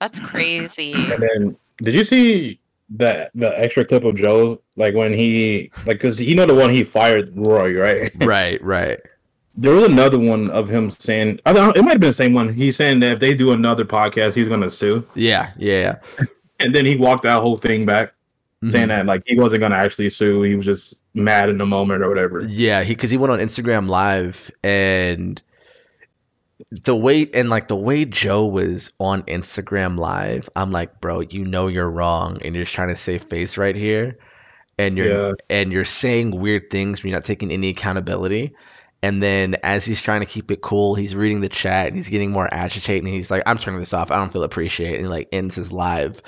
That's 0.00 0.18
crazy. 0.18 0.92
And 1.12 1.22
then, 1.22 1.56
did 1.78 1.94
you 1.94 2.04
see 2.04 2.60
that 2.90 3.30
the 3.34 3.58
extra 3.58 3.84
clip 3.84 4.04
of 4.04 4.16
Joe, 4.16 4.60
like 4.76 4.94
when 4.94 5.12
he, 5.12 5.70
like, 5.86 5.98
because 5.98 6.20
you 6.20 6.34
know 6.34 6.46
the 6.46 6.54
one 6.54 6.70
he 6.70 6.84
fired 6.84 7.30
Roy, 7.34 7.74
right? 7.78 8.12
right, 8.16 8.62
right. 8.62 9.00
There 9.56 9.74
was 9.74 9.84
another 9.86 10.18
one 10.18 10.48
of 10.50 10.68
him 10.68 10.90
saying, 10.90 11.40
I 11.44 11.52
don't, 11.52 11.76
it 11.76 11.82
might 11.82 11.92
have 11.92 12.00
been 12.00 12.10
the 12.10 12.14
same 12.14 12.32
one. 12.34 12.52
He's 12.52 12.76
saying 12.76 13.00
that 13.00 13.12
if 13.12 13.18
they 13.20 13.34
do 13.34 13.52
another 13.52 13.84
podcast, 13.84 14.34
he's 14.34 14.48
gonna 14.48 14.70
sue. 14.70 15.04
Yeah, 15.14 15.50
yeah. 15.58 15.96
And 16.60 16.74
then 16.74 16.84
he 16.84 16.94
walked 16.96 17.22
that 17.22 17.40
whole 17.40 17.56
thing 17.56 17.86
back, 17.86 18.12
saying 18.66 18.84
Mhm. 18.84 18.88
that 18.88 19.06
like 19.06 19.22
he 19.26 19.34
wasn't 19.34 19.60
gonna 19.60 19.76
actually 19.76 20.10
sue. 20.10 20.42
He 20.42 20.54
was 20.54 20.66
just 20.66 21.00
mad 21.14 21.48
in 21.48 21.56
the 21.56 21.64
moment 21.64 22.02
or 22.02 22.08
whatever. 22.10 22.42
Yeah, 22.46 22.82
he 22.84 22.94
because 22.94 23.08
he 23.10 23.16
went 23.16 23.32
on 23.32 23.38
Instagram 23.38 23.88
Live 23.88 24.50
and 24.62 25.40
the 26.70 26.94
way 26.94 27.26
and 27.32 27.48
like 27.48 27.68
the 27.68 27.76
way 27.76 28.04
Joe 28.04 28.44
was 28.46 28.92
on 29.00 29.22
Instagram 29.22 29.98
Live, 29.98 30.48
I'm 30.54 30.70
like, 30.70 31.00
bro, 31.00 31.20
you 31.20 31.44
know 31.46 31.66
you're 31.68 31.88
wrong, 31.90 32.38
and 32.44 32.54
you're 32.54 32.64
just 32.64 32.74
trying 32.74 32.88
to 32.88 32.96
save 32.96 33.24
face 33.24 33.56
right 33.56 33.74
here, 33.74 34.18
and 34.78 34.98
you're 34.98 35.28
Yeah. 35.28 35.32
and 35.48 35.72
you're 35.72 35.86
saying 35.86 36.38
weird 36.38 36.68
things, 36.70 37.00
but 37.00 37.06
you're 37.08 37.16
not 37.16 37.24
taking 37.24 37.50
any 37.50 37.70
accountability. 37.70 38.52
And 39.02 39.22
then 39.22 39.56
as 39.62 39.84
he's 39.84 40.02
trying 40.02 40.20
to 40.20 40.26
keep 40.26 40.50
it 40.50 40.60
cool, 40.60 40.94
he's 40.94 41.16
reading 41.16 41.40
the 41.40 41.48
chat 41.48 41.86
and 41.86 41.96
he's 41.96 42.08
getting 42.08 42.32
more 42.32 42.48
agitated, 42.52 43.04
and 43.04 43.12
he's 43.12 43.30
like, 43.30 43.44
I'm 43.46 43.58
turning 43.58 43.80
this 43.80 43.94
off. 43.94 44.10
I 44.10 44.16
don't 44.16 44.32
feel 44.32 44.42
appreciated, 44.42 44.96
and 44.96 45.04
he 45.04 45.08
like 45.08 45.28
ends 45.32 45.56
his 45.56 45.72
live, 45.72 46.20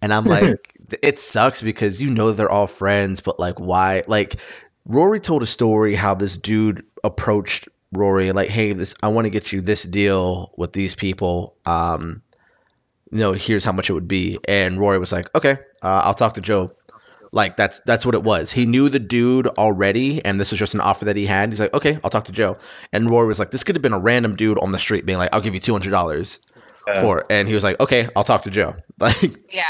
and 0.00 0.12
I'm 0.12 0.24
like, 0.26 0.74
it 1.02 1.18
sucks 1.18 1.60
because 1.60 2.00
you 2.00 2.10
know 2.10 2.32
they're 2.32 2.50
all 2.50 2.68
friends, 2.68 3.20
but 3.20 3.40
like 3.40 3.58
why? 3.58 4.04
Like 4.06 4.36
Rory 4.86 5.20
told 5.20 5.42
a 5.42 5.46
story 5.46 5.94
how 5.94 6.14
this 6.14 6.36
dude 6.36 6.84
approached 7.02 7.68
Rory 7.92 8.32
like, 8.32 8.48
"Hey, 8.48 8.72
this 8.72 8.94
I 9.02 9.08
want 9.08 9.24
to 9.24 9.30
get 9.30 9.52
you 9.52 9.60
this 9.60 9.82
deal 9.82 10.52
with 10.56 10.72
these 10.72 10.94
people. 10.94 11.56
Um, 11.64 12.22
you 13.10 13.20
know, 13.20 13.32
here's 13.32 13.64
how 13.64 13.72
much 13.72 13.90
it 13.90 13.94
would 13.94 14.08
be." 14.08 14.38
And 14.46 14.78
Rory 14.78 14.98
was 14.98 15.12
like, 15.12 15.34
"Okay, 15.34 15.56
uh, 15.82 16.02
I'll 16.04 16.14
talk 16.14 16.34
to 16.34 16.40
Joe." 16.40 16.72
Like 17.34 17.56
that's 17.56 17.80
that's 17.80 18.06
what 18.06 18.14
it 18.14 18.22
was. 18.22 18.52
He 18.52 18.64
knew 18.64 18.88
the 18.88 19.00
dude 19.00 19.48
already, 19.48 20.24
and 20.24 20.38
this 20.40 20.52
was 20.52 20.58
just 20.60 20.74
an 20.74 20.80
offer 20.80 21.06
that 21.06 21.16
he 21.16 21.26
had. 21.26 21.48
He's 21.48 21.58
like, 21.58 21.74
"Okay, 21.74 21.98
I'll 22.04 22.10
talk 22.10 22.26
to 22.26 22.32
Joe." 22.32 22.58
And 22.92 23.10
Roy 23.10 23.24
was 23.26 23.40
like, 23.40 23.50
"This 23.50 23.64
could 23.64 23.74
have 23.74 23.82
been 23.82 23.92
a 23.92 23.98
random 23.98 24.36
dude 24.36 24.58
on 24.58 24.70
the 24.70 24.78
street 24.78 25.04
being 25.04 25.18
like, 25.18 25.30
I'll 25.32 25.40
give 25.40 25.52
you 25.52 25.58
two 25.60 25.72
hundred 25.72 25.90
dollars 25.90 26.38
Yeah. 26.86 27.00
for." 27.00 27.18
it." 27.18 27.26
And 27.30 27.48
he 27.48 27.54
was 27.54 27.64
like, 27.64 27.80
"Okay, 27.80 28.08
I'll 28.14 28.22
talk 28.24 28.42
to 28.42 28.50
Joe." 28.50 28.76
Like 29.00 29.52
yeah. 29.52 29.64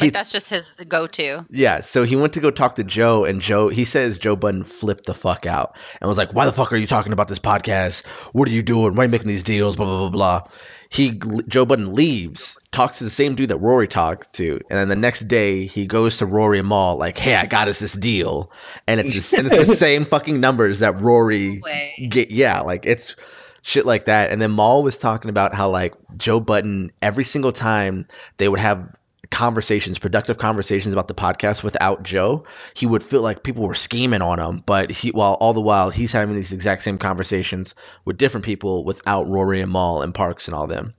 He- 0.00 0.10
that's 0.10 0.30
just 0.30 0.48
his 0.50 0.64
go-to. 0.86 1.44
yeah, 1.50 1.80
so 1.80 2.04
he 2.04 2.14
went 2.14 2.34
to 2.34 2.40
go 2.40 2.50
talk 2.52 2.76
to 2.76 2.84
Joe, 2.84 3.24
and 3.24 3.40
Joe, 3.40 3.68
he 3.68 3.84
says 3.86 4.18
Joe 4.20 4.36
Budden 4.36 4.62
flipped 4.62 5.06
the 5.06 5.14
fuck 5.14 5.46
out 5.46 5.76
and 6.00 6.06
was 6.06 6.16
like, 6.18 6.32
"Why 6.34 6.44
the 6.46 6.52
fuck 6.52 6.72
are 6.72 6.76
you 6.76 6.86
talking 6.86 7.12
about 7.12 7.26
this 7.26 7.38
podcast? 7.40 8.06
What 8.32 8.46
are 8.48 8.52
you 8.52 8.62
doing? 8.62 8.94
Why 8.94 9.02
are 9.02 9.06
you 9.06 9.10
making 9.10 9.26
these 9.28 9.42
deals? 9.42 9.74
Blah 9.76 9.86
blah 9.86 10.10
blah 10.10 10.40
blah." 10.40 10.50
He 10.90 11.20
Joe 11.48 11.66
Budden 11.66 11.94
leaves, 11.94 12.56
talks 12.70 12.98
to 12.98 13.04
the 13.04 13.10
same 13.10 13.34
dude 13.34 13.50
that 13.50 13.58
Rory 13.58 13.88
talked 13.88 14.32
to, 14.34 14.60
and 14.70 14.78
then 14.78 14.88
the 14.88 14.96
next 14.96 15.20
day 15.28 15.66
he 15.66 15.86
goes 15.86 16.18
to 16.18 16.26
Rory 16.26 16.58
and 16.58 16.68
Mal 16.68 16.96
like, 16.96 17.18
"Hey, 17.18 17.34
I 17.34 17.46
got 17.46 17.68
us 17.68 17.78
this 17.78 17.92
deal," 17.92 18.50
and 18.86 18.98
it's 18.98 19.12
just, 19.12 19.32
and 19.34 19.46
it's 19.46 19.68
the 19.68 19.76
same 19.76 20.06
fucking 20.06 20.40
numbers 20.40 20.78
that 20.78 21.00
Rory 21.00 21.60
Way. 21.60 22.08
get 22.10 22.30
yeah 22.30 22.60
like 22.60 22.86
it's 22.86 23.16
shit 23.62 23.84
like 23.84 24.06
that 24.06 24.30
and 24.30 24.40
then 24.40 24.54
Mal 24.54 24.82
was 24.82 24.96
talking 24.96 25.28
about 25.28 25.52
how 25.52 25.68
like 25.68 25.94
Joe 26.16 26.40
Budden 26.40 26.92
every 27.02 27.24
single 27.24 27.52
time 27.52 28.06
they 28.38 28.48
would 28.48 28.60
have 28.60 28.96
conversations 29.30 29.98
productive 29.98 30.38
conversations 30.38 30.92
about 30.94 31.08
the 31.08 31.14
podcast 31.14 31.62
without 31.62 32.02
Joe 32.02 32.44
he 32.72 32.86
would 32.86 33.02
feel 33.02 33.20
like 33.20 33.42
people 33.42 33.66
were 33.66 33.74
scheming 33.74 34.22
on 34.22 34.38
him. 34.38 34.62
But 34.64 34.90
he 34.90 35.10
while 35.10 35.34
all 35.34 35.52
the 35.52 35.60
while 35.60 35.90
he's 35.90 36.12
having 36.12 36.34
these 36.34 36.52
exact 36.52 36.82
same 36.82 36.98
conversations 36.98 37.74
with 38.04 38.16
different 38.16 38.46
people 38.46 38.84
without 38.84 39.28
Rory 39.28 39.60
and 39.60 39.72
Mal 39.72 40.02
and 40.02 40.14
Parks 40.14 40.48
and 40.48 40.54
all 40.54 40.66
them. 40.66 40.94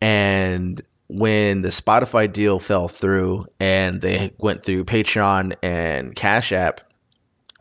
And 0.00 0.82
when 1.06 1.60
the 1.60 1.68
Spotify 1.68 2.32
deal 2.32 2.58
fell 2.58 2.88
through 2.88 3.46
and 3.60 4.00
they 4.00 4.32
went 4.38 4.62
through 4.64 4.84
Patreon 4.84 5.54
and 5.62 6.16
Cash 6.16 6.50
App 6.52 6.80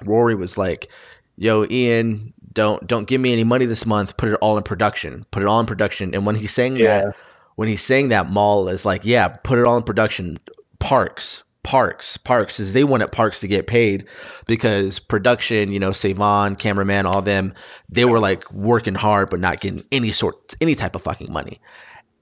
Rory 0.04 0.36
was 0.36 0.58
like 0.58 0.90
yo 1.36 1.66
ian 1.70 2.34
don't 2.52 2.86
don't 2.88 3.08
give 3.08 3.20
me 3.20 3.34
any 3.34 3.44
money 3.44 3.66
this 3.66 3.86
month. 3.86 4.16
Put 4.16 4.30
it 4.30 4.36
all 4.36 4.58
in 4.58 4.64
production. 4.64 5.26
Put 5.30 5.44
it 5.44 5.48
all 5.48 5.60
in 5.60 5.66
production. 5.66 6.14
And 6.16 6.26
when 6.26 6.36
he's 6.36 6.54
saying 6.54 6.78
Yeah. 6.78 7.02
that 7.02 7.16
when 7.56 7.68
he's 7.68 7.82
saying 7.84 8.10
that 8.10 8.32
Mal 8.32 8.68
is 8.70 8.86
like 8.86 9.06
yeah 9.06 9.28
put 9.30 9.60
it 9.60 9.66
all 9.66 9.78
in 9.78 9.84
production 9.84 10.38
parks 10.80 11.44
parks 11.64 12.18
parks 12.18 12.60
is 12.60 12.74
they 12.74 12.84
wanted 12.84 13.10
parks 13.12 13.40
to 13.40 13.48
get 13.48 13.68
paid 13.68 14.08
because 14.48 15.00
production 15.00 15.72
you 15.72 15.80
know 15.80 15.94
savon 15.94 16.58
cameraman 16.58 17.06
all 17.06 17.22
them 17.22 17.54
they 17.88 18.04
were 18.04 18.20
like 18.20 18.52
working 18.52 18.96
hard 18.96 19.30
but 19.30 19.40
not 19.40 19.62
getting 19.62 19.82
any 19.90 20.12
sort 20.12 20.56
any 20.60 20.76
type 20.76 20.96
of 20.96 21.02
fucking 21.04 21.32
money 21.32 21.62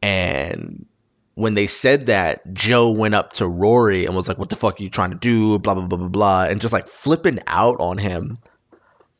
and 0.03 0.85
when 1.33 1.53
they 1.53 1.67
said 1.67 2.07
that, 2.07 2.53
Joe 2.53 2.91
went 2.91 3.15
up 3.15 3.33
to 3.33 3.47
Rory 3.47 4.05
and 4.05 4.13
was 4.15 4.27
like, 4.27 4.37
"What 4.37 4.49
the 4.49 4.55
fuck 4.57 4.79
are 4.79 4.83
you 4.83 4.89
trying 4.89 5.11
to 5.11 5.17
do?" 5.17 5.57
Blah 5.59 5.75
blah 5.75 5.85
blah 5.85 5.97
blah 5.97 6.07
blah, 6.09 6.43
and 6.43 6.59
just 6.59 6.73
like 6.73 6.87
flipping 6.87 7.39
out 7.47 7.77
on 7.79 7.97
him 7.97 8.35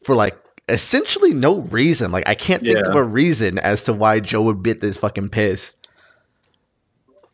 for 0.03 0.13
like 0.15 0.35
essentially 0.67 1.33
no 1.33 1.59
reason. 1.59 2.11
Like 2.11 2.27
I 2.27 2.35
can't 2.35 2.61
think 2.61 2.77
Yeah. 2.77 2.89
of 2.89 2.95
a 2.95 3.03
reason 3.03 3.59
as 3.59 3.83
to 3.83 3.93
why 3.93 4.19
Joe 4.19 4.43
would 4.43 4.61
be 4.61 4.73
this 4.73 4.97
fucking 4.97 5.29
pissed. 5.29 5.77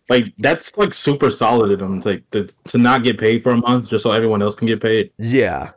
Like 0.09 0.33
that's 0.37 0.75
like 0.77 0.93
super 0.93 1.29
solid 1.29 1.71
of 1.71 1.79
them, 1.79 1.99
like 2.01 2.29
to, 2.31 2.47
to 2.65 2.77
not 2.77 3.03
get 3.03 3.17
paid 3.17 3.43
for 3.43 3.51
a 3.51 3.57
month 3.57 3.89
just 3.89 4.03
so 4.03 4.11
everyone 4.11 4.41
else 4.41 4.55
can 4.55 4.67
get 4.67 4.81
paid. 4.81 5.11
Yeah, 5.17 5.71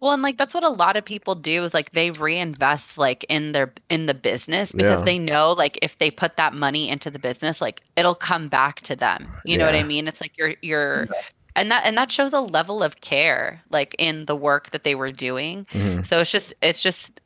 Well, 0.00 0.12
and 0.12 0.22
like 0.22 0.38
that's 0.38 0.54
what 0.54 0.64
a 0.64 0.68
lot 0.70 0.96
of 0.96 1.04
people 1.04 1.34
do 1.36 1.62
is 1.62 1.72
like 1.74 1.92
they 1.92 2.10
reinvest 2.10 2.98
like 2.98 3.24
in 3.28 3.52
their 3.52 3.72
in 3.88 4.06
the 4.06 4.14
business 4.14 4.72
because 4.72 4.98
Yeah. 5.00 5.04
they 5.04 5.18
know 5.18 5.52
like 5.52 5.78
if 5.82 5.98
they 5.98 6.10
put 6.10 6.36
that 6.36 6.52
money 6.54 6.88
into 6.88 7.10
the 7.10 7.18
business, 7.20 7.60
like 7.60 7.82
it'll 7.96 8.14
come 8.16 8.48
back 8.48 8.80
to 8.82 8.96
them. 8.96 9.28
You 9.44 9.56
know 9.58 9.66
what 9.66 9.74
I 9.76 9.82
mean? 9.84 10.08
It's 10.08 10.20
like 10.20 10.32
you're 10.36 10.54
you're 10.62 11.06
and 11.54 11.70
that 11.70 11.84
and 11.84 11.96
that 11.98 12.10
shows 12.10 12.32
a 12.32 12.40
level 12.40 12.82
of 12.82 13.00
care 13.02 13.62
like 13.70 13.94
in 13.98 14.24
the 14.24 14.34
work 14.36 14.70
that 14.70 14.82
they 14.84 14.94
were 14.96 15.12
doing. 15.12 15.66
Mhm. 15.72 16.04
So 16.06 16.20
it's 16.20 16.32
just 16.32 16.54
it's 16.62 16.82
just 16.82 17.20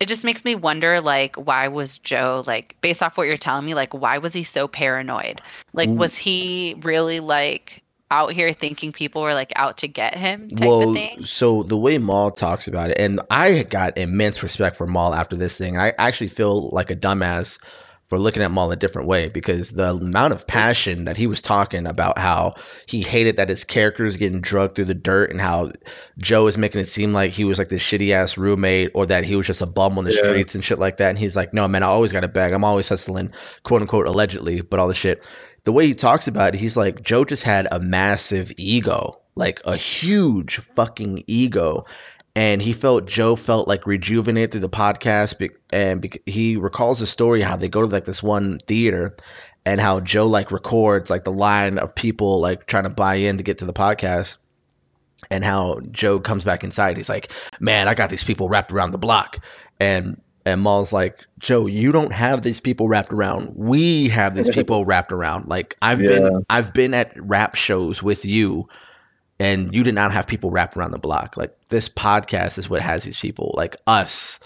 it 0.00 0.08
just 0.08 0.24
makes 0.24 0.44
me 0.44 0.54
wonder 0.54 1.00
like 1.00 1.36
why 1.36 1.68
was 1.68 1.98
Joe 1.98 2.42
like 2.46 2.76
based 2.80 3.02
off 3.02 3.16
what 3.16 3.26
you're 3.26 3.36
telling 3.36 3.64
me 3.64 3.74
like 3.74 3.94
why 3.94 4.18
was 4.18 4.32
he 4.32 4.42
so 4.42 4.68
paranoid? 4.68 5.40
Like 5.72 5.88
Mm. 5.88 5.96
was 5.98 6.16
he 6.16 6.76
really 6.82 7.20
like 7.20 7.82
out 8.10 8.32
here 8.32 8.52
thinking 8.52 8.92
people 8.92 9.22
were 9.22 9.34
like 9.34 9.52
out 9.56 9.78
to 9.78 9.88
get 9.88 10.14
him 10.14 10.48
type 10.48 10.60
well, 10.68 10.90
of 10.90 10.94
thing? 10.94 11.24
so 11.24 11.62
the 11.64 11.76
way 11.76 11.98
Mal 11.98 12.30
talks 12.30 12.68
about 12.68 12.90
it, 12.90 12.98
and 13.00 13.20
I 13.30 13.64
got 13.64 13.98
immense 13.98 14.42
respect 14.42 14.76
for 14.76 14.86
Mal 14.86 15.12
after 15.12 15.34
this 15.36 15.58
thing. 15.58 15.76
I 15.76 15.92
actually 15.98 16.28
feel 16.28 16.70
like 16.70 16.90
a 16.90 16.96
dumbass 16.96 17.58
for 18.08 18.18
looking 18.18 18.42
at 18.42 18.52
Mal 18.52 18.70
a 18.70 18.76
different 18.76 19.08
way 19.08 19.28
because 19.28 19.70
the 19.72 19.90
amount 19.90 20.32
of 20.32 20.46
passion 20.46 21.06
that 21.06 21.16
he 21.16 21.26
was 21.26 21.42
talking 21.42 21.86
about 21.86 22.18
how 22.18 22.54
he 22.86 23.02
hated 23.02 23.36
that 23.38 23.48
his 23.48 23.64
character 23.64 24.04
is 24.04 24.16
getting 24.16 24.40
drugged 24.40 24.76
through 24.76 24.84
the 24.84 24.94
dirt 24.94 25.30
and 25.30 25.40
how 25.40 25.72
Joe 26.18 26.46
is 26.46 26.56
making 26.56 26.80
it 26.80 26.88
seem 26.88 27.12
like 27.12 27.32
he 27.32 27.44
was 27.44 27.58
like 27.58 27.68
this 27.68 27.82
shitty 27.82 28.12
ass 28.12 28.38
roommate 28.38 28.92
or 28.94 29.06
that 29.06 29.24
he 29.24 29.34
was 29.34 29.46
just 29.46 29.62
a 29.62 29.66
bum 29.66 29.98
on 29.98 30.04
the 30.04 30.12
Yeah. 30.12 30.24
streets 30.24 30.54
and 30.54 30.64
shit 30.64 30.78
like 30.78 30.98
that. 30.98 31.08
And 31.10 31.18
he's 31.18 31.34
like, 31.36 31.52
no, 31.52 31.66
man, 31.66 31.82
I 31.82 31.86
always 31.86 32.12
got 32.12 32.22
a 32.24 32.28
bag. 32.28 32.52
I'm 32.52 32.64
always 32.64 32.88
hustling, 32.88 33.32
quote 33.64 33.82
unquote, 33.82 34.06
allegedly, 34.06 34.60
but 34.60 34.78
all 34.78 34.88
the 34.88 34.94
shit. 34.94 35.26
The 35.64 35.72
way 35.72 35.88
he 35.88 35.94
talks 35.94 36.28
about 36.28 36.54
it, 36.54 36.58
he's 36.58 36.76
like, 36.76 37.02
Joe 37.02 37.24
just 37.24 37.42
had 37.42 37.66
a 37.68 37.80
massive 37.80 38.52
ego, 38.56 39.20
like 39.34 39.60
a 39.64 39.76
huge 39.76 40.58
fucking 40.58 41.24
ego 41.26 41.86
and 42.36 42.62
he 42.62 42.72
felt 42.72 43.06
Joe 43.06 43.34
felt 43.34 43.66
like 43.66 43.86
rejuvenated 43.86 44.52
through 44.52 44.60
the 44.60 44.68
podcast, 44.68 45.38
be- 45.38 45.50
and 45.72 46.06
he 46.26 46.56
recalls 46.56 47.00
the 47.00 47.06
story 47.06 47.40
how 47.40 47.56
they 47.56 47.68
go 47.68 47.80
to 47.80 47.86
like 47.88 48.04
this 48.04 48.22
one 48.22 48.60
theater, 48.60 49.16
and 49.64 49.80
how 49.80 49.98
Joe 49.98 50.28
like 50.28 50.52
records 50.52 51.10
like 51.10 51.24
the 51.24 51.32
line 51.32 51.78
of 51.78 51.94
people 51.96 52.40
like 52.40 52.66
trying 52.66 52.84
to 52.84 52.90
buy 52.90 53.16
in 53.16 53.38
to 53.38 53.42
get 53.42 53.58
to 53.58 53.64
the 53.64 53.72
podcast, 53.72 54.36
and 55.30 55.42
how 55.44 55.80
Joe 55.90 56.20
comes 56.20 56.44
back 56.44 56.62
inside. 56.62 56.96
He's 56.96 57.08
like, 57.08 57.32
"Man, 57.58 57.88
I 57.88 57.94
got 57.94 58.10
these 58.10 58.22
people 58.24 58.48
wrapped 58.48 58.70
around 58.70 58.92
the 58.92 58.98
block," 58.98 59.38
and 59.80 60.20
And 60.44 60.62
Mal's 60.62 60.92
like, 60.92 61.18
Joe, 61.40 61.66
you 61.66 61.90
don't 61.90 62.12
have 62.12 62.40
these 62.40 62.60
people 62.60 62.86
wrapped 62.86 63.12
around. 63.12 63.54
We 63.56 64.10
have 64.10 64.36
these 64.36 64.48
people 64.54 64.84
wrapped 64.84 65.10
around. 65.10 65.48
Like 65.48 65.74
I've 65.82 66.00
Yeah. 66.00 66.08
been 66.08 66.42
I've 66.48 66.72
been 66.72 66.94
at 66.94 67.12
rap 67.20 67.56
shows 67.56 68.00
with 68.00 68.24
you 68.24 68.68
and 69.38 69.74
you 69.74 69.82
did 69.84 69.94
not 69.94 70.12
have 70.12 70.26
people 70.26 70.50
wrapped 70.50 70.76
around 70.76 70.92
the 70.92 70.98
block. 70.98 71.36
Like 71.36 71.56
this 71.68 71.88
podcast 71.88 72.58
is 72.58 72.68
what 72.70 72.82
has 72.82 73.04
these 73.04 73.18
people, 73.18 73.54
like 73.56 73.76
us. 73.86 74.40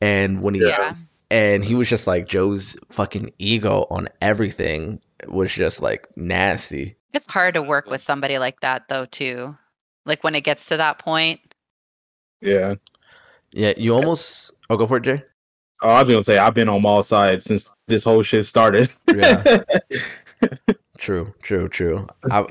And 0.00 0.42
when 0.42 0.54
he 0.54 0.60
Yeah. 0.66 0.94
and 1.30 1.64
he 1.64 1.74
was 1.74 1.88
just 1.88 2.06
like 2.06 2.26
Joe's 2.28 2.76
fucking 2.90 3.32
ego 3.38 3.86
on 3.90 4.08
everything 4.20 5.00
was 5.28 5.52
just 5.52 5.80
like 5.82 6.06
nasty. 6.16 6.96
It's 7.12 7.26
hard 7.26 7.54
to 7.54 7.62
work 7.62 7.86
with 7.86 8.00
somebody 8.00 8.38
like 8.38 8.60
that 8.60 8.88
though 8.88 9.06
too. 9.06 9.56
Like 10.04 10.22
when 10.22 10.34
it 10.34 10.42
gets 10.42 10.66
to 10.66 10.76
that 10.76 10.98
point. 10.98 11.40
Yeah. 12.40 12.74
Yeah, 13.52 13.72
you 13.76 13.94
almost 13.94 14.52
oh 14.68 14.76
go 14.76 14.86
for 14.86 14.98
it, 14.98 15.02
Jay. 15.04 15.22
Oh, 15.82 15.88
I 15.88 16.00
was 16.00 16.08
gonna 16.08 16.24
say 16.24 16.38
I've 16.38 16.54
been 16.54 16.68
on 16.68 16.82
Mal's 16.82 17.08
side 17.08 17.42
since 17.42 17.72
this 17.86 18.04
whole 18.04 18.22
shit 18.22 18.44
started. 18.46 18.92
Yeah. 19.14 19.62
True, 20.98 21.34
true, 21.42 21.68
true. 21.68 22.06
I've 22.30 22.46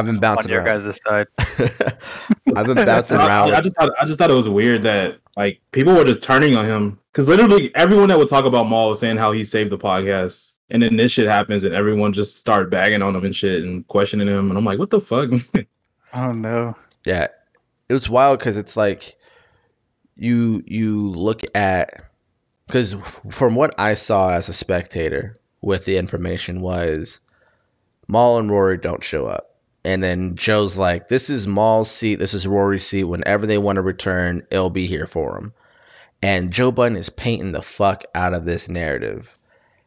I've 0.00 0.06
been 0.06 0.16
On 0.16 0.20
bouncing 0.20 0.50
your 0.50 0.62
around. 0.62 0.82
guys' 0.84 1.00
side. 1.06 1.26
I've 2.56 2.66
been 2.66 2.74
bouncing 2.84 3.18
around. 3.18 3.54
I 3.54 3.60
just 3.60 3.74
thought 3.76 3.90
I 4.00 4.04
just 4.06 4.18
thought 4.18 4.30
it 4.30 4.34
was 4.34 4.48
weird 4.48 4.82
that 4.82 5.18
like 5.36 5.60
people 5.72 5.94
were 5.94 6.04
just 6.04 6.22
turning 6.22 6.56
on 6.56 6.64
him 6.64 6.98
because 7.12 7.28
literally 7.28 7.74
everyone 7.74 8.08
that 8.08 8.18
would 8.18 8.28
talk 8.28 8.44
about 8.44 8.68
Mal 8.68 8.88
was 8.88 8.98
saying 9.00 9.18
how 9.18 9.32
he 9.32 9.44
saved 9.44 9.70
the 9.70 9.78
podcast, 9.78 10.54
and 10.70 10.82
then 10.82 10.96
this 10.96 11.12
shit 11.12 11.26
happens 11.28 11.64
and 11.64 11.74
everyone 11.74 12.12
just 12.12 12.38
started 12.38 12.70
bagging 12.70 13.02
on 13.02 13.14
him 13.14 13.24
and 13.24 13.36
shit 13.36 13.62
and 13.62 13.86
questioning 13.88 14.26
him, 14.26 14.48
and 14.48 14.58
I'm 14.58 14.64
like, 14.64 14.78
what 14.78 14.90
the 14.90 15.00
fuck? 15.00 15.30
I 16.12 16.26
don't 16.26 16.40
know. 16.40 16.76
Yeah, 17.04 17.28
it 17.88 17.92
was 17.92 18.08
wild 18.10 18.38
because 18.38 18.56
it's 18.56 18.76
like 18.76 19.16
you 20.16 20.62
you 20.66 21.10
look 21.10 21.42
at 21.54 22.04
because 22.66 22.94
from 23.30 23.54
what 23.54 23.74
I 23.78 23.94
saw 23.94 24.30
as 24.30 24.48
a 24.48 24.52
spectator 24.52 25.38
with 25.60 25.84
the 25.84 25.96
information 25.98 26.60
was 26.60 27.20
Mal 28.08 28.38
and 28.38 28.50
Rory 28.50 28.76
don't 28.78 29.04
show 29.04 29.26
up, 29.26 29.49
and 29.84 30.02
then 30.02 30.36
Joe's 30.36 30.76
like, 30.76 31.08
"This 31.08 31.30
is 31.30 31.46
Mal's 31.46 31.90
seat. 31.90 32.16
This 32.16 32.34
is 32.34 32.46
Rory's 32.46 32.86
seat. 32.86 33.04
Whenever 33.04 33.46
they 33.46 33.58
want 33.58 33.76
to 33.76 33.82
return, 33.82 34.46
it'll 34.50 34.70
be 34.70 34.86
here 34.86 35.06
for 35.06 35.34
them." 35.34 35.52
And 36.22 36.52
Joe 36.52 36.70
Budden 36.70 36.98
is 36.98 37.08
painting 37.08 37.52
the 37.52 37.62
fuck 37.62 38.04
out 38.14 38.34
of 38.34 38.44
this 38.44 38.68
narrative. 38.68 39.36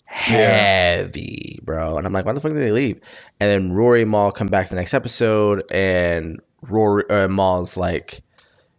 Heavy, 0.06 1.60
bro. 1.64 1.98
And 1.98 2.06
I'm 2.06 2.14
like, 2.14 2.26
why 2.26 2.34
the 2.34 2.39
fuck 2.39 2.54
did 2.54 2.62
they 2.62 2.72
leave? 2.72 3.02
And 3.39 3.50
then 3.50 3.74
Rory 3.74 4.04
and 4.04 4.12
Mal 4.12 4.32
come 4.32 4.48
back 4.48 4.70
the 4.70 4.76
next 4.76 4.94
episode, 4.94 5.64
and 5.72 6.39
Rory 6.62 7.04
uh, 7.10 7.28
Mal's 7.28 7.78
like, 7.78 8.22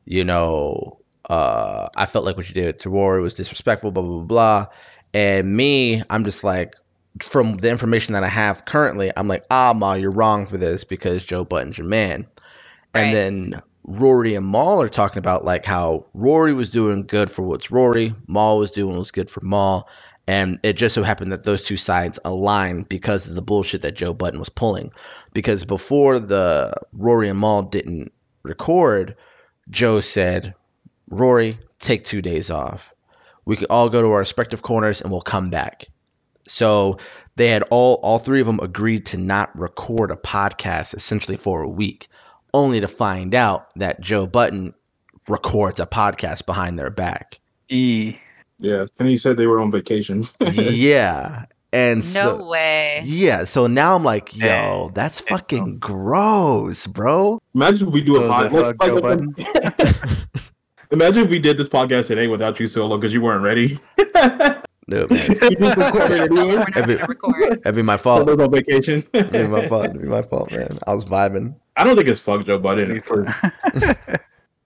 you 0.05 0.25
know, 0.25 1.01
uh, 1.29 1.89
I 1.97 2.07
felt 2.07 2.25
like 2.25 2.37
what 2.37 2.49
you 2.49 2.55
did 2.55 2.79
to 2.81 2.91
Rory 2.91 3.23
was 3.23 3.35
disrespectful, 3.35 3.91
blah 3.91 4.03
blah 4.03 4.19
blah 4.19 4.25
blah. 4.25 4.67
And 5.13 5.57
me, 5.57 6.03
I'm 6.11 6.25
just 6.25 6.45
like, 6.45 6.75
from 7.23 7.57
the 7.57 7.71
information 7.71 8.15
that 8.15 8.25
I 8.25 8.29
have 8.29 8.65
currently, 8.65 9.13
I'm 9.17 9.29
like, 9.29 9.45
ah, 9.51 9.73
Ma, 9.73 9.95
you're 9.95 10.11
wrong 10.11 10.47
for 10.47 10.57
this 10.57 10.85
because 10.85 11.25
Joe 11.25 11.45
Budden's 11.45 11.79
your 11.79 11.87
man. 11.87 12.27
Right. 12.95 13.03
And 13.03 13.15
then 13.15 13.63
Rory 13.85 14.35
and 14.35 14.47
Mal 14.47 14.83
are 14.83 14.89
talking 14.89 15.19
about 15.19 15.45
like 15.45 15.65
how 15.65 16.07
Rory 16.15 16.55
was 16.55 16.71
doing 16.71 17.07
good 17.07 17.31
for 17.31 17.43
what's 17.43 17.71
Rory, 17.71 18.15
Mal 18.27 18.59
was 18.59 18.71
doing 18.71 18.97
what's 18.97 19.11
good 19.11 19.31
for 19.31 19.41
Mal, 19.45 19.89
and 20.27 20.59
it 20.63 20.73
just 20.75 20.95
so 20.95 21.03
happened 21.03 21.33
that 21.33 21.45
those 21.45 21.65
two 21.65 21.77
sides 21.77 22.19
aligned 22.25 22.89
because 22.89 23.29
of 23.29 23.35
the 23.35 23.43
bullshit 23.43 23.83
that 23.83 23.95
Joe 23.95 24.15
Budden 24.15 24.41
was 24.41 24.49
pulling. 24.49 24.93
Because 25.35 25.65
before 25.65 26.19
the 26.19 26.75
Rory 26.93 27.29
and 27.29 27.39
Mal 27.39 27.63
didn't 27.63 28.13
record, 28.43 29.17
Joe 29.69 30.01
said, 30.01 30.55
"Rory, 31.11 31.59
take 31.79 32.05
two 32.05 32.23
days 32.23 32.51
off. 32.51 32.93
We 33.45 33.57
could 33.57 33.69
all 33.69 33.91
go 33.91 34.01
to 34.01 34.13
our 34.13 34.21
respective 34.21 34.63
corners 34.63 35.03
and 35.03 35.11
we'll 35.11 35.21
come 35.21 35.51
back." 35.51 35.87
So 36.49 36.99
they 37.37 37.49
had 37.49 37.63
all 37.71 37.95
all 38.03 38.19
three 38.19 38.41
of 38.41 38.47
them 38.47 38.61
agreed 38.63 39.07
to 39.07 39.17
not 39.19 39.57
record 39.59 40.11
a 40.11 40.17
podcast 40.17 40.95
essentially 40.95 41.37
for 41.37 41.63
a 41.63 41.69
week, 41.69 42.09
only 42.53 42.81
to 42.81 42.89
find 42.89 43.35
out 43.35 43.69
that 43.77 44.01
Joe 44.01 44.27
Budden 44.27 44.75
records 45.29 45.81
a 45.81 45.87
podcast 45.87 46.47
behind 46.47 46.79
their 46.79 46.91
back. 46.91 47.41
E. 47.71 48.17
yeah, 48.59 48.85
and 48.99 49.09
he 49.09 49.17
said 49.17 49.37
they 49.37 49.47
were 49.47 49.61
on 49.61 49.71
vacation. 49.71 50.27
yeah. 50.41 51.47
And 51.73 51.99
No 52.15 52.39
so 52.39 52.45
way. 52.47 53.03
yeah, 53.05 53.45
so 53.47 53.67
now 53.67 53.97
I'm 53.97 54.05
like, 54.05 54.37
yo, 54.37 54.47
Damn. 54.47 54.93
that's 54.93 55.21
fucking 55.23 55.79
gross, 55.81 56.87
bro. 56.87 57.41
Imagine 57.53 57.89
if 57.89 57.95
we 57.95 58.01
do 58.01 58.23
a 58.23 58.29
podcast. 58.29 58.79
fuck 58.79 58.87
Joe 58.87 59.01
Budden. 59.01 59.35
Imagine 60.93 61.25
if 61.25 61.31
we 61.31 61.41
did 61.41 61.57
this 61.57 61.69
podcast 61.69 62.07
today 62.07 62.29
without 62.29 62.61
you 62.61 62.69
solo 62.69 62.97
because 62.97 63.13
you 63.13 63.21
weren't 63.23 63.43
ready. 63.43 63.81
No, 64.87 65.07
man. 65.09 65.09
You 65.51 65.57
just 65.57 65.77
recorded 65.77 66.31
We're 66.31 66.57
not 66.59 66.73
gonna 66.75 67.07
record. 67.09 67.63
That'd 67.63 67.75
be 67.77 67.83
my 67.93 67.97
fault. 67.97 68.27
Solo's 68.27 68.41
on 68.41 68.51
vacation. 68.53 69.03
It'd 69.13 69.33
be 69.33 69.47
my 69.49 69.67
fault. 69.67 69.87
It'd 69.87 70.01
be 70.03 70.09
my 70.09 70.23
fault, 70.23 70.53
man. 70.53 70.79
I 70.87 70.95
was 70.95 71.05
vibing. 71.05 71.55
I 71.77 71.85
don't 71.85 71.97
think 71.97 72.09
it's 72.09 72.21
fuck 72.21 72.45
Joe 72.45 72.59
Budden. 72.59 73.03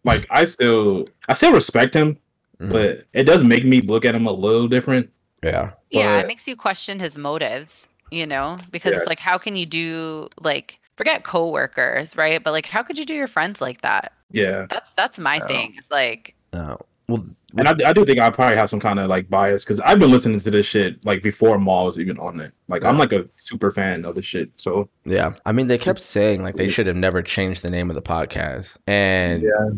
Like 0.04 0.26
I 0.30 0.44
still, 0.44 1.04
I 1.28 1.34
still 1.34 1.52
respect 1.52 1.94
him, 1.94 2.18
Mhm. 2.60 2.72
but 2.72 3.04
it 3.12 3.24
does 3.24 3.44
make 3.44 3.64
me 3.64 3.80
look 3.80 4.04
at 4.04 4.14
him 4.14 4.26
a 4.26 4.32
little 4.32 4.68
different. 4.68 5.10
Yeah. 5.42 5.72
Yeah, 5.90 6.16
But- 6.16 6.24
it 6.24 6.26
makes 6.28 6.46
you 6.48 6.56
question 6.56 6.98
his 6.98 7.16
motives, 7.16 7.88
you 8.10 8.26
know, 8.26 8.58
because 8.70 8.92
Yeah. 8.92 8.98
it's 8.98 9.06
like, 9.06 9.20
how 9.20 9.38
can 9.38 9.54
you 9.56 9.66
do 9.66 10.28
like 10.40 10.78
forget 10.96 11.24
coworkers, 11.24 12.16
right? 12.16 12.42
But 12.42 12.52
like, 12.52 12.66
how 12.66 12.82
could 12.82 12.98
you 12.98 13.04
do 13.04 13.14
your 13.14 13.26
friends 13.28 13.60
like 13.60 13.82
that? 13.82 14.12
Yeah, 14.30 14.66
That's 14.68 14.90
that's 14.94 15.18
my 15.18 15.40
Oh. 15.42 15.46
thing. 15.46 15.74
It's 15.78 15.90
like, 15.90 16.34
Uh, 16.52 16.76
well, 17.08 17.24
and 17.56 17.66
I, 17.68 17.88
I 17.88 17.92
do 17.92 18.04
think 18.04 18.18
I 18.18 18.30
probably 18.30 18.56
have 18.56 18.68
some 18.68 18.80
kind 18.80 18.98
of 18.98 19.08
like 19.08 19.30
bias 19.30 19.64
because 19.64 19.80
I've 19.80 19.98
been 19.98 20.10
listening 20.10 20.38
to 20.40 20.50
this 20.50 20.66
shit 20.66 21.04
like 21.04 21.22
before 21.22 21.58
Mal 21.58 21.86
was 21.86 21.98
even 21.98 22.18
on 22.18 22.40
it. 22.40 22.52
Like 22.68 22.84
I'm 22.84 22.98
like 22.98 23.12
a 23.12 23.28
super 23.36 23.70
fan 23.70 24.04
of 24.04 24.14
this 24.14 24.24
shit. 24.24 24.50
So 24.56 24.88
yeah. 25.04 25.34
I 25.46 25.52
mean, 25.52 25.66
they 25.68 25.78
kept 25.78 26.02
saying 26.02 26.42
like 26.42 26.56
they 26.56 26.68
should 26.68 26.86
have 26.86 26.96
never 26.96 27.22
changed 27.22 27.62
the 27.62 27.70
name 27.70 27.90
of 27.90 27.94
the 27.94 28.02
podcast, 28.02 28.76
and 28.86 29.42
yeah, 29.42 29.48
yeah, 29.48 29.70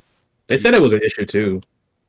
they 0.49 0.59
said 0.59 0.75
it 0.75 0.83
was 0.83 0.93
an 0.93 1.03
issue 1.03 1.25
too 1.25 1.61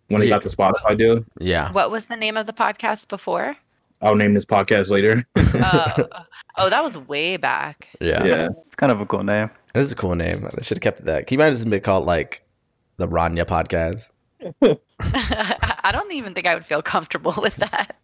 when 0.08 0.22
they 0.22 0.30
got 0.30 0.42
the 0.42 0.50
Spotify 0.50 0.98
deal. 0.98 1.24
Yeah, 1.40 1.72
what 1.72 1.92
was 1.92 2.08
the 2.08 2.18
name 2.18 2.38
of 2.38 2.48
the 2.48 2.54
podcast 2.54 3.08
before? 3.08 3.56
I'll 4.02 4.16
name 4.16 4.34
this 4.34 4.46
podcast 4.46 4.90
later. 4.90 5.24
Oh, 5.54 6.08
oh, 6.58 6.70
that 6.70 6.82
was 6.82 6.98
way 6.98 7.36
back. 7.36 7.90
yeah, 8.00 8.24
yeah, 8.24 8.48
It's 8.66 8.76
kind 8.78 8.92
of 8.92 9.02
a 9.02 9.06
cool 9.06 9.24
name. 9.24 9.50
This 9.74 9.86
is 9.86 9.92
a 9.92 9.96
cool 9.96 10.16
name. 10.16 10.48
They 10.56 10.64
should 10.64 10.78
have 10.78 10.82
kept 10.82 11.02
it 11.02 11.06
that. 11.06 11.28
Can 11.28 11.38
you 11.38 11.44
imagine 11.44 11.56
this 11.60 11.66
been 11.66 11.82
called 11.82 12.06
like 12.06 12.42
the 12.98 13.08
Rania 13.08 13.46
podcast? 13.46 14.10
I 15.02 15.90
don't 15.92 16.12
even 16.12 16.34
think 16.34 16.48
I 16.48 16.54
would 16.56 16.66
feel 16.66 16.82
comfortable 16.82 17.34
with 17.42 17.56
that. 17.58 17.96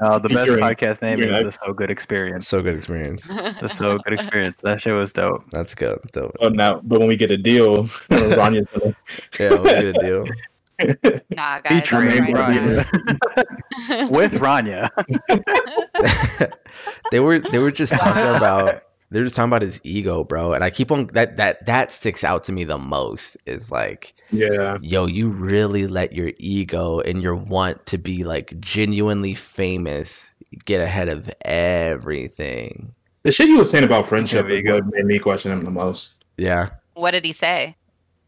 Uh, 0.00 0.18
the 0.18 0.28
best 0.28 0.48
Featuring- 0.50 0.58
podcast 0.64 1.02
name 1.02 1.18
featuring 1.18 1.46
is 1.46 1.54
the 1.56 1.64
So 1.66 1.72
Good 1.72 1.88
Experience. 1.90 2.48
So 2.48 2.60
good 2.62 2.74
experience. 2.74 3.26
The 3.28 3.68
So 3.68 3.96
Good 3.98 4.12
Experience. 4.12 4.60
That 4.62 4.80
shit 4.80 4.92
was 4.92 5.12
dope. 5.12 5.44
That's 5.52 5.74
good. 5.76 6.00
Dope. 6.12 6.32
oh 6.40 6.48
now, 6.48 6.80
but 6.82 6.98
when 6.98 7.06
we 7.06 7.16
get 7.16 7.30
a 7.30 7.36
deal, 7.36 7.84
Ranya's 8.10 8.66
gonna 8.76 8.96
Yeah, 9.38 9.50
we'll 9.50 9.62
get 9.64 9.84
a 9.84 9.92
deal. 9.92 10.24
nah, 11.30 11.60
guys. 11.60 11.82
Featuring 11.82 12.10
I'm 12.10 12.32
right 12.34 12.60
Ranya. 12.60 14.10
With 14.10 14.32
Rania. 14.34 14.90
they 17.12 17.20
were 17.20 17.38
they 17.38 17.58
were 17.58 17.70
just 17.70 17.92
talking 17.92 18.34
about 18.36 18.82
they 19.10 19.20
were 19.20 19.24
just 19.26 19.36
talking 19.36 19.50
about 19.50 19.62
his 19.62 19.80
ego, 19.84 20.24
bro. 20.24 20.52
And 20.54 20.64
I 20.64 20.70
keep 20.70 20.90
on 20.90 21.06
that 21.08 21.36
that 21.36 21.66
that 21.66 21.90
sticks 21.92 22.24
out 22.24 22.42
to 22.44 22.52
me 22.52 22.64
the 22.64 22.78
most. 22.78 23.36
Is 23.46 23.70
like, 23.70 24.14
yeah, 24.30 24.78
yo, 24.82 25.06
you 25.06 25.28
really 25.28 25.86
let 25.86 26.12
your 26.12 26.32
ego 26.38 27.00
and 27.00 27.22
your 27.22 27.34
want 27.36 27.84
to 27.86 27.98
be 27.98 28.24
like 28.24 28.58
genuinely 28.60 29.34
famous 29.34 30.32
get 30.64 30.80
ahead 30.80 31.08
of 31.08 31.28
everything. 31.94 32.92
the 33.22 33.32
shit 33.32 33.48
he 33.48 33.56
was 33.56 33.70
saying 33.70 33.84
about 33.84 34.06
friendship 34.06 34.46
There 34.46 34.54
is 34.56 34.62
you 34.62 34.68
go. 34.68 34.74
what 34.76 34.86
made 34.94 35.06
me 35.06 35.18
question 35.18 35.52
him 35.52 35.62
the 35.62 35.70
most. 35.70 36.14
Yeah. 36.36 36.70
what 36.94 37.12
did 37.12 37.24
he 37.24 37.32
say? 37.32 37.76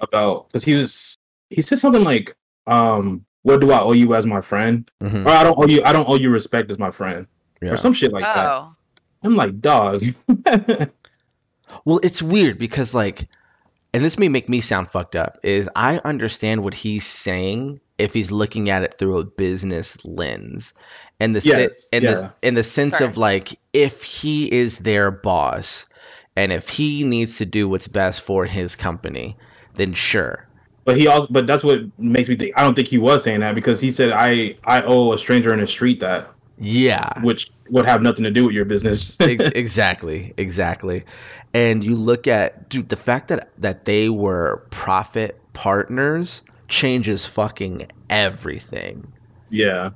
About 0.01 0.49
because 0.49 0.65
he 0.65 0.75
was 0.75 1.17
he 1.51 1.63
said 1.63 1.79
something 1.79 2.05
like, 2.05 2.37
um, 2.67 3.25
"What 3.43 3.61
do 3.61 3.71
I 3.73 3.81
owe 3.81 3.93
you 3.93 4.15
as 4.15 4.27
my 4.27 4.41
friend?" 4.43 4.91
Mhm. 5.03 5.25
Or 5.25 5.31
I 5.31 5.43
don't 5.43 5.57
owe 5.59 5.67
you. 5.67 5.83
I 5.85 5.93
don't 5.93 6.09
owe 6.09 6.17
you 6.17 6.29
respect 6.31 6.71
as 6.71 6.79
my 6.79 6.91
friend, 6.91 7.27
Yeah. 7.63 7.73
or 7.73 7.77
some 7.79 7.95
shit 7.95 8.13
like 8.13 8.25
that. 8.25 8.67
I'm 9.27 9.37
like, 9.37 9.61
dog. 9.61 10.05
Well, 11.85 12.01
it's 12.03 12.23
weird 12.23 12.59
because 12.59 12.95
like, 12.95 13.29
and 13.93 14.05
this 14.05 14.19
may 14.19 14.29
make 14.29 14.49
me 14.49 14.61
sound 14.61 14.89
fucked 14.89 15.17
up. 15.17 15.39
Is 15.43 15.69
I 15.75 15.99
understand 16.05 16.63
what 16.63 16.75
he's 16.75 17.05
saying 17.07 17.81
if 17.99 18.13
he's 18.15 18.31
looking 18.31 18.71
at 18.71 18.83
it 18.83 18.95
through 18.99 19.19
a 19.19 19.25
business 19.25 20.03
lens, 20.05 20.75
and 21.19 21.35
the 21.35 21.41
se- 21.41 21.49
Yes, 21.71 21.87
in 21.93 22.03
yeah. 22.05 22.11
the 22.15 22.35
in 22.43 22.55
the 22.55 22.63
sense 22.63 22.99
Sure. 22.99 23.09
of 23.09 23.17
like 23.17 23.59
if 23.73 24.03
he 24.03 24.51
is 24.51 24.79
their 24.79 25.11
boss, 25.11 25.87
and 26.37 26.53
if 26.53 26.69
he 26.69 27.05
needs 27.05 27.39
to 27.39 27.47
do 27.47 27.69
what's 27.69 27.89
best 27.89 28.23
for 28.23 28.45
his 28.47 28.77
company, 28.77 29.37
then 29.75 29.93
sure. 29.93 30.47
But 30.85 30.97
he 30.97 31.09
also, 31.09 31.27
but 31.31 31.49
that's 31.49 31.65
what 31.65 31.81
makes 31.99 32.29
me 32.29 32.37
think. 32.37 32.55
I 32.57 32.63
don't 32.63 32.75
think 32.75 32.89
he 32.89 32.99
was 32.99 33.25
saying 33.25 33.41
that 33.41 33.55
because 33.57 33.81
he 33.81 33.91
said, 33.91 34.11
"I 34.13 34.55
I 34.65 34.83
owe 34.83 35.13
a 35.13 35.19
stranger 35.19 35.53
in 35.53 35.59
the 35.61 35.67
street 35.67 36.01
that," 36.01 36.31
Yeah. 36.59 37.21
which 37.23 37.51
would 37.71 37.87
have 37.87 38.03
nothing 38.03 38.25
to 38.25 38.31
do 38.31 38.45
with 38.45 38.55
your 38.55 38.65
business. 38.65 39.17
Exactly 39.21 40.35
exactly 40.37 41.05
and 41.55 41.83
you 41.83 41.97
look 41.97 42.27
at 42.27 42.69
dude 42.69 42.89
the 42.89 42.97
fact 42.97 43.29
that 43.29 43.51
that 43.59 43.85
they 43.85 44.09
were 44.09 44.67
profit 44.71 45.41
partners 45.53 46.43
changes 46.69 47.27
fucking 47.27 47.89
everything. 48.11 49.13
Yeah. 49.51 49.91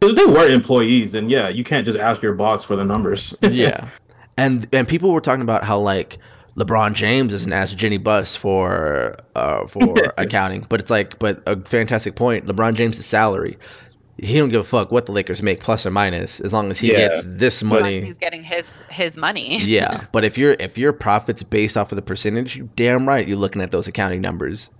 Because 0.00 0.14
they 0.14 0.26
were 0.26 0.46
employees, 0.46 1.14
and 1.14 1.30
yeah, 1.30 1.48
you 1.48 1.64
can't 1.64 1.84
just 1.84 1.98
ask 1.98 2.22
your 2.22 2.34
boss 2.34 2.62
for 2.62 2.76
the 2.76 2.84
numbers. 2.84 3.34
yeah. 3.42 3.88
And 4.36 4.68
and 4.72 4.86
people 4.86 5.12
were 5.12 5.20
talking 5.20 5.42
about 5.42 5.64
how 5.64 5.80
like 5.80 6.18
LeBron 6.56 6.94
James 6.94 7.32
doesn't 7.32 7.52
ask 7.52 7.76
Jeanie 7.76 7.98
Buss 7.98 8.36
for 8.36 9.16
uh 9.34 9.66
for 9.66 9.96
accounting, 10.18 10.66
but 10.68 10.80
it's 10.80 10.90
like 10.90 11.18
but 11.18 11.42
a 11.46 11.58
fantastic 11.60 12.14
point. 12.14 12.46
LeBron 12.46 12.74
James' 12.74 13.04
salary, 13.04 13.56
he 14.20 14.36
don't 14.36 14.48
give 14.48 14.60
a 14.60 14.64
fuck 14.64 14.90
what 14.90 15.06
the 15.06 15.12
Lakers 15.12 15.42
make 15.42 15.60
plus 15.60 15.86
or 15.86 15.90
minus 15.90 16.40
as 16.40 16.52
long 16.52 16.70
as 16.70 16.78
he 16.78 16.90
Yeah. 16.92 16.98
gets 17.08 17.22
this 17.24 17.62
Unless 17.62 17.80
money. 17.80 18.00
he's 18.00 18.18
getting 18.18 18.42
his 18.42 18.70
his 18.90 19.16
money. 19.16 19.58
yeah, 19.64 20.04
but 20.12 20.24
if 20.24 20.36
your 20.38 20.52
if 20.52 20.76
your 20.78 20.92
profits 20.92 21.42
based 21.42 21.76
off 21.76 21.92
of 21.92 21.96
the 21.96 22.02
percentage, 22.02 22.56
you 22.56 22.68
damn 22.76 23.06
right 23.08 23.26
you're 23.26 23.36
looking 23.38 23.62
at 23.62 23.70
those 23.70 23.86
accounting 23.88 24.20
numbers 24.20 24.70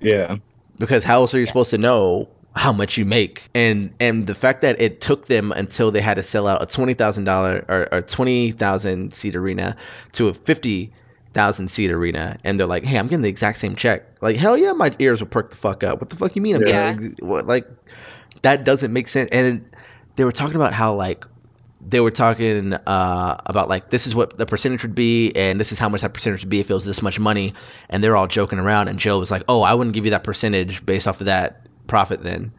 yeah. 0.00 0.36
because 0.78 1.04
how 1.04 1.16
else 1.20 1.34
are 1.34 1.38
you 1.38 1.46
supposed 1.46 1.70
to 1.70 1.78
know 1.78 2.28
how 2.54 2.72
much 2.72 2.96
you 2.96 3.04
make 3.04 3.42
and 3.54 3.92
and 4.00 4.26
the 4.26 4.34
fact 4.34 4.62
that 4.62 4.80
it 4.80 5.02
took 5.02 5.26
them 5.26 5.52
until 5.52 5.90
they 5.90 6.00
had 6.00 6.14
to 6.14 6.22
sell 6.22 6.46
out 6.46 6.62
a 6.62 6.66
twenty 6.66 6.94
thousand 6.94 7.24
dollar 7.24 7.64
or, 7.68 7.86
or 7.92 8.00
twenty 8.00 8.50
thousand 8.50 9.12
seat 9.12 9.36
arena 9.36 9.76
to 10.12 10.28
a 10.28 10.32
fifty 10.34 10.90
thousand 11.34 11.68
seat 11.68 11.90
arena 11.90 12.38
and 12.44 12.58
they're 12.58 12.66
like 12.66 12.82
hey 12.82 12.98
i'm 12.98 13.08
getting 13.08 13.20
the 13.20 13.28
exact 13.28 13.58
same 13.58 13.76
check 13.76 14.04
like 14.22 14.36
hell 14.36 14.56
yeah 14.56 14.72
my 14.72 14.90
ears 15.00 15.20
will 15.20 15.28
perk 15.28 15.50
the 15.50 15.56
fuck 15.56 15.84
up 15.84 16.00
what 16.00 16.08
the 16.08 16.16
fuck 16.16 16.34
you 16.34 16.40
mean 16.40 16.56
i'm 16.56 16.62
Yeah. 16.66 16.94
getting 16.94 17.14
what 17.20 17.46
like 17.46 17.68
that 18.42 18.64
doesn't 18.64 18.92
make 18.92 19.08
sense. 19.08 19.30
And 19.32 19.70
they 20.16 20.24
were 20.24 20.32
talking 20.32 20.56
about 20.56 20.72
how 20.72 20.94
like 20.94 21.24
they 21.80 22.00
were 22.00 22.10
talking 22.10 22.72
uh, 22.72 23.40
about 23.46 23.68
like 23.68 23.90
this 23.90 24.06
is 24.06 24.14
what 24.14 24.36
the 24.36 24.46
percentage 24.46 24.82
would 24.82 24.94
be 24.94 25.32
and 25.36 25.60
this 25.60 25.72
is 25.72 25.78
how 25.78 25.88
much 25.88 26.00
that 26.00 26.14
percentage 26.14 26.42
would 26.42 26.50
be 26.50 26.60
if 26.60 26.70
it 26.70 26.74
was 26.74 26.84
this 26.84 27.02
much 27.02 27.18
money. 27.18 27.54
And 27.88 28.02
they're 28.02 28.16
all 28.16 28.26
joking 28.26 28.58
around 28.58 28.88
and 28.88 28.98
Joe 28.98 29.18
was 29.18 29.30
like 29.30 29.44
oh 29.48 29.62
I 29.62 29.74
wouldn't 29.74 29.94
give 29.94 30.04
you 30.04 30.12
that 30.12 30.24
percentage 30.24 30.84
based 30.84 31.06
off 31.06 31.20
of 31.20 31.26
that 31.26 31.66
profit 31.86 32.22
then. 32.22 32.52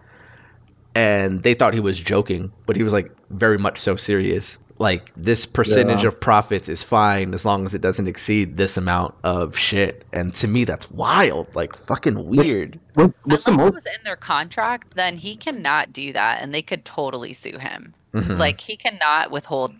And 0.95 1.43
they 1.43 1.53
thought 1.53 1.73
he 1.73 1.80
was 1.80 1.99
joking 1.99 2.51
but 2.65 2.75
he 2.75 2.84
was 2.84 2.93
like 2.93 3.11
very 3.30 3.57
much 3.57 3.80
so 3.80 3.95
serious 3.95 4.57
like 4.80 5.11
this 5.17 5.45
percentage 5.45 6.01
Yeah. 6.03 6.09
of 6.09 6.19
profits 6.19 6.69
is 6.69 6.84
fine 6.84 7.34
as 7.34 7.45
long 7.45 7.65
as 7.65 7.73
it 7.73 7.82
doesn't 7.82 8.07
exceed 8.07 8.57
this 8.57 8.78
amount 8.78 9.15
of 9.23 9.57
shit 9.57 10.05
and 10.13 10.34
to 10.36 10.47
me 10.47 10.63
that's 10.65 10.89
wild 10.91 11.47
like 11.55 11.75
fucking 11.75 12.28
weird 12.28 12.80
What, 12.93 13.13
what's 13.23 13.43
the 13.45 13.51
Unless 13.51 13.59
it 13.59 13.63
most? 13.63 13.73
was 13.75 13.86
in 13.86 14.03
their 14.03 14.15
contract, 14.15 14.93
then 14.95 15.17
he 15.17 15.36
cannot 15.36 15.93
do 15.93 16.13
that, 16.13 16.41
and 16.41 16.53
they 16.53 16.61
could 16.61 16.86
totally 16.86 17.34
sue 17.34 17.57
him. 17.57 17.93
Mhm. 18.13 18.38
Like 18.38 18.61
he 18.61 18.75
cannot 18.78 19.32
withhold 19.32 19.73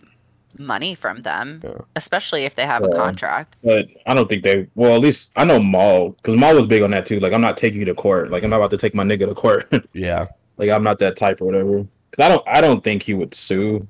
money 0.58 0.94
from 0.94 1.22
them, 1.22 1.60
Yeah. 1.62 1.72
especially 1.94 2.44
if 2.44 2.54
they 2.56 2.66
have 2.66 2.82
a 2.82 2.88
contract. 2.88 3.54
But 3.62 3.86
I 4.06 4.14
don't 4.14 4.28
think 4.28 4.42
they. 4.42 4.66
Well, 4.74 4.94
at 4.94 5.00
least 5.00 5.30
I 5.36 5.44
know 5.44 5.60
Mal 5.62 6.10
because 6.10 6.36
Mal 6.36 6.54
was 6.56 6.66
big 6.66 6.82
on 6.82 6.90
that 6.90 7.06
too. 7.06 7.20
Like, 7.20 7.32
I'm 7.32 7.40
not 7.40 7.56
taking 7.56 7.78
you 7.78 7.84
to 7.86 7.94
court. 7.94 8.30
Like, 8.30 8.42
I'm 8.42 8.50
not 8.50 8.56
about 8.56 8.70
to 8.70 8.76
take 8.76 8.94
my 8.94 9.04
nigga 9.04 9.26
to 9.28 9.34
court. 9.34 9.72
yeah 9.92 10.26
like, 10.56 10.70
I'm 10.70 10.82
not 10.82 10.98
that 10.98 11.16
type 11.16 11.40
or 11.40 11.44
whatever. 11.44 11.86
Because 12.10 12.24
I 12.24 12.28
don't. 12.28 12.48
I 12.48 12.60
don't 12.60 12.82
think 12.82 13.02
he 13.04 13.14
would 13.14 13.34
sue, 13.34 13.86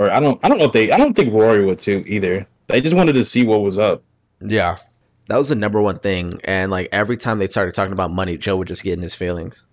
or 0.00 0.10
I 0.10 0.18
don't. 0.18 0.40
I 0.42 0.48
don't 0.48 0.58
know 0.58 0.64
if 0.64 0.72
they. 0.72 0.90
I 0.90 0.96
don't 0.98 1.14
think 1.14 1.32
Rory 1.32 1.64
would 1.64 1.78
too 1.78 2.02
either. 2.06 2.46
They 2.68 2.80
just 2.80 2.96
wanted 2.96 3.12
to 3.14 3.24
see 3.24 3.44
what 3.44 3.60
was 3.60 3.78
up. 3.78 4.02
Yeah. 4.40 4.76
That 5.28 5.36
was 5.36 5.48
the 5.50 5.54
number 5.54 5.80
one 5.82 5.98
thing. 5.98 6.40
And 6.44 6.70
like 6.70 6.88
every 6.90 7.16
time 7.16 7.38
they 7.38 7.46
started 7.46 7.74
talking 7.74 7.92
about 7.92 8.10
money, 8.10 8.36
Joe 8.36 8.56
would 8.56 8.68
just 8.68 8.82
get 8.82 8.94
in 8.94 9.02
his 9.02 9.14
feelings. 9.14 9.66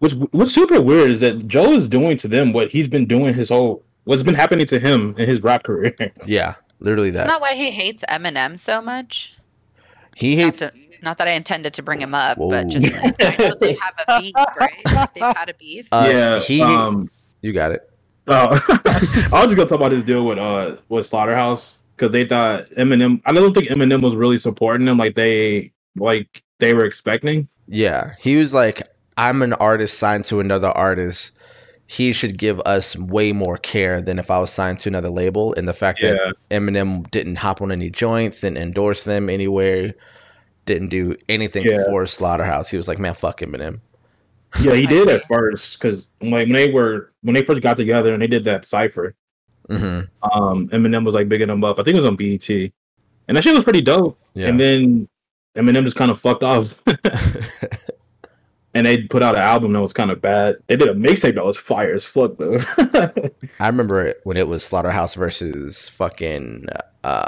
What's 0.00 0.14
What's 0.32 0.52
super 0.52 0.80
weird 0.80 1.10
is 1.10 1.20
that 1.20 1.48
Joe 1.48 1.72
is 1.72 1.88
doing 1.88 2.16
to 2.18 2.28
them 2.28 2.52
what 2.52 2.70
he's 2.70 2.88
been 2.88 3.06
doing 3.06 3.34
his 3.34 3.48
whole. 3.48 3.82
What's 4.04 4.22
been 4.22 4.34
happening 4.34 4.66
to 4.66 4.78
him 4.78 5.14
in 5.18 5.26
his 5.26 5.42
rap 5.42 5.62
career. 5.64 5.94
Yeah. 6.26 6.54
Literally 6.80 7.08
Isn't 7.08 7.18
that. 7.18 7.26
that 7.26 7.40
why 7.40 7.54
he 7.54 7.70
hates 7.70 8.02
Eminem 8.08 8.58
so 8.58 8.80
much? 8.80 9.34
He 10.16 10.36
Not, 10.36 10.44
hates 10.44 10.58
to, 10.60 10.72
not 11.02 11.18
that 11.18 11.28
I 11.28 11.32
intended 11.32 11.74
to 11.74 11.82
bring 11.82 12.00
him 12.00 12.14
up, 12.14 12.38
Whoa. 12.38 12.50
but 12.50 12.68
just 12.68 12.90
like, 12.92 13.22
I 13.22 13.36
know 13.38 13.54
they 13.60 13.74
have 13.74 13.94
a 14.08 14.20
beef, 14.20 14.34
right? 14.58 14.72
They've 15.14 15.22
had 15.36 15.50
a 15.50 15.54
beef. 15.54 15.88
uh, 15.92 16.08
yeah. 16.10 16.40
he 16.40 16.62
um. 16.62 17.10
you 17.42 17.52
got 17.52 17.72
it. 17.72 17.89
Oh, 18.30 18.48
I 18.68 19.28
was 19.32 19.46
just 19.46 19.56
gonna 19.56 19.68
talk 19.68 19.72
about 19.72 19.90
this 19.90 20.04
deal 20.04 20.24
with 20.24 20.38
uh 20.38 20.76
with 20.88 21.06
Slaughterhouse 21.06 21.78
because 21.96 22.12
they 22.12 22.26
thought 22.26 22.70
Eminem. 22.70 23.20
I 23.26 23.32
don't 23.32 23.52
think 23.52 23.68
Eminem 23.68 24.02
was 24.02 24.14
really 24.14 24.38
supporting 24.38 24.86
them 24.86 24.96
like 24.98 25.14
they 25.16 25.72
like 25.96 26.42
they 26.60 26.74
were 26.74 26.84
expecting. 26.84 27.48
Yeah. 27.66 28.12
He 28.20 28.36
was 28.36 28.54
like, 28.54 28.82
I'm 29.16 29.42
an 29.42 29.52
artist 29.54 29.98
signed 29.98 30.24
to 30.26 30.40
another 30.40 30.68
artist. 30.68 31.32
He 31.86 32.12
should 32.12 32.38
give 32.38 32.60
us 32.60 32.94
way 32.96 33.32
more 33.32 33.56
care 33.56 34.00
than 34.00 34.18
if 34.20 34.30
I 34.30 34.38
was 34.38 34.52
signed 34.52 34.78
to 34.80 34.88
another 34.88 35.10
label. 35.10 35.54
And 35.54 35.66
the 35.66 35.72
fact 35.72 36.00
that 36.02 36.34
Eminem 36.50 37.10
didn't 37.10 37.36
hop 37.36 37.60
on 37.62 37.72
any 37.72 37.90
joints, 37.90 38.42
didn't 38.42 38.58
endorse 38.58 39.02
them 39.02 39.28
anywhere, 39.28 39.94
didn't 40.66 40.90
do 40.90 41.16
anything 41.28 41.64
Yeah. 41.64 41.84
for 41.88 42.06
Slaughterhouse. 42.06 42.68
He 42.70 42.76
was 42.76 42.86
like, 42.86 42.98
man, 43.00 43.14
fuck 43.14 43.40
Eminem. 43.40 43.80
Yeah, 44.60 44.74
he 44.74 44.86
did 44.86 45.08
at 45.08 45.26
first 45.28 45.78
because 45.78 46.10
like 46.20 46.46
when 46.46 46.52
they 46.52 46.70
were 46.70 47.10
when 47.22 47.34
they 47.34 47.44
first 47.44 47.62
got 47.62 47.76
together 47.76 48.12
and 48.12 48.22
they 48.22 48.26
did 48.26 48.44
that 48.44 48.64
cipher, 48.64 49.14
hmm 49.68 50.00
um, 50.22 50.68
Eminem 50.68 51.04
was 51.04 51.14
like 51.14 51.28
bigging 51.28 51.48
them 51.48 51.64
up. 51.64 51.78
I 51.78 51.82
think 51.82 51.94
it 51.94 52.00
was 52.00 52.06
on 52.06 52.16
BET, 52.16 52.48
and 52.48 53.36
that 53.36 53.42
shit 53.42 53.54
was 53.54 53.64
pretty 53.64 53.82
dope. 53.82 54.18
Yeah. 54.34 54.48
And 54.48 54.58
then 54.58 55.08
Eminem 55.56 55.84
just 55.84 55.96
kind 55.96 56.10
of 56.10 56.20
fucked 56.20 56.42
off, 56.42 56.80
and 58.74 58.86
they 58.86 59.02
put 59.02 59.22
out 59.22 59.34
an 59.34 59.42
album 59.42 59.72
that 59.72 59.80
was 59.80 59.92
kind 59.92 60.10
of 60.10 60.20
bad. 60.20 60.56
They 60.66 60.76
did 60.76 60.88
a 60.88 60.94
mixtape 60.94 61.34
that 61.34 61.44
was 61.44 61.56
fire 61.56 61.94
as 61.94 62.06
fuck 62.06 62.36
though. 62.38 62.58
I 63.60 63.66
remember 63.66 64.00
it 64.04 64.20
when 64.24 64.36
it 64.36 64.48
was 64.48 64.64
Slaughterhouse 64.64 65.14
versus 65.14 65.88
fucking 65.88 66.66
uh 67.04 67.26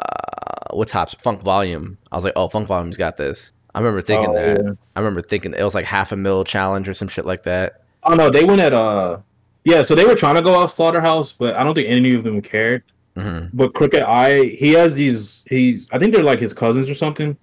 what's 0.72 0.92
Hops 0.92 1.14
Funk 1.14 1.42
Volume. 1.42 1.98
I 2.10 2.16
was 2.16 2.24
like, 2.24 2.34
oh, 2.36 2.48
Funk 2.48 2.68
Volume's 2.68 2.96
got 2.96 3.16
this. 3.16 3.52
I 3.74 3.78
remember 3.80 4.00
thinking 4.02 4.30
Oh, 4.30 4.34
that. 4.34 4.62
yeah. 4.64 4.72
I 4.96 5.00
remember 5.00 5.22
thinking 5.22 5.54
it 5.54 5.62
was 5.62 5.74
like 5.74 5.84
half 5.84 6.12
a 6.12 6.16
mil 6.16 6.44
challenge 6.44 6.88
or 6.88 6.94
some 6.94 7.08
shit 7.08 7.24
like 7.24 7.42
that. 7.44 7.82
Oh 8.04 8.14
no, 8.14 8.30
they 8.30 8.44
went 8.44 8.60
at 8.60 8.72
uh 8.72 9.18
yeah, 9.64 9.82
so 9.84 9.94
they 9.94 10.04
were 10.04 10.16
trying 10.16 10.34
to 10.34 10.42
go 10.42 10.54
off 10.54 10.72
Slaughterhouse, 10.72 11.30
but 11.32 11.54
I 11.56 11.62
don't 11.62 11.74
think 11.74 11.88
any 11.88 12.14
of 12.14 12.24
them 12.24 12.42
cared. 12.42 12.82
hmm 13.16 13.46
But 13.52 13.74
Crooked 13.74 14.02
I, 14.02 14.44
he 14.46 14.72
has 14.72 14.94
these 14.94 15.44
he's 15.48 15.88
I 15.92 15.98
think 15.98 16.12
they're 16.14 16.22
like 16.24 16.40
his 16.40 16.52
cousins 16.52 16.88
or 16.88 16.94
something 16.94 17.36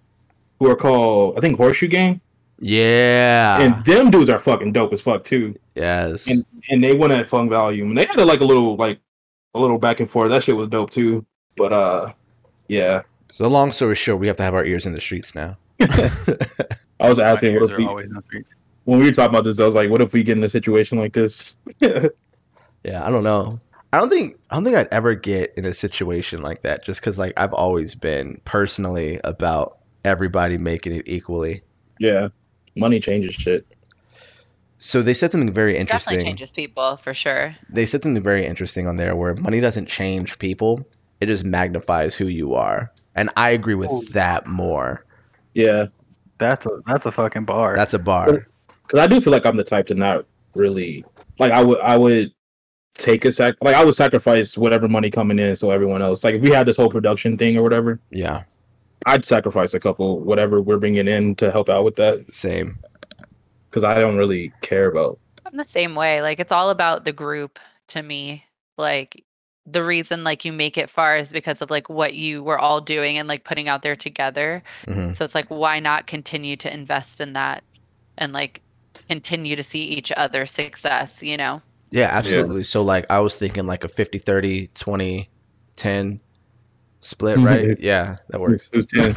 who 0.59 0.69
are 0.69 0.75
called 0.75 1.37
I 1.37 1.41
think 1.41 1.57
Horseshoe 1.57 1.87
Gang. 1.87 2.21
Yeah. 2.61 3.61
and 3.61 3.85
them 3.85 4.11
dudes 4.11 4.29
are 4.29 4.37
fucking 4.37 4.73
dope 4.73 4.91
as 4.93 5.01
fuck 5.01 5.23
too. 5.23 5.55
yes. 5.75 6.27
And 6.27 6.45
and 6.69 6.83
they 6.83 6.93
went 6.93 7.13
at 7.13 7.25
Funk 7.25 7.49
Volume 7.51 7.89
and 7.89 7.97
they 7.97 8.05
had 8.05 8.17
a, 8.17 8.25
like 8.25 8.41
a 8.41 8.45
little 8.45 8.75
like 8.75 8.99
a 9.55 9.59
little 9.59 9.77
back 9.79 9.99
and 10.01 10.09
forth. 10.11 10.29
That 10.29 10.43
shit 10.43 10.55
was 10.57 10.67
dope 10.67 10.89
too. 10.91 11.25
But 11.55 11.71
uh 11.73 12.13
yeah. 12.67 13.01
so 13.31 13.47
long 13.47 13.71
story 13.71 13.95
short, 13.95 14.19
we 14.19 14.27
have 14.27 14.37
to 14.37 14.43
have 14.43 14.53
our 14.53 14.65
ears 14.65 14.85
in 14.85 14.91
the 14.93 15.01
streets 15.01 15.33
now. 15.33 15.57
I 15.81 17.09
was 17.09 17.19
asking 17.19 17.59
what 17.59 17.71
if 17.71 17.77
we, 17.77 17.85
always 17.85 18.07
in 18.07 18.13
the 18.13 18.21
streets. 18.23 18.51
when 18.83 18.99
we 18.99 19.05
were 19.05 19.11
talking 19.11 19.29
about 19.29 19.43
this, 19.45 19.59
I 19.59 19.65
was 19.65 19.75
like, 19.75 19.89
what 19.89 20.01
if 20.01 20.13
we 20.13 20.23
get 20.23 20.37
in 20.37 20.43
a 20.43 20.49
situation 20.49 20.97
like 20.97 21.13
this? 21.13 21.57
Yeah, 22.81 23.05
I 23.05 23.11
don't 23.11 23.23
know. 23.23 23.59
I 23.91 23.99
don't 23.99 24.09
think 24.09 24.37
I 24.49 24.55
don't 24.55 24.63
think 24.63 24.77
I'd 24.77 24.87
ever 24.89 25.13
get 25.13 25.53
in 25.57 25.65
a 25.65 25.73
situation 25.73 26.41
like 26.41 26.61
that 26.61 26.81
just 26.85 27.01
cuz 27.01 27.19
like 27.19 27.33
I've 27.35 27.51
always 27.53 27.93
been 27.93 28.39
personally 28.45 29.19
about 29.25 29.79
everybody 30.05 30.57
making 30.57 30.95
it 30.95 31.03
equally. 31.07 31.61
yeah. 31.99 32.29
Money 32.77 33.01
changes 33.01 33.33
shit. 33.33 33.65
So 34.77 35.01
they 35.01 35.13
said 35.13 35.33
something 35.33 35.51
very 35.53 35.73
Definitely 35.73 35.81
interesting. 35.81 36.21
changes 36.21 36.51
people 36.53 36.95
for 36.97 37.13
sure. 37.13 37.53
they 37.69 37.85
said 37.85 38.01
something 38.01 38.23
very 38.23 38.45
interesting 38.45 38.87
on 38.87 38.95
there 38.95 39.13
where 39.13 39.35
money 39.35 39.59
doesn't 39.59 39.87
change 39.87 40.39
people 40.39 40.87
it 41.19 41.25
just 41.25 41.43
magnifies 41.43 42.15
who 42.15 42.27
you 42.27 42.53
are 42.53 42.93
and 43.15 43.29
i 43.35 43.49
agree 43.49 43.75
with 43.75 43.91
Ooh. 43.91 44.01
that 44.13 44.47
more 44.47 45.05
Yeah. 45.53 45.87
That's 46.37 46.65
a 46.65 46.69
that's 46.85 47.05
a 47.05 47.11
fucking 47.11 47.45
bar. 47.45 47.75
that's 47.75 47.93
a 47.93 47.99
bar 47.99 48.47
Cause 48.87 48.99
I 48.99 49.07
do 49.07 49.19
feel 49.19 49.31
like 49.31 49.45
I'm 49.45 49.57
the 49.57 49.63
type 49.63 49.87
to 49.87 49.93
not 49.95 50.25
really 50.55 51.03
like 51.37 51.51
I 51.51 51.61
would 51.61 51.79
I 51.81 51.97
would 51.97 52.31
take 52.95 53.25
a 53.25 53.31
sac 53.31 53.55
like 53.61 53.75
I 53.75 53.83
would 53.83 53.95
sacrifice 53.95 54.57
whatever 54.57 54.87
money 54.87 55.09
coming 55.09 55.37
in 55.37 55.55
so 55.57 55.69
everyone 55.71 56.01
else 56.01 56.23
like 56.23 56.35
if 56.35 56.41
we 56.41 56.49
had 56.49 56.65
this 56.65 56.77
whole 56.77 56.89
production 56.89 57.37
thing 57.37 57.57
or 57.57 57.63
whatever 57.63 57.99
yeah 58.09 58.43
I'd 59.05 59.25
sacrifice 59.25 59.73
a 59.73 59.79
couple 59.79 60.21
whatever 60.21 60.61
we're 60.61 60.77
bringing 60.79 61.07
in 61.07 61.35
to 61.35 61.51
help 61.51 61.69
out 61.69 61.83
with 61.83 61.97
that 61.97 62.33
same 62.33 62.79
because 63.69 63.83
I 63.83 63.99
don't 63.99 64.17
really 64.17 64.51
care 64.61 64.87
about 64.87 65.19
I'm 65.45 65.57
the 65.57 65.65
same 65.65 65.95
way. 65.95 66.21
Like 66.21 66.39
it's 66.39 66.51
all 66.51 66.69
about 66.69 67.05
the 67.05 67.11
group 67.11 67.59
to 67.89 68.01
me. 68.03 68.45
Like 68.77 69.25
the 69.71 69.83
reason 69.83 70.23
like 70.23 70.45
you 70.45 70.51
make 70.53 70.77
it 70.77 70.89
far 70.89 71.17
is 71.17 71.31
because 71.31 71.61
of 71.61 71.69
like 71.69 71.89
what 71.89 72.13
you 72.13 72.43
were 72.43 72.57
all 72.59 72.81
doing 72.81 73.17
and 73.17 73.27
like 73.27 73.43
putting 73.43 73.67
out 73.69 73.81
there 73.81 73.95
together. 73.95 74.63
hmm 74.85 75.13
So 75.13 75.23
it's 75.25 75.35
like 75.35 75.47
why 75.49 75.79
not 75.79 76.07
continue 76.07 76.55
to 76.57 76.73
invest 76.73 77.21
in 77.21 77.33
that 77.33 77.63
and 78.17 78.33
like 78.33 78.61
continue 79.07 79.55
to 79.55 79.63
see 79.63 79.83
each 79.83 80.11
other's 80.11 80.51
success, 80.51 81.21
you 81.23 81.37
know? 81.37 81.61
yeah 81.91 82.09
absolutely 82.11 82.63
so 82.63 82.83
like 82.83 83.03
i 83.09 83.19
was 83.19 83.35
thinking 83.35 83.65
like 83.65 83.83
a 83.83 83.87
50 83.89 84.19
30 84.19 84.67
20 84.75 85.27
10 85.75 86.19
split 86.99 87.37
right 87.39 87.79
yeah 87.79 88.17
that 88.29 88.39
works 88.39 88.69
who's 88.71 88.85
10 88.85 89.13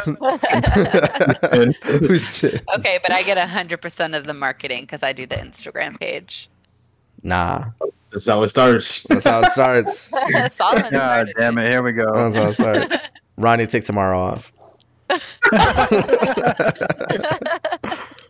who's 1.82 2.40
10? 2.40 2.60
okay, 2.76 2.98
but 3.02 3.12
I 3.12 3.22
get 3.24 3.36
100% 3.36 4.16
of 4.16 4.26
the 4.26 4.32
marketing 4.32 4.86
cuz 4.86 5.02
I 5.02 5.12
do 5.12 5.26
the 5.26 5.36
Instagram 5.36 5.98
page. 6.00 6.48
nah 7.22 7.66
that's 8.12 8.26
how 8.26 8.42
it 8.42 8.48
starts 8.48 9.02
that's 9.04 9.24
how 9.24 9.40
it 9.40 9.50
starts 9.50 10.10
Solomon 10.54 10.82
God 10.90 10.90
started 10.92 11.34
damn 11.38 11.58
it! 11.58 11.68
Here 11.68 11.82
we 11.82 11.92
go. 11.92 12.12
that's 12.12 12.36
how 12.36 12.48
it 12.48 12.54
starts 12.54 13.08
ronnie 13.36 13.66
take 13.66 13.84
tomorrow 13.84 14.18
off 14.18 14.52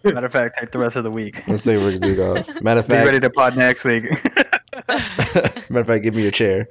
Matter 0.05 0.26
of 0.26 0.33
fact, 0.33 0.59
take 0.59 0.72
the 0.72 0.78
rest 0.78 0.97
of 0.97 1.05
the 1.05 1.11
week. 1.11 1.47
Let's 1.47 1.62
say 1.62 1.76
we're 1.78 1.97
gonna 1.97 2.01
do 2.01 2.16
that. 2.16 2.62
Matter 2.62 2.80
of 2.80 2.87
fact, 2.87 3.03
Be 3.03 3.07
ready 3.07 3.20
to 3.20 3.30
pod 3.30 3.57
next 3.57 3.85
week. 3.85 4.05
matter 4.89 5.78
of 5.80 5.87
fact, 5.87 6.03
give 6.03 6.14
me 6.16 6.22
your 6.22 6.33
chair. 6.33 6.68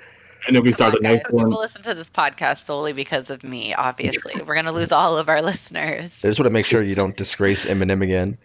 And 0.48 0.56
then 0.56 0.64
we 0.64 0.74
start 0.74 0.94
the 0.94 1.00
Come 1.00 1.06
on, 1.06 1.14
next 1.14 1.24
guys, 1.30 1.34
one. 1.34 1.46
People 1.46 1.62
listen 1.62 1.82
to 1.84 1.94
this 1.94 2.10
podcast 2.10 2.58
solely 2.66 2.92
because 2.94 3.30
of 3.30 3.44
me. 3.44 3.74
Obviously, 3.74 4.42
we're 4.46 4.56
gonna 4.56 4.74
lose 4.74 4.92
all 4.92 5.18
of 5.18 5.30
our 5.30 5.42
listeners. 5.42 6.20
I 6.26 6.28
just 6.28 6.40
want 6.40 6.48
to 6.48 6.54
make 6.54 6.66
sure 6.66 6.82
you 6.82 6.96
don't 6.96 7.16
disgrace 7.16 7.66
Eminem 7.66 8.02
again. 8.02 8.38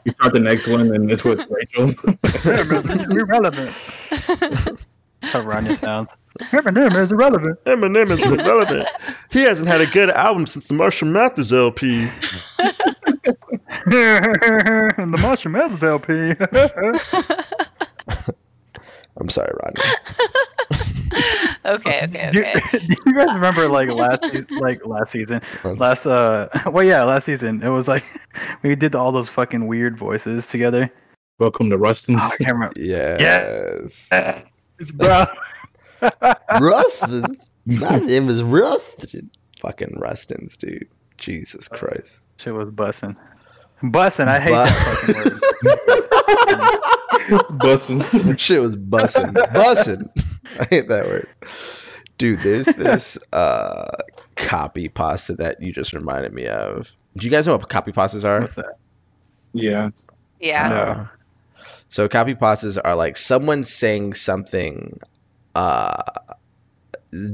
We 0.04 0.10
start 0.12 0.32
the 0.32 0.40
next 0.40 0.66
one, 0.66 0.94
and 0.94 1.10
it's 1.10 1.24
with 1.24 1.46
Rachel. 1.50 1.90
irrelevant. 3.10 3.70
How 5.22 5.42
Rania 5.42 5.78
sounds. 5.78 6.08
Eminem 6.38 6.94
is 6.94 7.12
irrelevant. 7.12 7.62
Eminem 7.64 8.10
is 8.10 8.22
irrelevant. 8.22 8.88
he 9.30 9.42
hasn't 9.42 9.68
had 9.68 9.82
a 9.82 9.86
good 9.86 10.10
album 10.10 10.46
since 10.46 10.68
the 10.68 10.74
Marshall 10.74 11.08
Mathers 11.08 11.52
LP. 11.52 12.10
the 13.86 15.16
Marshall 15.20 15.50
Mathers 15.50 15.82
LP. 15.84 16.34
I'm 19.20 19.28
sorry, 19.28 19.52
Rodney. 19.62 19.82
Okay, 21.74 22.00
okay, 22.04 22.30
do, 22.32 22.44
okay. 22.44 22.78
do 22.78 22.96
you 23.06 23.14
guys 23.14 23.34
remember 23.34 23.68
like 23.68 23.88
last 23.92 24.24
like 24.60 24.84
last 24.86 25.12
season 25.12 25.40
last 25.76 26.06
uh 26.06 26.48
well 26.66 26.84
yeah 26.84 27.02
last 27.02 27.24
season 27.24 27.62
it 27.62 27.68
was 27.68 27.88
like 27.88 28.04
we 28.62 28.74
did 28.74 28.94
all 28.94 29.12
those 29.12 29.28
fucking 29.28 29.66
weird 29.66 29.96
voices 29.96 30.46
together 30.46 30.90
Welcome 31.38 31.70
to 31.70 31.78
Rustin's. 31.78 32.20
oh, 32.22 32.30
i 32.38 32.44
can't 32.44 32.76
Yes. 32.76 34.10
It's 34.78 34.90
bro 34.92 35.24
Rustin. 36.60 37.36
My 37.66 37.98
name 37.98 38.28
is 38.28 38.42
Rustin. 38.42 39.30
Fucking 39.60 39.98
Rustins, 40.00 40.56
dude. 40.56 40.88
Jesus 41.18 41.68
Christ. 41.68 42.20
shit 42.38 42.54
was 42.54 42.70
bussing 42.70 43.16
bussing 43.82 44.28
i 44.28 44.38
hate 44.40 44.50
that 44.50 44.68
fucking 44.68 45.14
word 45.16 45.40
Bussin'. 47.60 48.38
Shit 48.38 48.60
was 48.60 48.76
bussin'. 48.76 49.32
bussin'. 49.34 50.08
I 50.58 50.64
hate 50.64 50.88
that 50.88 51.06
word. 51.06 51.28
Dude, 52.18 52.40
there's 52.40 52.66
this 52.66 53.18
uh 53.32 53.96
copy 54.36 54.88
pasta 54.88 55.34
that 55.36 55.62
you 55.62 55.72
just 55.72 55.92
reminded 55.92 56.32
me 56.32 56.46
of. 56.46 56.90
Do 57.16 57.24
you 57.26 57.30
guys 57.30 57.46
know 57.46 57.56
what 57.56 57.68
copy 57.68 57.92
pastas 57.92 58.24
are? 58.24 58.40
what's 58.40 58.56
that 58.56 58.78
Yeah. 59.52 59.90
Yeah. 60.40 60.72
Uh, 60.72 61.06
so 61.88 62.08
copy 62.08 62.34
pastas 62.34 62.78
are 62.82 62.96
like 62.96 63.16
someone 63.16 63.64
saying 63.64 64.14
something 64.14 64.98
uh 65.54 66.02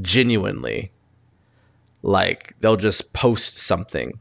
genuinely 0.02 0.90
like 2.02 2.54
they'll 2.60 2.76
just 2.76 3.12
post 3.12 3.58
something 3.58 4.18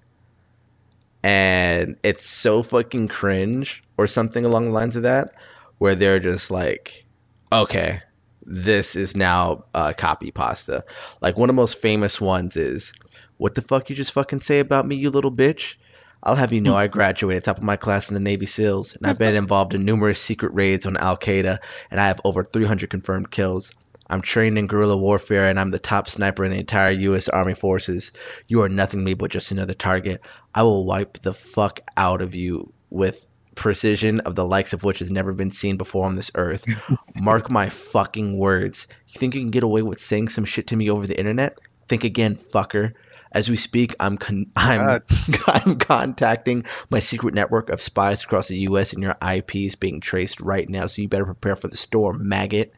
and 1.26 1.96
it's 2.04 2.24
so 2.24 2.62
fucking 2.62 3.08
cringe 3.08 3.84
or 3.98 4.06
something 4.06 4.46
along 4.46 4.66
the 4.66 4.72
lines 4.72 4.96
of 4.96 5.04
that 5.04 5.34
where 5.80 5.96
they're 5.96 6.20
just 6.20 6.52
like 6.52 7.04
okay 7.52 8.00
this 8.44 8.96
is 8.96 9.18
now 9.18 9.66
uh, 9.74 9.92
copy 9.98 10.30
pasta 10.30 10.86
like 11.22 11.36
one 11.36 11.50
of 11.50 11.56
the 11.56 11.60
most 11.60 11.82
famous 11.82 12.22
ones 12.22 12.56
is 12.58 12.94
what 13.38 13.56
the 13.56 13.64
fuck 13.64 13.90
you 13.90 13.96
just 13.96 14.12
fucking 14.12 14.40
say 14.40 14.60
about 14.60 14.86
me 14.86 14.96
you 14.96 15.10
little 15.10 15.32
bitch 15.32 15.78
I'll 16.22 16.36
have 16.36 16.54
you 16.54 16.62
know 16.62 16.76
I 16.76 16.88
graduated 16.88 17.44
top 17.44 17.58
of 17.58 17.64
my 17.64 17.76
class 17.76 18.10
in 18.10 18.16
the 18.16 18.20
Navy 18.20 18.48
SEALs, 18.48 18.96
and 18.96 19.06
I've 19.06 19.20
been 19.20 19.36
involved 19.36 19.76
in 19.76 19.86
numerous 19.86 20.20
secret 20.20 20.56
raids 20.56 20.88
on 20.88 20.98
Al 20.98 21.18
Qaeda, 21.18 21.60
and 21.92 22.00
I 22.00 22.08
have 22.08 22.20
over 22.24 22.44
300 22.44 22.90
confirmed 22.90 23.30
kills. 23.30 23.72
I'm 24.08 24.22
trained 24.22 24.58
in 24.58 24.68
guerrilla 24.68 24.97
warfare, 24.97 25.47
and 25.47 25.60
I'm 25.60 25.70
the 25.70 25.80
top 25.80 26.08
sniper 26.08 26.43
in 26.43 26.51
the 26.51 26.60
entire 26.60 26.91
U.S. 26.91 27.28
Army 27.28 27.56
forces. 27.56 28.12
You 28.47 28.62
are 28.62 28.70
nothing 28.70 28.99
to 28.99 29.03
me 29.03 29.14
but 29.14 29.32
just 29.32 29.51
another 29.51 29.74
target. 29.74 30.22
I 30.53 30.64
will 30.64 30.86
wipe 30.86 31.20
the 31.20 31.34
fuck 31.34 31.80
out 31.97 32.22
of 32.22 32.36
you 32.36 32.72
with 32.89 33.26
precision 33.56 34.20
of 34.22 34.36
the 34.36 34.45
likes 34.45 34.74
of 34.74 34.84
which 34.84 34.99
has 34.99 35.10
never 35.10 35.34
been 35.34 35.49
seen 35.49 35.78
before 35.78 36.06
on 36.06 36.16
this 36.16 36.32
earth. 36.36 36.66
Mark 37.16 37.49
my 37.49 37.70
fucking 37.70 38.38
words. 38.38 38.88
You 39.08 39.20
think 39.20 39.34
you 39.34 39.41
can 39.41 39.51
get 39.51 39.64
away 39.64 39.82
with 39.82 39.99
saying 39.99 40.30
some 40.30 40.45
shit 40.45 40.68
to 40.68 40.76
me 40.76 40.89
over 40.89 41.08
the 41.08 41.18
internet? 41.18 41.58
Think 41.88 42.03
again, 42.03 42.36
fucker. 42.36 42.93
As 43.32 43.49
we 43.49 43.58
speak, 43.58 43.95
I'm 43.99 44.18
con- 44.18 44.51
I'm 44.56 45.01
I'm 45.47 45.78
contacting 45.78 46.66
my 46.89 46.99
secret 46.99 47.34
network 47.34 47.70
of 47.70 47.82
spies 47.82 48.24
across 48.24 48.47
the 48.47 48.60
U.S. 48.60 48.93
and 48.93 49.03
your 49.03 49.16
IP 49.22 49.56
is 49.56 49.76
being 49.76 49.99
traced 49.99 50.41
right 50.41 50.70
now. 50.70 50.86
So 50.86 51.01
you 51.01 51.10
better 51.10 51.26
prepare 51.26 51.56
for 51.56 51.68
the 51.68 51.78
storm, 51.78 52.30
maggot. 52.30 52.72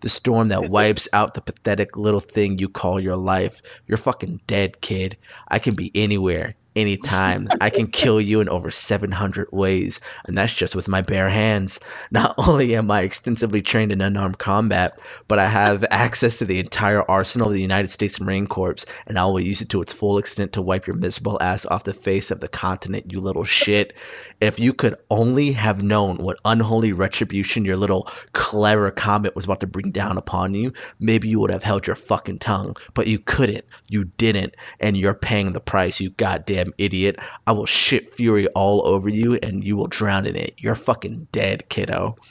The 0.00 0.08
storm 0.08 0.48
that 0.48 0.70
wipes 0.70 1.08
out 1.12 1.34
the 1.34 1.42
pathetic 1.42 1.96
little 1.96 2.20
thing 2.20 2.58
you 2.58 2.68
call 2.68 2.98
your 2.98 3.16
life. 3.16 3.60
You're 3.86 3.98
fucking 3.98 4.40
dead, 4.46 4.80
kid. 4.80 5.16
I 5.46 5.58
can 5.58 5.74
be 5.74 5.90
anywhere, 5.94 6.54
anytime. 6.76 7.48
I 7.60 7.70
can 7.70 7.86
kill 7.88 8.20
you 8.20 8.40
in 8.40 8.48
over 8.48 8.70
700 8.70 9.48
ways, 9.52 10.00
and 10.26 10.36
that's 10.36 10.54
just 10.54 10.76
with 10.76 10.88
my 10.88 11.02
bare 11.02 11.28
hands. 11.28 11.80
Not 12.10 12.34
only 12.38 12.76
am 12.76 12.90
I 12.90 13.02
extensively 13.02 13.62
trained 13.62 13.92
in 13.92 14.00
unarmed 14.00 14.38
combat, 14.38 15.00
but 15.28 15.38
I 15.38 15.48
have 15.48 15.84
access 15.90 16.38
to 16.38 16.44
the 16.44 16.58
entire 16.58 17.02
arsenal 17.02 17.48
of 17.48 17.54
the 17.54 17.60
United 17.60 17.88
States 17.88 18.20
Marine 18.20 18.46
Corps, 18.46 18.84
and 19.06 19.18
I 19.18 19.26
will 19.26 19.40
use 19.40 19.62
it 19.62 19.70
to 19.70 19.82
its 19.82 19.92
full 19.92 20.18
extent 20.18 20.54
to 20.54 20.62
wipe 20.62 20.86
your 20.86 20.96
miserable 20.96 21.38
ass 21.40 21.66
off 21.66 21.84
the 21.84 21.94
face 21.94 22.30
of 22.30 22.40
the 22.40 22.48
continent, 22.48 23.12
you 23.12 23.20
little 23.20 23.44
shit. 23.44 23.94
If 24.40 24.58
you 24.58 24.72
could 24.72 24.96
only 25.10 25.52
have 25.52 25.82
known 25.82 26.18
what 26.18 26.38
unholy 26.44 26.92
retribution 26.92 27.64
your 27.64 27.76
little 27.76 28.08
clever 28.32 28.90
comet 28.90 29.34
was 29.34 29.44
about 29.44 29.60
to 29.60 29.66
bring 29.66 29.90
down 29.90 30.18
upon 30.18 30.54
you, 30.54 30.72
maybe 30.98 31.28
you 31.28 31.40
would 31.40 31.50
have 31.50 31.62
held 31.62 31.86
your 31.86 31.96
fucking 31.96 32.38
tongue. 32.38 32.76
But 32.94 33.06
you 33.06 33.18
couldn't. 33.18 33.64
You 33.88 34.04
didn't. 34.04 34.54
And 34.78 34.96
you're 34.96 35.14
paying 35.14 35.52
the 35.52 35.60
price, 35.60 36.00
you 36.00 36.10
goddamn 36.10 36.59
idiot. 36.78 37.18
I 37.46 37.52
will 37.52 37.66
shit 37.66 38.14
fury 38.14 38.46
all 38.48 38.86
over 38.86 39.08
you 39.08 39.34
and 39.42 39.64
you 39.64 39.76
will 39.76 39.86
drown 39.86 40.26
in 40.26 40.36
it. 40.36 40.54
You're 40.58 40.74
fucking 40.74 41.28
dead, 41.32 41.68
kiddo. 41.68 42.16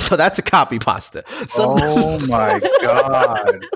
So 0.00 0.16
that's 0.16 0.38
a 0.38 0.42
copy 0.42 0.78
pasta. 0.78 1.24
So 1.50 1.76
oh 1.78 2.18
my 2.26 2.58
god 2.80 3.66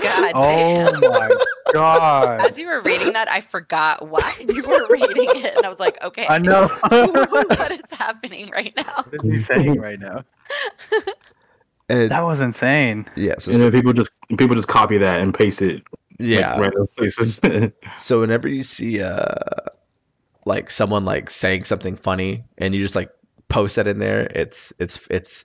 God 0.00 0.32
oh 0.34 0.42
damn. 0.42 1.00
my 1.00 1.36
god 1.72 2.48
As 2.48 2.56
you 2.56 2.68
were 2.68 2.80
reading 2.82 3.12
that, 3.14 3.28
I 3.28 3.40
forgot 3.40 4.08
why 4.08 4.36
you 4.38 4.62
were 4.62 4.86
reading 4.90 5.28
it, 5.42 5.56
and 5.56 5.66
I 5.66 5.68
was 5.68 5.80
like, 5.80 6.00
okay, 6.04 6.24
i 6.28 6.38
know 6.38 6.68
what 6.68 7.72
is 7.72 7.80
happening 7.90 8.48
right 8.50 8.72
now? 8.76 9.04
what 9.08 9.24
is 9.24 9.32
he 9.32 9.38
saying 9.40 9.80
right 9.80 9.98
now 9.98 10.24
and, 11.88 12.10
that 12.10 12.22
was 12.22 12.40
insane 12.40 13.04
yeah, 13.16 13.34
so, 13.38 13.50
And 13.50 13.60
then 13.60 13.72
people 13.72 13.92
just 13.92 14.10
people 14.38 14.54
just 14.54 14.68
copy 14.68 14.98
that 14.98 15.20
and 15.20 15.34
paste 15.34 15.62
it 15.62 15.82
yeah. 16.18 16.52
like 16.52 16.60
random 16.60 16.88
places. 16.96 17.40
So 17.98 18.20
whenever 18.20 18.48
you 18.48 18.62
see 18.62 19.00
uh 19.02 19.34
like 20.44 20.70
someone 20.70 21.04
like 21.04 21.30
saying 21.30 21.64
something 21.64 21.96
funny 21.96 22.44
and 22.56 22.74
you 22.74 22.80
just 22.80 22.94
like 22.94 23.10
post 23.48 23.76
that 23.76 23.86
in 23.86 23.98
there, 23.98 24.20
it's 24.20 24.72
it's 24.78 25.06
it's 25.10 25.44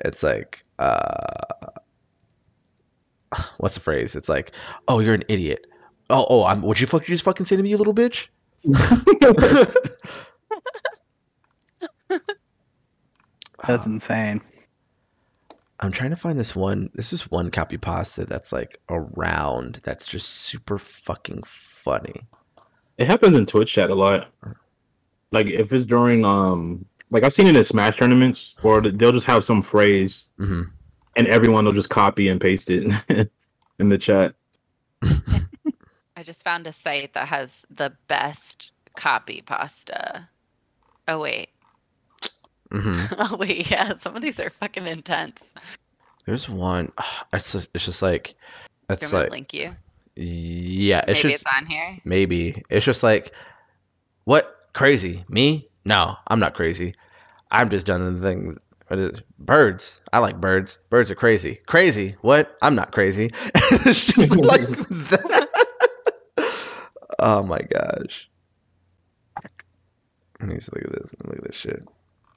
it's 0.00 0.22
like 0.22 0.64
uh 0.78 1.68
what's 3.58 3.74
the 3.74 3.80
phrase? 3.80 4.16
It's 4.16 4.28
like, 4.28 4.52
oh, 4.86 5.00
you're 5.00 5.14
an 5.14 5.24
idiot. 5.28 5.66
Oh, 6.10 6.26
oh, 6.28 6.44
I'm. 6.44 6.62
What 6.62 6.80
you 6.80 6.86
fuck? 6.86 7.06
You 7.06 7.14
just 7.14 7.24
fucking 7.24 7.44
say 7.46 7.56
to 7.56 7.62
me, 7.62 7.68
you 7.70 7.76
little 7.76 7.94
bitch. 7.94 8.28
that's 13.66 13.86
insane 13.86 14.40
I'm 15.80 15.92
trying 15.92 16.10
to 16.10 16.16
find 16.16 16.38
this 16.38 16.56
one. 16.56 16.90
This 16.94 17.12
is 17.12 17.30
one 17.30 17.50
copy 17.50 17.78
pasta 17.78 18.24
that's 18.24 18.52
like 18.52 18.80
around. 18.88 19.80
That's 19.84 20.06
just 20.06 20.28
super 20.28 20.78
fucking 20.78 21.42
funny. 21.46 22.26
it 22.98 23.06
happens 23.06 23.36
in 23.36 23.46
Twitch 23.46 23.72
chat 23.72 23.90
a 23.90 23.94
lot. 23.94 24.28
Like 25.30 25.46
if 25.46 25.72
it's 25.72 25.86
during 25.86 26.24
um 26.24 26.84
like 27.10 27.22
I've 27.24 27.32
seen 27.32 27.46
it 27.46 27.56
in 27.56 27.64
Smash 27.64 27.96
tournaments, 27.96 28.54
or 28.62 28.80
they'll 28.80 29.12
just 29.12 29.26
have 29.26 29.44
some 29.44 29.62
phrase 29.62 30.28
hmm 30.38 30.62
and 31.16 31.26
everyone 31.26 31.64
will 31.64 31.72
just 31.72 31.90
copy 31.90 32.28
and 32.28 32.40
paste 32.40 32.70
it 32.70 32.84
in 33.80 33.88
the 33.88 33.98
chat. 33.98 34.34
I 35.02 36.22
just 36.22 36.44
found 36.44 36.66
a 36.66 36.72
site 36.72 37.14
that 37.14 37.28
has 37.28 37.64
the 37.70 37.92
best 38.08 38.70
copy 38.96 39.42
pasta. 39.42 40.28
Oh 41.08 41.20
wait. 41.20 41.50
Hmm 42.70 43.04
Oh 43.18 43.36
wait, 43.36 43.70
yeah, 43.70 43.96
some 43.96 44.14
of 44.16 44.22
these 44.22 44.40
are 44.40 44.50
fucking 44.50 44.86
intense. 44.86 45.52
There's 46.26 46.48
one. 46.48 46.92
It's 47.32 47.52
just, 47.52 47.70
it's 47.74 47.84
just 47.84 48.02
like 48.02 48.34
Do 48.88 48.94
it's 48.94 49.02
you 49.12 49.16
want 49.16 49.24
like 49.26 49.32
link 49.32 49.54
you? 49.54 49.76
yeah. 50.16 51.04
It's 51.06 51.22
Maybe 51.22 51.32
just 51.32 51.44
it's 51.44 51.56
on 51.56 51.66
here. 51.66 51.96
maybe 52.04 52.62
it's 52.70 52.84
just 52.84 53.02
like 53.02 53.32
what 54.24 54.54
crazy 54.74 55.24
me? 55.28 55.68
No, 55.84 56.16
I'm 56.26 56.40
not 56.40 56.54
crazy. 56.54 56.94
I'm 57.50 57.70
just 57.70 57.86
done 57.86 58.12
the 58.12 58.20
thing. 58.20 58.58
what 58.88 58.98
is 58.98 59.18
it? 59.18 59.24
Birds. 59.38 60.00
I 60.12 60.18
like 60.18 60.38
birds. 60.40 60.78
Birds 60.90 61.10
are 61.10 61.14
crazy. 61.14 61.60
Crazy. 61.66 62.16
What? 62.20 62.54
I'm 62.60 62.74
not 62.74 62.92
crazy. 62.92 63.30
it's 63.54 64.04
just 64.04 64.36
like 64.36 64.66
that. 64.68 65.48
Oh 67.18 67.42
my 67.42 67.58
gosh. 67.60 68.28
Let 70.40 70.48
me 70.50 70.54
just 70.56 70.72
look 70.74 70.84
at 70.84 70.92
this. 70.92 71.14
Look 71.24 71.38
at 71.38 71.44
this 71.44 71.56
shit. 71.56 71.88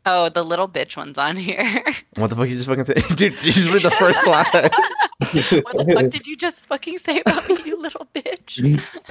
Oh, 0.06 0.30
the 0.30 0.44
little 0.44 0.68
bitch 0.68 0.98
one's 0.98 1.18
on 1.18 1.38
here. 1.38 1.84
What 2.16 2.30
the 2.30 2.36
fuck 2.36 2.50
you 2.50 2.56
just 2.56 2.68
fucking 2.68 2.84
say? 2.84 2.94
Dude, 3.16 3.34
you 3.44 3.52
just 3.52 3.72
read 3.72 3.84
the 3.84 3.92
first 3.92 4.26
line. 4.28 4.46
what 5.64 5.78
the 5.88 5.94
fuck 5.96 6.10
did 6.10 6.28
you 6.28 6.36
just 6.36 6.68
fucking 6.68 6.98
say 7.00 7.22
about 7.22 7.48
me, 7.48 7.58
you 7.66 7.80
little 7.80 8.08
bitch? 8.14 8.60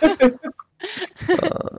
Uh, 0.02 1.78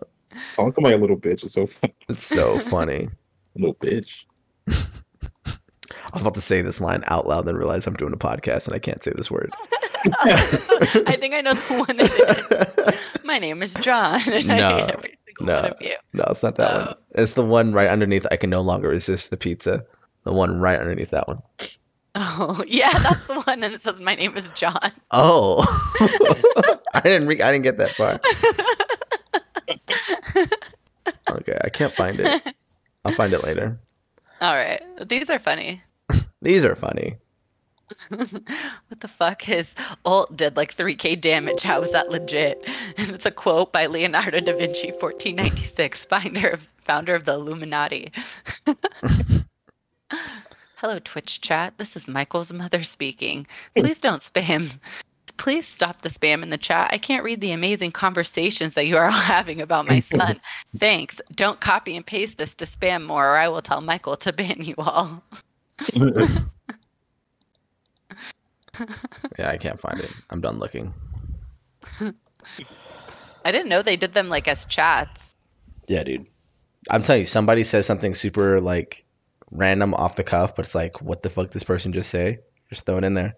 Calling 0.55 0.71
somebody 0.73 0.95
a 0.95 0.97
little 0.97 1.17
bitch 1.17 1.45
is 1.45 1.53
so 1.53 1.65
fun. 1.67 1.91
it's 2.09 2.23
so 2.23 2.57
funny. 2.59 3.09
Little 3.55 3.75
bitch. 3.75 4.25
I 4.67 6.13
was 6.13 6.21
about 6.23 6.33
to 6.35 6.41
say 6.41 6.61
this 6.61 6.81
line 6.81 7.03
out 7.07 7.27
loud, 7.27 7.45
then 7.45 7.55
realize 7.55 7.85
I'm 7.85 7.93
doing 7.93 8.13
a 8.13 8.17
podcast 8.17 8.65
and 8.67 8.75
I 8.75 8.79
can't 8.79 9.03
say 9.03 9.11
this 9.15 9.29
word. 9.29 9.51
I 10.23 11.15
think 11.19 11.33
I 11.35 11.41
know 11.41 11.53
the 11.53 11.75
one 11.75 11.99
it 11.99 12.95
is. 12.95 13.23
My 13.23 13.37
name 13.37 13.61
is 13.61 13.73
John, 13.75 14.21
and 14.27 14.51
I 14.51 14.57
No, 14.57 14.77
hate 14.77 14.89
every 14.89 15.17
single 15.37 15.55
no. 15.55 15.61
one 15.61 15.71
of 15.71 15.81
you. 15.81 15.95
No, 16.13 16.23
it's 16.29 16.43
not 16.43 16.57
that 16.57 16.73
one. 16.73 16.87
Oh. 16.89 16.97
It's 17.11 17.33
the 17.33 17.45
one 17.45 17.73
right 17.73 17.89
underneath. 17.89 18.25
I 18.31 18.37
can 18.37 18.49
no 18.49 18.61
longer 18.61 18.89
resist 18.89 19.29
the 19.29 19.37
pizza. 19.37 19.85
The 20.23 20.33
one 20.33 20.59
right 20.59 20.79
underneath 20.79 21.11
that 21.11 21.27
one. 21.27 21.41
Oh, 22.15 22.63
yeah, 22.67 22.97
that's 22.99 23.25
the 23.27 23.41
one, 23.41 23.63
and 23.63 23.73
it 23.73 23.81
says 23.81 24.01
my 24.01 24.15
name 24.15 24.35
is 24.35 24.51
John. 24.51 24.91
Oh, 25.11 25.65
I 26.93 27.01
didn't. 27.01 27.27
Re- 27.27 27.41
I 27.41 27.51
didn't 27.51 27.63
get 27.63 27.77
that 27.77 27.91
far. 27.91 28.19
Okay, 31.29 31.57
I 31.63 31.69
can't 31.69 31.93
find 31.93 32.19
it. 32.19 32.55
I'll 33.03 33.13
find 33.13 33.33
it 33.33 33.43
later. 33.43 33.79
All 34.39 34.53
right, 34.53 34.81
these 35.07 35.29
are 35.29 35.39
funny. 35.39 35.81
These 36.41 36.65
are 36.65 36.75
funny. 36.75 37.17
what 38.09 38.99
the 38.99 39.07
fuck? 39.07 39.41
His 39.41 39.75
ult 40.05 40.35
did 40.35 40.57
like 40.57 40.75
3k 40.75 41.19
damage. 41.19 41.63
How 41.63 41.81
is 41.81 41.91
that 41.91 42.09
legit? 42.09 42.67
And 42.97 43.09
it's 43.15 43.25
a 43.25 43.31
quote 43.31 43.71
by 43.71 43.85
Leonardo 43.85 44.39
da 44.39 44.55
Vinci, 44.55 44.91
1496, 44.91 46.05
founder 46.05 46.49
of, 46.49 46.67
founder 46.77 47.15
of 47.15 47.25
the 47.25 47.33
Illuminati. 47.33 48.11
Hello, 50.75 50.99
Twitch 50.99 51.41
chat. 51.41 51.77
This 51.77 51.95
is 51.95 52.07
Michael's 52.07 52.51
mother 52.51 52.83
speaking. 52.83 53.45
Please 53.75 53.99
don't 53.99 54.23
spam. 54.23 54.79
Please 55.37 55.67
stop 55.67 56.01
the 56.01 56.09
spam 56.09 56.43
in 56.43 56.49
the 56.49 56.57
chat. 56.57 56.89
I 56.91 56.97
can't 56.97 57.23
read 57.23 57.39
the 57.41 57.51
amazing 57.51 57.91
conversations 57.91 58.73
that 58.73 58.87
you 58.87 58.97
are 58.97 59.05
all 59.05 59.11
having 59.11 59.61
about 59.61 59.87
my 59.87 59.99
son. 59.99 60.41
Thanks. 60.77 61.21
Don't 61.33 61.61
copy 61.61 61.95
and 61.95 62.05
paste 62.05 62.37
this 62.37 62.55
to 62.55 62.65
spam 62.65 63.05
more, 63.05 63.33
or 63.33 63.37
I 63.37 63.47
will 63.47 63.61
tell 63.61 63.81
Michael 63.81 64.15
to 64.17 64.33
ban 64.33 64.57
you 64.59 64.75
all. 64.77 65.23
Yeah, 69.39 69.49
I 69.49 69.57
can't 69.57 69.79
find 69.79 69.99
it. 69.99 70.11
I'm 70.29 70.41
done 70.41 70.59
looking. 70.59 70.93
I 73.45 73.51
didn't 73.51 73.69
know 73.69 73.81
they 73.81 73.95
did 73.95 74.13
them 74.13 74.29
like 74.29 74.47
as 74.47 74.65
chats. 74.65 75.33
Yeah, 75.87 76.03
dude. 76.03 76.27
I'm 76.89 77.01
telling 77.03 77.21
you, 77.21 77.27
somebody 77.27 77.63
says 77.63 77.85
something 77.85 78.15
super 78.15 78.59
like 78.61 79.05
random 79.51 79.93
off 79.93 80.15
the 80.15 80.23
cuff, 80.23 80.55
but 80.55 80.65
it's 80.65 80.75
like, 80.75 81.01
what 81.01 81.23
the 81.23 81.29
fuck 81.29 81.51
this 81.51 81.63
person 81.63 81.93
just 81.93 82.09
say? 82.09 82.39
Just 82.69 82.85
throw 82.85 82.97
it 82.97 83.03
in 83.03 83.13
there. 83.13 83.35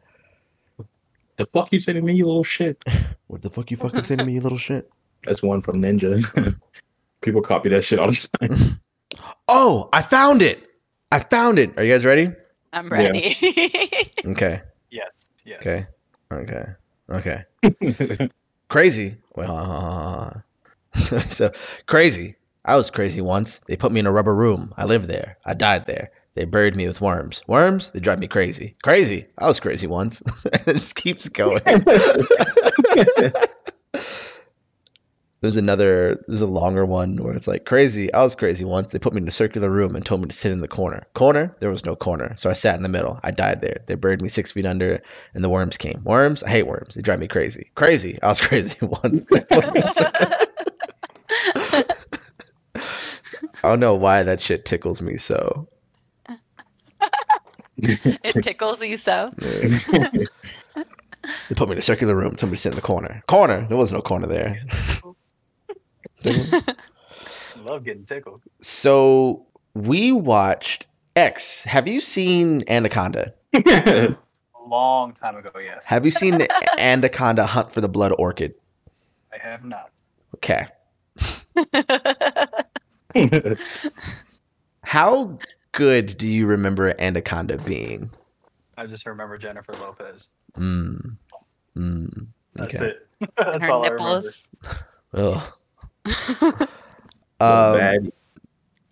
The 1.37 1.45
fuck 1.47 1.71
you 1.73 1.81
say 1.81 1.93
to 1.93 2.01
me, 2.01 2.13
you 2.13 2.25
little 2.25 2.43
shit? 2.43 2.83
What 3.27 3.41
the 3.41 3.49
fuck 3.49 3.71
you 3.71 3.77
fucking 3.77 4.03
say 4.03 4.15
to 4.15 4.23
me, 4.25 4.33
you 4.33 4.41
little 4.41 4.59
shit? 4.59 4.87
That's 5.23 5.41
one 5.41 5.61
from 5.61 5.81
Ninja. 5.81 6.55
People 7.21 7.41
copy 7.41 7.69
that 7.69 7.83
shit 7.83 7.97
all 7.97 8.09
the 8.11 8.27
time. 8.39 8.79
Oh, 9.47 9.89
I 9.91 10.03
found 10.03 10.43
it. 10.43 10.61
I 11.11 11.19
found 11.19 11.57
it. 11.57 11.75
Are 11.79 11.83
you 11.83 11.91
guys 11.93 12.05
ready? 12.05 12.31
I'm 12.73 12.87
Yeah. 12.91 12.91
ready. 12.91 14.11
Okay. 14.23 14.61
Yes. 14.91 15.09
Yes. 15.45 15.61
Okay. 15.61 15.85
Okay. 16.31 16.65
Okay. 17.09 18.29
Crazy. 18.69 19.17
Wait, 19.35 19.47
so 21.29 21.51
crazy. 21.85 22.35
I 22.65 22.77
was 22.77 22.89
crazy 22.89 23.21
once. 23.21 23.59
They 23.67 23.75
put 23.75 23.91
me 23.91 23.99
in 23.99 24.07
a 24.07 24.11
rubber 24.11 24.33
room. 24.35 24.73
I 24.77 24.85
lived 24.85 25.07
there. 25.07 25.37
I 25.45 25.53
died 25.53 25.85
there. 25.85 26.11
They 26.33 26.45
buried 26.45 26.75
me 26.75 26.87
with 26.87 27.01
worms. 27.01 27.43
Worms? 27.47 27.91
They 27.91 27.99
drive 27.99 28.19
me 28.19 28.27
crazy. 28.27 28.75
Crazy. 28.83 29.27
I 29.37 29.47
was 29.47 29.59
crazy 29.59 29.85
once. 29.85 30.21
and 30.21 30.61
it 30.67 30.73
just 30.73 30.95
keeps 30.95 31.29
going. 31.29 31.61
There's 35.43 35.57
another, 35.57 36.23
there's 36.25 36.39
a 36.39 36.47
longer 36.47 36.85
one 36.85 37.17
where 37.17 37.33
it's 37.33 37.49
like, 37.49 37.65
crazy. 37.65 38.13
I 38.13 38.23
was 38.23 38.33
crazy 38.33 38.63
once. 38.63 38.93
They 38.93 38.99
put 38.99 39.11
me 39.11 39.21
in 39.21 39.27
a 39.27 39.31
circular 39.31 39.69
room 39.69 39.93
and 39.93 40.05
told 40.05 40.21
me 40.21 40.29
to 40.29 40.33
sit 40.33 40.53
in 40.53 40.61
the 40.61 40.69
corner. 40.69 41.05
Corner? 41.13 41.53
There 41.59 41.69
was 41.69 41.83
no 41.83 41.97
corner. 41.97 42.35
So 42.37 42.49
I 42.49 42.53
sat 42.53 42.77
in 42.77 42.81
the 42.81 42.87
middle. 42.87 43.19
I 43.21 43.31
died 43.31 43.59
there. 43.59 43.81
They 43.85 43.95
buried 43.95 44.21
me 44.21 44.29
six 44.29 44.53
feet 44.53 44.65
under 44.65 45.01
and 45.33 45.43
the 45.43 45.49
worms 45.49 45.75
came. 45.75 46.01
Worms? 46.05 46.43
I 46.43 46.49
hate 46.49 46.65
worms. 46.65 46.95
They 46.95 47.01
drive 47.01 47.19
me 47.19 47.27
crazy. 47.27 47.71
Crazy. 47.75 48.17
I 48.23 48.27
was 48.29 48.39
crazy 48.47 48.77
once. 48.81 49.25
I 51.65 51.83
don't 53.63 53.81
know 53.81 53.95
why 53.95 54.23
that 54.23 54.39
shit 54.39 54.63
tickles 54.63 55.01
me 55.01 55.17
so. 55.17 55.67
it 57.77 58.41
tickles 58.41 58.81
you 58.81 58.95
so. 58.95 59.33
They 61.47 61.55
put 61.55 61.69
me 61.69 61.73
in 61.73 61.79
a 61.79 61.81
circular 61.81 62.15
room, 62.15 62.35
told 62.35 62.51
me 62.51 62.57
to 62.57 62.61
sit 62.61 62.71
in 62.73 62.75
the 62.75 62.81
corner. 62.81 63.21
Corner? 63.27 63.65
There 63.67 63.77
was 63.77 63.93
no 63.93 64.01
corner 64.01 64.27
there. 64.27 64.61
I 66.26 66.63
love 67.67 67.84
getting 67.84 68.05
tickled. 68.05 68.41
so 68.61 69.45
we 69.74 70.11
watched 70.11 70.88
X. 71.15 71.63
Have 71.63 71.88
you 71.88 72.01
seen 72.01 72.63
Anaconda? 72.67 73.34
A 73.53 74.15
long 74.67 75.13
time 75.13 75.38
ago, 75.38 75.51
yes. 75.59 75.86
Have 75.86 76.05
you 76.05 76.11
seen 76.11 76.45
Anaconda 76.80 77.45
Hunt 77.45 77.71
for 77.71 77.82
the 77.82 77.89
Blood 77.89 78.13
Orchid? 78.17 78.55
I 79.34 79.38
have 79.38 79.63
not. 79.63 79.89
Okay. 80.36 80.65
How 84.84 85.38
good 85.71 86.17
do 86.17 86.28
you 86.28 86.45
remember 86.47 86.93
Anaconda 86.99 87.57
being? 87.57 88.11
I 88.78 88.88
just 88.88 89.05
remember 89.05 89.38
Jennifer 89.38 89.74
Lopez. 89.74 90.30
Mm. 90.55 91.17
Mm. 91.78 92.28
That's 92.55 92.82
it. 92.82 93.07
That's 93.38 93.65
Her 93.65 93.71
all 93.71 93.86
I 93.86 93.89
remember. 93.89 94.30
Ugh. 95.13 95.43
Um, 97.39 98.12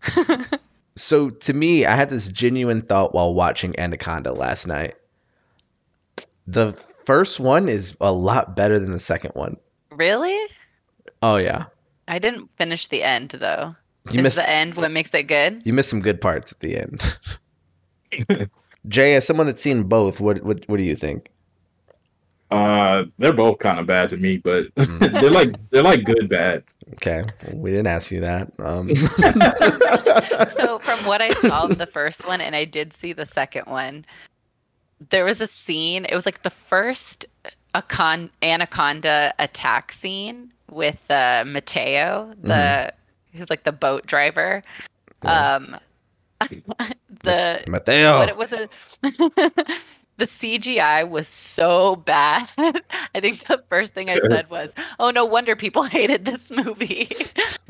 so 0.95 1.29
to 1.29 1.53
me, 1.53 1.85
I 1.85 1.95
had 1.95 2.09
this 2.09 2.27
genuine 2.27 2.81
thought 2.81 3.13
while 3.13 3.33
watching 3.33 3.79
Anaconda 3.79 4.33
last 4.33 4.67
night. 4.67 4.95
The 6.47 6.73
first 7.05 7.39
one 7.39 7.69
is 7.69 7.95
a 8.01 8.11
lot 8.11 8.55
better 8.55 8.77
than 8.79 8.91
the 8.91 8.99
second 8.99 9.31
one. 9.35 9.57
Really? 9.91 10.37
Oh 11.21 11.37
yeah, 11.37 11.65
I 12.07 12.19
didn't 12.19 12.49
finish 12.57 12.87
the 12.87 13.03
end 13.03 13.29
though. 13.29 13.75
you 14.09 14.17
Is 14.19 14.23
missed 14.23 14.35
the 14.37 14.49
end 14.49 14.75
what 14.75 14.91
makes 14.91 15.13
it 15.13 15.23
good? 15.23 15.61
you 15.65 15.73
missed 15.73 15.89
some 15.89 16.01
good 16.01 16.19
parts 16.19 16.51
at 16.51 16.59
the 16.59 16.77
end. 16.77 17.17
Jay, 18.87 19.15
as 19.15 19.25
someone 19.27 19.45
that's 19.45 19.61
seen 19.61 19.83
both, 19.83 20.19
what 20.19 20.43
what 20.43 20.67
what 20.67 20.77
do 20.77 20.83
you 20.83 20.95
think? 20.95 21.29
Uh, 22.51 23.05
they're 23.17 23.31
both 23.33 23.59
kind 23.59 23.79
of 23.79 23.87
bad 23.87 24.09
to 24.09 24.17
me, 24.17 24.37
but 24.37 24.73
Mm. 24.75 25.11
they're 25.21 25.31
like 25.31 25.55
they're 25.69 25.83
like 25.83 26.03
good 26.03 26.27
bad. 26.29 26.63
Okay, 26.95 27.23
we 27.53 27.69
didn't 27.71 27.87
ask 27.87 28.11
you 28.11 28.19
that. 28.19 28.51
Um, 28.59 28.89
so 30.51 30.77
from 30.79 30.99
what 31.05 31.21
I 31.21 31.31
saw 31.35 31.63
of 31.63 31.77
the 31.77 31.85
first 31.87 32.27
one, 32.27 32.41
and 32.41 32.53
I 32.55 32.65
did 32.65 32.91
see 32.93 33.13
the 33.13 33.25
second 33.25 33.65
one, 33.67 34.05
there 35.09 35.23
was 35.23 35.39
a 35.39 35.47
scene. 35.47 36.03
It 36.05 36.13
was 36.13 36.25
like 36.25 36.43
the 36.43 36.49
first 36.49 37.25
Acon- 37.73 38.29
anaconda 38.43 39.33
attack 39.39 39.93
scene 39.93 40.51
with 40.69 41.09
uh, 41.09 41.45
Mateo, 41.47 42.33
the 42.41 42.91
who's 43.33 43.49
like 43.49 43.63
the 43.63 43.71
boat 43.71 44.05
driver. 44.05 44.61
Um, 45.21 45.77
the 47.23 47.63
Mateo. 47.67 48.17
what 48.19 48.27
it 48.29 48.35
was 48.35 48.51
a 48.51 48.67
the 50.21 50.27
CGI 50.27 51.09
was 51.09 51.27
so 51.27 51.95
bad. 51.95 52.47
I 53.15 53.19
think 53.19 53.47
the 53.47 53.63
first 53.69 53.95
thing 53.95 54.07
I 54.09 54.19
said 54.27 54.49
was, 54.51 54.73
"Oh 54.99 55.09
no 55.09 55.25
wonder 55.25 55.55
people 55.55 55.81
hated 55.97 56.25
this 56.25 56.51
movie." 56.51 57.09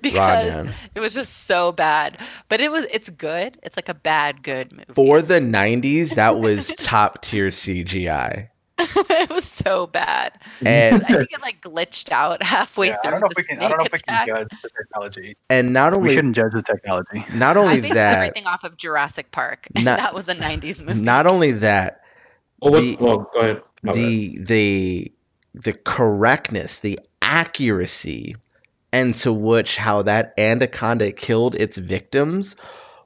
because 0.01 0.65
man. 0.65 0.73
it 0.93 0.99
was 0.99 1.13
just 1.13 1.45
so 1.45 1.71
bad. 1.71 2.17
But 2.49 2.59
it 2.59 2.69
was 2.69 2.85
it's 2.91 3.09
good. 3.09 3.57
It's 3.63 3.77
like 3.77 3.87
a 3.89 3.93
bad 3.93 4.43
good 4.43 4.71
movie. 4.73 4.85
For 4.93 5.21
the 5.21 5.39
'90s, 5.39 6.15
that 6.15 6.39
was 6.39 6.67
top 6.75 7.21
tier 7.21 7.47
CGI, 7.47 8.49
it 8.79 9.29
was 9.29 9.45
so 9.45 9.87
bad. 9.87 10.33
and 10.65 11.03
I 11.03 11.07
think 11.07 11.31
it 11.31 11.41
like 11.41 11.61
glitched 11.61 12.11
out 12.11 12.43
halfway 12.43 12.87
Yeah, 12.87 12.97
I 12.97 13.01
through 13.01 13.11
don't 13.11 13.21
know 13.21 13.27
if 13.31 13.37
we 13.37 13.43
can. 13.43 13.59
I 13.59 13.67
don't 13.69 13.77
know 13.77 13.85
if 13.85 13.91
we 13.93 13.99
can 13.99 14.27
judge 14.27 14.47
the 14.61 14.69
technology. 14.77 15.37
and 15.49 15.71
not 15.71 15.93
only 15.93 16.03
We 16.03 16.09
only 16.09 16.15
shouldn't 16.17 16.35
judge 16.35 16.51
the 16.53 16.63
technology. 16.63 17.25
not 17.33 17.55
I 17.55 17.59
only 17.61 17.81
based 17.81 17.93
that, 17.93 18.15
everything 18.17 18.45
off 18.47 18.63
of 18.65 18.75
Jurassic 18.77 19.31
Park. 19.31 19.67
Not- 19.75 19.99
that 19.99 20.13
was 20.13 20.27
a 20.27 20.35
'90s 20.35 20.83
movie. 20.83 20.99
not 20.99 21.27
only 21.27 21.51
that, 21.53 22.00
Oh, 22.61 22.71
what, 22.71 22.81
The- 22.81 22.97
well, 22.99 23.29
go 23.33 23.39
ahead. 23.39 23.61
My 23.83 23.93
bad. 23.93 23.95
the 23.95 24.37
the 24.43 25.11
the 25.55 25.73
correctness, 25.73 26.79
the 26.79 26.99
accuracy, 27.21 28.35
and 28.93 29.15
to 29.15 29.33
which 29.33 29.77
how 29.77 30.03
that 30.03 30.33
anaconda 30.37 31.11
killed 31.11 31.55
its 31.55 31.77
victims 31.77 32.55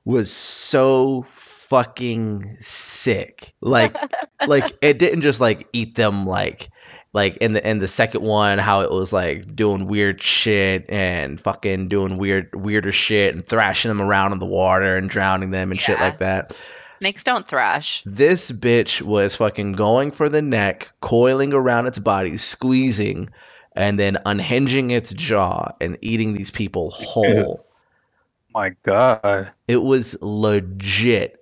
was 0.03 0.32
so 0.32 1.26
fucking 1.32 2.58
sick. 2.62 3.53
Like 3.62 3.95
like 4.47 4.78
it 4.82 4.99
didn't 4.99 5.22
just 5.22 5.39
like 5.41 5.68
eat 5.74 5.95
them 5.95 6.26
like 6.26 6.70
like 7.14 7.38
in 7.38 7.53
the 7.53 7.68
in 7.68 7.80
the 7.80 7.88
second 7.88 8.22
one 8.24 8.58
how 8.58 8.82
it 8.82 8.91
was 8.91 9.14
like 9.14 9.56
doing 9.56 9.88
weird 9.88 10.22
shit 10.22 10.86
and 10.89 11.39
fucking 11.39 11.88
doing 11.88 12.18
weird 12.18 12.53
weirder 12.53 12.91
shit 12.91 13.32
and 13.34 13.45
thrashing 13.47 13.89
them 13.89 14.01
around 14.01 14.34
in 14.34 14.39
the 14.39 14.45
water 14.45 14.97
and 14.97 15.10
drowning 15.10 15.49
them 15.49 15.72
and 15.72 15.80
shit 15.80 15.99
like 15.99 16.20
that. 16.20 16.56
Snakes 17.00 17.24
don't 17.24 17.48
thrash. 17.48 18.04
This 18.06 18.52
bitch 18.52 19.02
was 19.02 19.36
fucking 19.36 19.74
going 19.74 20.12
for 20.12 20.30
the 20.30 20.41
neck, 20.41 20.91
coiling 21.02 21.54
around 21.54 21.88
its 21.88 22.00
body, 22.00 22.38
squeezing, 22.38 23.30
and 23.76 24.00
then 24.00 24.18
unhinging 24.26 24.91
its 24.91 25.12
jaw 25.14 25.74
and 25.82 25.98
eating 26.02 26.34
these 26.34 26.52
people 26.52 26.91
whole. 26.91 27.66
My 28.54 28.74
God. 28.84 29.52
It 29.68 29.84
was 29.84 30.18
legit. 30.22 31.41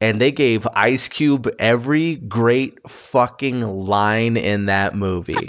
And 0.00 0.20
they 0.20 0.32
gave 0.32 0.68
Ice 0.74 1.08
Cube 1.08 1.50
every 1.58 2.14
great 2.16 2.88
fucking 2.88 3.62
line 3.62 4.36
in 4.36 4.66
that 4.66 4.94
movie. 4.94 5.34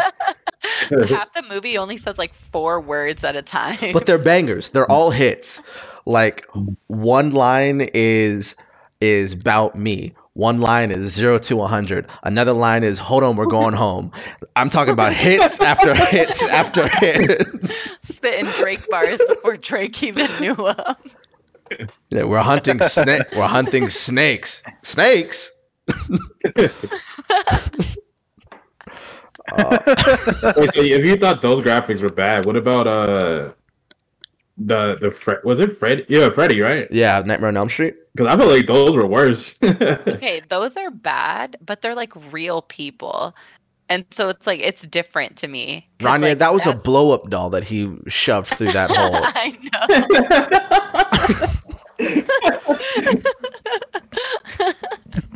Half 1.09 1.33
the 1.33 1.43
movie 1.47 1.77
only 1.77 1.97
says 1.97 2.17
like 2.17 2.33
four 2.33 2.79
words 2.79 3.23
at 3.23 3.35
a 3.35 3.41
time. 3.41 3.93
but 3.93 4.05
they're 4.05 4.17
bangers. 4.17 4.71
They're 4.71 4.89
all 4.89 5.11
hits. 5.11 5.61
Like 6.05 6.47
one 6.87 7.31
line 7.31 7.81
is 7.93 8.55
is 9.01 9.33
about 9.33 9.75
me. 9.75 10.15
One 10.33 10.59
line 10.59 10.91
is 10.91 11.13
zero 11.13 11.39
to 11.39 11.61
a 11.61 11.67
hundred. 11.67 12.07
Another 12.23 12.53
line 12.53 12.83
is 12.83 12.99
hold 12.99 13.23
on, 13.23 13.37
we're 13.37 13.45
going 13.45 13.73
home. 13.73 14.11
I'm 14.55 14.69
talking 14.69 14.93
about 14.93 15.13
hits 15.13 15.61
after 15.61 15.95
hits 16.07 16.43
after 16.45 16.87
hits. 16.87 17.93
Spitting 18.03 18.45
Drake 18.57 18.89
bars 18.89 19.19
before 19.27 19.57
Drake 19.57 20.01
even 20.03 20.27
knew 20.39 20.55
them. 20.55 20.95
Yeah, 22.09 22.23
we're 22.25 22.39
hunting 22.41 22.79
snake. 22.79 23.23
We're 23.35 23.47
hunting 23.47 23.89
snakes. 23.89 24.61
Snakes. 24.83 25.51
Uh, 29.51 29.77
Wait, 30.57 30.73
so 30.73 30.81
if 30.81 31.05
you 31.05 31.15
thought 31.17 31.41
those 31.41 31.59
graphics 31.59 32.01
were 32.01 32.09
bad, 32.09 32.45
what 32.45 32.55
about 32.55 32.87
uh 32.87 33.53
the 34.57 34.95
the 34.95 35.11
Fre- 35.11 35.43
was 35.43 35.59
it 35.59 35.73
Fred? 35.75 36.05
Yeah, 36.09 36.29
Freddy, 36.29 36.61
right? 36.61 36.87
yeah, 36.91 37.21
Nightmare 37.25 37.49
on 37.49 37.57
Elm 37.57 37.69
Street. 37.69 37.95
Because 38.13 38.27
I 38.33 38.37
feel 38.37 38.47
like 38.47 38.67
those 38.67 38.95
were 38.95 39.05
worse. 39.07 39.59
Okay, 39.63 40.41
those 40.47 40.77
are 40.77 40.89
bad, 40.89 41.57
but 41.65 41.81
they're 41.81 41.95
like 41.95 42.13
real 42.31 42.61
people. 42.61 43.35
And 43.89 44.05
so 44.11 44.29
it's 44.29 44.47
like 44.47 44.61
it's 44.61 44.81
different 44.87 45.35
to 45.37 45.47
me. 45.47 45.87
Ranya, 45.99 46.21
like, 46.29 46.39
that 46.39 46.53
was 46.53 46.65
a 46.65 46.73
blow 46.73 47.11
up 47.11 47.29
doll 47.29 47.49
that 47.51 47.63
he 47.63 47.93
shoved 48.07 48.47
through 48.47 48.71
that 48.71 48.89
hole. 48.93 49.21
I 49.21 49.57
know. 49.71 51.51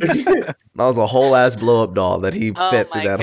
That 0.00 0.56
was 0.76 0.98
a 0.98 1.06
whole 1.06 1.36
ass 1.36 1.56
blow 1.56 1.84
up 1.84 1.94
doll 1.94 2.20
that 2.20 2.32
he 2.34 2.52
Oh 2.56 2.70
fit 2.70 2.88
my 2.90 3.00
through 3.02 3.16
that 3.16 3.20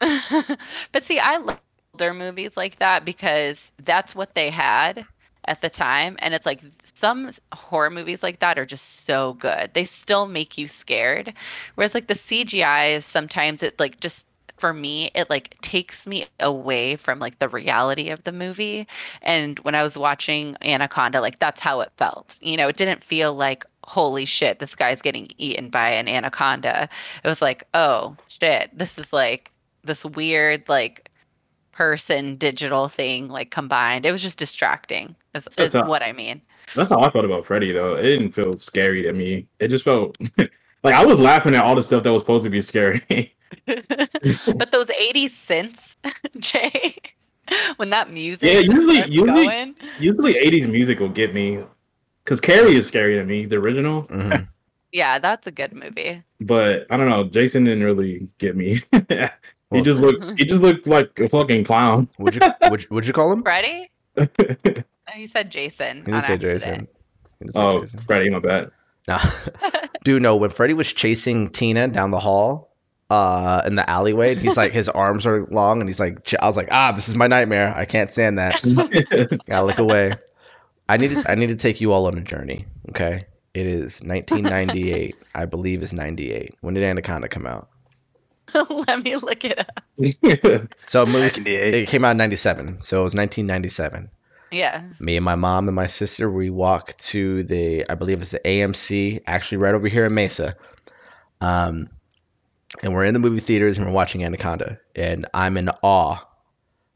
hole. 0.00 0.56
but 0.92 1.04
see, 1.04 1.18
I 1.18 1.38
love 1.38 1.58
older 1.96 2.12
movies 2.12 2.58
like 2.58 2.78
that 2.78 3.06
because 3.06 3.72
that's 3.82 4.14
what 4.14 4.34
they 4.34 4.50
had 4.50 5.06
at 5.46 5.62
the 5.62 5.70
time. 5.70 6.16
And 6.18 6.34
it's 6.34 6.44
like 6.44 6.60
some 6.82 7.30
horror 7.54 7.88
movies 7.88 8.22
like 8.22 8.40
that 8.40 8.58
are 8.58 8.66
just 8.66 9.06
so 9.06 9.32
good. 9.34 9.70
They 9.72 9.84
still 9.84 10.26
make 10.26 10.58
you 10.58 10.68
scared. 10.68 11.32
Whereas 11.74 11.94
like 11.94 12.08
the 12.08 12.14
CGI 12.14 12.96
is 12.96 13.06
sometimes 13.06 13.62
it 13.62 13.80
like 13.80 13.98
just 14.00 14.26
for 14.58 14.74
me, 14.74 15.10
it 15.14 15.30
like 15.30 15.58
takes 15.62 16.06
me 16.06 16.26
away 16.40 16.96
from 16.96 17.18
like 17.18 17.38
the 17.38 17.48
reality 17.48 18.10
of 18.10 18.24
the 18.24 18.32
movie. 18.32 18.86
And 19.22 19.58
when 19.60 19.74
I 19.74 19.82
was 19.82 19.96
watching 19.96 20.54
Anaconda, 20.62 21.22
like 21.22 21.38
that's 21.38 21.60
how 21.60 21.80
it 21.80 21.92
felt. 21.96 22.38
You 22.42 22.58
know, 22.58 22.68
it 22.68 22.76
didn't 22.76 23.04
feel 23.04 23.32
like, 23.32 23.64
holy 23.84 24.26
shit, 24.26 24.58
this 24.58 24.74
guy's 24.74 25.00
getting 25.00 25.28
eaten 25.38 25.70
by 25.70 25.90
an 25.90 26.08
anaconda. 26.08 26.90
It 27.24 27.28
was 27.28 27.40
like, 27.40 27.66
oh 27.72 28.16
shit, 28.28 28.76
this 28.76 28.98
is 28.98 29.14
like 29.14 29.52
this 29.84 30.04
weird, 30.04 30.68
like 30.68 31.05
person 31.76 32.36
digital 32.36 32.88
thing 32.88 33.28
like 33.28 33.50
combined. 33.50 34.06
It 34.06 34.12
was 34.12 34.22
just 34.22 34.38
distracting, 34.38 35.14
is, 35.34 35.46
is 35.58 35.66
it's 35.66 35.74
a- 35.74 35.84
what 35.84 36.02
I 36.02 36.12
mean. 36.12 36.40
That's 36.74 36.88
how 36.88 37.00
I 37.00 37.10
felt 37.10 37.24
about 37.24 37.44
Freddy 37.46 37.70
though. 37.72 37.94
It 37.96 38.02
didn't 38.02 38.32
feel 38.32 38.56
scary 38.56 39.02
to 39.02 39.12
me. 39.12 39.46
It 39.60 39.68
just 39.68 39.84
felt 39.84 40.16
like 40.38 40.94
I 40.94 41.04
was 41.04 41.18
laughing 41.20 41.54
at 41.54 41.62
all 41.62 41.74
the 41.76 41.82
stuff 41.82 42.02
that 42.02 42.12
was 42.12 42.22
supposed 42.22 42.44
to 42.44 42.50
be 42.50 42.60
scary. 42.60 43.34
but 43.66 44.70
those 44.72 44.90
80 44.90 45.28
cents, 45.28 45.96
Jay, 46.38 46.96
when 47.76 47.90
that 47.90 48.10
music 48.10 48.52
Yeah, 48.52 48.60
usually- 48.60 49.06
usually- 49.10 49.44
going, 49.46 49.74
Usually 50.00 50.34
80s 50.34 50.68
music 50.70 50.98
will 50.98 51.08
get 51.10 51.34
me 51.34 51.62
because 52.24 52.40
Carrie 52.40 52.74
is 52.74 52.86
scary 52.88 53.14
to 53.16 53.24
me, 53.24 53.44
the 53.46 53.56
original. 53.56 54.02
Mhm. 54.08 54.48
yeah, 54.92 55.18
that's 55.20 55.46
a 55.46 55.52
good 55.52 55.72
movie. 55.74 56.22
But 56.40 56.86
I 56.90 56.96
don't 56.96 57.08
know. 57.08 57.24
Jason 57.24 57.64
didn't 57.64 57.84
really 57.84 58.26
get 58.38 58.56
me. 58.56 58.80
He 59.72 59.82
just 59.82 60.00
looked. 60.00 60.38
He 60.38 60.44
just 60.44 60.62
looked 60.62 60.86
like 60.86 61.18
a 61.18 61.26
fucking 61.26 61.64
clown. 61.64 62.08
Would 62.18 62.34
you 62.34 62.40
would, 62.70 62.82
you- 62.82 62.88
would 62.90 63.06
you 63.06 63.12
call 63.12 63.32
him? 63.32 63.42
Freddy? 63.42 63.90
He 65.14 65.28
said 65.28 65.50
Jason. 65.50 66.04
He 66.04 66.12
on 66.12 66.20
didn't 66.20 66.24
say 66.24 66.32
accident. 66.34 66.60
Jason. 66.60 66.88
Didn't 67.40 67.54
say 67.54 67.60
oh, 67.60 67.80
Jason. 67.80 68.00
Freddy, 68.00 68.28
my 68.28 68.40
bad. 68.40 68.70
Nah. 69.08 69.20
Dude, 70.04 70.20
no, 70.20 70.36
when 70.36 70.50
Freddy 70.50 70.74
was 70.74 70.92
chasing 70.92 71.48
Tina 71.50 71.88
down 71.88 72.10
the 72.10 72.18
hall, 72.18 72.74
uh, 73.08 73.62
in 73.66 73.76
the 73.76 73.88
alleyway, 73.88 74.32
and 74.32 74.40
he's 74.40 74.56
like, 74.56 74.72
his 74.72 74.88
arms 74.88 75.24
are 75.24 75.46
long, 75.46 75.80
and 75.80 75.88
he's 75.88 76.00
like, 76.00 76.34
I 76.40 76.46
was 76.46 76.56
like, 76.56 76.68
ah, 76.72 76.92
this 76.92 77.08
is 77.08 77.14
my 77.14 77.28
nightmare. 77.28 77.72
I 77.76 77.84
can't 77.84 78.10
stand 78.10 78.38
that. 78.38 78.60
Gotta 79.46 79.64
look 79.64 79.78
away. 79.78 80.12
I 80.88 80.96
need 80.96 81.12
to, 81.12 81.30
I 81.30 81.34
need 81.36 81.48
to 81.48 81.56
take 81.56 81.80
you 81.80 81.92
all 81.92 82.06
on 82.06 82.18
a 82.18 82.22
journey. 82.22 82.66
Okay, 82.90 83.26
it 83.54 83.66
is 83.66 84.00
1998. 84.02 85.16
I 85.34 85.46
believe 85.46 85.82
is 85.82 85.92
98. 85.92 86.54
When 86.60 86.74
did 86.74 86.82
Anaconda 86.82 87.28
come 87.28 87.46
out? 87.46 87.68
Let 88.70 89.04
me 89.04 89.16
look 89.16 89.44
it 89.44 89.58
up. 89.58 89.82
So 90.86 91.02
a 91.02 91.06
movie, 91.06 91.54
it 91.54 91.88
came 91.88 92.04
out 92.04 92.12
in 92.12 92.16
97. 92.18 92.80
So 92.80 93.00
it 93.00 93.04
was 93.04 93.14
1997. 93.14 94.10
Yeah. 94.52 94.84
Me 95.00 95.16
and 95.16 95.24
my 95.24 95.34
mom 95.34 95.68
and 95.68 95.74
my 95.74 95.86
sister, 95.86 96.30
we 96.30 96.50
walk 96.50 96.96
to 96.98 97.42
the, 97.42 97.84
I 97.90 97.94
believe 97.94 98.22
it's 98.22 98.30
the 98.30 98.40
AMC, 98.40 99.22
actually 99.26 99.58
right 99.58 99.74
over 99.74 99.88
here 99.88 100.06
in 100.06 100.14
Mesa. 100.14 100.54
Um, 101.40 101.90
and 102.82 102.94
we're 102.94 103.04
in 103.04 103.14
the 103.14 103.20
movie 103.20 103.40
theaters 103.40 103.78
and 103.78 103.86
we're 103.86 103.92
watching 103.92 104.24
Anaconda, 104.24 104.78
and 104.94 105.26
I'm 105.32 105.56
in 105.56 105.68
awe. 105.82 106.18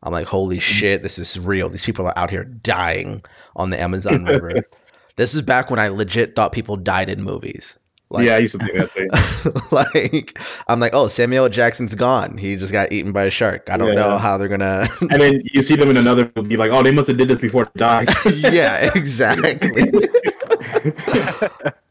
I'm 0.03 0.13
like, 0.13 0.27
holy 0.27 0.59
shit, 0.59 1.03
this 1.03 1.19
is 1.19 1.39
real. 1.39 1.69
These 1.69 1.85
people 1.85 2.07
are 2.07 2.19
out 2.19 2.31
here 2.31 2.45
dying 2.45 3.23
on 3.55 3.71
the 3.71 3.81
Amazon 3.81 4.25
River. 4.25 4.65
this 5.17 5.35
is 5.35 5.43
back 5.43 5.71
when 5.71 5.79
I 5.79 5.89
legit 5.89 6.35
thought 6.35 6.53
people 6.53 6.77
died 6.77 7.11
in 7.11 7.23
movies. 7.23 7.79
Like, 8.13 8.27
yeah, 8.27 8.35
I 8.35 8.39
used 8.39 8.59
to 8.59 8.67
think 8.67 8.77
that 8.77 8.93
too. 8.93 9.09
like 9.75 10.37
I'm 10.67 10.81
like, 10.81 10.95
oh, 10.95 11.07
Samuel 11.07 11.49
Jackson's 11.49 11.95
gone. 11.95 12.37
He 12.39 12.57
just 12.57 12.73
got 12.73 12.91
eaten 12.93 13.13
by 13.13 13.23
a 13.25 13.31
shark. 13.31 13.69
I 13.71 13.77
don't 13.77 13.95
know 13.95 14.15
Yeah. 14.15 14.19
how 14.19 14.37
they're 14.37 14.49
gonna. 14.49 14.89
And 15.01 15.21
then 15.21 15.43
you 15.45 15.63
see 15.63 15.77
them 15.77 15.91
in 15.91 15.97
another 15.97 16.29
movie, 16.35 16.57
like, 16.57 16.73
oh, 16.73 16.83
they 16.83 16.91
must 16.91 17.07
have 17.07 17.19
did 17.19 17.29
this 17.29 17.39
before 17.39 17.67
they 17.67 17.79
died. 17.79 18.09
yeah, 18.35 18.91
exactly. 18.97 19.61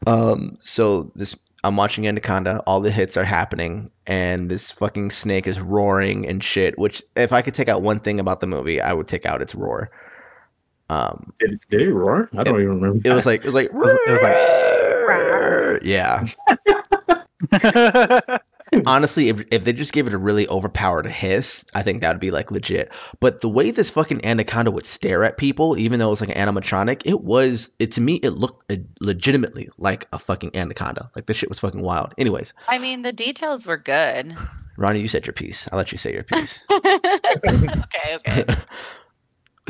um, 0.06 0.56
so 0.60 1.10
this 1.14 1.36
I'm 1.62 1.76
watching 1.76 2.06
Anaconda, 2.06 2.62
all 2.66 2.80
the 2.80 2.90
hits 2.90 3.16
are 3.16 3.24
happening, 3.24 3.90
and 4.06 4.50
this 4.50 4.70
fucking 4.72 5.10
snake 5.10 5.46
is 5.46 5.60
roaring 5.60 6.26
and 6.28 6.42
shit. 6.42 6.78
Which, 6.78 7.02
if 7.16 7.32
I 7.32 7.42
could 7.42 7.54
take 7.54 7.68
out 7.68 7.82
one 7.82 8.00
thing 8.00 8.20
about 8.20 8.40
the 8.40 8.46
movie, 8.46 8.80
I 8.80 8.92
would 8.92 9.08
take 9.08 9.26
out 9.26 9.42
its 9.42 9.54
roar. 9.54 9.90
Um, 10.88 11.32
Did, 11.38 11.60
did 11.70 11.82
it 11.82 11.92
roar? 11.92 12.28
I 12.36 12.42
don't 12.42 12.60
even 12.60 12.80
remember. 12.80 13.08
it 13.08 13.12
was 13.14 13.24
like 13.24 13.40
it 13.42 13.46
was 13.46 13.54
like, 13.54 13.72
was- 13.72 13.92
it 14.06 14.10
was 14.10 14.22
yeah. 15.82 16.26
Honestly, 18.86 19.28
if 19.28 19.42
if 19.50 19.64
they 19.64 19.72
just 19.72 19.92
gave 19.92 20.06
it 20.06 20.14
a 20.14 20.18
really 20.18 20.46
overpowered 20.48 21.06
hiss, 21.06 21.64
I 21.74 21.82
think 21.82 22.00
that 22.00 22.12
would 22.12 22.20
be 22.20 22.30
like 22.30 22.52
legit. 22.52 22.92
But 23.18 23.40
the 23.40 23.48
way 23.48 23.72
this 23.72 23.90
fucking 23.90 24.24
anaconda 24.24 24.70
would 24.70 24.86
stare 24.86 25.24
at 25.24 25.36
people, 25.36 25.76
even 25.76 25.98
though 25.98 26.06
it 26.06 26.10
was 26.10 26.20
like 26.20 26.36
an 26.36 26.48
animatronic, 26.48 27.02
it 27.04 27.20
was 27.20 27.70
it 27.80 27.92
to 27.92 28.00
me 28.00 28.14
it 28.14 28.30
looked 28.30 28.70
uh, 28.70 28.76
legitimately 29.00 29.70
like 29.76 30.06
a 30.12 30.18
fucking 30.20 30.54
anaconda. 30.54 31.10
Like 31.16 31.26
this 31.26 31.36
shit 31.36 31.48
was 31.48 31.58
fucking 31.58 31.82
wild. 31.82 32.14
Anyways, 32.16 32.54
I 32.68 32.78
mean, 32.78 33.02
the 33.02 33.12
details 33.12 33.66
were 33.66 33.76
good. 33.76 34.36
Ronnie, 34.76 35.00
you 35.00 35.08
said 35.08 35.26
your 35.26 35.34
piece. 35.34 35.68
I'll 35.70 35.76
let 35.76 35.92
you 35.92 35.98
say 35.98 36.12
your 36.12 36.22
piece. 36.22 36.64
okay, 36.72 38.16
okay. 38.16 38.44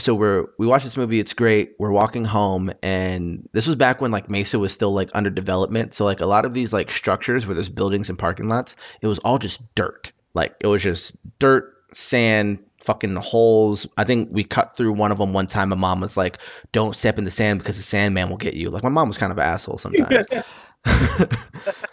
so 0.00 0.14
we're 0.14 0.46
we 0.58 0.66
watch 0.66 0.82
this 0.82 0.96
movie 0.96 1.20
it's 1.20 1.32
great 1.32 1.74
we're 1.78 1.90
walking 1.90 2.24
home 2.24 2.72
and 2.82 3.48
this 3.52 3.66
was 3.66 3.76
back 3.76 4.00
when 4.00 4.10
like 4.10 4.30
mesa 4.30 4.58
was 4.58 4.72
still 4.72 4.92
like 4.92 5.10
under 5.14 5.30
development 5.30 5.92
so 5.92 6.04
like 6.04 6.20
a 6.20 6.26
lot 6.26 6.44
of 6.44 6.54
these 6.54 6.72
like 6.72 6.90
structures 6.90 7.46
where 7.46 7.54
there's 7.54 7.68
buildings 7.68 8.08
and 8.08 8.18
parking 8.18 8.48
lots 8.48 8.76
it 9.00 9.06
was 9.06 9.18
all 9.20 9.38
just 9.38 9.62
dirt 9.74 10.12
like 10.34 10.54
it 10.60 10.66
was 10.66 10.82
just 10.82 11.14
dirt 11.38 11.74
sand 11.92 12.64
fucking 12.78 13.14
holes 13.16 13.86
i 13.96 14.04
think 14.04 14.30
we 14.32 14.42
cut 14.42 14.76
through 14.76 14.92
one 14.92 15.12
of 15.12 15.18
them 15.18 15.32
one 15.32 15.46
time 15.46 15.68
my 15.68 15.76
mom 15.76 16.00
was 16.00 16.16
like 16.16 16.38
don't 16.72 16.96
step 16.96 17.18
in 17.18 17.24
the 17.24 17.30
sand 17.30 17.58
because 17.58 17.76
the 17.76 17.82
sandman 17.82 18.30
will 18.30 18.38
get 18.38 18.54
you 18.54 18.70
like 18.70 18.82
my 18.82 18.88
mom 18.88 19.08
was 19.08 19.18
kind 19.18 19.32
of 19.32 19.38
an 19.38 19.44
asshole 19.44 19.78
sometimes. 19.78 20.26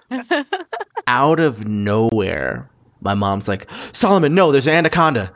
Out 1.08 1.42
of 1.42 1.68
nowhere 1.68 2.70
my 3.02 3.16
mom's 3.16 3.50
like 3.50 3.70
solomon 3.92 4.34
no 4.34 4.54
there's 4.54 4.68
an 4.68 4.74
anaconda 4.74 5.34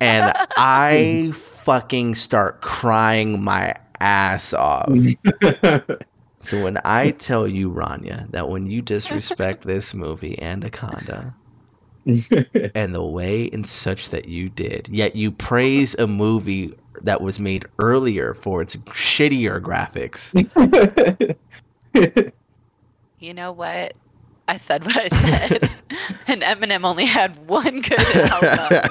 and 0.00 0.32
I 0.56 1.32
fucking 1.66 2.14
start 2.14 2.62
crying 2.62 3.42
my 3.44 3.74
ass 4.00 4.54
off. 4.54 4.88
So 6.38 6.62
when 6.62 6.78
I 6.84 7.10
tell 7.10 7.48
you, 7.48 7.72
Ranya, 7.72 8.30
that 8.30 8.48
when 8.48 8.66
you 8.66 8.80
disrespect 8.80 9.64
this 9.64 9.92
movie, 9.94 10.40
Anaconda, 10.40 11.34
and 12.06 12.94
the 12.94 13.04
way 13.04 13.44
in 13.44 13.64
such 13.64 14.10
that 14.10 14.28
you 14.28 14.48
did, 14.48 14.88
yet 14.88 15.16
you 15.16 15.32
praise 15.32 15.96
a 15.96 16.06
movie 16.06 16.72
that 17.02 17.20
was 17.20 17.40
made 17.40 17.64
earlier 17.80 18.32
for 18.32 18.62
its 18.62 18.76
shittier 18.76 19.60
graphics, 19.60 20.30
You 23.18 23.34
know 23.34 23.50
what? 23.50 23.94
I 24.46 24.58
said 24.58 24.84
what 24.84 24.96
I 24.96 25.08
said, 25.08 25.70
and 26.28 26.42
Eminem 26.42 26.84
only 26.84 27.06
had 27.06 27.48
one 27.48 27.80
good 27.80 27.98
album. 28.14 28.84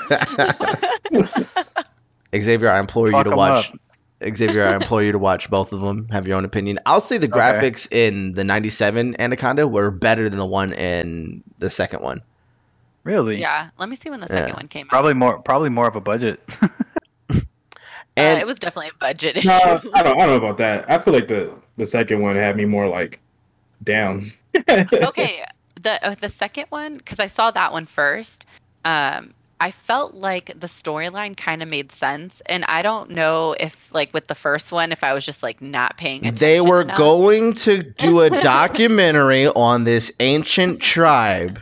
Xavier, 2.33 2.69
I 2.69 2.79
implore 2.79 3.11
you 3.11 3.23
to 3.23 3.35
watch. 3.35 3.71
up. 3.71 3.79
Xavier, 4.35 4.65
I 4.67 4.75
implore 4.75 5.03
you 5.03 5.11
to 5.11 5.19
watch 5.19 5.49
both 5.49 5.73
of 5.73 5.81
them. 5.81 6.07
Have 6.11 6.27
your 6.27 6.37
own 6.37 6.45
opinion. 6.45 6.79
I'll 6.85 7.01
say 7.01 7.17
the 7.17 7.27
Okay. 7.27 7.37
graphics 7.37 7.91
in 7.91 8.31
the 8.31 8.43
'97 8.43 9.19
Anaconda 9.19 9.67
were 9.67 9.91
better 9.91 10.29
than 10.29 10.39
the 10.39 10.45
one 10.45 10.73
in 10.73 11.43
the 11.59 11.69
second 11.69 12.01
one. 12.01 12.21
Really? 13.03 13.39
yeah, 13.39 13.69
let 13.77 13.87
me 13.89 13.95
see 13.95 14.09
when 14.09 14.19
the 14.21 14.27
second 14.27 14.49
Yeah. 14.49 14.55
one 14.55 14.67
came 14.67 14.85
out. 14.87 14.89
Probably 14.89 15.13
more. 15.13 15.39
Probably 15.39 15.69
more 15.69 15.87
of 15.87 15.95
a 15.95 16.01
budget. 16.01 16.39
And 18.17 18.37
uh, 18.37 18.41
it 18.41 18.45
was 18.47 18.59
definitely 18.59 18.91
a 18.95 18.97
budget 18.97 19.35
issue. 19.35 19.49
No, 19.49 19.55
I 19.57 19.65
don't. 19.65 19.95
I 19.95 20.03
don't 20.03 20.17
know 20.17 20.35
about 20.37 20.57
that. 20.59 20.89
I 20.89 20.99
feel 20.99 21.13
like 21.13 21.27
the 21.27 21.53
the 21.75 21.85
second 21.85 22.21
one 22.21 22.37
had 22.37 22.55
me 22.55 22.63
more 22.63 22.87
like 22.87 23.19
down. 23.83 24.31
okay, 24.69 25.43
the 25.81 26.01
uh, 26.01 26.15
the 26.15 26.29
second 26.29 26.67
one 26.69 26.95
because 26.97 27.19
I 27.19 27.27
saw 27.27 27.51
that 27.51 27.73
one 27.73 27.85
first. 27.85 28.45
Um, 28.85 29.33
I 29.59 29.71
felt 29.71 30.13
like 30.15 30.47
the 30.59 30.67
storyline 30.67 31.35
kind 31.37 31.63
of 31.63 31.69
made 31.69 31.91
sense, 31.91 32.41
and 32.45 32.65
I 32.65 32.81
don't 32.81 33.11
know 33.11 33.55
if 33.57 33.93
like 33.93 34.13
with 34.13 34.27
the 34.27 34.35
first 34.35 34.71
one, 34.71 34.91
if 34.91 35.03
I 35.03 35.13
was 35.13 35.25
just 35.25 35.41
like 35.43 35.61
not 35.61 35.97
paying 35.97 36.21
attention. 36.27 36.39
they 36.39 36.59
were 36.61 36.81
enough. 36.81 36.97
going 36.97 37.53
to 37.53 37.81
do 37.81 38.19
a 38.21 38.29
documentary 38.41 39.47
on 39.47 39.85
this 39.85 40.11
ancient 40.19 40.81
tribe. 40.81 41.61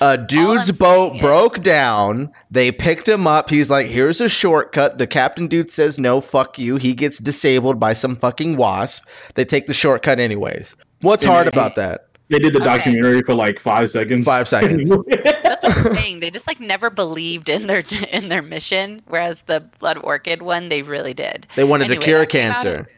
A 0.00 0.18
dude's 0.28 0.70
boat 0.72 1.20
broke 1.20 1.58
is- 1.58 1.62
down. 1.62 2.32
They 2.50 2.72
picked 2.72 3.08
him 3.08 3.26
up. 3.26 3.48
He's 3.48 3.70
like, 3.70 3.86
"Here's 3.86 4.20
a 4.20 4.28
shortcut." 4.28 4.98
The 4.98 5.06
captain 5.06 5.46
dude 5.48 5.70
says, 5.70 5.98
"No, 5.98 6.20
fuck 6.20 6.58
you." 6.58 6.76
He 6.76 6.94
gets 6.94 7.18
disabled 7.18 7.78
by 7.78 7.92
some 7.92 8.16
fucking 8.16 8.56
wasp. 8.56 9.04
They 9.34 9.44
take 9.44 9.66
the 9.66 9.74
shortcut 9.74 10.18
anyways. 10.18 10.74
What's 11.02 11.24
hard 11.24 11.46
about 11.46 11.76
that? 11.76 12.05
They 12.28 12.38
did 12.40 12.52
the 12.52 12.58
Okay. 12.58 12.76
documentary 12.78 13.22
for 13.22 13.34
like 13.34 13.60
five 13.60 13.88
seconds. 13.90 14.24
Five 14.26 14.48
seconds. 14.48 14.88
That's 15.08 15.64
what 15.64 15.76
I'm 15.86 15.94
saying. 15.94 16.20
They 16.20 16.30
just 16.30 16.46
like 16.46 16.58
never 16.58 16.90
believed 16.90 17.48
in 17.48 17.66
their 17.68 17.84
in 18.10 18.28
their 18.28 18.42
mission, 18.42 19.02
whereas 19.06 19.42
the 19.42 19.60
Blood 19.78 19.98
Orchid 19.98 20.42
one, 20.42 20.68
they 20.68 20.82
really 20.82 21.14
did. 21.14 21.46
They 21.54 21.64
wanted 21.64 21.84
Anyway, 21.84 21.98
to 22.00 22.04
cure 22.04 22.18
that 22.20 22.28
came 22.30 22.50
out 22.50 22.56
cancer. 22.56 22.88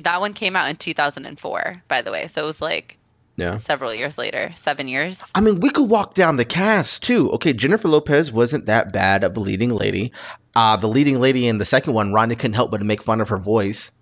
That 0.00 0.20
one 0.20 0.32
came 0.34 0.56
out 0.56 0.68
in 0.68 0.76
2004, 0.76 1.74
by 1.88 2.02
the 2.02 2.10
way, 2.10 2.26
so 2.26 2.42
it 2.42 2.46
was 2.46 2.60
like 2.60 2.98
Yeah. 3.36 3.56
several 3.58 3.94
years 3.94 4.18
later, 4.18 4.52
seven 4.56 4.88
years. 4.88 5.30
I 5.36 5.40
mean, 5.40 5.60
we 5.60 5.70
could 5.70 5.88
walk 5.88 6.14
down 6.14 6.36
the 6.36 6.44
cast 6.44 7.02
too. 7.04 7.30
Okay, 7.32 7.52
Jennifer 7.52 7.88
Lopez 7.88 8.32
wasn't 8.32 8.66
that 8.66 8.92
bad 8.92 9.22
of 9.24 9.36
a 9.36 9.40
leading 9.40 9.70
lady. 9.70 10.12
Uh, 10.56 10.76
the 10.76 10.88
leading 10.88 11.20
lady 11.20 11.46
in 11.46 11.58
the 11.58 11.64
second 11.64 11.94
one, 11.94 12.12
Ronnie 12.12 12.34
couldn't 12.34 12.54
help 12.54 12.70
but 12.72 12.78
to 12.78 12.84
make 12.84 13.02
fun 13.02 13.20
of 13.20 13.28
her 13.28 13.38
voice. 13.38 13.92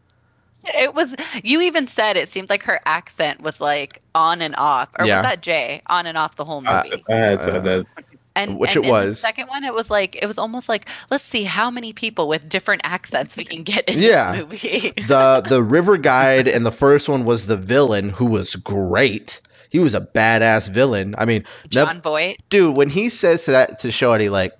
It 0.64 0.94
was. 0.94 1.14
You 1.42 1.60
even 1.62 1.88
said 1.88 2.16
it 2.16 2.28
seemed 2.28 2.48
like 2.50 2.62
her 2.64 2.80
accent 2.86 3.40
was 3.40 3.60
like 3.60 4.00
on 4.14 4.40
and 4.42 4.54
off, 4.56 4.88
or 4.98 5.04
Yeah. 5.06 5.16
was 5.16 5.22
that 5.24 5.42
Jay 5.42 5.82
on 5.86 6.06
and 6.06 6.16
off 6.16 6.36
the 6.36 6.44
whole 6.44 6.62
I, 6.66 6.82
movie? 6.84 7.04
I 7.08 7.14
had 7.16 7.42
said 7.42 7.64
that. 7.64 7.80
Uh, 7.96 8.02
and 8.34 8.58
which 8.58 8.76
and 8.76 8.86
it 8.86 8.88
was. 8.90 9.10
The 9.10 9.14
second 9.16 9.48
one, 9.48 9.62
it 9.64 9.74
was 9.74 9.90
like 9.90 10.16
it 10.22 10.26
was 10.26 10.38
almost 10.38 10.68
like 10.68 10.88
let's 11.10 11.24
see 11.24 11.44
how 11.44 11.70
many 11.70 11.92
people 11.92 12.28
with 12.28 12.48
different 12.48 12.80
accents 12.84 13.36
we 13.36 13.44
can 13.44 13.62
get 13.62 13.88
in 13.88 13.98
Yeah. 13.98 14.32
this 14.36 14.42
movie. 14.44 14.92
The 15.06 15.44
the 15.46 15.62
river 15.62 15.96
guide 15.98 16.48
and 16.48 16.64
the 16.64 16.72
first 16.72 17.08
one 17.08 17.24
was 17.24 17.46
the 17.46 17.56
villain, 17.58 18.08
who 18.08 18.26
was 18.26 18.54
great. 18.54 19.40
He 19.68 19.78
was 19.80 19.94
a 19.94 20.00
badass 20.00 20.70
villain. 20.70 21.14
I 21.18 21.24
mean, 21.24 21.44
nev- 21.64 21.88
Jon 21.88 22.00
Voight. 22.02 22.36
dude, 22.50 22.76
when 22.76 22.88
he 22.88 23.08
says 23.08 23.44
to 23.46 23.50
that 23.52 23.80
to 23.80 23.90
Shorty, 23.92 24.28
like, 24.28 24.52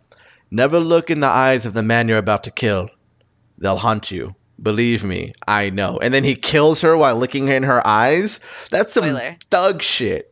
never 0.50 0.78
look 0.80 1.10
in 1.10 1.20
the 1.20 1.28
eyes 1.28 1.64
of 1.66 1.74
the 1.74 1.82
man 1.82 2.08
you're 2.08 2.18
about 2.18 2.44
to 2.44 2.50
kill. 2.50 2.90
They'll 3.58 3.76
hunt 3.76 4.10
you. 4.10 4.34
Believe 4.60 5.04
me, 5.04 5.34
I 5.46 5.70
know. 5.70 5.98
And 6.00 6.12
then 6.14 6.24
he 6.24 6.34
kills 6.36 6.82
her 6.82 6.96
while 6.96 7.16
looking 7.16 7.48
in 7.48 7.64
her 7.64 7.84
eyes. 7.86 8.38
That's 8.70 8.94
some 8.94 9.04
Spoiler. 9.04 9.36
thug 9.50 9.82
shit. 9.82 10.28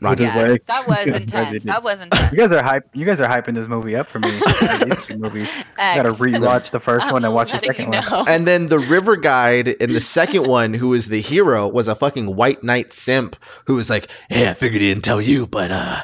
With 0.00 0.20
Yeah, 0.20 0.36
legs. 0.36 0.66
that 0.66 0.86
was 0.88 1.06
intense. 1.06 1.64
That 1.64 1.82
was 1.82 2.00
intense. 2.02 2.30
You 2.32 2.38
guys 2.38 2.52
are 2.52 2.62
hype. 2.62 2.88
You 2.94 3.04
guys 3.04 3.20
are 3.20 3.28
hyping 3.28 3.54
this 3.54 3.66
movie 3.68 3.96
up 3.96 4.06
for 4.08 4.18
me. 4.20 4.28
I 4.44 4.84
need 4.84 4.94
to 4.94 5.00
see 5.00 5.16
movies. 5.16 5.48
Got 5.76 6.02
to 6.04 6.10
rewatch 6.12 6.70
the 6.70 6.78
1st 6.80 7.10
one 7.12 7.24
and 7.24 7.34
watch 7.34 7.50
the 7.52 7.58
second 7.58 7.92
you 7.92 8.00
one. 8.00 8.28
And 8.28 8.46
then 8.46 8.68
the 8.68 8.78
river 8.78 9.16
guide 9.16 9.66
in 9.68 9.92
the 9.92 10.00
second 10.00 10.46
one, 10.46 10.72
who 10.74 10.88
was 10.88 11.08
the 11.08 11.20
hero, 11.20 11.66
was 11.68 11.88
a 11.88 11.94
fucking 11.96 12.34
white 12.36 12.62
knight 12.62 12.92
simp 12.92 13.36
who 13.66 13.74
was 13.76 13.88
like, 13.90 14.08
"Hey, 14.28 14.48
I 14.48 14.54
figured 14.54 14.82
he 14.82 14.88
didn't 14.88 15.04
tell 15.04 15.20
you, 15.22 15.46
but 15.46 15.70
uh, 15.72 16.02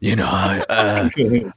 you 0.00 0.16
know, 0.16 0.28
I, 0.30 0.64
uh, 0.68 1.08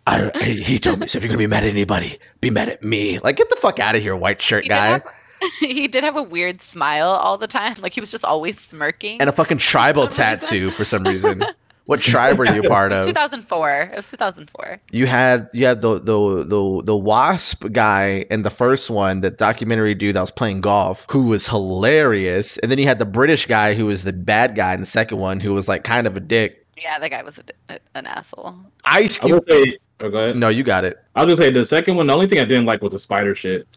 I, 0.05 0.31
I 0.33 0.43
he 0.43 0.79
told 0.79 0.99
me. 0.99 1.07
So 1.07 1.17
if 1.17 1.23
you're 1.23 1.29
gonna 1.29 1.37
be 1.37 1.47
mad 1.47 1.63
at 1.63 1.69
anybody, 1.69 2.17
be 2.41 2.49
mad 2.49 2.69
at 2.69 2.83
me. 2.83 3.19
Like, 3.19 3.37
get 3.37 3.49
the 3.49 3.55
fuck 3.57 3.79
out 3.79 3.95
of 3.95 4.01
here, 4.01 4.15
white 4.15 4.41
shirt 4.41 4.63
He 4.63 4.69
did, 4.69 4.75
guy, 4.75 4.87
have, 4.87 5.03
he 5.59 5.87
did 5.87 6.03
have 6.03 6.17
a 6.17 6.23
weird 6.23 6.61
smile 6.61 7.09
all 7.09 7.37
the 7.37 7.47
time. 7.47 7.75
Like 7.79 7.93
he 7.93 7.99
was 7.99 8.11
just 8.11 8.25
always 8.25 8.59
smirking. 8.59 9.21
and 9.21 9.29
a 9.29 9.33
fucking 9.33 9.57
tribal 9.57 10.09
some 10.09 10.25
reason. 10.25 10.39
tattoo 10.39 10.71
for 10.71 10.85
some 10.85 11.03
reason. 11.03 11.43
What 11.87 12.01
tribe 12.01 12.37
were 12.37 12.45
you 12.45 12.63
part 12.63 12.91
it 12.91 12.95
was 12.95 13.07
of? 13.07 13.13
2004. 13.13 13.89
It 13.93 13.95
was 13.95 14.11
2004. 14.11 14.81
You 14.91 15.05
had 15.05 15.47
you 15.53 15.67
had 15.67 15.81
the 15.81 15.93
the 15.93 16.43
the 16.43 16.83
the 16.83 16.97
wasp 16.97 17.63
guy 17.71 18.25
in 18.29 18.43
the 18.43 18.49
first 18.49 18.89
one, 18.89 19.21
that 19.21 19.37
documentary 19.37 19.95
dude 19.95 20.17
that 20.17 20.19
was 20.19 20.31
playing 20.31 20.59
golf, 20.59 21.07
who 21.09 21.27
was 21.27 21.47
hilarious, 21.47 22.57
and 22.57 22.69
then 22.69 22.77
you 22.77 22.85
had 22.85 22.99
the 22.99 23.05
British 23.05 23.45
guy 23.45 23.73
who 23.73 23.85
was 23.85 24.03
the 24.03 24.11
bad 24.11 24.53
guy 24.53 24.73
in 24.73 24.81
the 24.81 24.85
second 24.85 25.17
one, 25.17 25.39
who 25.39 25.53
was 25.53 25.69
like 25.69 25.85
kind 25.85 26.07
of 26.07 26.17
a 26.17 26.19
dick. 26.19 26.66
Yeah, 26.79 26.99
that 26.99 27.09
guy 27.09 27.23
was 27.23 27.39
a, 27.39 27.43
a- 27.75 27.79
an 27.95 28.05
asshole. 28.07 28.55
Ice 28.85 29.17
I 29.21 29.25
Cube. 29.27 29.43
say. 29.49 29.77
Oh, 29.99 30.09
go 30.09 30.17
ahead. 30.17 30.35
No, 30.35 30.49
you 30.49 30.63
got 30.63 30.85
it. 30.85 30.97
I 31.15 31.23
was 31.25 31.33
gonna 31.39 31.47
say 31.47 31.51
the 31.51 31.65
second 31.65 31.95
one. 31.95 32.07
The 32.07 32.13
only 32.13 32.27
thing 32.27 32.39
I 32.39 32.45
didn't 32.45 32.65
like 32.65 32.81
was 32.83 32.91
the 32.91 32.99
spider 32.99 33.33
shit 33.33 33.67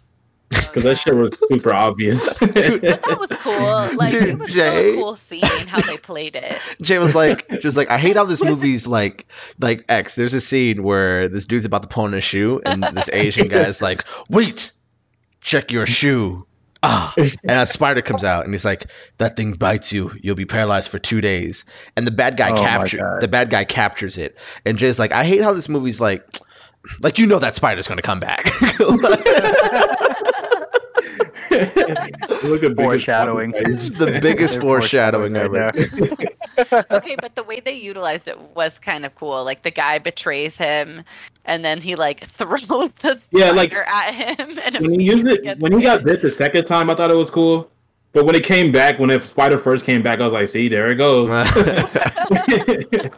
oh, 0.54 0.60
because 0.60 0.82
that 0.82 0.96
shit 0.98 1.14
was 1.16 1.30
super 1.48 1.72
obvious. 1.72 2.38
But 2.40 2.54
that 2.54 3.16
was 3.18 3.30
cool. 3.40 3.70
Like 3.96 4.12
Dude, 4.12 4.22
it 4.28 4.38
was 4.38 4.52
Jay. 4.52 4.92
so 4.94 5.02
cool 5.02 5.16
seeing 5.16 5.66
how 5.66 5.80
they 5.80 5.96
played 5.96 6.36
it. 6.36 6.58
Jay 6.82 6.98
was 6.98 7.14
like, 7.14 7.48
just 7.60 7.76
like, 7.76 7.88
I 7.90 7.98
hate 7.98 8.16
how 8.16 8.24
this 8.24 8.42
movie's 8.44 8.86
like, 8.86 9.26
like 9.58 9.84
X. 9.88 10.14
There's 10.14 10.34
a 10.34 10.40
scene 10.40 10.82
where 10.82 11.28
this 11.28 11.46
dude's 11.46 11.64
about 11.64 11.82
to 11.82 11.88
pull 11.88 12.04
on 12.04 12.12
a 12.14 12.20
shoe, 12.20 12.60
and 12.66 12.82
this 12.84 13.08
Asian 13.12 13.48
guy's 13.48 13.80
like, 13.80 14.04
"Wait, 14.28 14.72
check 15.40 15.72
your 15.72 15.86
shoe." 15.86 16.46
Ah, 16.82 17.12
and 17.18 17.34
a 17.44 17.66
spider 17.66 18.02
comes 18.02 18.24
out, 18.24 18.44
and 18.44 18.54
he's 18.54 18.64
like, 18.64 18.86
"That 19.18 19.36
thing 19.36 19.52
bites 19.52 19.92
you, 19.92 20.12
you'll 20.20 20.36
be 20.36 20.46
paralyzed 20.46 20.90
for 20.90 20.98
two 20.98 21.20
days." 21.20 21.64
And 21.96 22.06
the 22.06 22.10
bad 22.10 22.36
guy 22.36 22.50
Oh 22.50 22.62
captures 22.62 23.20
the 23.20 23.28
bad 23.28 23.50
guy 23.50 23.64
captures 23.64 24.16
it, 24.16 24.38
and 24.64 24.78
Jay's 24.78 24.98
like, 24.98 25.12
"I 25.12 25.24
hate 25.24 25.42
how 25.42 25.52
this 25.52 25.68
movie's 25.68 26.00
like." 26.00 26.24
Like 27.02 27.18
you 27.18 27.26
know 27.26 27.38
that 27.38 27.54
spider's 27.56 27.86
gonna 27.86 28.00
come 28.00 28.20
back. 28.20 28.42
Look 31.50 32.62
at 32.62 32.74
Foreshadowing. 32.74 33.52
It's 33.54 33.90
the 33.90 34.18
biggest 34.22 34.54
They're 34.60 34.62
foreshadowing 34.62 35.36
ever. 35.36 35.68
Now. 36.70 36.84
Okay, 36.90 37.16
but 37.20 37.34
the 37.34 37.42
way 37.42 37.60
they 37.60 37.74
utilized 37.74 38.28
it 38.28 38.38
was 38.54 38.78
kind 38.78 39.04
of 39.06 39.14
cool. 39.14 39.44
Like 39.44 39.62
the 39.62 39.70
guy 39.70 39.98
betrays 39.98 40.56
him, 40.56 41.04
and 41.44 41.64
then 41.64 41.80
he 41.80 41.96
like 41.96 42.20
throws 42.24 42.90
the 42.92 43.14
spider 43.14 43.44
Yeah, 43.46 43.50
like, 43.52 43.72
at 43.74 44.14
him. 44.14 44.58
And 44.64 44.78
when 44.80 44.98
he 45.00 45.06
used 45.06 45.26
it, 45.26 45.42
gets 45.42 45.60
when 45.60 45.72
he 45.72 45.82
got 45.82 46.04
bit. 46.04 46.14
bit 46.14 46.22
the 46.22 46.30
second 46.30 46.64
time, 46.64 46.90
I 46.90 46.94
thought 46.94 47.10
it 47.10 47.14
was 47.14 47.30
cool. 47.30 47.70
But 48.12 48.24
when 48.26 48.34
it 48.34 48.42
came 48.44 48.72
back, 48.72 48.98
when 48.98 49.08
the 49.10 49.20
spider 49.20 49.56
first 49.56 49.84
came 49.84 50.02
back, 50.02 50.20
I 50.20 50.24
was 50.24 50.32
like, 50.32 50.48
"See, 50.48 50.68
there 50.68 50.90
it 50.90 50.96
goes." 50.96 51.28
but 51.54 53.12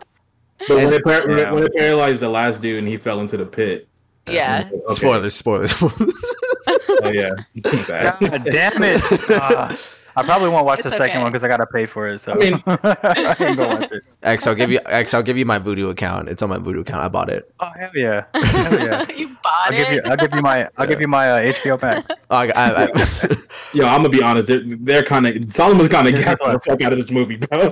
when 0.68 0.92
it, 0.92 1.02
par- 1.04 1.26
when, 1.26 1.38
it, 1.38 1.42
Yeah. 1.42 1.52
when 1.52 1.62
it 1.64 1.74
paralyzed 1.74 2.20
the 2.20 2.28
last 2.28 2.60
dude 2.60 2.78
and 2.78 2.86
he 2.88 2.96
fell 2.96 3.20
into 3.20 3.36
the 3.36 3.46
pit. 3.46 3.88
Yeah. 4.28 4.68
Okay. 4.72 4.94
Spoilers, 4.94 5.34
spoilers. 5.34 5.72
Oh 5.80 7.10
yeah. 7.12 7.30
God 7.62 8.44
damn 8.44 8.82
it! 8.82 9.30
Uh, 9.30 9.74
I 10.16 10.22
probably 10.22 10.48
won't 10.48 10.66
watch 10.66 10.80
It's 10.80 10.90
the 10.90 10.96
second 10.96 11.16
okay. 11.16 11.22
one 11.22 11.32
because 11.32 11.44
I 11.44 11.48
gotta 11.48 11.66
pay 11.66 11.86
for 11.86 12.08
it. 12.08 12.20
So 12.20 12.32
I 12.32 12.36
mean- 12.36 12.62
I 12.66 13.36
ain't 13.40 13.56
gonna 13.56 13.80
watch 13.80 13.92
it. 13.92 14.02
X, 14.22 14.46
I'll 14.46 14.54
give 14.54 14.70
you 14.70 14.80
X, 14.86 15.14
I'll 15.14 15.22
give 15.22 15.38
you 15.38 15.44
my 15.46 15.58
Vudu 15.58 15.90
account. 15.90 16.28
It's 16.28 16.42
on 16.42 16.50
my 16.50 16.58
Vudu 16.58 16.80
account. 16.80 17.02
I 17.04 17.08
bought 17.08 17.28
it. 17.30 17.50
Oh 17.60 17.70
hell 17.76 17.90
yeah! 17.94 18.24
Hell 18.34 18.80
yeah! 18.80 19.10
you 19.16 19.28
bought 19.42 19.72
it. 19.72 19.72
I'll 19.72 19.72
it. 19.72 19.76
give 19.76 19.92
you. 19.92 20.02
I'll 20.06 20.16
give 20.16 20.34
you 20.34 20.42
my. 20.42 20.68
I'll 20.76 20.86
give 20.86 21.00
you 21.00 21.08
my 21.08 21.30
uh, 21.30 21.52
HBO 21.52 21.80
Max. 21.80 22.14
Oh, 22.32 22.36
I, 22.36 22.46
I, 22.56 22.84
I, 22.84 23.36
Yo, 23.74 23.86
I'm 23.86 23.98
gonna 23.98 24.08
be 24.08 24.22
honest. 24.22 24.48
They're, 24.48 24.62
they're 24.64 25.02
kind 25.02 25.26
of 25.26 25.52
Solomon's 25.52 25.90
kind 25.90 26.08
of 26.08 26.14
Here's 26.14 26.24
gassing 26.24 26.46
the 26.46 26.52
the 26.54 26.60
fuck 26.60 26.80
out 26.80 26.92
of 26.94 26.98
this 26.98 27.10
movie, 27.10 27.36
bro. 27.36 27.68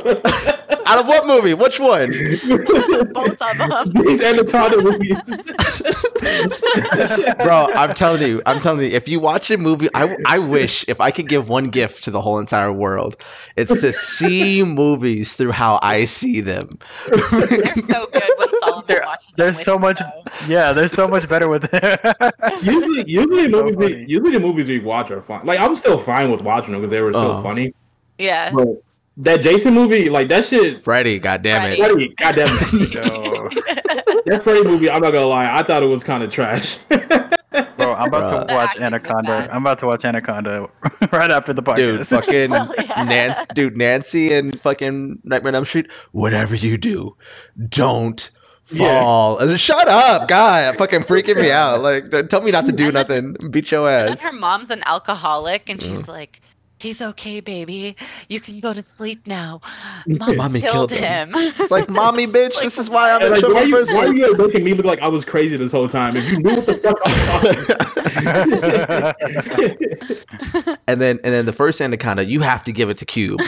Out 0.91 0.99
of 1.01 1.07
what 1.07 1.27
movie? 1.27 1.55
Which 1.55 1.79
one? 1.81 2.09
Both 3.13 3.41
of 3.43 3.59
them. 3.59 3.93
These 4.05 4.23
Anaconda 4.23 4.83
movies. 4.83 5.19
Bro, 7.37 7.69
I'm 7.75 7.95
telling 7.95 8.23
you, 8.23 8.43
I'm 8.47 8.61
telling 8.61 8.83
you, 8.91 8.97
if 8.97 9.09
you 9.09 9.21
watch 9.21 9.51
a 9.51 9.59
movie, 9.59 9.89
I, 9.95 10.17
I 10.27 10.39
wish 10.39 10.85
if 10.89 11.01
I 11.01 11.11
could 11.11 11.29
give 11.29 11.49
one 11.49 11.71
gift 11.71 12.05
to 12.05 12.11
the 12.11 12.21
whole 12.21 12.39
entire 12.39 12.73
world, 12.73 13.17
it's 13.57 13.81
to 13.81 13.93
see 13.93 14.63
movies 14.65 15.33
through 15.35 15.53
how 15.53 15.79
I 15.83 16.05
see 16.07 16.41
them. 16.41 16.79
They're 17.09 17.19
so 17.77 18.07
good 18.13 18.23
when 18.37 18.49
Solomon 18.61 18.85
There- 18.89 19.03
watches 19.05 19.33
There's 19.37 19.57
with 19.57 19.65
so 19.65 19.79
much. 19.79 19.99
though. 19.99 20.23
Yeah, 20.49 20.73
there's 20.73 20.93
so 20.93 21.09
much 21.09 21.29
better 21.29 21.49
with 21.49 21.69
it. 21.73 22.01
usually, 22.63 23.05
usually 23.11 23.45
the 23.47 23.51
So 23.51 23.65
movies, 23.65 23.79
we, 23.79 24.07
usually 24.07 24.31
the 24.33 24.41
movies 24.41 24.69
we 24.69 24.79
watch 24.81 25.11
are 25.11 25.23
fun. 25.23 25.45
Like 25.47 25.61
I'm 25.61 25.77
still 25.77 25.99
fine 25.99 26.31
with 26.31 26.41
watching 26.43 26.73
them 26.73 26.81
because 26.81 26.93
they 26.93 27.01
were 27.01 27.13
still 27.13 27.33
Uh. 27.39 27.43
funny. 27.43 27.75
Yeah. 28.19 28.53
But 28.53 28.69
that 29.21 29.41
Jason 29.43 29.75
movie, 29.75 30.09
like 30.11 30.29
that 30.29 30.45
shit. 30.45 30.83
Freddy, 30.83 31.19
goddamn 31.19 31.73
it. 31.73 31.79
Freddy, 31.79 32.09
goddamn 32.17 32.49
it. 32.51 32.93
Yo, 32.95 33.49
that 34.27 34.43
Freddy 34.45 34.65
movie, 34.65 34.91
I'm 34.91 35.03
not 35.03 35.13
gonna 35.13 35.27
lie, 35.27 35.59
I 35.59 35.63
thought 35.63 35.83
it 35.83 35.87
was 35.87 36.05
kind 36.05 36.23
of 36.23 36.31
trash. 36.33 36.79
bro, 36.89 37.95
I'm 37.95 38.09
about 38.09 38.47
Bruh. 38.47 38.49
to 38.49 38.55
watch 38.55 38.77
Anaconda. 38.79 39.49
I'm 39.53 39.63
about 39.63 39.79
to 39.81 39.87
watch 39.87 40.05
Anaconda 40.05 40.69
right 41.13 41.31
after 41.31 41.53
the 41.53 41.63
podcast. 41.63 41.77
Dude, 41.77 42.07
fucking 42.07 42.51
Hell 42.51 42.75
yeah. 42.79 43.05
Nancy, 43.05 43.43
dude, 43.55 43.77
Nancy 43.77 44.33
and 44.35 44.59
fucking 44.61 45.21
Nightmare 45.25 45.51
on 45.51 45.55
Elm 45.57 45.65
Street. 45.65 45.91
Whatever 46.13 46.55
you 46.55 46.79
do, 46.79 47.17
don't 47.69 48.31
Yeah. 48.73 49.01
fall. 49.03 49.39
And 49.39 49.59
Shut 49.59 49.89
up, 49.89 50.29
God, 50.29 50.77
fucking 50.77 51.01
freaking 51.01 51.37
me 51.41 51.51
out. 51.51 51.81
Like, 51.83 52.11
tell 52.29 52.41
me 52.43 52.51
not 52.53 52.67
to 52.67 52.73
do 52.73 52.87
And 52.89 52.97
then- 52.97 53.33
nothing. 53.35 53.51
Beat 53.51 53.71
your 53.73 53.89
And 53.91 54.11
ass. 54.11 54.23
then 54.23 54.33
her 54.33 54.39
mom's 54.39 54.71
an 54.71 54.83
alcoholic, 54.87 55.69
and 55.69 55.83
she's 55.83 56.03
Mm. 56.03 56.09
like, 56.09 56.41
"He's 56.81 57.01
okay, 57.01 57.41
baby. 57.41 57.97
You 58.29 58.41
can 58.41 58.61
go 58.61 58.73
to 58.73 58.83
sleep 58.83 59.27
now. 59.27 59.61
Mom 60.07 60.37
Mommy 60.37 60.61
killed, 60.61 60.91
killed 60.91 60.93
him." 60.93 61.29
him." 61.31 61.35
It's 61.37 61.71
like, 61.71 61.89
mommy, 61.91 62.27
bitch, 62.27 62.55
like, 62.57 62.65
this 62.65 62.79
is 62.79 62.89
why 62.91 63.11
I'm 63.11 63.17
And 63.23 63.27
in 63.27 63.31
like, 63.33 63.41
trouble 63.41 63.55
why 63.57 63.63
you, 63.63 63.71
the 63.71 63.77
first 63.77 63.93
why 63.93 64.07
place. 64.07 64.19
you 64.19 64.37
making 64.37 64.65
me 64.65 64.75
look 64.75 64.87
like 64.87 65.01
I 65.01 65.09
was 65.09 65.25
crazy 65.25 65.57
this 65.57 65.73
whole 65.73 65.89
time? 65.89 66.17
If 66.17 66.29
you 66.31 66.39
knew 66.41 66.57
what 66.57 66.67
the 66.67 66.75
fuck 66.75 66.97
I 67.05 67.13
was 67.13 67.21
talking 70.57 70.77
and 70.89 71.01
then, 71.01 71.19
and 71.25 71.33
then 71.35 71.47
the 71.47 71.53
first 71.53 71.81
Anaconda, 71.81 72.25
you 72.25 72.41
have 72.41 72.65
to 72.65 72.73
give 72.73 72.91
it 72.91 72.99
to 72.99 73.07
Cube. 73.07 73.41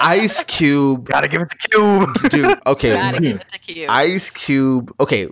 Ice 0.00 0.42
Cube, 0.44 1.08
Gotta 1.08 1.28
give 1.28 1.42
it 1.42 1.50
to 1.50 1.56
Cube. 1.68 2.30
dude. 2.30 2.58
Okay, 2.66 2.94
Gotta 2.94 3.20
give 3.20 3.40
it 3.40 3.48
to 3.48 3.58
Cube. 3.58 3.90
Ice 3.90 4.30
Cube. 4.30 4.94
Okay, 5.00 5.28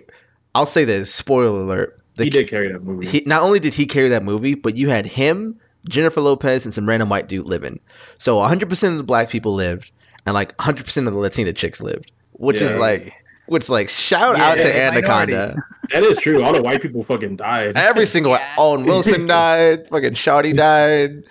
I'll 0.53 0.65
say 0.65 0.85
this. 0.85 1.13
Spoiler 1.13 1.61
alert. 1.61 1.95
The 2.15 2.25
he 2.25 2.29
did 2.29 2.49
carry 2.49 2.71
that 2.71 2.83
movie. 2.83 3.07
he 3.07 3.23
not 3.25 3.43
only 3.43 3.59
did 3.59 3.73
he 3.73 3.85
carry 3.85 4.09
that 4.09 4.23
movie, 4.23 4.55
but 4.55 4.75
you 4.75 4.89
had 4.89 5.05
him, 5.05 5.59
Jennifer 5.87 6.21
Lopez, 6.21 6.65
and 6.65 6.73
some 6.73 6.87
random 6.87 7.09
white 7.09 7.27
dude 7.27 7.45
living. 7.45 7.79
So 8.17 8.35
100% 8.37 8.91
of 8.91 8.97
the 8.97 9.03
black 9.03 9.29
people 9.29 9.53
lived, 9.53 9.91
and 10.25 10.33
like 10.33 10.55
100% 10.57 11.07
of 11.07 11.13
the 11.13 11.19
Latina 11.19 11.53
chicks 11.53 11.81
lived, 11.81 12.11
which 12.33 12.61
is 12.61 12.75
like, 12.75 13.13
which 13.47 13.69
like 13.69 13.89
shout 13.89 14.37
Yeah, 14.37 14.49
out 14.49 14.55
to 14.57 14.67
yeah, 14.67 14.89
minority. 14.91 15.07
Anaconda. 15.33 15.63
that 15.91 16.03
is 16.03 16.17
true. 16.19 16.43
All 16.43 16.53
the 16.53 16.61
white 16.61 16.81
people 16.81 17.03
fucking 17.03 17.37
died. 17.37 17.75
Every 17.77 18.05
single 18.05 18.33
Yeah. 18.33 18.55
Owen 18.57 18.85
Wilson 18.85 19.25
died, 19.27 19.87
fucking 19.87 20.13
Shawty 20.13 20.55
died. 20.55 21.23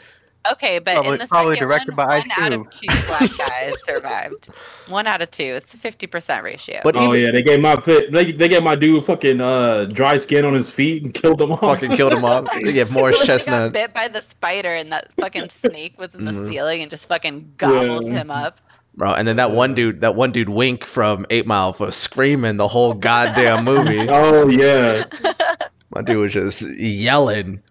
Okay, 0.53 0.79
but 0.79 0.95
Probably- 0.95 1.13
in 1.13 1.19
the 1.19 1.27
probably 1.27 1.55
second 1.57 1.69
directed 1.69 1.97
one, 1.97 2.07
by 2.07 2.17
Ice 2.17 2.27
one 2.39 2.43
out 2.45 2.53
of 2.61 2.71
two 2.71 2.87
black 3.07 3.37
guys 3.49 3.75
survived. 3.85 4.47
One 4.89 5.07
out 5.07 5.21
of 5.23 5.31
two. 5.31 5.43
It's 5.45 5.75
a 5.75 5.77
fifty 5.77 6.07
percent 6.07 6.43
ratio. 6.45 6.81
But 6.83 6.97
Oh 6.97 7.15
even 7.15 7.25
yeah, 7.27 7.31
they 7.33 7.43
gave 7.43 7.61
my 7.61 7.77
fit. 7.77 8.11
They, 8.13 8.33
they 8.33 8.49
gave 8.49 8.63
my 8.63 8.75
dude 8.75 9.05
fucking 9.05 9.41
uh 9.41 9.85
dry 9.87 10.19
skin 10.19 10.45
on 10.45 10.55
his 10.55 10.71
feet 10.71 11.03
and 11.03 11.13
killed 11.13 11.41
him 11.43 11.53
off. 11.53 11.61
fucking 11.61 11.97
killed 11.97 12.13
him 12.15 12.25
off. 12.25 12.49
They 12.63 12.73
gave 12.73 12.91
Morris 12.91 13.17
When 13.17 13.23
he 13.23 13.27
got 13.27 13.33
Chestnut. 13.35 13.73
bit 13.73 13.93
by 13.93 14.09
the 14.09 14.23
spider 14.23 14.75
and 14.75 14.93
that 14.93 15.13
fucking 15.21 15.49
snake 15.51 16.01
was 16.01 16.15
in 16.15 16.25
the 16.25 16.33
Mhm. 16.33 16.49
ceiling 16.49 16.83
and 16.83 16.91
just 16.91 17.07
fucking 17.09 17.53
gobbles 17.57 18.07
Yeah. 18.07 18.15
him 18.15 18.31
up. 18.31 18.61
Bro, 18.95 19.13
and 19.15 19.29
then 19.29 19.37
that 19.37 19.53
one 19.53 19.75
dude, 19.75 20.01
that 20.01 20.15
one 20.17 20.33
dude 20.33 20.49
Wink 20.49 20.85
from 20.85 21.25
Eight 21.31 21.47
Mile 21.47 21.73
for 21.73 21.93
screaming 21.93 22.57
the 22.57 22.67
whole 22.67 22.95
goddamn 22.95 23.65
movie. 23.65 24.07
Oh 24.09 24.49
yeah. 24.49 25.05
My 25.95 26.03
dude 26.03 26.19
was 26.19 26.33
just 26.33 26.63
yelling. 26.81 27.63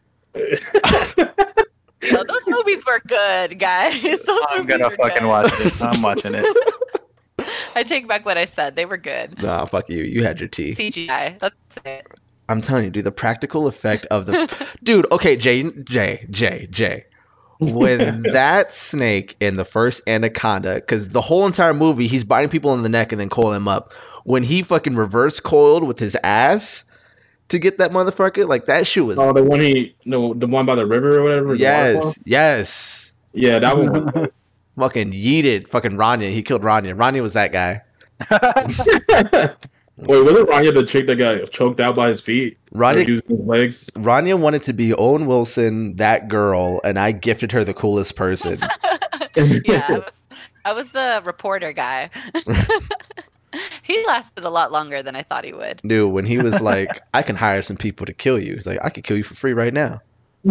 So 2.03 2.23
those 2.23 2.41
movies 2.47 2.85
were 2.85 3.01
good, 3.07 3.57
guys. 3.59 4.01
Those 4.01 4.39
I'm 4.51 4.65
gonna 4.65 4.89
fucking 4.91 5.21
good. 5.23 5.27
watch 5.27 5.51
it. 5.59 5.81
I'm 5.81 6.01
watching 6.01 6.35
it. 6.35 6.45
I 7.75 7.83
take 7.83 8.07
back 8.07 8.25
what 8.25 8.37
I 8.37 8.45
said. 8.45 8.75
They 8.75 8.85
were 8.85 8.97
good. 8.97 9.41
Nah, 9.41 9.65
fuck 9.65 9.89
you. 9.89 10.03
You 10.03 10.23
had 10.23 10.39
your 10.39 10.49
tea. 10.49 10.71
CGI. 10.71 11.39
That's 11.39 11.77
it. 11.85 12.07
I'm 12.49 12.61
telling 12.61 12.85
you, 12.85 12.91
dude, 12.91 13.03
the 13.03 13.11
practical 13.11 13.67
effect 13.67 14.05
of 14.07 14.25
the 14.25 14.67
dude. 14.83 15.11
Okay, 15.11 15.35
Jay, 15.35 15.63
Jay, 15.83 16.25
Jay, 16.29 16.67
Jay. 16.69 17.05
When 17.59 18.21
that 18.21 18.71
snake 18.71 19.35
in 19.39 19.55
the 19.55 19.65
first 19.65 20.07
Anaconda, 20.07 20.75
because 20.75 21.09
the 21.09 21.21
whole 21.21 21.47
entire 21.47 21.73
movie, 21.73 22.05
he's 22.07 22.23
biting 22.23 22.49
people 22.49 22.75
in 22.75 22.83
the 22.83 22.89
neck 22.89 23.11
and 23.11 23.19
then 23.19 23.29
coiling 23.29 23.55
them 23.55 23.67
up. 23.67 23.93
When 24.23 24.43
he 24.43 24.61
fucking 24.61 24.95
reverse 24.95 25.39
coiled 25.39 25.83
with 25.83 25.97
his 25.97 26.15
ass 26.23 26.83
to 27.49 27.59
get 27.59 27.77
that 27.79 27.91
motherfucker, 27.91 28.47
like 28.47 28.65
that 28.65 28.87
shit 28.87 29.05
was 29.05 29.17
Oh, 29.17 29.33
the 29.33 29.43
one 29.43 29.59
he 29.59 29.95
no, 30.05 30.33
the 30.33 30.47
one 30.47 30.65
by 30.65 30.75
the 30.75 30.85
river 30.85 31.19
or 31.19 31.23
whatever. 31.23 31.55
yes, 31.55 32.17
yes. 32.25 33.13
Yeah, 33.33 33.59
that 33.59 33.77
one. 33.77 34.27
Fucking 34.77 35.11
yeeted, 35.11 35.67
fucking 35.69 35.93
Ranya. 35.93 36.29
He 36.31 36.43
killed 36.43 36.61
Ranya. 36.61 36.95
Ranya 36.95 37.21
was 37.23 37.33
that 37.33 37.51
guy. 37.51 37.81
Wait, 39.99 40.21
wasn't 40.21 40.47
Ranya 40.49 40.71
the 40.71 40.85
chick 40.85 41.07
that 41.07 41.15
got 41.15 41.49
choked 41.49 41.79
out 41.79 41.95
by 41.95 42.09
his 42.09 42.21
feet? 42.21 42.59
Like, 42.71 42.97
Ranya, 42.97 43.07
using 43.07 43.27
his 43.37 43.39
legs. 43.47 43.89
Ranya 43.95 44.39
wanted 44.39 44.61
to 44.63 44.73
be 44.73 44.93
Owen 44.93 45.25
Wilson, 45.25 45.95
that 45.95 46.27
girl, 46.27 46.79
and 46.83 46.99
I 46.99 47.11
gifted 47.11 47.51
her 47.53 47.63
the 47.63 47.73
coolest 47.73 48.15
person. 48.15 48.59
yeah, 49.35 49.85
I 49.87 49.91
was, 49.97 50.11
I 50.65 50.73
was 50.73 50.91
the 50.91 51.21
reporter 51.25 51.73
guy. 51.73 52.11
he 53.83 54.05
lasted 54.05 54.43
a 54.43 54.49
lot 54.49 54.71
longer 54.71 55.01
than 55.03 55.15
I 55.15 55.21
thought 55.23 55.43
he 55.43 55.53
would. 55.53 55.81
Dude, 55.83 56.11
when 56.13 56.25
he 56.25 56.37
was 56.37 56.59
like, 56.73 57.01
I 57.13 57.21
can 57.21 57.35
hire 57.35 57.61
some 57.61 57.77
people 57.77 58.05
to 58.05 58.13
kill 58.13 58.39
you. 58.39 58.53
He's 58.55 58.67
like, 58.67 58.79
I 58.83 58.89
could 58.89 59.03
kill 59.03 59.17
you 59.17 59.23
for 59.23 59.35
free 59.35 59.53
right 59.53 59.73
now. 59.73 60.01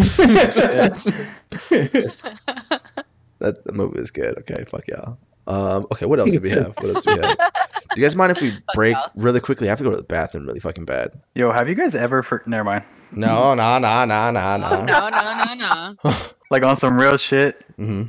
That 3.39 3.65
the 3.65 3.73
movie 3.73 3.99
is 3.99 4.11
good. 4.11 4.39
Okay, 4.39 4.65
fuck 4.71 4.89
y'all. 4.89 5.19
Um, 5.47 5.87
okay, 5.93 6.07
what 6.07 6.19
else 6.19 6.33
do 6.33 6.41
we 6.41 6.51
have? 6.51 6.75
What 6.79 6.89
else 6.89 7.05
do 7.05 7.13
we 7.15 7.21
have? 7.21 7.37
Do 7.37 8.01
you 8.01 8.03
guys 8.03 8.17
mind 8.17 8.33
if 8.33 8.41
we 8.41 8.53
break 8.75 8.95
y'all. 8.95 9.11
really 9.15 9.41
quickly? 9.41 9.69
I 9.69 9.71
have 9.71 9.79
to 9.79 9.85
go 9.85 9.91
to 9.91 9.97
the 9.97 10.03
bathroom 10.03 10.47
really 10.47 10.59
fucking 10.59 10.87
bad. 10.87 11.11
Yo, 11.35 11.53
have 11.53 11.69
you 11.69 11.75
guys 11.75 11.95
ever 11.95 12.23
for 12.23 12.43
never 12.47 12.65
mind. 12.65 12.85
No, 13.13 13.55
no, 13.55 13.79
no, 13.79 14.05
no, 14.07 14.31
no, 14.31 14.41
Oh, 14.41 14.85
no. 14.85 14.85
no, 14.87 15.09
no, 15.11 15.55
no, 15.55 15.55
no. 16.03 16.15
Like 16.51 16.63
on 16.65 16.77
some 16.77 16.99
real 16.99 17.17
shit, 17.19 17.63
hmm 17.77 18.05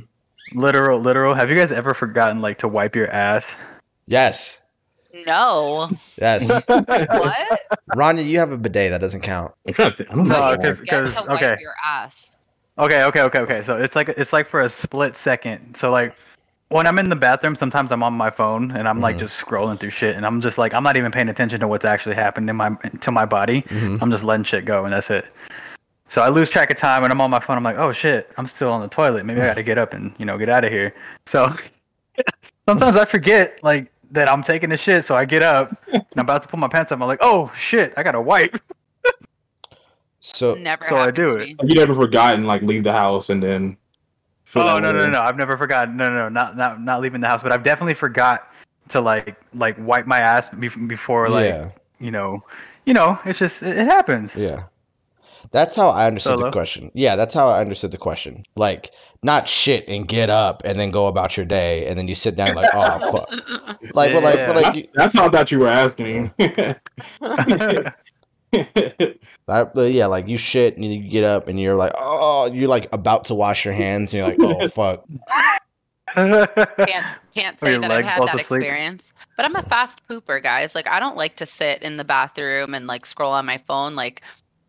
literal, 0.54 0.98
literal. 0.98 1.34
Have 1.34 1.50
you 1.50 1.56
guys 1.56 1.70
ever 1.70 1.92
forgotten 1.92 2.40
like 2.40 2.58
to 2.58 2.68
wipe 2.68 2.96
your 2.96 3.10
ass? 3.10 3.54
Yes, 4.06 4.57
No. 5.26 5.90
yes. 6.20 6.48
What? 6.68 7.60
Ranya, 7.96 8.24
you 8.26 8.38
have 8.38 8.52
a 8.52 8.58
bidet 8.58 8.90
that 8.90 9.00
doesn't 9.00 9.22
count. 9.22 9.52
I'm 9.66 9.74
trying 9.74 9.90
to 9.90 9.96
think. 9.96 10.12
I 10.12 10.14
don't 10.14 10.28
know. 10.28 10.38
No, 10.38 10.50
You 10.52 10.58
'cause- 10.58 10.78
forget 10.78 11.04
to 11.06 11.10
'cause- 11.12 11.26
wipe 11.28 11.42
okay. 11.42 11.56
your 11.60 11.74
ass. 11.84 12.36
Okay, 12.78 13.02
okay, 13.04 13.22
okay, 13.22 13.40
okay. 13.40 13.62
So 13.62 13.76
it's 13.76 13.96
like 13.96 14.08
it's 14.10 14.32
like 14.32 14.46
for 14.48 14.60
a 14.60 14.68
split 14.68 15.16
second. 15.16 15.74
So 15.76 15.90
like 15.90 16.14
when 16.68 16.86
I'm 16.86 16.98
in 16.98 17.08
the 17.08 17.16
bathroom, 17.16 17.56
sometimes 17.56 17.90
I'm 17.90 18.02
on 18.02 18.12
my 18.12 18.30
phone 18.30 18.70
and 18.70 18.86
I'm 18.86 19.00
like 19.00 19.16
Mhm. 19.16 19.20
just 19.20 19.44
scrolling 19.44 19.80
through 19.80 19.90
shit, 19.90 20.14
and 20.16 20.24
I'm 20.24 20.40
just 20.40 20.58
like 20.58 20.74
I'm 20.74 20.84
not 20.84 20.96
even 20.96 21.10
paying 21.10 21.28
attention 21.28 21.58
to 21.60 21.66
what's 21.68 21.84
actually 21.84 22.14
happening 22.14 22.48
in 22.50 22.56
my 22.56 22.70
to 23.00 23.10
my 23.10 23.24
body. 23.24 23.62
Mhm. 23.62 24.00
I'm 24.00 24.10
just 24.10 24.22
letting 24.22 24.44
shit 24.44 24.64
go, 24.64 24.84
and 24.84 24.92
that's 24.92 25.10
it. 25.10 25.26
So 26.06 26.22
I 26.22 26.28
lose 26.28 26.48
track 26.48 26.70
of 26.70 26.76
time, 26.76 27.02
and 27.04 27.12
I'm 27.12 27.20
on 27.20 27.30
my 27.30 27.40
phone. 27.40 27.56
I'm 27.56 27.64
like, 27.64 27.78
oh 27.78 27.92
shit, 27.92 28.30
I'm 28.38 28.46
still 28.46 28.70
on 28.72 28.80
the 28.80 28.88
toilet. 28.88 29.24
Maybe 29.26 29.40
I 29.42 29.46
got 29.46 29.54
to 29.54 29.62
get 29.64 29.76
up 29.78 29.92
and 29.92 30.12
you 30.18 30.24
know 30.24 30.38
get 30.38 30.48
out 30.48 30.64
of 30.64 30.70
here. 30.70 30.94
So 31.26 31.52
sometimes 32.68 32.96
I 32.96 33.04
forget 33.06 33.58
like 33.64 33.90
that 34.10 34.28
I'm 34.28 34.42
taking 34.42 34.72
a 34.72 34.76
shit. 34.76 35.04
So 35.04 35.14
I 35.14 35.24
get 35.24 35.42
up 35.42 35.76
and 35.92 36.04
I'm 36.16 36.20
about 36.20 36.42
to 36.42 36.48
put 36.48 36.58
my 36.58 36.68
pants 36.68 36.92
up. 36.92 37.00
I'm 37.00 37.06
like, 37.06 37.20
oh 37.22 37.52
shit, 37.58 37.92
I 37.96 38.02
gotta 38.02 38.20
wipe. 38.20 38.60
So 40.20 40.54
Never 40.56 40.84
so 40.84 40.96
I 40.96 41.10
do 41.10 41.36
it. 41.36 41.48
me. 41.48 41.56
You 41.64 41.74
never 41.76 41.94
forgotten 41.94 42.44
like 42.44 42.62
leave 42.62 42.84
the 42.84 42.92
house 42.92 43.30
and 43.30 43.42
then. 43.42 43.76
feel 44.44 44.62
Oh 44.62 44.74
that 44.76 44.82
no 44.82 44.92
no 44.92 45.08
no! 45.08 45.20
I've 45.20 45.36
never 45.36 45.56
forgotten. 45.56 45.96
No 45.96 46.08
no 46.08 46.14
no! 46.14 46.28
Not 46.28 46.56
not 46.56 46.82
not 46.82 47.00
leaving 47.00 47.20
the 47.20 47.28
house, 47.28 47.42
but 47.42 47.52
I've 47.52 47.62
definitely 47.62 47.94
forgot 47.94 48.50
to 48.88 49.00
like 49.00 49.36
like 49.54 49.76
wipe 49.78 50.06
my 50.06 50.18
ass 50.18 50.48
before 50.48 51.28
like 51.28 51.46
yeah, 51.46 51.70
you 52.00 52.10
know 52.10 52.42
you 52.84 52.94
know 52.94 53.18
it's 53.24 53.38
just 53.38 53.62
it, 53.62 53.78
it 53.78 53.86
happens. 53.86 54.34
yeah. 54.34 54.64
That's 55.50 55.74
how 55.74 55.88
I 55.90 56.06
understood 56.06 56.38
the 56.38 56.50
question. 56.50 56.90
Yeah, 56.94 57.16
that's 57.16 57.32
how 57.34 57.48
I 57.48 57.60
understood 57.60 57.90
the 57.90 57.98
question. 57.98 58.44
Like, 58.56 58.92
not 59.22 59.48
shit 59.48 59.88
and 59.88 60.06
get 60.06 60.30
up 60.30 60.62
and 60.64 60.78
then 60.78 60.90
go 60.90 61.06
about 61.06 61.36
your 61.36 61.46
day, 61.46 61.86
and 61.86 61.98
then 61.98 62.08
you 62.08 62.14
sit 62.14 62.36
down 62.36 62.54
like, 62.54 62.70
oh 62.74 63.12
fuck. 63.12 63.30
Like, 63.94 64.12
but 64.12 64.22
like, 64.22 64.38
but 64.46 64.56
like, 64.56 64.64
That's, 64.64 64.76
you, 64.76 64.88
that's 64.94 65.14
how 65.14 65.26
I 65.26 65.28
thought 65.30 65.50
you 65.50 65.60
were 65.60 65.68
asking. 65.68 66.32
I, 66.40 66.74
yeah, 69.74 70.06
like 70.06 70.28
you 70.28 70.36
shit 70.36 70.76
and 70.76 70.84
you 70.84 71.08
get 71.08 71.24
up 71.24 71.48
and 71.48 71.58
you're 71.60 71.74
like, 71.76 71.92
oh, 71.96 72.50
you're 72.52 72.68
like 72.68 72.88
about 72.92 73.24
to 73.26 73.34
wash 73.34 73.64
your 73.64 73.74
hands 73.74 74.14
and 74.14 74.20
you're 74.20 74.28
like, 74.28 74.38
oh 74.40 74.68
fuck. 74.74 75.04
can't 76.14 77.18
can't 77.34 77.60
say 77.60 77.78
that 77.78 77.90
I've 77.90 78.04
had 78.04 78.22
that 78.22 78.40
asleep. 78.40 78.60
experience. 78.60 79.12
But 79.36 79.46
I'm 79.46 79.56
a 79.56 79.62
fast 79.62 80.00
pooper, 80.08 80.42
guys. 80.42 80.74
Like 80.74 80.88
I 80.88 81.00
don't 81.00 81.16
like 81.16 81.36
to 81.36 81.46
sit 81.46 81.82
in 81.82 81.96
the 81.96 82.04
bathroom 82.04 82.74
and 82.74 82.86
like 82.86 83.06
scroll 83.06 83.32
on 83.32 83.46
my 83.46 83.58
phone. 83.58 83.94
Like 83.94 84.22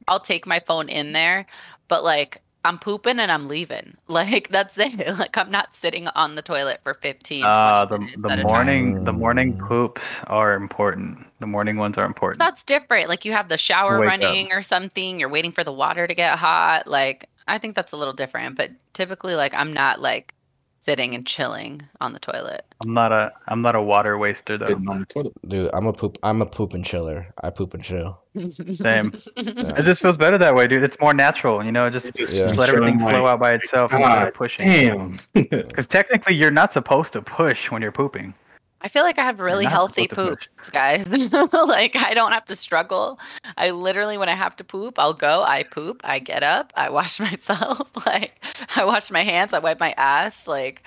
I'll 0.09 0.19
take 0.19 0.45
my 0.47 0.59
phone 0.59 0.89
in 0.89 1.13
there, 1.13 1.45
but 1.87 2.03
like 2.03 2.41
I'm 2.65 2.77
pooping 2.77 3.19
and 3.19 3.31
I'm 3.31 3.47
leaving. 3.47 3.95
Like 4.07 4.49
that's 4.49 4.77
it. 4.77 5.17
Like 5.19 5.37
I'm 5.37 5.51
not 5.51 5.73
sitting 5.75 6.07
on 6.09 6.35
the 6.35 6.41
toilet 6.41 6.79
for 6.83 6.93
15 6.95 7.45
Uh, 7.45 7.85
the 7.85 7.99
the 8.17 8.37
morning 8.37 9.03
the 9.05 9.13
morning 9.13 9.57
poops 9.57 10.19
are 10.27 10.53
important. 10.53 11.25
The 11.39 11.47
morning 11.47 11.77
ones 11.77 11.97
are 11.97 12.05
important. 12.05 12.39
That's 12.39 12.63
different. 12.63 13.07
Like 13.07 13.23
you 13.23 13.31
have 13.31 13.49
the 13.49 13.57
shower 13.57 13.99
Wake 13.99 14.09
up. 14.09 14.21
running 14.21 14.51
or 14.51 14.61
something, 14.61 15.19
you're 15.19 15.29
waiting 15.29 15.51
for 15.51 15.63
the 15.63 15.71
water 15.71 16.07
to 16.07 16.13
get 16.15 16.37
hot. 16.37 16.87
Like 16.87 17.29
I 17.47 17.57
think 17.59 17.75
that's 17.75 17.91
a 17.93 17.97
little 17.97 18.13
different, 18.13 18.57
but 18.57 18.71
typically 18.93 19.35
like 19.35 19.53
I'm 19.53 19.71
not 19.73 20.01
like 20.01 20.33
sitting 20.79 21.13
and 21.13 21.25
chilling 21.25 21.81
on 22.01 22.13
the 22.13 22.19
toilet. 22.19 22.65
I'm 22.81 22.93
not 22.93 23.11
a 23.11 23.31
I'm 23.47 23.61
not 23.61 23.75
a 23.75 23.81
water 23.81 24.17
waster 24.17 24.57
though. 24.57 24.69
Sitting 24.69 24.87
on 24.87 24.99
the 25.01 25.05
toilet. 25.05 25.33
Dude, 25.47 25.69
I'm 25.73 25.85
a 25.87 25.93
poop. 25.93 26.17
I'm 26.23 26.41
a 26.41 26.45
poop 26.45 26.73
and 26.73 26.83
chiller. 26.85 27.27
I 27.43 27.49
poop 27.49 27.73
and 27.73 27.83
chill. 27.83 28.19
Same. 28.73 29.13
It 29.35 29.83
just 29.83 30.01
feels 30.01 30.17
better 30.17 30.37
that 30.37 30.55
way, 30.55 30.67
dude. 30.67 30.83
It's 30.83 30.99
more 30.99 31.13
natural, 31.13 31.63
you 31.63 31.71
know. 31.71 31.89
Just, 31.89 32.05
Yeah. 32.17 32.25
just 32.25 32.55
let 32.57 32.69
everything 32.69 32.99
flow 32.99 33.25
out 33.27 33.39
by 33.39 33.51
itself 33.53 33.91
instead 33.91 34.07
God 34.07 34.27
of 34.29 34.33
pushing. 34.33 34.67
Damn. 34.67 35.19
Because 35.33 35.87
technically, 35.87 36.35
you're 36.35 36.51
not 36.51 36.71
supposed 36.73 37.13
to 37.13 37.21
push 37.21 37.69
when 37.71 37.81
you're 37.81 37.91
pooping. 37.91 38.33
I 38.81 38.87
feel 38.87 39.03
like 39.03 39.19
I 39.19 39.23
have 39.23 39.39
really 39.39 39.65
healthy 39.65 40.07
poops, 40.07 40.49
guys. 40.71 41.11
like 41.53 41.95
I 41.95 42.13
don't 42.13 42.31
have 42.31 42.45
to 42.45 42.55
struggle. 42.55 43.19
I 43.57 43.71
literally, 43.71 44.17
when 44.17 44.29
I 44.29 44.35
have 44.35 44.55
to 44.57 44.63
poop, 44.63 44.97
I'll 44.97 45.13
go. 45.13 45.43
I 45.43 45.63
poop. 45.63 46.01
I 46.03 46.19
get 46.19 46.43
up. 46.43 46.71
I 46.75 46.89
wash 46.89 47.19
myself. 47.19 47.89
like 48.05 48.43
I 48.75 48.85
wash 48.85 49.11
my 49.11 49.23
hands. 49.23 49.53
I 49.53 49.59
wipe 49.59 49.79
my 49.79 49.93
ass. 49.97 50.47
Like 50.47 50.83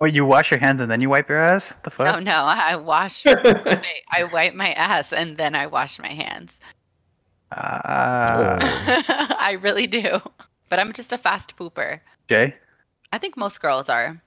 Wait, 0.00 0.14
you 0.14 0.24
wash 0.24 0.50
your 0.50 0.60
hands 0.60 0.80
and 0.80 0.90
then 0.90 1.00
you 1.00 1.10
wipe 1.10 1.28
your 1.28 1.38
ass? 1.40 1.70
What 1.70 1.82
the 1.82 1.90
fuck? 1.90 2.06
no, 2.14 2.20
no. 2.20 2.44
I 2.44 2.76
wash. 2.76 3.26
I, 3.26 3.82
I 4.10 4.24
wipe 4.24 4.54
my 4.54 4.72
ass 4.72 5.12
and 5.12 5.36
then 5.36 5.54
I 5.54 5.66
wash 5.66 5.98
my 5.98 6.08
hands. 6.08 6.60
Ah, 7.50 8.58
I 9.40 9.58
really 9.60 9.86
do. 9.86 10.20
But 10.68 10.78
I'm 10.78 10.92
just 10.92 11.12
a 11.12 11.18
fast 11.18 11.56
pooper. 11.56 12.00
Jay. 12.28 12.54
I 13.12 13.18
think 13.18 13.36
most 13.36 13.60
girls 13.60 13.88
are. 13.88 14.22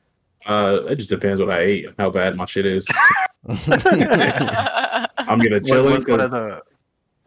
Uh, 0.46 0.82
it 0.88 0.96
just 0.96 1.10
depends 1.10 1.40
what 1.40 1.50
I 1.52 1.60
ate, 1.60 1.90
how 2.00 2.10
bad 2.10 2.36
my 2.36 2.46
shit 2.46 2.66
is. 2.66 2.88
I'm 3.48 5.42
either 5.42 5.60
What, 5.60 5.66
chilling 5.66 5.92
what's 5.94 6.08
one 6.08 6.20
of 6.20 6.32
because 6.32 6.34
I'm 6.34 6.52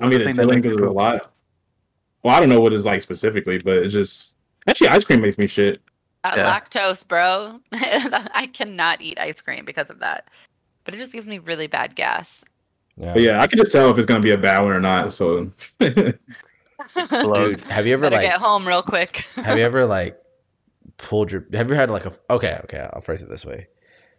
what's 0.09 0.17
the 0.17 0.29
either 0.29 0.33
chilling 0.35 0.61
because 0.61 0.77
you 0.79 0.89
a 0.89 0.91
lot. 0.91 1.33
Well, 2.23 2.35
I 2.35 2.41
don't 2.41 2.49
know 2.49 2.61
what 2.61 2.73
it's 2.73 2.85
like 2.85 3.03
specifically, 3.03 3.59
but 3.59 3.79
it's 3.79 3.93
just 3.95 4.35
actually 4.67 4.89
ice 4.89 5.05
cream 5.05 5.21
makes 5.21 5.39
me 5.39 5.47
shit. 5.47 5.81
That 6.23 6.37
Yeah. 6.37 6.59
lactose, 6.59 7.07
bro. 7.07 7.61
I 7.73 8.49
cannot 8.53 9.01
eat 9.03 9.19
ice 9.21 9.41
cream 9.43 9.65
because 9.65 9.91
of 9.91 9.99
that. 10.01 10.29
But 10.85 10.95
it 10.95 10.99
just 10.99 11.13
gives 11.13 11.27
me 11.27 11.39
really 11.39 11.67
bad 11.67 11.95
gas. 11.95 12.43
yeah. 12.97 13.13
But 13.13 13.23
yeah, 13.23 13.41
I 13.41 13.47
can 13.47 13.59
just 13.59 13.73
tell 13.73 13.91
if 13.91 13.99
it's 13.99 14.07
gonna 14.07 14.21
be 14.21 14.31
a 14.33 14.39
bad 14.39 14.61
one 14.61 14.73
or 14.73 14.81
not. 14.81 15.13
So 15.13 15.51
Dude, 15.81 16.19
have 17.63 17.87
you 17.87 17.93
ever 17.95 18.03
Better 18.03 18.17
like 18.17 18.29
get 18.31 18.41
home 18.41 18.67
real 18.67 18.83
quick. 18.83 19.17
have 19.37 19.59
you 19.59 19.65
ever 19.65 19.85
like 19.85 20.19
pulled 20.97 21.33
your 21.33 21.47
have 21.53 21.69
you 21.69 21.75
had 21.75 21.91
like 21.91 22.07
a 22.07 22.13
okay 22.31 22.61
okay 22.65 22.89
i'll 22.93 23.01
phrase 23.01 23.23
it 23.23 23.29
this 23.29 23.45
way 23.45 23.67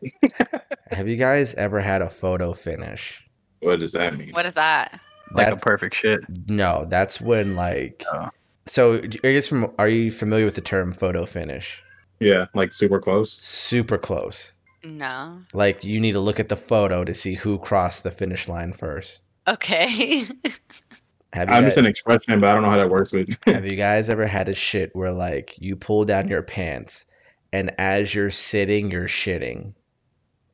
have 0.92 1.08
you 1.08 1.16
guys 1.18 1.54
ever 1.56 1.80
had 1.80 2.02
a 2.02 2.10
photo 2.10 2.54
finish 2.54 3.22
what 3.62 3.80
does 3.80 3.94
that 3.94 4.16
mean? 4.18 4.32
what 4.32 4.46
is 4.46 4.54
that? 4.56 5.00
Like 5.32 5.54
a 5.54 5.56
perfect 5.56 5.96
shit. 5.96 6.20
no 6.48 6.86
that's 6.88 7.20
when 7.20 7.56
like 7.56 8.04
Oh. 8.14 8.30
so 8.68 9.00
do- 9.02 9.18
are 9.24 9.30
you, 9.30 9.38
guys 9.38 9.50
fam- 9.50 9.74
are 9.80 9.88
you 9.88 10.12
familiar 10.12 10.46
with 10.46 10.56
the 10.56 10.62
term 10.62 10.94
photo 10.94 11.26
finish 11.26 11.82
Yeah, 12.20 12.46
like 12.54 12.72
super 12.72 13.00
close. 13.00 13.32
super 13.32 13.98
close 13.98 14.54
No. 14.84 15.42
like 15.54 15.84
you 15.84 16.00
need 16.00 16.12
to 16.14 16.20
look 16.20 16.40
at 16.40 16.50
the 16.50 16.56
photo 16.58 17.04
to 17.04 17.14
see 17.14 17.34
who 17.34 17.58
crossed 17.58 18.04
the 18.04 18.12
finish 18.12 18.48
line 18.48 18.74
first 18.74 19.22
Okay. 19.48 20.26
have 21.36 21.50
you, 21.50 21.56
I 21.56 21.62
guys, 21.62 21.68
just 21.68 21.78
an 21.78 21.86
expression, 21.86 22.40
but 22.40 22.50
I 22.50 22.54
don't 22.54 22.64
know 22.64 22.70
how 22.70 22.78
that 22.78 22.90
works 22.90 23.12
with. 23.12 23.38
have 23.46 23.66
you 23.66 23.76
guys 23.76 24.10
ever 24.10 24.26
had 24.26 24.50
a 24.50 24.56
shit 24.56 24.96
where 24.96 25.12
like 25.12 25.54
you 25.58 25.76
pull 25.76 26.06
down 26.06 26.28
your 26.28 26.42
pants 26.42 27.06
and 27.54 27.72
as 27.78 28.14
you're 28.16 28.32
sitting 28.32 28.90
you're 28.92 29.08
shitting 29.08 29.74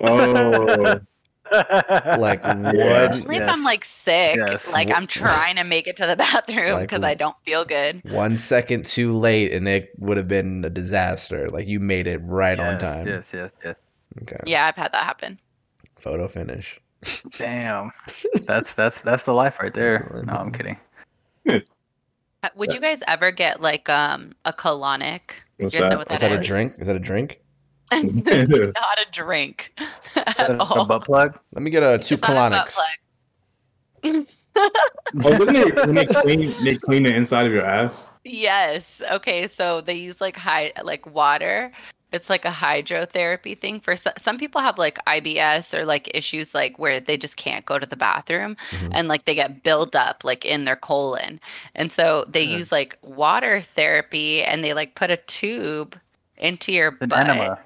oh, 0.01 0.99
Like, 2.17 2.41
Yeah. 2.43 3.09
one- 3.09 3.21
Only 3.23 3.37
if 3.37 3.47
I'm 3.49 3.63
like 3.63 3.83
sick. 3.85 4.37
Yes. 4.37 4.67
Like 4.71 4.89
I'm 4.95 5.07
trying 5.07 5.57
to 5.57 5.63
make 5.63 5.87
it 5.87 5.97
to 5.97 6.07
the 6.07 6.15
bathroom 6.17 6.73
Like, 6.73 6.89
because 6.89 7.03
I 7.03 7.13
don't 7.13 7.35
feel 7.45 7.65
good. 7.65 8.01
one 8.11 8.37
second 8.37 8.85
too 8.85 9.11
late 9.13 9.51
and 9.53 9.67
it 9.67 9.89
would 9.97 10.17
have 10.17 10.27
been 10.27 10.63
a 10.65 10.69
disaster 10.69 11.49
like 11.49 11.67
you 11.67 11.79
made 11.79 12.07
it 12.07 12.19
right 12.23 12.59
on 12.59 12.79
time 12.79 13.07
Yes, 13.07 13.31
yes, 13.33 13.51
yes. 13.63 13.75
okay 14.23 14.37
Yeah, 14.45 14.65
I've 14.65 14.75
had 14.75 14.91
that 14.93 15.03
happen. 15.03 15.39
photo 15.99 16.27
finish 16.27 16.79
Damn. 17.37 17.91
That's 18.43 18.73
that's 18.73 19.01
that's 19.01 19.23
the 19.23 19.33
life 19.33 19.59
right 19.59 19.73
there. 19.73 20.07
The 20.11 20.17
life. 20.17 20.25
No, 20.27 20.33
I'm 20.33 20.51
kidding. 20.51 20.77
Uh, 22.43 22.49
Would 22.55 22.73
you 22.73 22.79
guys 22.79 23.03
ever 23.07 23.31
get 23.31 23.61
like 23.61 23.89
um 23.89 24.33
a 24.45 24.53
colonic? 24.53 25.21
what's 25.57 25.73
You 25.75 25.81
that? 25.81 25.97
what 25.97 26.11
is 26.11 26.19
that 26.21 26.29
that 26.29 26.39
a 26.39 26.43
drink 26.43 26.73
is 26.79 26.87
that 26.87 26.95
a 26.95 26.99
drink 26.99 27.39
Not 27.91 28.03
a 28.03 29.05
drink 29.11 29.73
at 30.15 30.49
A 30.51 30.57
all. 30.59 30.85
butt 30.85 31.03
plug. 31.03 31.39
let 31.53 31.61
me 31.61 31.69
get 31.69 31.83
a 31.83 31.99
two 31.99 32.15
It's 32.15 32.27
not 32.27 32.51
a 32.51 32.55
butt 32.55 32.67
colonics 32.67 32.77
oh, 34.03 35.37
wouldn't 35.37 35.49
they, 35.53 35.81
when 35.81 35.95
they 35.95 36.05
clean, 36.05 36.63
they 36.63 36.75
clean 36.75 37.03
the 37.03 37.13
inside 37.13 37.45
of 37.45 37.51
your 37.51 37.65
ass? 37.65 38.09
Yes. 38.23 39.01
Okay. 39.11 39.47
So 39.47 39.81
they 39.81 39.95
use 39.95 40.21
like 40.21 40.37
high 40.37 40.73
like 40.83 41.11
water. 41.11 41.71
It's 42.11 42.29
like 42.29 42.43
a 42.45 42.49
hydrotherapy 42.51 43.57
thing 43.57 43.79
for 43.79 43.95
so- 43.95 44.11
some 44.17 44.37
people 44.37 44.59
have 44.61 44.77
like 44.77 44.99
IBS 45.05 45.73
or 45.77 45.85
like 45.85 46.11
issues 46.13 46.53
like 46.53 46.77
where 46.77 46.99
they 46.99 47.15
just 47.17 47.37
can't 47.37 47.65
go 47.65 47.79
to 47.79 47.85
the 47.85 47.95
bathroom 47.95 48.57
Mhm. 48.71 48.89
and 48.93 49.07
like 49.07 49.25
they 49.25 49.35
get 49.35 49.63
built 49.63 49.95
up 49.95 50.23
like 50.23 50.43
in 50.45 50.65
their 50.65 50.75
colon. 50.75 51.39
And 51.73 51.91
so 51.91 52.25
they 52.27 52.43
Yeah. 52.43 52.57
use 52.57 52.71
like 52.71 52.97
water 53.01 53.61
therapy 53.61 54.43
and 54.43 54.63
they 54.63 54.73
like 54.73 54.95
put 54.95 55.09
a 55.09 55.17
tube 55.17 55.97
into 56.37 56.71
your 56.73 56.97
An 56.99 57.07
butt. 57.09 57.29
enema. 57.29 57.59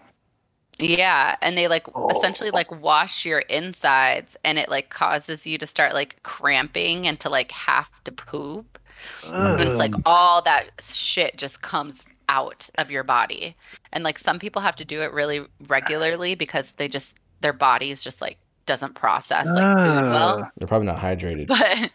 Yeah, 0.77 1.37
and 1.41 1.57
they 1.57 1.67
like 1.69 1.87
essentially 2.11 2.49
Oh. 2.51 2.55
like 2.55 2.69
wash 2.69 3.25
your 3.25 3.39
insides 3.39 4.35
and 4.43 4.59
it 4.59 4.67
like 4.69 4.89
causes 4.89 5.47
you 5.47 5.57
to 5.57 5.65
start 5.65 5.93
like 5.93 6.21
cramping 6.23 7.07
and 7.07 7.17
to 7.21 7.29
like 7.29 7.51
have 7.51 7.89
to 8.03 8.11
poop. 8.11 8.77
And 9.25 9.61
it's 9.61 9.77
like 9.77 9.93
all 10.05 10.41
that 10.43 10.69
shit 10.81 11.37
just 11.37 11.61
comes 11.61 12.03
out 12.29 12.69
of 12.77 12.91
your 12.91 13.03
body. 13.03 13.55
And 13.91 14.03
like 14.03 14.19
some 14.19 14.39
people 14.39 14.61
have 14.61 14.75
to 14.77 14.85
do 14.85 15.01
it 15.01 15.11
really 15.11 15.45
regularly 15.67 16.35
because 16.35 16.73
they 16.73 16.87
just 16.87 17.17
their 17.41 17.53
bodies 17.53 18.03
just 18.03 18.21
like 18.21 18.37
doesn't 18.65 18.95
process 18.95 19.45
like 19.47 19.77
food 19.77 20.09
well. 20.09 20.51
They're 20.57 20.67
probably 20.67 20.87
not 20.87 20.97
hydrated 20.97 21.47
But 21.47 21.91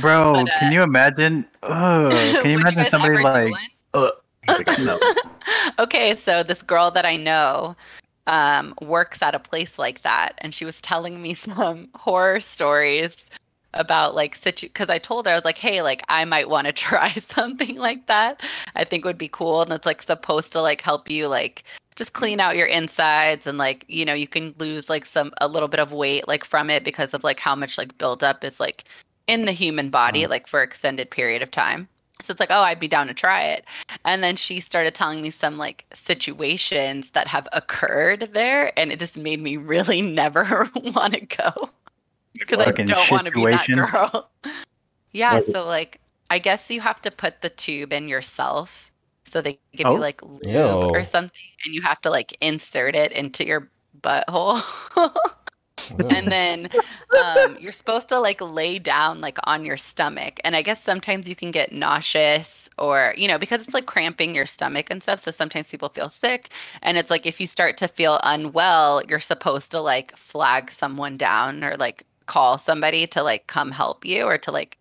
Bro, 0.00 0.32
But, 0.44 0.48
uh, 0.48 0.58
can 0.58 0.72
you 0.72 0.82
imagine? 0.82 1.46
Ugh, 1.62 2.12
can 2.42 2.50
you 2.50 2.58
imagine 2.58 2.78
guys 2.78 2.90
somebody 2.90 3.16
ever 3.16 3.46
do 3.46 3.52
like? 3.52 4.12
No. 4.84 4.98
okay, 5.78 6.16
so 6.16 6.42
this 6.42 6.62
girl 6.62 6.90
that 6.90 7.06
I 7.06 7.14
know 7.14 7.76
um, 8.26 8.74
works 8.80 9.22
at 9.22 9.36
a 9.36 9.38
place 9.38 9.78
like 9.78 10.02
that, 10.02 10.32
and 10.38 10.52
she 10.52 10.64
was 10.64 10.80
telling 10.80 11.22
me 11.22 11.34
some 11.34 11.86
horror 11.94 12.40
stories 12.40 13.30
about 13.74 14.14
like 14.14 14.34
situ 14.34 14.66
because 14.66 14.90
I 14.90 14.98
told 14.98 15.26
her 15.26 15.32
I 15.32 15.34
was 15.34 15.44
like, 15.44 15.58
hey, 15.58 15.82
like 15.82 16.02
I 16.08 16.24
might 16.24 16.48
want 16.48 16.66
to 16.66 16.72
try 16.90 17.12
something 17.14 17.76
like 17.76 18.06
that. 18.06 18.42
I 18.76 18.84
think 18.84 19.04
would 19.04 19.18
be 19.18 19.28
cool, 19.28 19.62
and 19.62 19.72
it's 19.72 19.86
like 19.86 20.02
supposed 20.02 20.52
to 20.52 20.60
like 20.60 20.80
help 20.80 21.10
you 21.10 21.28
like 21.28 21.64
just 21.96 22.14
clean 22.14 22.40
out 22.40 22.56
your 22.56 22.66
insides 22.66 23.46
and 23.46 23.58
like 23.58 23.84
you 23.88 24.04
know 24.04 24.14
you 24.14 24.26
can 24.26 24.54
lose 24.58 24.88
like 24.88 25.04
some 25.04 25.30
a 25.42 25.48
little 25.48 25.68
bit 25.68 25.80
of 25.80 25.92
weight 25.92 26.26
like 26.26 26.42
from 26.42 26.70
it 26.70 26.84
because 26.84 27.12
of 27.12 27.22
like 27.22 27.38
how 27.38 27.54
much 27.54 27.76
like 27.76 27.98
buildup 27.98 28.42
is 28.44 28.58
like 28.58 28.84
in 29.26 29.44
the 29.44 29.52
human 29.52 29.90
body 29.90 30.22
mm-hmm. 30.22 30.30
like 30.30 30.46
for 30.46 30.62
extended 30.62 31.10
period 31.10 31.42
of 31.42 31.50
time. 31.50 31.88
So 32.22 32.30
it's 32.30 32.38
like, 32.38 32.52
oh, 32.52 32.62
I'd 32.62 32.78
be 32.78 32.86
down 32.86 33.08
to 33.08 33.14
try 33.14 33.42
it. 33.42 33.64
And 34.04 34.22
then 34.22 34.36
she 34.36 34.60
started 34.60 34.94
telling 34.94 35.20
me 35.22 35.30
some 35.30 35.58
like 35.58 35.84
situations 35.92 37.10
that 37.10 37.26
have 37.26 37.48
occurred 37.52 38.30
there, 38.32 38.76
and 38.78 38.92
it 38.92 39.00
just 39.00 39.18
made 39.18 39.42
me 39.42 39.56
really 39.74 40.02
never 40.02 40.70
want 40.76 41.14
to 41.14 41.26
go 41.26 41.70
because 42.46 42.60
I 42.60 42.70
don't 42.70 43.10
want 43.10 43.26
to 43.26 43.32
be 43.32 43.44
that 43.46 43.66
girl. 43.66 44.30
yeah, 45.12 45.40
so 45.40 45.66
like 45.66 46.00
I 46.30 46.38
guess 46.38 46.70
you 46.70 46.80
have 46.80 47.00
to 47.02 47.10
put 47.10 47.42
the 47.42 47.50
tube 47.50 47.92
in 47.92 48.08
yourself. 48.08 48.90
So 49.24 49.40
they 49.40 49.58
give 49.74 49.86
Oh. 49.86 49.94
you 49.94 49.98
like 49.98 50.22
lube 50.22 50.44
Ew. 50.44 50.60
or 50.60 51.04
something, 51.04 51.40
and 51.64 51.74
you 51.74 51.82
have 51.82 52.00
to 52.02 52.10
like 52.10 52.36
insert 52.40 52.94
it 52.96 53.12
into 53.12 53.46
your 53.46 53.70
butthole. 54.00 54.60
and 56.10 56.30
then 56.30 56.68
um, 57.18 57.56
you're 57.58 57.72
supposed 57.72 58.08
to 58.08 58.18
like 58.18 58.40
lay 58.40 58.78
down 58.78 59.20
like 59.20 59.38
on 59.44 59.64
your 59.64 59.76
stomach 59.76 60.38
and 60.44 60.54
i 60.54 60.62
guess 60.62 60.82
sometimes 60.82 61.28
you 61.28 61.34
can 61.34 61.50
get 61.50 61.72
nauseous 61.72 62.68
or 62.78 63.14
you 63.16 63.26
know 63.26 63.38
because 63.38 63.62
it's 63.62 63.74
like 63.74 63.86
cramping 63.86 64.34
your 64.34 64.46
stomach 64.46 64.88
and 64.90 65.02
stuff 65.02 65.18
so 65.18 65.30
sometimes 65.30 65.70
people 65.70 65.88
feel 65.88 66.08
sick 66.08 66.50
and 66.82 66.98
it's 66.98 67.10
like 67.10 67.26
if 67.26 67.40
you 67.40 67.46
start 67.46 67.76
to 67.76 67.88
feel 67.88 68.20
unwell 68.22 69.02
you're 69.08 69.18
supposed 69.18 69.70
to 69.72 69.80
like 69.80 70.16
flag 70.16 70.70
someone 70.70 71.16
down 71.16 71.64
or 71.64 71.76
like 71.76 72.04
call 72.26 72.58
somebody 72.58 73.06
to 73.08 73.22
like 73.22 73.46
come 73.46 73.70
help 73.70 74.04
you 74.04 74.24
or 74.24 74.38
to 74.38 74.50
like 74.50 74.78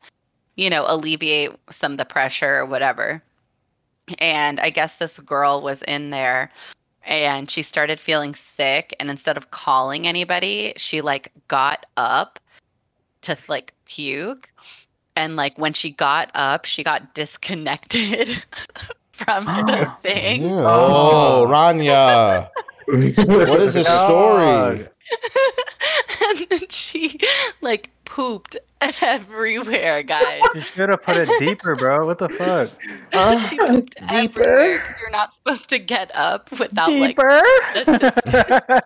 you 0.56 0.70
know 0.70 0.86
alleviate 0.88 1.52
some 1.70 1.94
of 1.94 1.98
the 1.98 2.06
pressure 2.06 2.58
or 2.58 2.66
whatever. 2.66 3.22
And 4.20 4.60
i 4.60 4.70
guess 4.70 4.98
this 4.98 5.20
girl 5.20 5.62
was 5.62 5.84
in 5.84 6.10
there 6.10 6.52
and 7.04 7.50
she 7.50 7.62
started 7.62 8.00
feeling 8.00 8.36
sick 8.36 8.96
and 9.00 9.10
instead 9.10 9.38
of 9.38 9.52
calling 9.52 10.06
anybody 10.06 10.74
she 10.78 11.02
like 11.02 11.32
got 11.48 11.86
up 11.98 12.40
to 13.22 13.38
like 13.48 13.74
puke. 13.86 14.50
And 15.16 15.36
like 15.36 15.58
when 15.58 15.74
she 15.74 15.92
got 15.92 16.32
up 16.36 16.66
she 16.66 16.84
got 16.84 17.14
disconnected 17.14 18.44
from 19.12 19.46
the 19.46 19.92
thing. 20.04 20.44
Ew. 20.44 20.60
oh. 20.60 21.46
Ranya. 21.48 22.50
What 22.88 23.62
is 23.62 23.76
this 23.76 23.88
story? 23.88 24.80
Dog. 24.80 24.88
and 26.38 26.48
then 26.50 26.70
she 26.70 27.20
like 27.62 27.90
pooped 28.06 28.58
everywhere 29.02 30.02
guys 30.04 30.42
You 30.56 30.62
should 30.62 30.90
have 30.90 31.04
put 31.04 31.18
it 31.18 31.30
deeper, 31.40 31.76
bro. 31.76 32.06
What 32.06 32.18
the 32.18 32.30
fuck? 32.30 32.72
Uh, 33.14 33.40
she 33.48 33.58
pooped 33.58 33.96
deeper? 34.10 34.42
everywhere 34.42 34.80
because 34.80 35.00
you're 35.00 35.12
not 35.12 35.34
supposed 35.34 35.70
to 35.70 35.80
get 35.80 36.16
up 36.16 36.52
without 36.52 36.92
like 36.92 37.16
deeper. 37.16 37.44
assistance. 37.76 38.82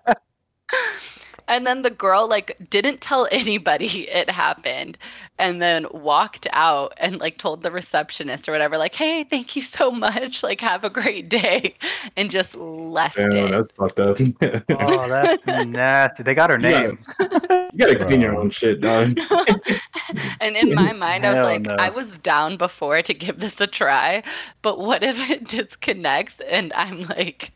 And 1.47 1.65
then 1.65 1.81
the 1.83 1.89
girl 1.89 2.27
like 2.27 2.55
didn't 2.69 3.01
tell 3.01 3.27
anybody 3.31 4.09
it 4.09 4.29
happened 4.29 4.97
and 5.37 5.61
then 5.61 5.85
walked 5.91 6.47
out 6.53 6.93
and 6.97 7.19
like 7.19 7.37
told 7.37 7.61
the 7.61 7.71
receptionist 7.71 8.47
or 8.47 8.51
whatever 8.53 8.77
like, 8.77 8.95
"Hey, 8.95 9.23
thank 9.23 9.55
you 9.55 9.61
so 9.61 9.91
much. 9.91 10.43
Like 10.43 10.61
have 10.61 10.83
a 10.83 10.89
great 10.89 11.29
day." 11.29 11.75
And 12.17 12.31
just 12.31 12.55
left 12.55 13.17
Damn, 13.17 13.35
it. 13.35 13.51
that's 13.51 13.73
fucked 13.75 13.99
up. 13.99 14.19
you 14.19 14.33
Oh, 14.41 15.07
that's 15.07 15.65
nasty. 15.67 16.23
They 16.23 16.33
got 16.35 16.49
her 16.49 16.59
Yeah. 16.59 16.91
you 17.19 17.77
gotta 17.77 17.97
clean 17.99 18.21
your 18.21 18.35
own 18.35 18.49
shit, 18.49 18.81
dog. 18.81 19.17
and 20.41 20.55
in 20.55 20.73
my 20.73 20.93
mind, 20.93 21.25
I 21.25 21.29
was 21.29 21.35
Hell 21.37 21.45
like, 21.45 21.61
no. 21.63 21.75
I 21.75 21.89
was 21.89 22.17
down 22.19 22.57
before 22.57 23.01
to 23.01 23.13
give 23.13 23.39
this 23.39 23.59
a 23.59 23.67
try, 23.67 24.23
but 24.61 24.79
what 24.79 25.03
if 25.03 25.29
it 25.29 25.47
disconnects 25.49 26.39
and 26.41 26.71
I'm 26.73 27.03
like, 27.07 27.51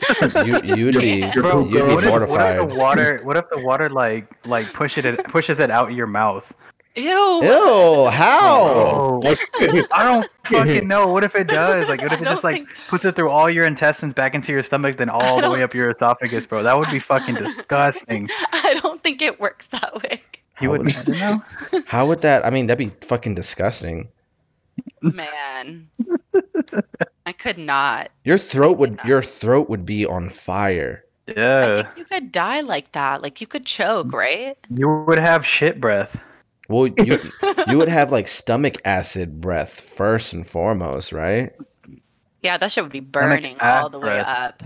You, 0.44 0.60
you'd 0.62 0.98
be. 0.98 1.30
Bro, 1.32 1.68
you'd 1.68 1.86
be 1.86 1.94
what, 1.94 2.04
if, 2.04 2.28
what 2.28 2.46
if 2.46 2.68
the 2.68 2.74
water? 2.74 3.20
What 3.22 3.36
if 3.36 3.48
the 3.50 3.60
water 3.60 3.88
like 3.88 4.26
like 4.46 4.72
pushes 4.72 5.04
it 5.04 5.24
pushes 5.28 5.60
it 5.60 5.70
out 5.70 5.92
your 5.92 6.06
mouth? 6.06 6.52
ew. 6.96 7.40
Ew, 7.42 8.06
how? 8.10 8.60
Oh, 8.62 9.22
I 9.92 10.04
don't 10.04 10.28
fucking 10.44 10.86
know. 10.86 11.08
What 11.08 11.24
if 11.24 11.34
it 11.34 11.48
does? 11.48 11.88
Like, 11.88 12.02
what 12.02 12.12
if 12.12 12.20
it 12.20 12.24
just 12.24 12.44
like 12.44 12.56
think- 12.56 12.68
puts 12.88 13.04
it 13.04 13.16
through 13.16 13.30
all 13.30 13.48
your 13.48 13.64
intestines 13.64 14.14
back 14.14 14.34
into 14.34 14.52
your 14.52 14.62
stomach, 14.62 14.96
then 14.96 15.08
all 15.08 15.40
the 15.40 15.50
way 15.50 15.62
up 15.62 15.74
your 15.74 15.90
esophagus, 15.90 16.46
bro? 16.46 16.62
That 16.62 16.78
would 16.78 16.90
be 16.90 16.98
fucking 16.98 17.34
disgusting. 17.36 18.28
I 18.52 18.78
don't 18.82 19.02
think 19.02 19.22
it 19.22 19.40
works 19.40 19.68
that 19.68 19.94
way. 20.02 20.22
You 20.60 20.70
wouldn't 20.70 20.96
would, 21.06 21.08
know? 21.08 21.42
how 21.86 22.06
would 22.06 22.20
that? 22.22 22.46
I 22.46 22.50
mean, 22.50 22.66
that'd 22.66 22.78
be 22.78 22.94
fucking 23.06 23.34
disgusting. 23.34 24.08
Man. 25.00 25.88
I 27.26 27.32
could 27.32 27.58
not. 27.58 28.10
Your 28.24 28.38
throat 28.38 28.78
would, 28.78 28.98
Yeah. 29.02 29.06
your 29.08 29.22
throat 29.22 29.68
would 29.68 29.86
be 29.86 30.06
on 30.06 30.28
fire. 30.28 31.04
I 31.28 31.32
Yeah, 31.36 31.82
think 31.82 31.88
you 31.96 32.04
could 32.04 32.32
die 32.32 32.60
like 32.62 32.92
that. 32.92 33.22
Like 33.22 33.40
you 33.40 33.46
could 33.46 33.64
choke, 33.64 34.12
right? 34.12 34.56
you 34.68 34.88
would 35.06 35.18
have 35.18 35.46
shit 35.46 35.80
breath. 35.80 36.18
Well, 36.68 36.88
you, 36.88 37.18
you 37.68 37.78
would 37.78 37.88
have 37.88 38.10
like 38.10 38.26
stomach 38.28 38.76
acid 38.84 39.40
breath 39.40 39.80
first 39.80 40.32
and 40.32 40.46
foremost, 40.46 41.12
right? 41.12 41.52
Yeah, 42.42 42.56
that 42.58 42.72
shit 42.72 42.82
would 42.82 42.92
be 42.92 43.00
burning 43.00 43.56
ass 43.60 43.84
all 43.84 43.90
the 43.90 43.98
way 44.00 44.04
breath. 44.16 44.26
up. 44.28 44.62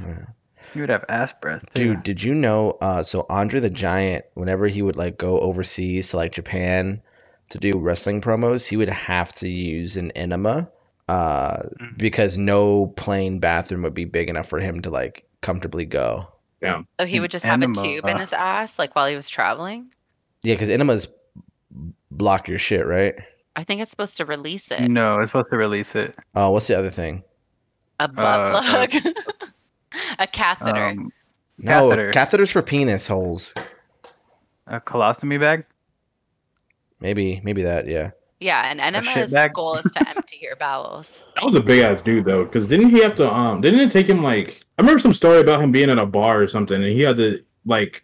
You 0.75 0.83
would 0.83 0.91
have 0.91 1.05
ass 1.11 1.35
breath. 1.41 1.65
Too. 1.75 1.89
Dude, 1.95 2.03
did 2.03 2.23
you 2.23 2.35
know? 2.35 2.73
Uh, 2.81 3.03
so 3.03 3.27
Andre 3.29 3.61
the 3.61 3.71
Giant, 3.71 4.25
whenever 4.35 4.67
he 4.67 4.81
would 4.83 4.97
like 4.97 5.19
go 5.19 5.39
overseas 5.41 6.11
to 6.11 6.17
like 6.17 6.33
Japan 6.33 7.03
to 7.51 7.59
do 7.59 7.79
wrestling 7.79 8.21
promos, 8.23 8.67
he 8.67 8.77
would 8.79 8.89
have 8.89 9.33
to 9.35 9.49
use 9.49 9.97
an 9.99 10.11
enema, 10.13 10.71
uh, 11.09 11.63
Mhm. 11.81 11.99
because 11.99 12.37
no 12.37 12.89
plain 12.97 13.39
bathroom 13.39 13.83
would 13.83 13.95
be 13.95 14.05
big 14.05 14.29
enough 14.29 14.49
for 14.49 14.59
him 14.61 14.81
to 14.83 14.91
like 14.91 15.25
comfortably 15.41 15.85
go. 15.85 16.29
Yeah. 16.61 16.83
So 16.99 17.07
he 17.07 17.21
would 17.21 17.31
just 17.31 17.45
have 17.45 17.61
a 17.61 17.65
enema. 17.65 17.83
tube 17.83 18.07
in 18.07 18.17
his 18.19 18.33
ass, 18.33 18.79
like 18.79 18.97
while 18.97 19.07
he 19.07 19.15
was 19.17 19.29
traveling. 19.29 19.93
Yeah, 20.43 20.55
because 20.55 20.69
enemas 20.69 21.09
block 22.11 22.49
your 22.49 22.59
shit, 22.59 22.87
right? 22.87 23.15
I 23.55 23.65
think 23.65 23.81
it's 23.81 23.91
supposed 23.91 24.17
to 24.19 24.25
release 24.25 24.71
it. 24.71 24.81
No, 24.89 25.21
it's 25.21 25.31
supposed 25.31 25.51
to 25.51 25.57
release 25.57 25.95
it. 25.95 26.17
Oh, 26.35 26.51
what's 26.51 26.67
the 26.67 26.79
other 26.79 26.91
thing? 26.91 27.23
A 28.01 28.09
butt 28.09 28.25
Uh, 28.25 28.87
plug. 28.89 29.15
a 30.19 30.27
catheter. 30.27 30.89
Um, 30.89 31.13
No, 31.59 31.89
Catheter. 31.89 32.11
catheters 32.13 32.53
for 32.53 32.61
penis 32.63 33.07
holes. 33.07 33.55
a 34.67 34.81
colostomy 34.81 35.41
bag. 35.41 35.65
Maybe, 37.01 37.41
maybe 37.45 37.63
that. 37.63 37.87
Yeah. 37.87 38.11
Yeah, 38.41 38.71
and 38.71 38.81
enema's 38.81 39.33
goal 39.53 39.77
is 39.77 39.91
to 39.93 40.09
empty 40.17 40.39
your 40.41 40.57
bowels. 40.57 41.23
That 41.35 41.45
was 41.45 41.55
a 41.55 41.61
big 41.61 41.81
ass 41.81 42.03
dude 42.03 42.25
though, 42.25 42.45
because 42.45 42.67
didn't 42.67 42.91
he 42.91 43.01
have 43.01 43.15
to? 43.17 43.33
Um, 43.33 43.61
didn't 43.61 43.81
it 43.81 43.91
take 43.91 44.09
him 44.09 44.23
like? 44.23 44.63
I 44.79 44.83
remember 44.83 44.99
some 44.99 45.15
story 45.15 45.41
about 45.41 45.61
him 45.61 45.73
being 45.73 45.89
in 45.91 45.99
a 45.99 46.07
bar 46.07 46.43
or 46.43 46.49
something, 46.49 46.77
and 46.83 46.93
he 46.93 47.01
had 47.01 47.17
to 47.17 47.43
like 47.65 48.03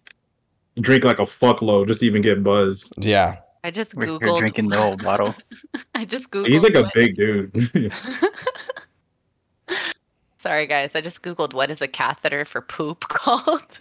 drink 0.80 1.04
like 1.04 1.18
a 1.18 1.24
fuckload 1.24 1.88
just 1.88 2.00
to 2.00 2.06
even 2.06 2.22
get 2.22 2.42
buzzed. 2.42 2.92
Yeah. 2.96 3.36
I 3.64 3.70
just 3.70 3.94
We're, 3.94 4.06
you're 4.06 4.18
googled. 4.18 4.38
drinking 4.40 4.68
the 4.70 4.76
whole 4.80 4.96
bottle. 4.96 5.34
I 5.94 6.04
just 6.04 6.30
googled. 6.30 6.48
He's 6.48 6.62
like 6.62 6.74
a 6.74 6.82
what- 6.82 6.94
big 6.94 7.16
dude. 7.16 7.92
Sorry, 10.38 10.66
guys. 10.66 10.96
I 10.96 11.00
just 11.00 11.22
googled 11.22 11.54
what 11.54 11.70
is 11.70 11.80
a 11.80 11.86
catheter 11.86 12.44
for 12.44 12.60
poop 12.60 13.02
called, 13.08 13.78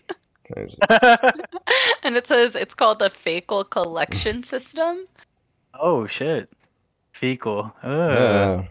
and 2.03 2.15
it 2.15 2.28
says 2.28 2.53
it's 2.53 2.76
called 2.76 2.99
the 2.99 3.10
fecal 3.10 3.64
collection 3.64 4.44
system. 4.44 5.06
Oh 5.80 6.07
shit. 6.07 6.49
Fecal. 7.14 7.73
Ugh. 7.84 7.89
Uh, 7.91 8.64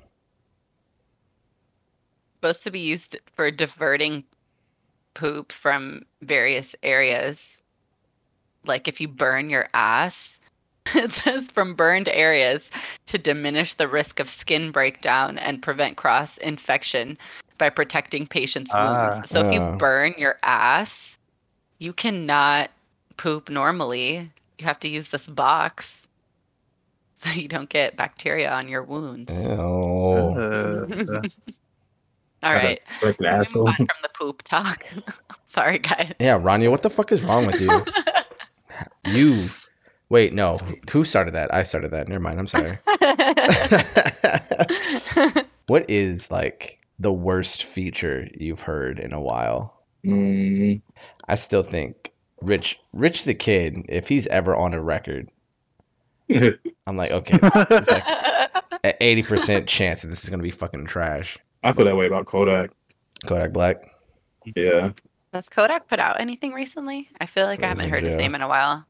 supposed 2.36 2.64
to 2.64 2.70
be 2.70 2.81
used 2.81 3.16
for 3.35 3.51
diverting 3.51 4.24
poop 5.14 5.52
from 5.52 6.02
various 6.22 6.74
areas. 6.82 7.62
Like 8.64 8.89
if 8.89 9.01
you 9.01 9.09
burn 9.09 9.51
your 9.51 9.68
ass, 9.74 10.40
it 10.94 11.12
says 11.12 11.51
from 11.51 11.74
burned 11.74 12.09
areas 12.09 12.70
to 13.06 13.18
diminish 13.18 13.74
the 13.74 13.89
risk 13.89 14.20
of 14.20 14.28
skin 14.28 14.70
breakdown 14.70 15.36
and 15.39 15.62
prevent 15.62 15.97
cross 15.97 16.39
infection 16.39 17.18
by 17.59 17.68
protecting 17.68 18.27
patients' 18.27 18.70
Ah. 18.74 19.10
wounds. 19.12 19.31
So 19.31 19.47
if 19.47 19.52
you 19.52 19.60
Ah. 19.60 19.77
burn 19.77 20.14
your 20.16 20.39
ass, 20.43 21.18
you 21.78 21.93
cannot 21.93 22.70
poop 23.18 23.51
normally. 23.51 24.31
You 24.59 24.64
have 24.64 24.81
to 24.81 24.89
use 24.89 25.10
this 25.10 25.27
box 25.27 26.06
so 27.24 27.30
you 27.30 27.48
don't 27.48 27.68
get 27.68 27.97
bacteria 27.97 28.51
on 28.51 28.68
your 28.68 28.82
wounds. 28.82 29.38
ew. 29.38 29.51
Uh, 29.51 30.86
All 32.42 32.55
right. 32.55 32.80
like 33.02 33.18
an 33.20 33.26
asshole. 33.26 33.70
from 33.74 33.86
the 34.02 34.09
poop 34.18 34.42
talk. 34.42 34.84
Sorry, 35.44 35.78
guys. 35.78 36.14
Yeah, 36.18 36.38
Ranya, 36.38 36.70
what 36.70 36.80
the 36.80 36.88
fuck 36.88 37.12
is 37.12 37.22
wrong 37.22 37.44
with 37.47 37.60
you? 37.60 37.84
You. 39.05 39.47
Wait, 40.09 40.32
no. 40.32 40.56
Who 40.90 41.05
started 41.05 41.32
that? 41.32 41.52
I 41.52 41.64
started 41.64 41.90
that. 41.90 42.09
Never 42.09 42.20
mind. 42.20 42.38
I'm 42.38 42.47
sorry. 42.47 42.78
what 45.66 45.90
is 45.90 46.30
like 46.30 46.78
the 46.98 47.12
worst 47.12 47.64
feature 47.64 48.26
you've 48.34 48.60
heard 48.62 48.98
in 48.98 49.12
a 49.12 49.20
while? 49.20 49.78
Mm, 50.05 50.80
I 51.28 51.34
still 51.34 51.62
think 51.62 52.10
Rich 52.40 52.80
Rich 52.94 53.24
the 53.24 53.34
Kid, 53.34 53.84
if 53.90 54.09
he's 54.09 54.26
ever 54.28 54.56
on 54.56 54.72
a 54.72 54.80
record, 54.80 55.30
I'm 56.86 56.97
like, 56.97 57.11
okay, 57.12 57.39
it's 57.43 57.90
like 57.90 58.05
an 58.85 58.93
80% 59.01 59.66
chance 59.66 60.02
that 60.02 60.09
this 60.09 60.24
is 60.24 60.31
gonna 60.31 60.43
be 60.43 60.51
fucking 60.51 60.86
trash. 60.86 61.39
I 61.62 61.73
feel 61.73 61.85
that 61.85 61.97
way 61.97 62.07
about 62.07 62.27
Kodak. 62.27 62.70
Kodak 63.27 63.52
Black. 63.52 63.85
Yeah, 64.57 64.93
Has 65.35 65.48
Kodak 65.48 65.86
put 65.89 65.98
out 65.98 66.20
anything 66.20 66.52
recently? 66.52 67.09
I 67.20 67.27
feel 67.27 67.44
like 67.47 67.62
I 67.62 67.66
haven't 67.69 67.85
in 67.86 67.90
heard 67.90 68.02
his 68.02 68.16
name 68.16 68.35
in 68.35 68.40
a 68.40 68.48
while. 68.48 68.86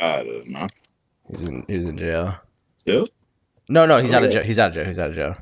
I 0.00 0.22
don't 0.22 0.48
know. 0.48 0.66
He's 1.30 1.42
in 1.42 1.64
he's 1.68 1.84
in 1.84 1.98
jail. 1.98 2.34
Still, 2.78 3.06
No, 3.68 3.84
no, 3.86 3.98
he's 4.00 4.12
out 4.12 4.24
of 4.24 4.30
jail. 4.32 4.42
He's 4.42 4.58
out 4.58 4.68
of 4.70 4.74
jail. 4.74 4.84
He's 4.86 4.98
out 4.98 5.10
of 5.10 5.14
jail. 5.16 5.36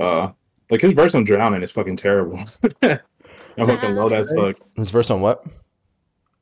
uh, 0.00 0.32
like 0.70 0.80
his 0.80 0.92
verse 0.92 1.14
on 1.14 1.22
"Drowning" 1.24 1.62
is 1.62 1.70
fucking 1.70 1.96
terrible. 1.96 2.38
I 2.82 2.98
fucking 3.56 3.94
love 3.94 4.10
that 4.10 4.24
suck. 4.24 4.56
His 4.74 4.90
verse 4.90 5.10
on 5.10 5.20
what? 5.20 5.40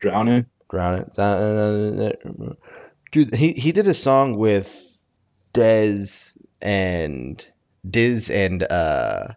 "Drowning." 0.01 0.47
Drown 0.70 1.01
it. 1.01 2.23
Dude, 3.12 3.34
he 3.34 3.52
he 3.52 3.72
did 3.72 3.86
a 3.86 3.94
song 3.94 4.36
with 4.36 4.98
Dez 5.55 6.36
and 6.60 7.47
Diz 7.89 8.30
and 8.30 8.62
uh 8.64 9.28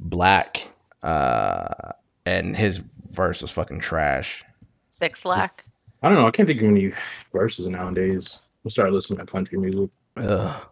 Black 0.00 0.66
uh 1.02 1.92
and 2.26 2.56
his 2.56 2.78
verse 2.78 3.42
was 3.42 3.50
fucking 3.52 3.80
trash. 3.80 4.44
Six 4.90 5.24
Lack. 5.24 5.64
I 6.02 6.08
don't 6.08 6.18
know. 6.18 6.26
I 6.26 6.30
can't 6.30 6.46
think 6.46 6.60
of 6.62 6.68
any 6.68 6.92
verses 7.32 7.66
nowadays. 7.66 8.40
We'll 8.62 8.70
start 8.70 8.92
listening 8.92 9.18
to 9.18 9.26
country 9.26 9.58
music. 9.58 9.90
Ugh. 10.16 10.66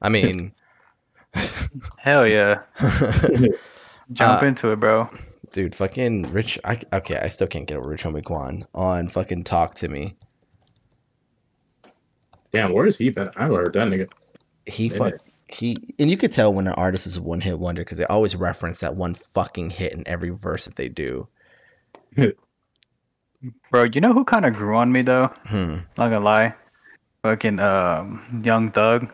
I 0.00 0.08
mean 0.08 0.52
Hell 1.98 2.26
yeah. 2.26 2.62
Jump 4.12 4.42
Uh, 4.42 4.46
into 4.46 4.72
it, 4.72 4.80
bro. 4.80 5.08
dude, 5.52 5.74
fucking 5.74 6.32
Rich 6.32 6.58
I 6.64 6.80
okay, 6.94 7.18
I 7.18 7.28
still 7.28 7.46
can't 7.46 7.66
get 7.66 7.76
over 7.76 7.88
Rich 7.88 8.04
Homie 8.04 8.24
Quan 8.24 8.66
on 8.74 9.08
fucking 9.08 9.44
Talk 9.44 9.74
to 9.76 9.88
Me. 9.88 10.16
Damn, 12.52 12.72
where 12.72 12.86
is 12.86 12.98
he 12.98 13.10
been? 13.10 13.30
I 13.36 13.42
haven't 13.42 13.56
heard 13.56 13.72
that 13.74 13.88
nigga. 13.88 14.08
He 14.66 14.88
Did 14.88 14.98
fuck 14.98 15.14
he 15.54 15.76
and 15.98 16.10
you 16.10 16.16
could 16.16 16.32
tell 16.32 16.52
when 16.52 16.66
an 16.66 16.74
artist 16.74 17.06
is 17.06 17.16
a 17.16 17.22
one 17.22 17.40
hit 17.40 17.58
wonder 17.58 17.82
because 17.82 17.98
they 17.98 18.04
always 18.04 18.34
reference 18.34 18.80
that 18.80 18.94
one 18.94 19.14
fucking 19.14 19.70
hit 19.70 19.92
in 19.92 20.06
every 20.06 20.30
verse 20.30 20.64
that 20.64 20.76
they 20.76 20.88
do. 20.88 21.28
Bro, 23.70 23.84
you 23.92 24.00
know 24.00 24.12
who 24.12 24.24
kind 24.24 24.44
of 24.44 24.54
grew 24.54 24.76
on 24.76 24.92
me 24.92 25.02
though? 25.02 25.26
Hmm. 25.46 25.78
Not 25.96 26.10
gonna 26.10 26.20
lie. 26.20 26.54
Fucking 27.22 27.58
um, 27.60 28.42
Young 28.44 28.70
Thug. 28.70 29.12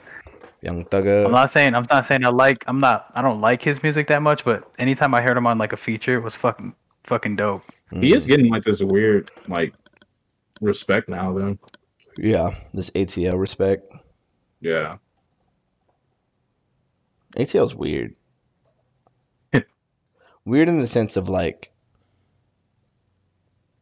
Young 0.60 0.86
I'm 0.92 1.30
not 1.30 1.50
saying 1.50 1.74
I'm 1.74 1.86
not 1.88 2.06
saying 2.06 2.24
I 2.24 2.30
like 2.30 2.64
I'm 2.66 2.80
not 2.80 3.10
I 3.14 3.22
don't 3.22 3.40
like 3.40 3.62
his 3.62 3.82
music 3.82 4.08
that 4.08 4.22
much, 4.22 4.44
but 4.44 4.68
anytime 4.78 5.14
I 5.14 5.22
heard 5.22 5.36
him 5.36 5.46
on 5.46 5.58
like 5.58 5.72
a 5.72 5.76
feature, 5.76 6.16
it 6.16 6.22
was 6.22 6.34
fucking 6.34 6.74
fucking 7.04 7.36
dope. 7.36 7.62
He 7.92 8.12
is 8.12 8.26
getting 8.26 8.50
like 8.50 8.64
this 8.64 8.82
weird 8.82 9.30
like 9.46 9.72
respect 10.60 11.08
now. 11.08 11.32
Then 11.32 11.58
Yeah, 12.20 12.50
this 12.74 12.90
ATL 12.90 13.38
respect. 13.38 13.90
yeah, 14.60 14.96
ATL's 17.36 17.74
weird. 17.74 18.16
weird 20.44 20.68
in 20.68 20.80
the 20.80 20.86
sense 20.88 21.16
of 21.16 21.28
like, 21.28 21.70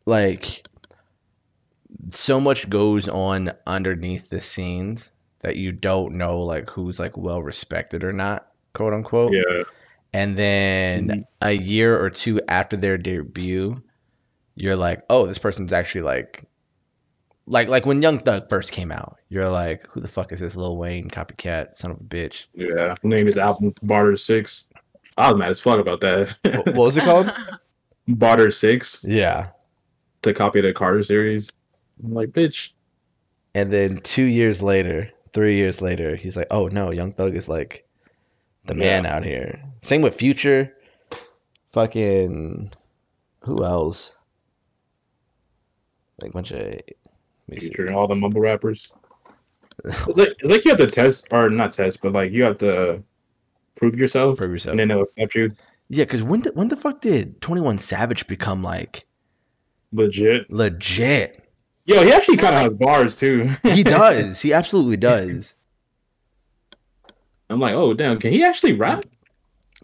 like, 0.04 0.66
so 2.10 2.40
much 2.40 2.68
goes 2.68 3.08
on 3.08 3.52
underneath 3.66 4.28
the 4.28 4.40
scenes 4.40 5.10
that 5.40 5.56
you 5.56 5.72
don't 5.72 6.14
know 6.14 6.42
like 6.42 6.68
who's 6.70 6.98
like 6.98 7.16
well 7.16 7.42
respected 7.42 8.04
or 8.04 8.12
not, 8.12 8.46
quote 8.74 8.92
unquote. 8.92 9.32
Yeah. 9.32 9.62
And 10.12 10.36
then 10.36 11.08
Mhm. 11.08 11.24
a 11.42 11.52
year 11.52 11.98
or 11.98 12.10
two 12.10 12.40
after 12.48 12.76
their 12.76 12.98
debut, 12.98 13.82
you're 14.54 14.76
like, 14.76 15.02
oh, 15.10 15.26
this 15.26 15.38
person's 15.38 15.72
actually 15.72 16.02
like, 16.02 16.44
like 17.46 17.68
like 17.68 17.86
when 17.86 18.02
Young 18.02 18.18
Thug 18.18 18.48
first 18.48 18.72
came 18.72 18.90
out, 18.90 19.16
you're 19.28 19.48
like, 19.48 19.86
who 19.88 20.00
the 20.00 20.08
fuck 20.08 20.32
is 20.32 20.40
this 20.40 20.56
Lil 20.56 20.76
Wayne 20.76 21.08
copycat 21.08 21.74
son 21.74 21.90
of 21.92 22.00
a 22.00 22.04
bitch? 22.04 22.46
Yeah. 22.54 22.94
Named 23.02 23.28
his 23.28 23.36
album 23.36 23.72
Barter 23.82 24.16
Six. 24.16 24.68
I 25.16 25.30
was 25.30 25.38
mad 25.38 25.50
as 25.50 25.60
fuck 25.60 25.78
about 25.78 26.00
that. 26.00 26.36
what 26.66 26.74
was 26.76 26.96
it 26.96 27.04
called? 27.04 27.32
Barter 28.08 28.50
Six 28.50 29.02
yeah. 29.04 29.48
to 30.22 30.34
copy 30.34 30.60
the 30.60 30.72
Carter 30.72 31.02
series. 31.02 31.50
I'm 32.04 32.12
like, 32.14 32.30
bitch. 32.30 32.70
And 33.54 33.72
then 33.72 34.00
two 34.02 34.24
years 34.26 34.62
later, 34.62 35.10
three 35.32 35.56
years 35.56 35.80
later, 35.80 36.14
he's 36.16 36.36
like, 36.36 36.48
oh 36.50 36.68
no, 36.68 36.90
Young 36.92 37.12
Thug 37.12 37.34
is 37.36 37.48
like 37.48 37.86
the 38.66 38.74
man 38.74 39.04
Yeah. 39.04 39.16
out 39.16 39.24
here. 39.24 39.62
Same 39.80 40.02
with 40.02 40.14
Future. 40.16 40.72
Fucking 41.70 42.72
who 43.40 43.64
else? 43.64 44.12
Like 46.22 46.32
bunch 46.32 46.50
of 46.50 46.58
let 46.60 46.74
me 46.76 46.82
see. 46.82 46.94
Featuring 47.50 47.94
all 47.94 48.08
the 48.08 48.14
mumble 48.16 48.40
rappers. 48.40 48.92
It's 49.84 50.18
like 50.18 50.28
it's 50.40 50.50
like 50.50 50.64
you 50.64 50.70
have 50.70 50.78
to 50.78 50.86
test 50.86 51.28
or 51.30 51.50
not 51.50 51.72
test, 51.74 52.00
but 52.02 52.12
like 52.12 52.32
you 52.32 52.42
have 52.44 52.56
to 52.58 53.02
prove 53.76 53.94
yourself, 53.96 54.38
Prove 54.38 54.50
yourself. 54.52 54.72
and 54.72 54.80
then 54.80 54.88
they'll 54.88 55.02
accept 55.02 55.34
you. 55.34 55.52
Yeah, 55.90 56.04
because 56.04 56.22
when 56.22 56.40
the, 56.40 56.50
when 56.54 56.68
the 56.68 56.76
fuck 56.76 57.00
did 57.02 57.40
Twenty 57.42 57.60
One 57.60 57.78
Savage 57.78 58.26
become 58.26 58.62
like 58.62 59.06
Legit. 59.92 60.50
legit? 60.50 61.44
Yo, 61.84 62.02
he 62.02 62.10
actually 62.10 62.38
kind 62.38 62.54
of 62.56 62.62
has 62.62 62.72
bars 62.72 63.16
too. 63.16 63.50
He 63.62 63.82
does. 63.84 64.40
he 64.40 64.52
absolutely 64.54 64.96
does. 65.12 65.54
I'm 67.50 67.60
like, 67.60 67.74
oh 67.74 67.94
damn, 67.94 68.18
can 68.18 68.32
he 68.32 68.42
actually 68.44 68.72
rap? 68.72 69.04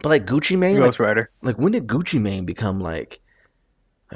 But 0.01 0.09
like 0.09 0.25
Gucci 0.25 0.57
Mane, 0.57 0.79
like, 0.81 0.99
Rider. 0.99 1.29
like 1.43 1.57
when 1.57 1.71
did 1.71 1.87
Gucci 1.87 2.19
Mane 2.19 2.45
become 2.45 2.79
like, 2.81 2.93
like, 2.99 3.21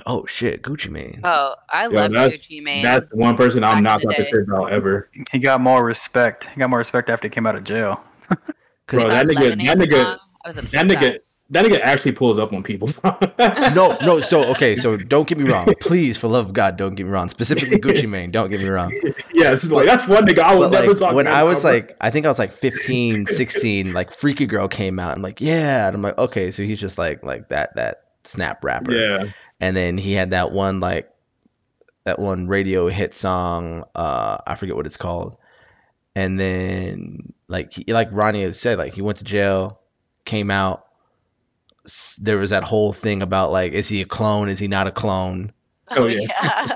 oh 0.05 0.25
shit, 0.25 0.61
Gucci 0.61 0.89
Mane? 0.89 1.21
Oh, 1.23 1.55
I 1.71 1.83
Yo, 1.83 1.89
love 1.89 2.11
Gucci 2.11 2.61
Mane. 2.63 2.83
That's 2.83 3.07
one 3.11 3.35
person 3.35 3.61
Back 3.61 3.71
I'm 3.71 3.77
in 3.79 3.83
not 3.83 4.01
the 4.01 4.07
about 4.07 4.17
to 4.17 4.23
day. 4.23 4.29
say 4.31 4.37
about 4.41 4.71
ever. 4.71 5.09
He 5.31 5.39
got 5.39 5.61
more 5.61 5.83
respect. 5.83 6.45
He 6.53 6.59
got 6.59 6.69
more 6.69 6.79
respect 6.79 7.09
after 7.09 7.27
he 7.27 7.29
came 7.33 7.45
out 7.47 7.55
of 7.55 7.63
jail. 7.63 8.01
Bro, 8.87 9.09
that 9.09 9.27
That 9.27 9.35
nigga- 9.35 9.65
that 9.65 9.77
nigga- 9.77 10.03
song, 10.03 10.19
I 10.45 10.47
was 10.47 10.55
that 10.55 10.85
nigga- 10.85 11.17
That 11.49 11.65
nigga 11.65 11.79
actually 11.79 12.11
pulls 12.11 12.37
up 12.39 12.51
on 12.51 12.61
people. 12.61 12.89
no, 13.73 13.97
no. 14.01 14.19
So 14.19 14.51
okay, 14.51 14.75
so 14.75 14.97
don't 14.97 15.25
get 15.27 15.37
me 15.37 15.49
wrong. 15.49 15.73
Please, 15.79 16.17
for 16.17 16.27
love 16.27 16.47
of 16.47 16.53
God, 16.53 16.75
don't 16.75 16.93
get 16.95 17.05
me 17.05 17.11
wrong. 17.13 17.29
Specifically, 17.29 17.77
Gucci 17.79 18.07
Mane. 18.09 18.31
Don't 18.31 18.49
get 18.49 18.59
me 18.59 18.67
wrong. 18.67 18.91
yes, 19.33 19.63
it's 19.63 19.71
like 19.71 19.85
that's 19.85 20.05
one 20.09 20.25
nigga 20.27 20.39
I 20.39 20.53
will 20.55 20.69
But 20.69 20.71
never 20.81 20.87
like 20.89 20.97
talk. 20.97 21.15
when 21.15 21.23
to 21.25 21.31
I 21.31 21.43
was 21.43 21.61
about, 21.61 21.73
like, 21.73 21.97
I 22.01 22.09
think 22.09 22.25
I 22.25 22.29
was 22.29 22.37
like 22.37 22.51
15, 22.51 23.27
16, 23.27 23.93
like 23.93 24.11
Freaky 24.11 24.45
Girl 24.45 24.67
came 24.67 24.99
out. 24.99 25.15
I'm 25.15 25.21
like, 25.21 25.39
yeah, 25.39 25.87
and 25.87 25.95
I'm 25.95 26.01
like, 26.01 26.17
okay, 26.17 26.51
so 26.51 26.63
he's 26.63 26.81
just 26.81 26.97
like 26.97 27.23
like 27.23 27.47
that 27.47 27.73
that 27.77 28.03
snap 28.25 28.61
rapper. 28.63 28.91
yeah, 28.91 29.31
And 29.59 29.75
then 29.75 29.97
he 29.97 30.13
had 30.13 30.31
that 30.31 30.51
one 30.51 30.79
like 30.79 31.11
that 32.03 32.19
one 32.19 32.47
radio 32.47 32.87
hit 32.87 33.13
song. 33.13 33.83
Uh, 33.95 34.37
I 34.45 34.55
forget 34.55 34.75
what 34.75 34.85
it's 34.85 34.97
called. 34.97 35.37
And 36.15 36.39
then 36.39 37.33
like 37.47 37.73
he, 37.73 37.91
like 37.91 38.09
Ronnie 38.11 38.43
had 38.43 38.55
said, 38.55 38.77
like 38.77 38.93
he 38.93 39.01
went 39.01 39.19
to 39.19 39.23
jail, 39.23 39.79
came 40.25 40.51
out. 40.51 40.85
There 42.19 42.37
was 42.37 42.49
that 42.49 42.63
whole 42.63 42.93
thing 42.93 43.21
about 43.21 43.51
like, 43.51 43.71
is 43.71 43.87
he 43.87 44.01
a 44.01 44.05
clone? 44.05 44.49
Is 44.49 44.59
he 44.59 44.67
not 44.67 44.87
a 44.87 44.91
clone? 44.91 45.53
Oh, 45.89 46.05
yeah. 46.05 46.27
yeah. 46.41 46.73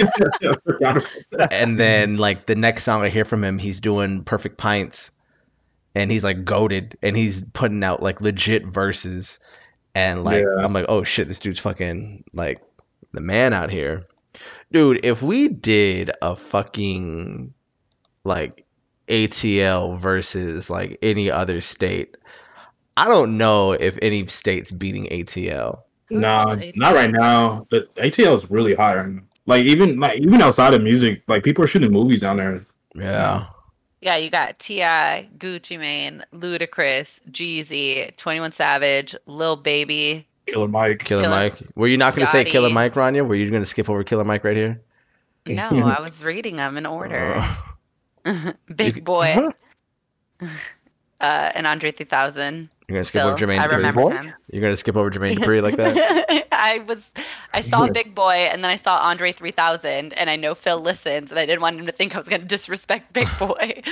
I 0.50 0.54
forgot 0.64 0.96
about 0.96 1.12
that. 1.32 1.52
and 1.52 1.78
then 1.78 2.16
like 2.16 2.46
the 2.46 2.54
next 2.54 2.84
song 2.84 3.02
I 3.02 3.08
hear 3.08 3.24
from 3.24 3.44
him, 3.44 3.58
he's 3.58 3.80
doing 3.80 4.24
Perfect 4.24 4.58
Pints, 4.58 5.10
and 5.94 6.10
he's 6.10 6.24
like 6.24 6.44
goaded, 6.44 6.96
and 7.02 7.16
he's 7.16 7.42
putting 7.42 7.82
out 7.84 8.02
like 8.02 8.20
legit 8.20 8.66
verses, 8.66 9.38
and 9.94 10.24
like 10.24 10.44
Yeah. 10.44 10.64
I'm 10.64 10.72
like, 10.72 10.86
oh 10.88 11.04
shit, 11.04 11.28
this 11.28 11.38
dude's 11.38 11.60
fucking 11.60 12.24
like 12.32 12.60
the 13.12 13.20
man 13.20 13.52
out 13.52 13.70
here, 13.70 14.06
dude. 14.72 15.04
If 15.04 15.22
we 15.22 15.48
did 15.48 16.10
a 16.22 16.36
fucking 16.36 17.52
like 18.24 18.64
ATL 19.08 19.98
versus 19.98 20.70
like 20.70 20.98
any 21.02 21.30
other 21.30 21.60
state, 21.60 22.16
I 22.96 23.08
don't 23.08 23.38
know 23.38 23.72
if 23.72 23.98
any 24.02 24.26
state's 24.26 24.70
beating 24.70 25.04
ATL. 25.06 25.80
Nah, 26.10 26.54
ATL. 26.56 26.76
not 26.76 26.94
right 26.94 27.10
now. 27.10 27.66
But 27.70 27.94
ATL 27.96 28.36
is 28.36 28.50
really 28.50 28.74
high. 28.74 29.04
Like 29.46 29.64
even 29.64 29.98
like 29.98 30.18
even 30.20 30.40
outside 30.42 30.74
of 30.74 30.82
music, 30.82 31.22
like 31.26 31.42
people 31.42 31.64
are 31.64 31.66
shooting 31.66 31.92
movies 31.92 32.20
down 32.20 32.36
there. 32.36 32.60
Yeah. 32.94 33.46
Yeah, 34.00 34.16
you 34.16 34.30
got 34.30 34.58
T.I., 34.58 35.28
Gucci 35.36 35.78
Mane, 35.78 36.24
Ludacris, 36.34 37.20
Jeezy, 37.30 38.16
21 38.16 38.52
Savage, 38.52 39.14
Lil 39.26 39.56
Baby. 39.56 40.26
Killer 40.46 40.68
Mike. 40.68 41.00
Killer, 41.04 41.22
Killer- 41.22 41.34
Mike. 41.34 41.56
Were 41.74 41.86
you 41.86 41.98
not 41.98 42.14
going 42.14 42.24
to 42.26 42.30
say 42.32 42.44
Killer 42.44 42.70
Mike, 42.70 42.94
Ranya? 42.94 43.26
Were 43.26 43.34
you 43.34 43.50
going 43.50 43.62
to 43.62 43.66
skip 43.66 43.90
over 43.90 44.02
Killer 44.02 44.24
Mike 44.24 44.42
right 44.42 44.56
here? 44.56 44.80
No, 45.46 45.68
I 45.70 46.00
was 46.00 46.24
reading 46.24 46.56
them 46.56 46.76
in 46.78 46.86
order. 46.86 47.44
Uh, 48.24 48.52
Big 48.74 48.96
You- 48.96 49.02
Boy. 49.02 49.50
Uh, 51.20 51.52
and 51.54 51.66
Andre 51.66 51.92
3000. 51.92 52.70
You're 52.90 52.96
going 52.96 53.02
to 53.02 53.04
skip 53.04 53.22
Phil, 53.22 53.28
over 53.30 53.38
Jermaine 53.38 53.60
I 53.60 53.68
Dupri? 53.68 53.76
remember 53.76 54.02
Boy? 54.02 54.10
him. 54.10 54.32
You're 54.50 54.60
going 54.62 54.72
to 54.72 54.76
skip 54.76 54.96
over 54.96 55.12
Jermaine 55.12 55.38
Dupri 55.38 55.62
like 55.62 55.76
that? 55.76 56.48
I 56.52 56.80
was, 56.80 57.12
I 57.54 57.60
saw 57.60 57.86
Big 57.86 58.16
Boi 58.16 58.32
and 58.32 58.64
then 58.64 58.70
I 58.72 58.74
saw 58.74 58.98
Andre 58.98 59.30
3000 59.30 60.12
and 60.12 60.28
I 60.28 60.34
know 60.34 60.56
Phil 60.56 60.80
listens 60.80 61.30
and 61.30 61.38
I 61.38 61.46
didn't 61.46 61.60
want 61.60 61.78
him 61.78 61.86
to 61.86 61.92
think 61.92 62.16
I 62.16 62.18
was 62.18 62.26
going 62.26 62.40
to 62.40 62.46
disrespect 62.48 63.12
Big 63.12 63.28
Boy 63.38 63.82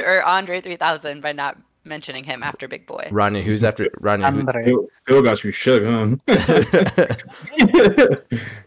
or 0.00 0.22
Andre 0.22 0.60
3000 0.60 1.20
by 1.20 1.32
not 1.32 1.58
mentioning 1.82 2.22
him 2.22 2.44
after 2.44 2.68
Big 2.68 2.86
Boi. 2.86 3.08
Ronnie, 3.10 3.42
who's 3.42 3.64
after 3.64 3.88
Ronnie? 3.98 4.22
Who, 4.22 4.38
Andre. 4.38 4.64
Phil, 4.64 4.86
Phil 5.04 5.22
got 5.22 5.42
you 5.42 5.50
shook, 5.50 5.82
huh? 5.82 6.14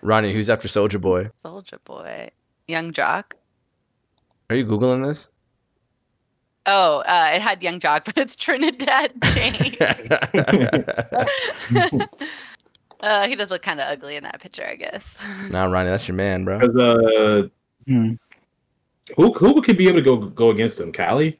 Ranya, 0.03 0.33
who's 0.33 0.49
after 0.49 0.67
Soulja 0.67 0.99
Boy? 0.99 1.29
Soulja 1.45 1.81
Boy. 1.85 2.29
Yung 2.67 2.91
Joc. 2.91 3.35
Are 4.49 4.55
you 4.57 4.65
googling 4.65 5.07
this? 5.07 5.29
Oh, 6.69 6.97
uh, 6.99 7.31
it 7.33 7.41
had 7.41 7.63
Yung 7.63 7.79
Joc, 7.79 8.03
but 8.05 8.17
it's 8.17 8.35
Trinidad 8.35 9.11
James. 9.33 9.77
uh, 13.01 13.27
he 13.27 13.35
does 13.35 13.49
look 13.49 13.61
kind 13.61 13.79
of 13.79 13.87
ugly 13.89 14.15
in 14.17 14.23
that 14.23 14.39
picture, 14.41 14.67
I 14.69 14.75
guess. 14.75 15.15
nah, 15.49 15.65
Ronnie, 15.71 15.89
that's 15.89 16.07
your 16.07 16.15
man, 16.15 16.45
bro. 16.45 16.59
uh, 16.59 17.47
Hmm. 17.87 18.15
who 19.15 19.31
who 19.31 19.61
could 19.61 19.77
be 19.77 19.87
able 19.87 19.99
to 19.99 20.03
go 20.03 20.17
go 20.17 20.49
against 20.49 20.77
him? 20.77 20.91
Cali, 20.91 21.39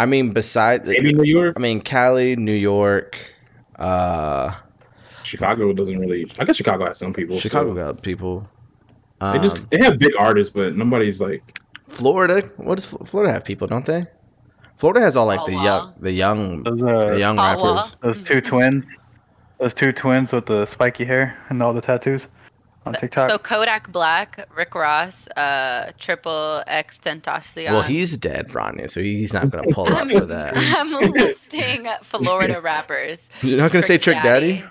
I 0.00 0.06
mean, 0.06 0.32
besides, 0.32 0.88
maybe 0.88 1.12
New 1.12 1.22
York, 1.22 1.54
I 1.56 1.60
mean, 1.60 1.80
Cali, 1.80 2.34
New 2.34 2.52
York, 2.52 3.16
uh, 3.76 4.52
Chicago 5.22 5.72
doesn't 5.72 6.00
really. 6.00 6.28
I 6.40 6.44
guess 6.44 6.56
Chicago 6.56 6.84
has 6.86 6.98
some 6.98 7.12
people. 7.12 7.38
Chicago 7.38 7.76
so. 7.76 7.92
got 7.92 8.02
people. 8.02 8.48
They 9.20 9.26
Um, 9.38 9.42
just 9.42 9.70
they 9.70 9.78
have 9.78 10.00
big 10.00 10.14
artists, 10.18 10.52
but 10.52 10.74
nobody's 10.76 11.20
like. 11.20 11.60
Florida. 11.86 12.42
What 12.56 12.74
does 12.74 12.86
Florida 12.86 13.32
have 13.32 13.44
people? 13.44 13.68
Don't 13.68 13.86
they? 13.86 14.04
Florida 14.76 15.00
has 15.00 15.16
all 15.16 15.26
like 15.26 15.44
the 15.46 15.54
Wawa. 15.54 15.64
young, 15.64 15.94
the 15.98 16.12
young, 16.12 16.62
Those 16.62 16.78
the 16.78 17.14
uh, 17.14 17.16
young 17.16 17.36
Wawa. 17.36 17.74
rappers. 17.74 17.96
those 18.02 18.18
two 18.26 18.40
twins, 18.40 18.86
those 19.58 19.74
two 19.74 19.92
twins 19.92 20.32
with 20.32 20.46
the 20.46 20.66
spiky 20.66 21.04
hair 21.04 21.36
and 21.48 21.62
all 21.62 21.72
the 21.72 21.80
tattoos 21.80 22.28
on 22.84 22.94
TikTok. 22.94 23.30
So 23.30 23.38
Kodak 23.38 23.90
Black, 23.90 24.46
Rick 24.54 24.74
Ross, 24.74 25.28
uh, 25.28 25.92
Triple 25.98 26.62
X 26.66 26.98
Tentacion. 26.98 27.70
Well, 27.70 27.82
he's 27.82 28.16
dead, 28.18 28.48
Ranya, 28.48 28.88
so 28.90 29.00
he's 29.00 29.32
not 29.32 29.50
gonna 29.50 29.72
pull 29.72 29.88
up 29.88 30.10
for 30.10 30.26
that. 30.26 30.52
I'm 30.76 30.92
listing 30.92 31.88
Florida 32.02 32.60
rappers. 32.60 33.28
You're 33.42 33.58
not 33.58 33.72
gonna 33.72 33.84
say 33.86 33.98
Trick 33.98 34.22
Daddy? 34.22 34.62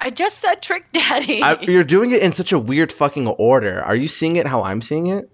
I 0.00 0.10
just 0.10 0.38
said 0.38 0.60
Trick 0.62 0.86
Daddy. 0.92 1.42
I, 1.42 1.60
you're 1.60 1.84
doing 1.84 2.12
it 2.12 2.22
in 2.22 2.32
such 2.32 2.52
a 2.52 2.58
weird 2.58 2.90
fucking 2.90 3.26
order. 3.26 3.82
Are 3.82 3.94
you 3.96 4.08
seeing 4.08 4.36
it 4.36 4.46
how 4.46 4.62
I'm 4.62 4.82
seeing 4.82 5.06
it? 5.08 5.30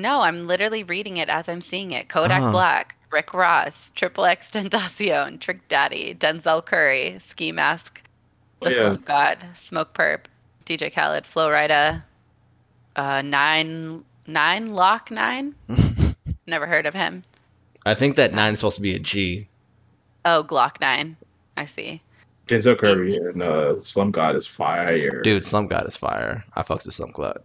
No, 0.00 0.22
I'm 0.22 0.46
literally 0.46 0.82
reading 0.82 1.16
it 1.16 1.28
as 1.28 1.48
I'm 1.48 1.60
seeing 1.60 1.90
it. 1.90 2.08
Kodak 2.08 2.42
Ah. 2.42 2.50
Black, 2.52 2.96
Rick 3.10 3.34
Ross, 3.34 3.92
Triple 3.94 4.24
X 4.24 4.50
Tentacion, 4.50 5.38
Trick 5.40 5.66
Daddy, 5.68 6.14
Denzel 6.14 6.64
Curry, 6.64 7.18
Ski 7.20 7.52
Mask, 7.52 8.02
The 8.62 8.68
Oh, 8.68 8.70
yeah. 8.70 8.76
Slump 8.80 9.04
God, 9.04 9.38
Smokepurpp, 9.54 10.20
DJ 10.66 10.92
Khaled, 10.92 11.26
Flo 11.26 11.48
Rida, 11.48 12.02
uh, 12.96 13.22
Nine 13.22 14.04
Nine 14.26 14.68
Lock 14.68 15.10
Nine. 15.10 15.54
Never 16.46 16.66
heard 16.66 16.86
of 16.86 16.94
him. 16.94 17.22
I 17.86 17.94
think 17.94 18.16
that 18.16 18.32
nine 18.34 18.52
is 18.52 18.58
supposed 18.60 18.76
to 18.76 18.82
be 18.82 18.94
a 18.94 18.98
G. 18.98 19.48
Oh, 20.24 20.44
Glock 20.44 20.80
Nine. 20.80 21.16
I 21.56 21.64
see. 21.66 22.02
Denzel 22.46 22.76
Curry 22.78 23.16
and 23.16 23.42
uh, 23.42 23.80
Slump 23.80 24.14
God 24.14 24.36
is 24.36 24.46
fire. 24.46 25.22
Dude, 25.22 25.44
Slump 25.44 25.70
God 25.70 25.86
is 25.86 25.96
fire. 25.96 26.44
I 26.54 26.62
fucks 26.62 26.84
with 26.84 26.94
Slump 26.94 27.14
God. 27.14 27.38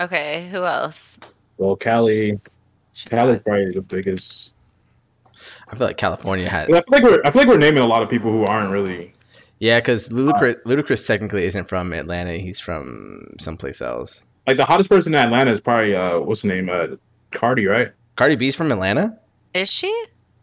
Okay, 0.00 0.48
who 0.50 0.64
else? 0.64 1.18
Well, 1.58 1.76
Cali, 1.76 2.40
Cali's 3.06 3.40
probably 3.42 3.72
the 3.72 3.82
biggest. 3.82 4.54
I 5.68 5.76
feel 5.76 5.86
like 5.86 5.96
California 5.98 6.48
had. 6.48 6.64
I 6.64 6.66
feel 6.66 6.84
like 6.88 7.02
we're 7.02 7.20
I 7.24 7.30
feel 7.30 7.42
like 7.42 7.48
we're 7.48 7.58
naming 7.58 7.82
a 7.82 7.86
lot 7.86 8.02
of 8.02 8.08
people 8.08 8.30
who 8.30 8.44
aren't 8.44 8.70
really. 8.70 9.14
Yeah, 9.60 9.80
because 9.80 10.08
Ludacris, 10.08 10.62
Ludacris 10.62 11.04
technically 11.06 11.44
isn't 11.44 11.68
from 11.68 11.92
Atlanta. 11.92 12.32
He's 12.34 12.60
from 12.60 13.34
someplace 13.40 13.82
else. 13.82 14.24
Like 14.46 14.56
the 14.56 14.64
hottest 14.64 14.88
person 14.88 15.14
in 15.14 15.20
Atlanta 15.20 15.50
is 15.50 15.60
probably 15.60 15.94
uh 15.94 16.20
what's 16.20 16.42
the 16.42 16.48
name? 16.48 16.70
Uh 16.70 16.96
Cardi, 17.32 17.66
right? 17.66 17.92
Cardi 18.16 18.36
B's 18.36 18.56
from 18.56 18.72
Atlanta? 18.72 19.18
Is 19.54 19.70
she? 19.70 19.92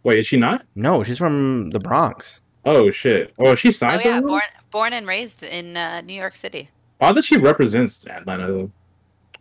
Wait, 0.04 0.20
is 0.20 0.28
she 0.28 0.38
not? 0.38 0.66
No, 0.76 1.04
she's 1.04 1.18
from 1.18 1.72
the 1.72 1.80
Bronx. 1.80 2.42
Oh 2.66 2.92
shit. 2.92 3.34
Oh, 3.40 3.56
she's 3.56 3.78
signed. 3.78 4.02
Oh 4.06 4.10
yeah, 4.10 4.22
born 4.22 4.42
born 4.72 4.94
and 4.94 5.08
raised 5.08 5.44
in 5.44 5.78
uh, 5.78 6.02
New 6.02 6.14
York 6.14 6.36
City. 6.36 6.70
Why 6.98 7.12
does 7.12 7.26
she 7.26 7.38
represents 7.38 8.06
Atlanta 8.08 8.48
though? 8.48 8.72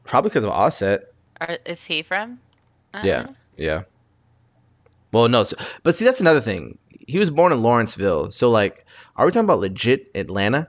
Probably 0.05 0.31
because 0.31 0.45
of 0.45 0.51
Offset. 0.51 1.13
Or 1.49 1.59
is 1.65 1.85
he 1.85 2.03
from? 2.03 2.41
Yeah. 3.03 3.27
Yeah. 3.57 3.83
Well, 5.13 5.29
no, 5.29 5.45
so, 5.45 5.57
but 5.83 5.95
see, 5.95 6.05
that's 6.05 6.21
another 6.21 6.41
thing. 6.41 6.79
He 7.07 7.19
was 7.19 7.31
born 7.31 7.53
in 7.53 7.63
Lawrenceville, 7.63 8.31
so 8.31 8.51
like, 8.51 8.85
are 9.17 9.27
we 9.27 9.33
talking 9.33 9.45
about 9.45 9.61
legit 9.61 10.11
Atlanta, 10.15 10.69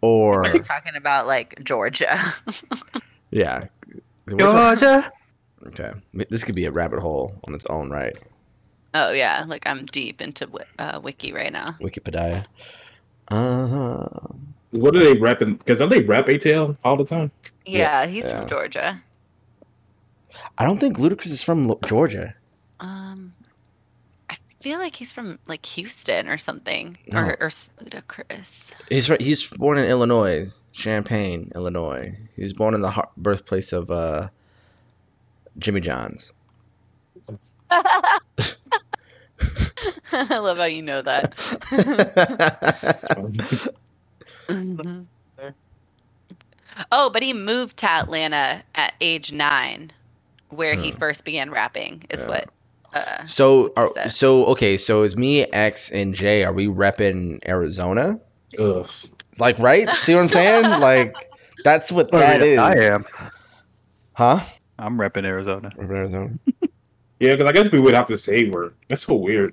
or 0.00 0.42
We're 0.42 0.52
just 0.52 0.66
talking 0.66 0.96
about 0.96 1.26
like 1.26 1.62
Georgia. 1.62 2.18
yeah? 3.30 3.66
Georgia. 4.26 5.12
Okay, 5.66 5.90
this 6.30 6.42
could 6.42 6.54
be 6.54 6.64
a 6.64 6.70
rabbit 6.70 7.00
hole 7.00 7.34
on 7.44 7.54
its 7.54 7.66
own 7.66 7.90
right. 7.90 8.16
oh 8.94 9.10
yeah, 9.10 9.44
like 9.46 9.66
I'm 9.66 9.84
deep 9.86 10.22
into 10.22 10.48
uh, 10.78 11.00
wiki 11.02 11.32
right 11.32 11.52
now. 11.52 11.76
Wikipedia. 11.82 12.46
Uh, 13.28 14.08
What 14.70 14.94
do 14.94 15.00
they 15.00 15.18
rep? 15.18 15.40
Because 15.40 15.78
don't 15.78 15.90
they 15.90 16.02
rep 16.02 16.26
ATL 16.26 16.78
all 16.82 16.96
the 16.96 17.04
time? 17.04 17.30
Yeah, 17.66 18.06
he's 18.06 18.24
yeah. 18.24 18.40
from 18.40 18.48
Georgia. 18.48 19.02
I 20.60 20.64
don't 20.66 20.78
think 20.78 20.98
Ludacris 20.98 21.28
is 21.32 21.42
from 21.42 21.74
Georgia. 21.86 22.34
Um, 22.80 23.34
I 24.30 24.36
feel 24.60 24.78
like 24.78 24.96
he's 24.96 25.12
from 25.12 25.38
like 25.48 25.66
Houston 25.66 26.28
or 26.28 26.38
something, 26.38 26.98
No. 27.08 27.18
or 27.20 27.38
or 27.40 27.48
Ludacris. 27.82 28.72
He's 28.90 29.10
right. 29.10 29.20
He's 29.20 29.48
born 29.48 29.78
in 29.78 29.90
Illinois, 29.90 30.46
Champaign, 30.72 31.52
Illinois. 31.54 32.16
He 32.36 32.42
was 32.42 32.52
born 32.52 32.74
in 32.74 32.82
the 32.82 32.90
heart, 32.90 33.10
birthplace 33.16 33.72
of 33.72 33.90
uh, 33.90 34.28
Jimmy 35.58 35.80
John's. 35.80 36.32
I 40.12 40.38
love 40.38 40.58
how 40.58 40.64
you 40.64 40.82
know 40.82 41.02
that. 41.02 41.36
Mm-hmm. 44.50 45.02
oh, 46.92 47.10
but 47.10 47.22
he 47.22 47.32
moved 47.32 47.76
to 47.78 47.90
Atlanta 47.90 48.64
at 48.74 48.94
age 49.00 49.32
nine, 49.32 49.92
where 50.50 50.74
he 50.74 50.92
first 50.92 51.24
began 51.24 51.50
rapping. 51.50 52.02
Is 52.10 52.20
Yeah. 52.20 52.28
what. 52.28 52.48
Uh, 52.92 53.24
so, 53.26 53.72
are, 53.76 53.92
Set. 53.94 54.12
so 54.12 54.46
okay. 54.46 54.76
So 54.76 55.04
is 55.04 55.16
me, 55.16 55.44
X, 55.44 55.90
and 55.90 56.12
Jay? 56.14 56.42
Are 56.44 56.52
we 56.52 56.66
repping 56.66 57.38
Arizona? 57.46 58.18
Ugh. 58.58 58.88
Like, 59.38 59.58
right? 59.60 59.88
See 59.90 60.14
what 60.14 60.22
I'm 60.22 60.28
saying? 60.28 60.64
like, 60.80 61.14
that's 61.64 61.92
what 61.92 62.10
that 62.10 62.42
is, 62.42 62.58
I 62.58 62.74
am. 62.76 63.06
huh? 64.14 64.40
I'm 64.78 64.98
repping 64.98 65.24
Arizona. 65.24 65.68
Repping 65.76 65.90
Arizona. 65.96 66.30
Yeah, 67.20 67.32
because 67.36 67.48
I 67.50 67.52
guess 67.52 67.70
we 67.70 67.78
would 67.80 67.92
have 67.92 68.06
to 68.06 68.16
say 68.16 68.48
we're. 68.48 68.70
That's 68.88 69.02
so 69.02 69.14
weird. 69.14 69.52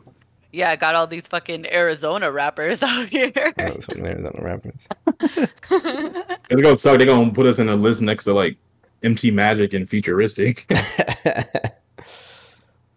yeah, 0.53 0.69
i 0.69 0.77
got 0.77 0.95
all 0.95 1.05
these 1.05 1.27
fucking 1.27 1.67
Arizona 1.69 2.31
rappers 2.31 2.81
out 2.81 3.09
here. 3.09 3.29
That's 3.57 3.85
what 3.89 3.97
Arizona 3.97 4.39
rappers. 4.41 4.87
It's 5.19 6.61
gonna 6.61 6.77
suck. 6.77 6.97
They're 6.97 7.05
gonna 7.07 7.31
put 7.33 7.45
us 7.45 7.59
in 7.59 7.67
a 7.67 7.75
list 7.75 8.01
next 8.01 8.23
to 8.23 8.33
like 8.33 8.55
MC 9.03 9.31
Magic 9.31 9.73
and 9.73 9.87
Futuristic. 9.87 10.65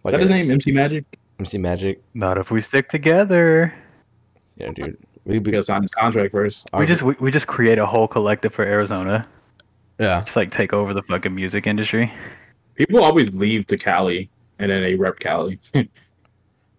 Is 0.04 0.12
that 0.12 0.20
his 0.20 0.30
name? 0.30 0.50
MC 0.50 0.72
Magic? 0.72 1.04
MC 1.38 1.58
Magic. 1.58 2.00
Not 2.14 2.38
if 2.38 2.50
we 2.50 2.60
stick 2.60 2.88
together. 2.88 3.72
Yeah, 4.56 4.70
dude. 4.72 4.96
We 5.24 5.34
We 5.34 5.38
be, 5.38 5.50
gotta 5.50 5.64
sign 5.64 5.82
his 5.82 5.90
contract 5.90 6.32
first. 6.32 6.68
We 6.76 6.86
just 6.86 7.02
we, 7.02 7.14
we 7.20 7.30
just 7.30 7.46
create 7.46 7.78
a 7.78 7.86
whole 7.86 8.08
collective 8.08 8.54
for 8.54 8.64
Arizona. 8.64 9.26
yeah. 9.98 10.22
Just 10.24 10.36
like 10.36 10.50
take 10.50 10.72
over 10.72 10.94
the 10.94 11.02
fucking 11.02 11.34
music 11.34 11.66
industry. 11.66 12.10
People 12.74 13.02
always 13.04 13.34
leave 13.34 13.66
to 13.66 13.76
Cali 13.76 14.30
and 14.58 14.70
then 14.70 14.82
they 14.82 14.94
rep 14.94 15.18
Cali. 15.20 15.58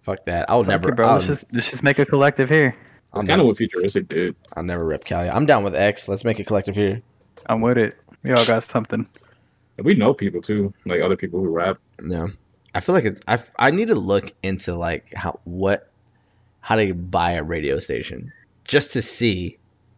Fuck 0.01 0.25
that. 0.25 0.49
I'll 0.49 0.63
Fuck 0.63 0.69
never. 0.69 0.89
it, 0.89 0.95
bro. 0.95 1.07
I'll, 1.07 1.15
Let's 1.17 1.23
um, 1.25 1.27
just 1.29 1.45
let's 1.53 1.69
just 1.69 1.83
make 1.83 1.99
a 1.99 2.05
collective 2.05 2.49
here. 2.49 2.75
I'm 3.13 3.27
kind 3.27 3.39
of 3.41 3.45
what 3.47 3.57
Futuristic 3.57 4.07
did. 4.07 4.35
I'll 4.55 4.63
never 4.63 4.85
rep 4.85 5.03
Cali. 5.03 5.29
I'm 5.29 5.45
down 5.45 5.63
with 5.63 5.75
X. 5.75 6.07
Let's 6.07 6.23
make 6.23 6.39
a 6.39 6.43
collective 6.43 6.75
here. 6.75 7.01
I'm 7.47 7.61
with 7.61 7.77
it. 7.77 7.95
We 8.23 8.31
all 8.31 8.45
got 8.45 8.63
something. 8.63 9.07
And 9.77 9.85
we 9.85 9.93
know 9.95 10.13
people 10.13 10.41
too, 10.41 10.73
like 10.85 11.01
other 11.01 11.15
people 11.15 11.39
who 11.39 11.49
rap. 11.49 11.79
Yeah. 12.03 12.27
I 12.73 12.79
feel 12.79 12.93
like 12.95 13.05
it's. 13.05 13.19
I. 13.27 13.39
I 13.57 13.71
need 13.71 13.89
to 13.89 13.95
look 13.95 14.31
into 14.43 14.75
like 14.75 15.13
how 15.13 15.39
what, 15.43 15.89
how 16.61 16.75
to 16.77 16.93
buy 16.93 17.33
a 17.33 17.43
radio 17.43 17.79
station, 17.79 18.31
just 18.63 18.93
to 18.93 19.01
see, 19.01 19.57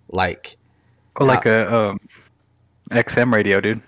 like, 0.09 0.57
Or 1.15 1.27
like 1.27 1.45
a 1.45 1.89
um, 1.89 1.99
XM 2.89 3.33
radio, 3.33 3.61
dude. 3.61 3.81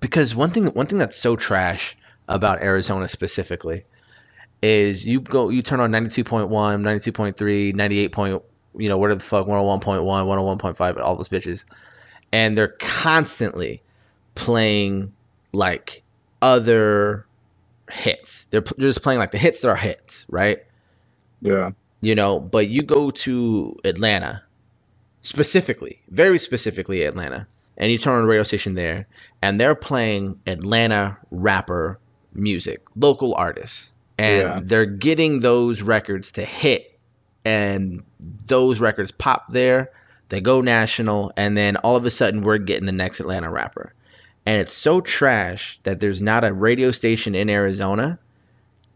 because 0.00 0.34
one 0.34 0.50
thing 0.50 0.66
one 0.66 0.86
thing 0.86 0.98
that's 0.98 1.16
so 1.16 1.34
trash 1.34 1.96
about 2.28 2.62
Arizona 2.62 3.08
specifically 3.08 3.84
is 4.62 5.04
you 5.06 5.20
go 5.20 5.48
you 5.48 5.62
turn 5.62 5.80
on 5.80 5.90
92.1, 5.90 6.48
92.3, 6.48 7.74
98. 7.74 8.12
Point, 8.12 8.42
you 8.76 8.88
know, 8.88 8.98
where 8.98 9.12
the 9.14 9.20
fuck 9.20 9.46
101.1, 9.46 9.80
101.5 10.04 11.00
all 11.00 11.16
those 11.16 11.28
bitches 11.28 11.64
and 12.32 12.56
they're 12.56 12.68
constantly 12.78 13.82
playing 14.34 15.12
like 15.52 16.02
other 16.42 17.26
hits. 17.90 18.44
They're, 18.50 18.60
they're 18.60 18.88
just 18.88 19.02
playing 19.02 19.18
like 19.18 19.30
the 19.30 19.38
hits 19.38 19.60
that 19.62 19.68
are 19.68 19.76
hits, 19.76 20.26
right? 20.28 20.64
Yeah. 21.40 21.70
you 22.00 22.14
know 22.16 22.40
but 22.40 22.68
you 22.68 22.82
go 22.82 23.10
to 23.12 23.76
atlanta 23.84 24.42
specifically 25.20 26.00
very 26.08 26.38
specifically 26.38 27.02
atlanta 27.04 27.46
and 27.76 27.90
you 27.92 27.98
turn 27.98 28.14
on 28.14 28.22
the 28.22 28.28
radio 28.28 28.42
station 28.42 28.72
there 28.72 29.06
and 29.42 29.60
they're 29.60 29.74
playing 29.76 30.40
atlanta 30.46 31.16
rapper 31.30 31.98
music 32.32 32.82
local 32.96 33.34
artists 33.34 33.92
and 34.18 34.42
Yeah. 34.42 34.60
they're 34.64 34.86
getting 34.86 35.40
those 35.40 35.80
records 35.82 36.32
to 36.32 36.44
hit 36.44 36.98
and 37.44 38.02
those 38.46 38.80
records 38.80 39.10
pop 39.12 39.52
there 39.52 39.90
they 40.28 40.40
go 40.40 40.60
national 40.60 41.32
and 41.36 41.56
then 41.56 41.76
all 41.76 41.96
of 41.96 42.04
a 42.04 42.10
sudden 42.10 42.42
we're 42.42 42.58
getting 42.58 42.86
the 42.86 42.92
next 42.92 43.20
atlanta 43.20 43.50
rapper 43.50 43.92
and 44.46 44.60
it's 44.60 44.72
so 44.72 45.00
trash 45.00 45.78
that 45.82 46.00
there's 46.00 46.22
not 46.22 46.44
a 46.44 46.52
radio 46.52 46.90
station 46.90 47.34
in 47.34 47.50
arizona 47.50 48.18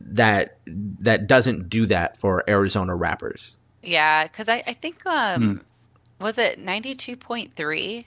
that 0.00 0.56
that 0.66 1.26
doesn't 1.26 1.68
do 1.68 1.86
that 1.86 2.16
for 2.16 2.42
Arizona 2.48 2.94
rappers. 2.94 3.56
Yeah, 3.82 4.24
because 4.24 4.48
I, 4.48 4.62
I 4.66 4.72
think 4.72 5.04
um 5.06 5.60
Hmm. 6.18 6.24
was 6.24 6.38
it 6.38 6.58
ninety 6.58 6.94
two 6.94 7.16
point 7.16 7.52
three 7.54 8.06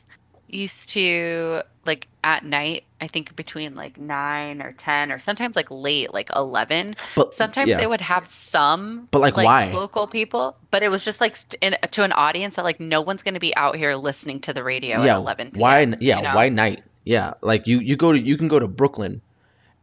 used 0.55 0.89
to 0.91 1.61
like 1.85 2.07
at 2.23 2.43
night, 2.43 2.85
I 2.99 3.07
think 3.07 3.35
between 3.35 3.75
like 3.75 3.99
nine 3.99 4.61
or 4.61 4.71
ten 4.73 5.11
or 5.11 5.19
sometimes 5.19 5.55
like 5.55 5.69
late, 5.69 6.13
like 6.13 6.29
eleven. 6.35 6.95
But 7.15 7.33
Sometimes 7.33 7.69
yeah. 7.69 7.77
they 7.77 7.87
would 7.87 8.01
have 8.01 8.27
some 8.31 9.07
But, 9.11 9.21
like, 9.21 9.37
why? 9.37 9.71
local 9.71 10.07
people, 10.07 10.57
but 10.71 10.81
it 10.83 10.89
was 10.89 11.05
just 11.05 11.21
like 11.21 11.37
in, 11.61 11.75
to 11.91 12.03
an 12.03 12.11
audience 12.11 12.55
that 12.55 12.65
like 12.65 12.79
no 12.79 13.01
one's 13.01 13.23
gonna 13.23 13.39
be 13.39 13.55
out 13.55 13.75
here 13.75 13.95
listening 13.95 14.39
to 14.41 14.53
the 14.53 14.63
radio 14.63 15.03
yeah, 15.03 15.13
at 15.13 15.17
eleven. 15.17 15.51
PM, 15.51 15.61
why? 15.61 15.79
Yeah, 15.99 16.17
you 16.17 16.23
know? 16.23 16.35
why 16.35 16.49
night? 16.49 16.83
Yeah, 17.03 17.33
like 17.41 17.67
you 17.67 17.79
you 17.79 17.95
go 17.95 18.11
to 18.11 18.19
you 18.19 18.37
can 18.37 18.47
go 18.47 18.59
to 18.59 18.67
Brooklyn, 18.67 19.21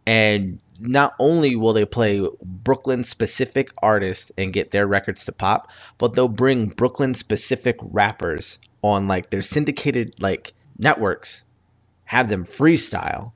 and 0.07 0.59
not 0.81 1.15
only 1.21 1.55
will 1.55 1.73
they 1.73 1.85
play 1.85 2.27
Brooklyn 2.43 3.05
specific 3.05 3.71
artists 3.81 4.33
and 4.37 4.53
get 4.53 4.73
their 4.73 4.87
records 4.87 5.27
to 5.27 5.33
pop, 5.33 5.71
but 5.99 6.15
they'll 6.15 6.29
bring 6.29 6.67
Brooklyn 6.67 7.15
specific 7.15 7.77
rappers 7.81 8.59
on 8.83 9.07
like 9.07 9.31
their 9.31 9.43
syndicated 9.43 10.15
like 10.21 10.53
networks, 10.83 11.45
have 12.05 12.29
them 12.29 12.45
freestyle, 12.45 13.33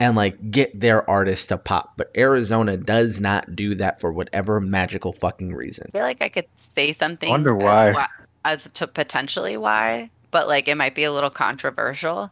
and 0.00 0.16
like 0.16 0.50
get 0.50 0.78
their 0.78 1.08
artists 1.08 1.46
to 1.46 1.58
pop. 1.58 1.92
But 1.96 2.10
Arizona 2.16 2.76
does 2.76 3.20
not 3.20 3.54
do 3.54 3.74
that 3.76 4.00
for 4.00 4.12
whatever 4.12 4.60
magical 4.60 5.12
fucking 5.12 5.54
reason. 5.54 5.86
I 5.88 5.92
feel 5.92 6.02
like 6.02 6.20
I 6.22 6.28
could 6.28 6.46
say 6.56 6.92
something. 6.92 7.28
I 7.28 7.32
Wonder 7.32 7.56
as 7.56 7.62
why. 7.62 7.92
why- 7.92 8.06
As 8.44 8.68
to 8.74 8.86
potentially 8.88 9.56
why, 9.56 10.10
but 10.32 10.48
like 10.48 10.66
it 10.68 10.76
might 10.76 10.94
be 10.96 11.04
a 11.04 11.12
little 11.12 11.30
controversial. 11.30 12.30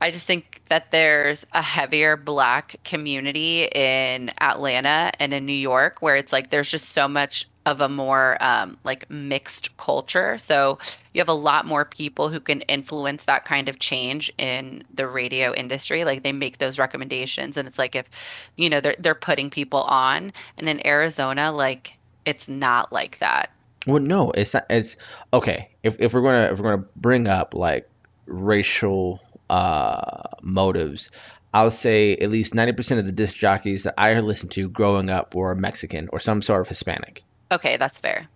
I 0.00 0.10
just 0.10 0.26
think 0.26 0.62
that 0.68 0.90
there's 0.90 1.46
a 1.52 1.62
heavier 1.62 2.16
black 2.16 2.76
community 2.82 3.66
in 3.72 4.32
Atlanta 4.40 5.12
and 5.20 5.32
in 5.32 5.46
New 5.46 5.52
York 5.52 5.96
where 6.00 6.16
it's 6.16 6.32
like 6.32 6.50
there's 6.50 6.68
just 6.70 6.88
so 6.88 7.06
much 7.06 7.46
of 7.64 7.80
a 7.80 7.88
more 7.88 8.36
um, 8.40 8.76
like 8.84 9.08
mixed 9.10 9.76
culture. 9.76 10.36
So 10.38 10.78
you 11.14 11.20
have 11.20 11.28
a 11.28 11.34
lot 11.34 11.66
more 11.66 11.84
people 11.84 12.28
who 12.28 12.40
can 12.40 12.62
influence 12.62 13.24
that 13.26 13.44
kind 13.44 13.68
of 13.68 13.78
change 13.78 14.32
in 14.38 14.84
the 14.92 15.06
radio 15.06 15.54
industry. 15.54 16.04
Like 16.04 16.22
they 16.22 16.32
make 16.32 16.58
those 16.58 16.78
recommendations, 16.78 17.56
and 17.56 17.68
it's 17.68 17.78
like 17.78 17.94
if 17.94 18.08
you 18.56 18.68
know 18.68 18.80
they're 18.80 18.96
they're 18.98 19.14
putting 19.14 19.50
people 19.50 19.82
on, 19.82 20.32
and 20.58 20.68
in 20.68 20.84
Arizona, 20.86 21.52
like 21.52 21.98
it's 22.24 22.48
not 22.48 22.92
like 22.92 23.18
that. 23.18 23.50
Well, 23.86 24.02
no, 24.02 24.30
it's 24.30 24.54
not. 24.54 24.66
It's 24.70 24.96
okay. 25.32 25.70
If 25.82 26.00
if 26.00 26.14
we're 26.14 26.22
gonna 26.22 26.52
if 26.52 26.58
we're 26.58 26.76
gonna 26.76 26.88
bring 26.96 27.26
up 27.26 27.54
like 27.54 27.88
racial 28.26 29.20
uh 29.50 30.22
motives, 30.42 31.10
I'll 31.52 31.70
say 31.70 32.16
at 32.16 32.30
least 32.30 32.54
ninety 32.54 32.72
percent 32.72 33.00
of 33.00 33.06
the 33.06 33.12
disc 33.12 33.36
jockeys 33.36 33.82
that 33.84 33.94
I 33.98 34.18
listened 34.20 34.52
to 34.52 34.68
growing 34.68 35.10
up 35.10 35.34
were 35.34 35.54
Mexican 35.54 36.08
or 36.12 36.20
some 36.20 36.42
sort 36.42 36.60
of 36.60 36.68
Hispanic, 36.68 37.24
Okay, 37.52 37.76
that's 37.76 37.98
fair. 37.98 38.26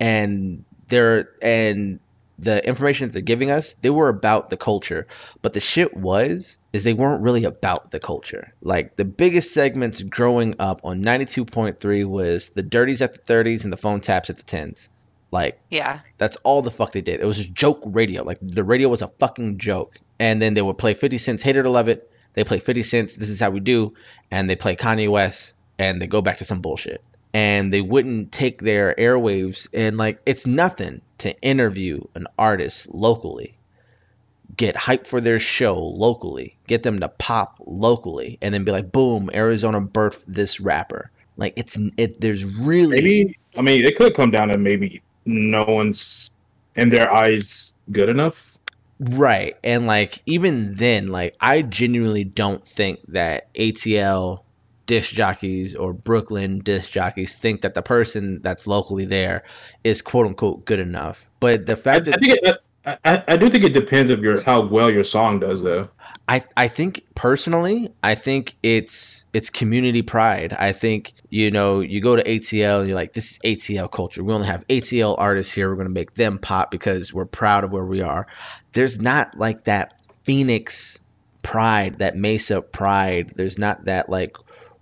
and 0.00 0.64
they're 0.88 1.28
and 1.42 2.00
the 2.38 2.64
information 2.68 3.06
that 3.08 3.12
they're 3.14 3.22
giving 3.22 3.50
us, 3.50 3.72
they 3.80 3.88
were 3.88 4.08
about 4.10 4.50
the 4.50 4.58
culture. 4.58 5.06
But 5.40 5.54
the 5.54 5.60
shit 5.60 5.96
was 5.96 6.58
is 6.74 6.84
they 6.84 6.92
weren't 6.92 7.22
really 7.22 7.44
about 7.44 7.90
the 7.90 7.98
culture. 7.98 8.52
Like 8.60 8.94
the 8.96 9.06
biggest 9.06 9.54
segments 9.54 10.02
growing 10.02 10.56
up 10.58 10.82
on 10.84 11.02
92.3 11.02 12.04
was 12.04 12.50
the 12.50 12.62
dirties 12.62 13.00
at 13.00 13.14
the 13.14 13.20
30s 13.32 13.64
and 13.64 13.72
the 13.72 13.78
phone 13.78 14.00
taps 14.02 14.28
at 14.28 14.36
the 14.36 14.42
10s. 14.42 14.90
Like 15.30 15.58
Yeah. 15.70 16.00
that's 16.18 16.36
all 16.44 16.60
the 16.60 16.70
fuck 16.70 16.92
they 16.92 17.00
did. 17.00 17.20
It 17.20 17.24
was 17.24 17.38
just 17.38 17.54
joke 17.54 17.80
radio. 17.86 18.22
Like 18.22 18.38
the 18.42 18.64
radio 18.64 18.90
was 18.90 19.00
a 19.00 19.08
fucking 19.08 19.56
joke. 19.58 19.98
And 20.20 20.40
then 20.40 20.52
they 20.54 20.62
would 20.62 20.76
play 20.78 20.92
50 20.92 21.16
Cent's 21.18 21.42
Hate 21.42 21.56
It 21.56 21.60
or 21.64 21.68
Love 21.70 21.88
It. 21.88 22.10
They 22.34 22.44
play 22.44 22.58
50 22.58 22.82
Cent's 22.82 23.16
This 23.16 23.30
Is 23.30 23.40
How 23.40 23.48
We 23.50 23.60
Do. 23.60 23.94
And 24.30 24.48
they 24.50 24.56
play 24.56 24.76
Kanye 24.76 25.08
West. 25.10 25.54
And 25.78 26.00
they 26.02 26.06
go 26.06 26.20
back 26.20 26.36
to 26.38 26.44
some 26.44 26.60
bullshit. 26.60 27.02
And 27.36 27.70
they 27.70 27.82
wouldn't 27.82 28.32
take 28.32 28.62
their 28.62 28.94
airwaves. 28.94 29.68
And 29.74 29.98
like, 29.98 30.20
it's 30.24 30.46
nothing 30.46 31.02
to 31.18 31.38
interview 31.40 32.00
an 32.14 32.26
artist 32.38 32.88
locally, 32.88 33.58
get 34.56 34.74
hype 34.74 35.06
for 35.06 35.20
their 35.20 35.38
show 35.38 35.76
locally, 35.76 36.56
get 36.66 36.82
them 36.82 37.00
to 37.00 37.10
pop 37.10 37.56
locally, 37.66 38.38
and 38.40 38.54
then 38.54 38.64
be 38.64 38.72
like, 38.72 38.90
boom, 38.90 39.28
Arizona 39.34 39.82
birthed 39.82 40.24
this 40.26 40.60
rapper. 40.60 41.10
Like, 41.36 41.52
it's, 41.56 41.78
it, 41.98 42.18
there's 42.22 42.42
really. 42.44 43.02
Maybe 43.02 43.38
I 43.54 43.60
mean 43.60 43.84
it 43.84 43.96
could 43.96 44.14
come 44.14 44.30
down 44.30 44.48
to 44.48 44.56
maybe 44.56 45.02
no 45.26 45.64
one's 45.64 46.30
in 46.74 46.88
their 46.88 47.12
eyes 47.12 47.74
good 47.90 48.08
enough. 48.08 48.56
Right. 48.98 49.56
And 49.62 49.86
like 49.86 50.22
even 50.24 50.74
then, 50.74 51.08
like 51.08 51.36
I 51.40 51.62
genuinely 51.62 52.24
don't 52.24 52.66
think 52.66 53.00
that 53.08 53.52
ATL 53.54 54.40
disc 54.86 55.12
jockeys 55.12 55.74
or 55.74 55.92
Brooklyn 55.92 56.60
disc 56.60 56.90
jockeys 56.92 57.34
think 57.34 57.62
that 57.62 57.74
the 57.74 57.82
person 57.82 58.40
that's 58.42 58.66
locally 58.66 59.04
there 59.04 59.44
is 59.84 60.02
quote 60.02 60.26
unquote 60.26 60.64
good 60.64 60.80
enough. 60.80 61.28
But 61.40 61.66
the 61.66 61.72
I, 61.72 61.76
fact 61.76 62.08
I 62.08 62.10
that 62.10 62.20
think 62.20 62.38
it, 62.42 62.58
I, 62.86 62.98
I, 63.04 63.24
I 63.28 63.36
do 63.36 63.50
think 63.50 63.64
it 63.64 63.72
depends 63.72 64.10
of 64.10 64.22
your 64.22 64.40
how 64.40 64.62
well 64.62 64.90
your 64.90 65.04
song 65.04 65.40
does 65.40 65.62
though. 65.62 65.88
I, 66.28 66.44
I 66.56 66.68
think 66.68 67.04
personally, 67.14 67.92
I 68.02 68.14
think 68.16 68.56
it's 68.62 69.24
it's 69.32 69.50
community 69.50 70.02
pride. 70.02 70.52
I 70.52 70.72
think 70.72 71.12
you 71.28 71.50
know 71.50 71.80
you 71.80 72.00
go 72.00 72.16
to 72.16 72.22
ATL 72.22 72.80
and 72.80 72.88
you're 72.88 72.96
like, 72.96 73.12
this 73.12 73.32
is 73.32 73.38
ATL 73.38 73.90
culture. 73.90 74.22
We 74.24 74.32
only 74.32 74.46
have 74.46 74.66
ATL 74.68 75.16
artists 75.18 75.52
here. 75.52 75.68
We're 75.68 75.76
gonna 75.76 75.88
make 75.90 76.14
them 76.14 76.38
pop 76.38 76.70
because 76.70 77.12
we're 77.12 77.26
proud 77.26 77.64
of 77.64 77.72
where 77.72 77.84
we 77.84 78.02
are. 78.02 78.26
There's 78.72 79.00
not 79.00 79.36
like 79.36 79.64
that 79.64 80.00
Phoenix 80.24 81.00
pride, 81.42 81.98
that 82.00 82.16
Mesa 82.16 82.60
pride. 82.60 83.32
There's 83.36 83.58
not 83.58 83.84
that 83.84 84.08
like 84.08 84.36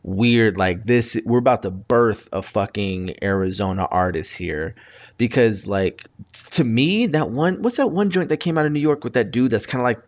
weird 0.05 0.57
like 0.57 0.85
this. 0.85 1.17
We're 1.25 1.39
about 1.39 1.63
to 1.63 1.71
birth 1.73 2.29
a 2.33 2.43
fucking 2.43 3.17
Arizona 3.23 3.85
artist 3.91 4.37
here. 4.37 4.77
Because 5.17 5.67
like 5.67 6.05
to 6.53 6.63
me, 6.65 7.07
that 7.09 7.31
one 7.31 7.63
what's 7.63 7.77
that 7.79 7.89
one 7.89 8.11
joint 8.11 8.29
that 8.29 8.37
came 8.39 8.57
out 8.59 8.67
of 8.67 8.73
New 8.73 8.81
York 8.81 9.03
with 9.05 9.15
that 9.15 9.31
dude 9.31 9.51
that's 9.51 9.67
kind 9.67 9.81
of 9.81 9.85
like 9.85 10.01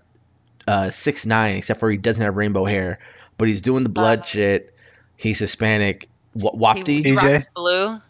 uh 0.68 0.90
six 0.90 1.24
nine, 1.26 1.54
except 1.56 1.80
for 1.80 1.90
he 1.90 1.96
doesn't 1.96 2.22
have 2.22 2.36
rainbow 2.36 2.64
hair, 2.64 2.98
but 3.38 3.48
he's 3.48 3.60
doing 3.62 3.82
the 3.82 3.88
blood 3.88 4.20
Uh, 4.20 4.24
shit. 4.24 4.74
He's 5.16 5.38
Hispanic. 5.38 6.08
W- 6.36 6.52
He, 6.52 6.82
Whoopty, 6.82 7.04
he 7.04 7.12
CJ? 7.12 7.46
blue. 7.54 8.00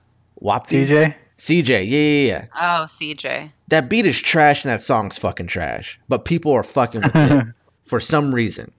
Whoopty, 0.42 0.86
CJ. 0.88 1.14
CJ. 1.38 1.68
Yeah, 1.68 1.78
yeah, 1.78 2.26
yeah. 2.28 2.44
Oh, 2.54 2.84
CJ. 2.86 3.50
That 3.68 3.88
beat 3.90 4.06
is 4.06 4.18
trash, 4.18 4.64
and 4.64 4.72
that 4.72 4.80
song's 4.80 5.18
fucking 5.18 5.48
trash. 5.48 6.00
But 6.08 6.24
people 6.24 6.52
are 6.52 6.62
fucking 6.62 7.02
with 7.02 7.14
it 7.14 7.46
for 7.84 8.00
some 8.00 8.34
reason. 8.34 8.72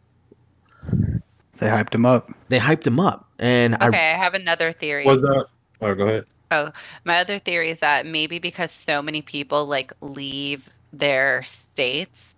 They 1.59 1.67
hyped 1.67 1.93
him 1.93 2.05
up. 2.05 2.31
They 2.49 2.59
hyped 2.59 2.85
him 2.85 2.99
up, 2.99 3.27
and 3.39 3.75
I 3.75 3.87
Okay, 3.87 4.11
I 4.11 4.17
have 4.17 4.33
another 4.33 4.71
theory. 4.71 5.05
Was 5.05 5.21
that? 5.21 5.47
Oh, 5.81 5.95
go 5.95 6.03
ahead. 6.03 6.25
Oh, 6.49 6.71
my 7.03 7.19
other 7.19 7.39
theory 7.39 7.69
is 7.69 7.79
that 7.79 8.05
maybe 8.05 8.39
because 8.39 8.71
so 8.71 9.01
many 9.01 9.21
people 9.21 9.65
like 9.65 9.91
leave 10.01 10.69
their 10.93 11.43
states 11.43 12.37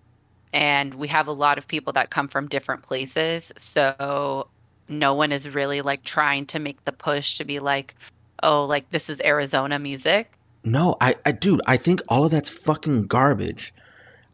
and 0.51 0.95
we 0.95 1.07
have 1.07 1.27
a 1.27 1.31
lot 1.31 1.57
of 1.57 1.67
people 1.67 1.93
that 1.93 2.09
come 2.09 2.27
from 2.27 2.47
different 2.47 2.81
places, 2.81 3.51
so 3.57 4.47
no 4.87 5.13
one 5.13 5.31
is 5.31 5.49
really 5.53 5.81
like 5.81 6.03
trying 6.03 6.45
to 6.47 6.59
make 6.59 6.83
the 6.85 6.91
push 6.91 7.35
to 7.35 7.45
be 7.45 7.59
like, 7.59 7.95
"Oh, 8.41 8.65
like 8.65 8.89
this 8.89 9.09
is 9.09 9.21
Arizona 9.23 9.77
music." 9.79 10.31
No, 10.63 10.97
I, 10.99 11.15
I, 11.25 11.31
dude, 11.31 11.61
I 11.67 11.77
think 11.77 12.01
all 12.09 12.25
of 12.25 12.31
that's 12.31 12.49
fucking 12.49 13.07
garbage. 13.07 13.73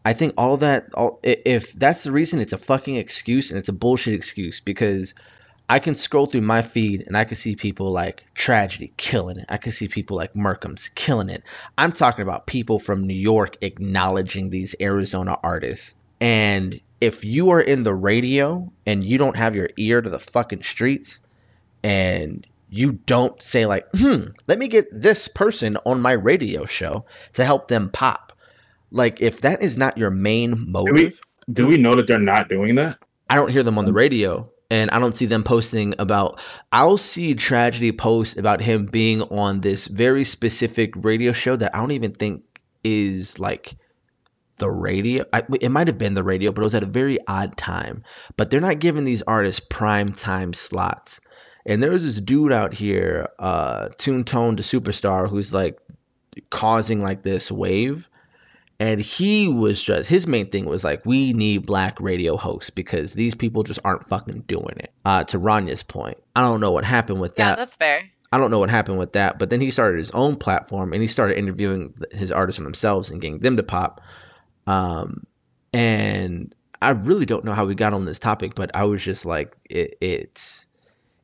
I 0.05 0.13
think 0.13 0.35
all 0.37 0.57
that, 0.57 0.93
all, 0.93 1.19
if 1.23 1.73
that's 1.73 2.03
the 2.03 2.11
reason, 2.11 2.39
it's 2.39 2.53
a 2.53 2.59
fucking 2.59 2.95
excuse 2.95 3.49
and 3.49 3.57
it's 3.57 3.69
a 3.69 3.73
bullshit 3.73 4.13
excuse 4.13 4.59
because 4.59 5.15
I 5.67 5.79
can 5.79 5.95
scroll 5.95 6.27
through 6.27 6.41
my 6.41 6.61
feed 6.61 7.05
and 7.07 7.17
I 7.17 7.23
can 7.23 7.37
see 7.37 7.55
people 7.55 7.91
like 7.91 8.23
Tragedy 8.35 8.93
killing 8.97 9.39
it. 9.39 9.47
I 9.49 9.57
can 9.57 9.71
see 9.71 9.87
people 9.87 10.15
like 10.15 10.35
Merkham's 10.35 10.89
killing 10.93 11.29
it. 11.29 11.41
I'm 11.75 11.91
talking 11.91 12.21
about 12.21 12.45
people 12.45 12.77
from 12.77 13.07
New 13.07 13.15
York 13.15 13.57
acknowledging 13.61 14.51
these 14.51 14.75
Arizona 14.79 15.39
artists. 15.43 15.95
And 16.21 16.79
if 17.01 17.25
you 17.25 17.49
are 17.49 17.61
in 17.61 17.83
the 17.83 17.95
radio 17.95 18.71
and 18.85 19.03
you 19.03 19.17
don't 19.17 19.35
have 19.35 19.55
your 19.55 19.69
ear 19.75 20.01
to 20.01 20.09
the 20.09 20.19
fucking 20.19 20.61
streets 20.61 21.19
and 21.83 22.45
you 22.69 22.93
don't 22.93 23.41
say 23.41 23.65
like, 23.65 23.87
hmm, 23.95 24.25
let 24.47 24.59
me 24.59 24.67
get 24.67 24.87
this 24.91 25.27
person 25.27 25.77
on 25.85 25.99
my 25.99 26.11
radio 26.11 26.65
show 26.65 27.05
to 27.33 27.43
help 27.43 27.67
them 27.67 27.89
pop. 27.89 28.24
Like 28.91 29.21
if 29.21 29.41
that 29.41 29.61
is 29.61 29.77
not 29.77 29.97
your 29.97 30.11
main 30.11 30.71
motive, 30.71 31.19
Do 31.51 31.67
we 31.67 31.77
know 31.77 31.95
that 31.95 32.07
they're 32.07 32.19
not 32.19 32.49
doing 32.49 32.75
that? 32.75 32.99
I 33.29 33.35
don't 33.35 33.49
hear 33.49 33.63
them 33.63 33.77
on 33.77 33.85
the 33.85 33.93
radio 33.93 34.51
and 34.69 34.89
I 34.91 34.99
don't 34.99 35.15
see 35.15 35.25
them 35.25 35.43
posting 35.43 35.95
about 35.99 36.39
I'll 36.71 36.97
see 36.97 37.35
tragedy 37.35 37.91
post 37.91 38.37
about 38.37 38.61
him 38.61 38.85
being 38.85 39.21
on 39.21 39.61
this 39.61 39.87
very 39.87 40.23
specific 40.23 40.93
radio 40.95 41.31
show 41.31 41.55
that 41.55 41.75
I 41.75 41.79
don't 41.79 41.91
even 41.91 42.13
think 42.13 42.43
is 42.83 43.39
like 43.39 43.75
the 44.57 44.69
radio. 44.69 45.25
I, 45.33 45.43
it 45.59 45.69
might 45.69 45.87
have 45.87 45.97
been 45.97 46.13
the 46.13 46.23
radio, 46.23 46.51
but 46.51 46.61
it 46.61 46.65
was 46.65 46.75
at 46.75 46.83
a 46.83 46.87
very 46.87 47.19
odd 47.27 47.57
time. 47.57 48.03
But 48.37 48.49
they're 48.49 48.61
not 48.61 48.79
giving 48.79 49.03
these 49.03 49.21
artists 49.23 49.61
prime 49.69 50.09
time 50.09 50.53
slots. 50.53 51.19
And 51.65 51.81
there 51.81 51.91
was 51.91 52.03
this 52.03 52.21
dude 52.21 52.53
out 52.53 52.73
here, 52.73 53.29
uh, 53.39 53.89
Tune 53.97 54.23
Tone 54.23 54.57
to 54.57 54.63
Superstar, 54.63 55.27
who's 55.27 55.51
like 55.51 55.79
causing 56.49 57.01
like 57.01 57.23
this 57.23 57.51
wave. 57.51 58.07
And 58.79 58.99
he 58.99 59.47
was 59.47 59.81
just 59.81 60.09
his 60.09 60.27
main 60.27 60.49
thing 60.49 60.65
was 60.65 60.83
like, 60.83 61.05
we 61.05 61.31
need 61.31 61.65
black 61.65 61.99
radio 62.01 62.35
hosts 62.35 62.69
because 62.69 63.13
these 63.13 63.33
people 63.33 63.63
just 63.63 63.79
aren't 63.85 64.09
fucking 64.09 64.41
doing 64.41 64.75
it. 64.77 64.91
Uh, 65.05 65.23
to 65.25 65.37
Ranya's 65.39 65.83
point, 65.83 66.17
I 66.35 66.41
don't 66.41 66.59
know 66.59 66.71
what 66.71 66.83
happened 66.83 67.21
with 67.21 67.35
Yeah, 67.37 67.45
that. 67.45 67.51
Yeah, 67.51 67.55
that's 67.55 67.75
fair. 67.75 68.09
I 68.31 68.37
don't 68.37 68.51
know 68.51 68.59
what 68.59 68.69
happened 68.69 68.97
with 68.97 69.13
that, 69.13 69.39
but 69.39 69.49
then 69.49 69.61
he 69.61 69.71
started 69.71 69.97
his 69.97 70.11
own 70.11 70.35
platform 70.35 70.91
and 70.91 71.01
he 71.01 71.07
started 71.07 71.37
interviewing 71.37 71.93
his 72.11 72.33
artists 72.33 72.61
themselves 72.61 73.09
and 73.09 73.21
getting 73.21 73.39
them 73.39 73.55
to 73.55 73.63
pop. 73.63 74.01
Um, 74.67 75.25
and 75.71 76.53
I 76.81 76.89
really 76.89 77.25
don't 77.25 77.45
know 77.45 77.53
how 77.53 77.65
we 77.65 77.75
got 77.75 77.93
on 77.93 78.03
this 78.03 78.19
topic, 78.19 78.55
but 78.55 78.75
I 78.75 78.85
was 78.85 79.01
just 79.01 79.25
like, 79.25 79.55
it, 79.69 79.97
it's 80.01 80.67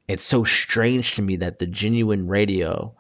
it's 0.07 0.23
so 0.23 0.43
strange 0.43 1.15
to 1.15 1.21
me 1.21 1.37
that 1.37 1.59
the 1.59 1.67
genuine 1.67 2.27
radio, 2.27 2.93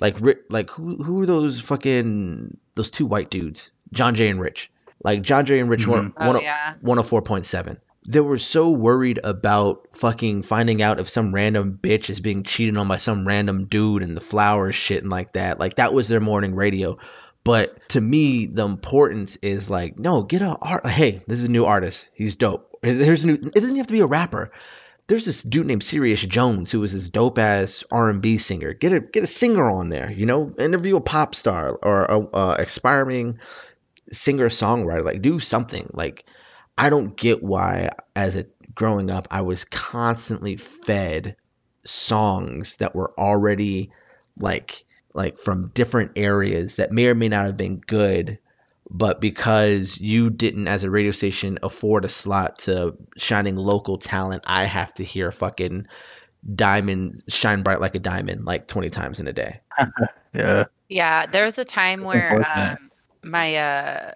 like 0.00 0.18
like 0.50 0.70
who 0.70 1.02
who 1.02 1.22
are 1.22 1.26
those 1.26 1.58
fucking 1.60 2.56
those 2.76 2.90
two 2.90 3.06
white 3.06 3.30
dudes, 3.30 3.72
John 3.92 4.14
Jay 4.14 4.28
and 4.28 4.40
Rich, 4.40 4.70
like 5.02 5.22
John 5.22 5.46
Jay 5.46 5.60
and 5.60 5.70
Rich 5.70 5.82
mm-hmm. 5.82 5.90
one 5.90 6.14
Oh 6.18 6.32
one 6.32 6.42
yeah. 6.42 6.74
104.7. 6.82 7.78
They 8.08 8.20
were 8.20 8.38
so 8.38 8.70
worried 8.70 9.20
about 9.22 9.88
fucking 9.92 10.42
finding 10.42 10.80
out 10.80 10.98
if 10.98 11.10
some 11.10 11.34
random 11.34 11.78
bitch 11.80 12.08
is 12.08 12.20
being 12.20 12.42
cheated 12.42 12.78
on 12.78 12.88
by 12.88 12.96
some 12.96 13.26
random 13.26 13.66
dude 13.66 14.02
and 14.02 14.16
the 14.16 14.22
flowers 14.22 14.74
shit 14.74 15.02
and 15.02 15.10
like 15.10 15.34
that. 15.34 15.60
Like 15.60 15.74
that 15.74 15.92
was 15.92 16.08
their 16.08 16.20
morning 16.20 16.54
radio. 16.54 16.98
But 17.44 17.88
to 17.90 18.00
me, 18.00 18.46
the 18.46 18.64
importance 18.64 19.36
is 19.36 19.70
like, 19.70 19.98
no, 19.98 20.22
get 20.22 20.42
a 20.42 20.56
art. 20.60 20.86
Hey, 20.86 21.22
this 21.26 21.38
is 21.38 21.46
a 21.46 21.50
new 21.50 21.64
artist. 21.64 22.10
He's 22.14 22.36
dope. 22.36 22.78
Here's 22.82 23.00
here's 23.00 23.24
a 23.24 23.26
new. 23.26 23.34
It 23.34 23.54
doesn't 23.54 23.76
have 23.76 23.86
to 23.86 23.92
be 23.92 24.00
a 24.00 24.06
rapper. 24.06 24.52
There's 25.06 25.24
this 25.24 25.42
dude 25.42 25.66
named 25.66 25.82
Sirius 25.82 26.20
Jones 26.20 26.70
who 26.70 26.80
was 26.80 26.92
this 26.92 27.08
dope 27.08 27.38
ass 27.38 27.82
R 27.90 28.10
and 28.10 28.20
B 28.20 28.36
singer. 28.36 28.74
Get 28.74 28.92
a 28.92 29.00
get 29.00 29.24
a 29.24 29.26
singer 29.26 29.64
on 29.64 29.88
there. 29.88 30.12
You 30.12 30.26
know, 30.26 30.54
interview 30.58 30.96
a 30.96 31.00
pop 31.00 31.34
star 31.34 31.72
or 31.72 32.04
a, 32.04 32.18
uh, 32.20 32.56
a 32.58 32.62
aspiring 32.62 33.38
singer 34.12 34.48
songwriter. 34.48 35.04
Like 35.04 35.22
do 35.22 35.40
something. 35.40 35.90
Like 35.92 36.24
I 36.76 36.90
don't 36.90 37.16
get 37.16 37.42
why, 37.42 37.90
as 38.14 38.36
a 38.36 38.46
growing 38.74 39.10
up, 39.10 39.28
I 39.30 39.42
was 39.42 39.64
constantly 39.64 40.56
fed 40.56 41.36
songs 41.84 42.76
that 42.76 42.94
were 42.94 43.12
already 43.18 43.90
like 44.38 44.84
like 45.14 45.38
from 45.38 45.68
different 45.74 46.12
areas 46.16 46.76
that 46.76 46.92
may 46.92 47.08
or 47.08 47.14
may 47.14 47.28
not 47.28 47.46
have 47.46 47.56
been 47.56 47.78
good, 47.78 48.38
but 48.88 49.20
because 49.20 50.00
you 50.00 50.30
didn't, 50.30 50.68
as 50.68 50.84
a 50.84 50.90
radio 50.90 51.10
station, 51.10 51.58
afford 51.62 52.04
a 52.04 52.08
slot 52.08 52.60
to 52.60 52.96
shining 53.16 53.56
local 53.56 53.98
talent, 53.98 54.44
I 54.46 54.64
have 54.64 54.94
to 54.94 55.04
hear 55.04 55.32
fucking 55.32 55.88
diamond 56.54 57.22
shine 57.28 57.62
bright 57.62 57.80
like 57.80 57.96
a 57.96 57.98
diamond 57.98 58.44
like 58.44 58.68
20 58.68 58.90
times 58.90 59.20
in 59.20 59.26
a 59.26 59.32
day. 59.32 59.60
Yeah. 60.34 60.66
Yeah, 60.90 61.24
there 61.24 61.46
was 61.46 61.56
a 61.56 61.64
time 61.64 62.04
where 62.04 62.46
um, 62.54 62.87
my 63.28 63.56
uh 63.56 64.12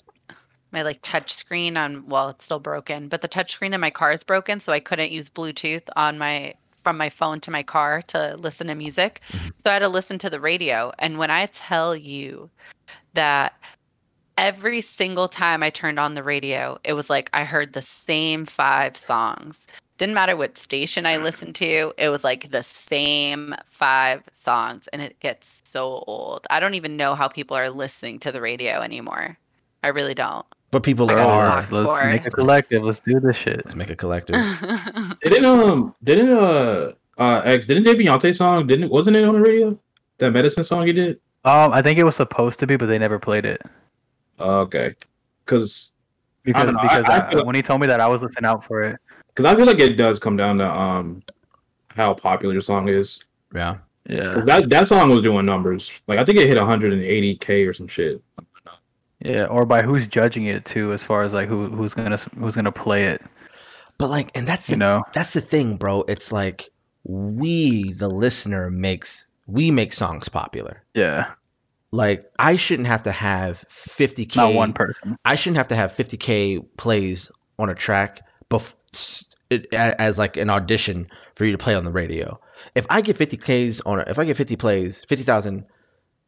my 0.72 0.82
like 0.82 1.00
touch 1.02 1.32
screen 1.32 1.76
on 1.76 2.08
well, 2.08 2.30
it's 2.30 2.44
still 2.44 2.60
broken, 2.60 3.08
but 3.08 3.20
the 3.20 3.28
touch 3.28 3.52
screen 3.52 3.74
in 3.74 3.80
my 3.80 3.90
car 3.90 4.12
is 4.12 4.24
broken, 4.24 4.58
so 4.58 4.72
I 4.72 4.80
couldn't 4.80 5.12
use 5.12 5.28
Bluetooth 5.28 5.88
on 5.96 6.18
my 6.18 6.54
from 6.82 6.96
my 6.96 7.08
phone 7.08 7.40
to 7.40 7.50
my 7.50 7.62
car 7.62 8.02
to 8.02 8.36
listen 8.36 8.66
to 8.66 8.74
music. 8.74 9.20
Mm-hmm. 9.28 9.48
So 9.62 9.70
I 9.70 9.74
had 9.74 9.80
to 9.80 9.88
listen 9.88 10.18
to 10.18 10.30
the 10.30 10.40
radio. 10.40 10.92
And 10.98 11.18
when 11.18 11.30
I 11.30 11.46
tell 11.46 11.94
you 11.94 12.50
that 13.14 13.54
every 14.36 14.80
single 14.80 15.28
time 15.28 15.62
I 15.62 15.70
turned 15.70 16.00
on 16.00 16.14
the 16.14 16.22
radio, 16.22 16.78
it 16.84 16.94
was 16.94 17.08
like 17.10 17.30
I 17.32 17.44
heard 17.44 17.72
the 17.72 17.82
same 17.82 18.46
five 18.46 18.96
songs. 18.96 19.66
Didn't 19.98 20.14
matter 20.14 20.36
what 20.36 20.58
station 20.58 21.06
I 21.06 21.18
listened 21.18 21.54
to, 21.56 21.92
it 21.96 22.08
was 22.08 22.24
like 22.24 22.50
the 22.50 22.62
same 22.62 23.54
five 23.64 24.22
songs. 24.32 24.88
And 24.92 25.00
it 25.02 25.20
gets 25.20 25.60
so 25.64 26.02
old. 26.06 26.46
I 26.50 26.58
don't 26.60 26.74
even 26.74 26.96
know 26.96 27.14
how 27.14 27.28
people 27.28 27.56
are 27.56 27.70
listening 27.70 28.18
to 28.20 28.32
the 28.32 28.40
radio 28.40 28.80
anymore. 28.80 29.38
I 29.84 29.88
really 29.88 30.14
don't. 30.14 30.46
But 30.70 30.82
people 30.82 31.08
I 31.10 31.14
Bro, 31.14 31.22
got 31.22 31.28
a 31.28 31.32
are. 31.32 31.48
box 31.56 31.72
let's, 31.72 31.88
let's 31.90 32.04
make 32.06 32.26
a 32.26 32.30
collective. 32.30 32.82
Let's 32.82 33.00
do 33.00 33.20
this 33.20 33.36
shit. 33.36 33.56
Let's 33.64 33.74
make 33.76 33.90
a 33.90 33.96
collective. 33.96 34.36
Didn't 35.22 35.44
um 35.44 35.94
didn't 36.02 36.30
uh 36.30 36.92
uh 37.18 37.42
X 37.44 37.66
didn't 37.66 37.82
they 37.84 37.94
Beyonce 37.94 38.34
song 38.34 38.66
didn't 38.66 38.88
wasn't 38.90 39.16
it 39.16 39.24
on 39.24 39.34
the 39.34 39.40
radio 39.40 39.78
that 40.18 40.32
medicine 40.32 40.64
song 40.64 40.86
he 40.86 40.92
did? 40.94 41.20
Um, 41.44 41.72
I 41.72 41.82
think 41.82 41.98
it 41.98 42.04
was 42.04 42.16
supposed 42.16 42.58
to 42.60 42.66
be, 42.66 42.76
but 42.76 42.86
they 42.86 42.98
never 42.98 43.18
played 43.18 43.44
it 43.44 43.60
Oh, 44.38 44.60
okay, 44.60 44.94
because 45.44 45.90
because 46.42 46.72
know, 46.72 46.78
I- 46.78 46.82
because 46.82 47.04
I 47.06 47.26
I- 47.26 47.30
feel- 47.32 47.44
when 47.44 47.54
he 47.54 47.60
told 47.62 47.80
me 47.82 47.86
that, 47.88 48.00
I 48.00 48.06
was 48.08 48.22
listening 48.22 48.46
out 48.46 48.64
for 48.64 48.80
it. 48.82 48.96
Because 49.34 49.52
I 49.52 49.56
feel 49.56 49.66
like 49.66 49.80
it 49.80 49.96
does 49.96 50.18
come 50.18 50.36
down 50.36 50.58
to 50.58 50.68
um 50.68 51.22
how 51.96 52.14
popular 52.14 52.54
the 52.54 52.62
song 52.62 52.88
is. 52.88 53.24
yeah. 53.54 53.78
'Cause 54.30 54.44
Yeah, 54.44 54.46
That 54.46 54.68
that 54.70 54.88
song 54.88 55.10
was 55.10 55.22
doing 55.22 55.46
numbers. 55.46 56.00
Like 56.08 56.18
I 56.18 56.24
think 56.24 56.38
it 56.38 56.48
hit 56.48 56.58
180k 56.58 57.64
or 57.66 57.72
some 57.72 57.88
shit. 57.88 58.22
yeah, 59.20 59.44
or 59.46 59.64
by 59.66 59.82
who's 59.82 60.06
judging 60.06 60.46
it 60.46 60.64
too, 60.64 60.92
as 60.92 61.02
far 61.02 61.22
as 61.22 61.32
like 61.32 61.48
who 61.48 61.68
who's 61.68 61.94
gonna 61.94 62.16
who's 62.38 62.56
gonna 62.56 62.72
play 62.72 63.04
it. 63.04 63.22
But 63.98 64.10
like, 64.10 64.30
and 64.36 64.46
that's 64.46 64.68
You 64.68 64.76
the, 64.76 64.76
know, 64.76 65.02
that's 65.14 65.32
the 65.32 65.40
thing, 65.40 65.76
bro. 65.76 66.02
It's 66.08 66.30
like 66.32 66.70
we, 67.04 67.92
the 67.94 68.08
listener, 68.08 68.70
makes 68.70 69.26
we 69.46 69.70
make 69.70 69.92
songs 69.94 70.28
popular. 70.28 70.84
yeah, 70.94 71.34
Like 71.92 72.30
I 72.38 72.56
shouldn't 72.56 72.88
have 72.88 73.02
to 73.04 73.12
have 73.12 73.64
50k. 73.68 74.36
not 74.36 74.54
one 74.54 74.72
person. 74.72 75.16
I 75.24 75.34
shouldn't 75.36 75.58
have 75.58 75.68
to 75.68 75.76
have 75.76 75.92
50k 75.92 76.58
plays 76.76 77.30
on 77.58 77.70
a 77.70 77.74
track 77.74 78.22
bef- 78.58 79.34
it, 79.50 79.72
as 79.72 80.18
like 80.18 80.36
an 80.36 80.50
audition 80.50 81.08
for 81.34 81.44
you 81.44 81.52
to 81.52 81.58
play 81.58 81.74
on 81.74 81.84
the 81.84 81.90
radio. 81.90 82.40
If 82.74 82.86
I 82.90 83.00
get 83.00 83.18
50k's 83.18 83.80
on, 83.84 84.00
a, 84.00 84.04
if 84.06 84.18
I 84.18 84.24
get 84.24 84.36
50 84.36 84.56
plays, 84.56 85.04
50,000 85.08 85.64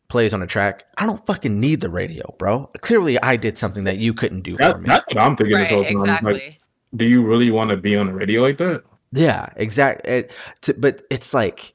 plays 0.08 0.34
on 0.34 0.42
a 0.42 0.46
track, 0.46 0.84
I 0.96 1.06
don't 1.06 1.24
fucking 1.26 1.60
need 1.60 1.80
the 1.80 1.88
radio, 1.88 2.34
bro. 2.38 2.70
Clearly, 2.80 3.20
I 3.20 3.36
did 3.36 3.56
something 3.58 3.84
that 3.84 3.98
you 3.98 4.14
couldn't 4.14 4.42
do 4.42 4.56
for 4.56 4.78
me. 4.78 4.88
that's 4.88 5.04
what 5.06 5.22
I'm 5.22 5.36
thinking 5.36 5.58
this 5.58 5.70
right, 5.70 5.74
whole 5.74 5.84
time. 5.84 6.00
exactly. 6.00 6.32
Like, 6.32 6.60
do 6.96 7.04
you 7.04 7.24
really 7.24 7.50
want 7.50 7.70
to 7.70 7.76
be 7.76 7.96
on 7.96 8.06
the 8.06 8.14
radio 8.14 8.42
like 8.42 8.58
that? 8.58 8.84
Yeah, 9.12 9.48
exactly. 9.56 10.12
It, 10.12 10.32
t- 10.60 10.74
but 10.76 11.02
it's 11.10 11.32
like 11.32 11.74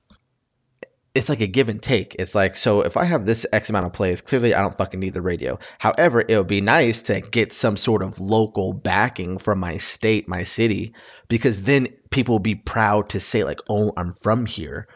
it's 1.15 1.29
like 1.29 1.41
a 1.41 1.47
give 1.47 1.69
and 1.69 1.81
take. 1.81 2.15
It's 2.19 2.35
like 2.35 2.57
so 2.57 2.81
if 2.81 2.97
I 2.97 3.05
have 3.05 3.25
this 3.25 3.45
X 3.51 3.69
amount 3.69 3.85
of 3.85 3.93
plays, 3.93 4.21
clearly 4.21 4.53
I 4.53 4.61
don't 4.61 4.77
fucking 4.77 4.99
need 4.99 5.13
the 5.13 5.21
radio. 5.21 5.59
However, 5.77 6.21
it 6.21 6.37
would 6.37 6.47
be 6.47 6.61
nice 6.61 7.03
to 7.03 7.21
get 7.21 7.51
some 7.51 7.77
sort 7.77 8.03
of 8.03 8.19
local 8.19 8.73
backing 8.73 9.37
from 9.37 9.59
my 9.59 9.77
state, 9.77 10.27
my 10.27 10.43
city, 10.43 10.93
because 11.27 11.63
then 11.63 11.87
people 12.09 12.35
will 12.35 12.39
be 12.39 12.55
proud 12.55 13.09
to 13.09 13.19
say 13.19 13.43
like, 13.43 13.61
"Oh, 13.69 13.91
I'm 13.97 14.13
from 14.13 14.45
here." 14.45 14.87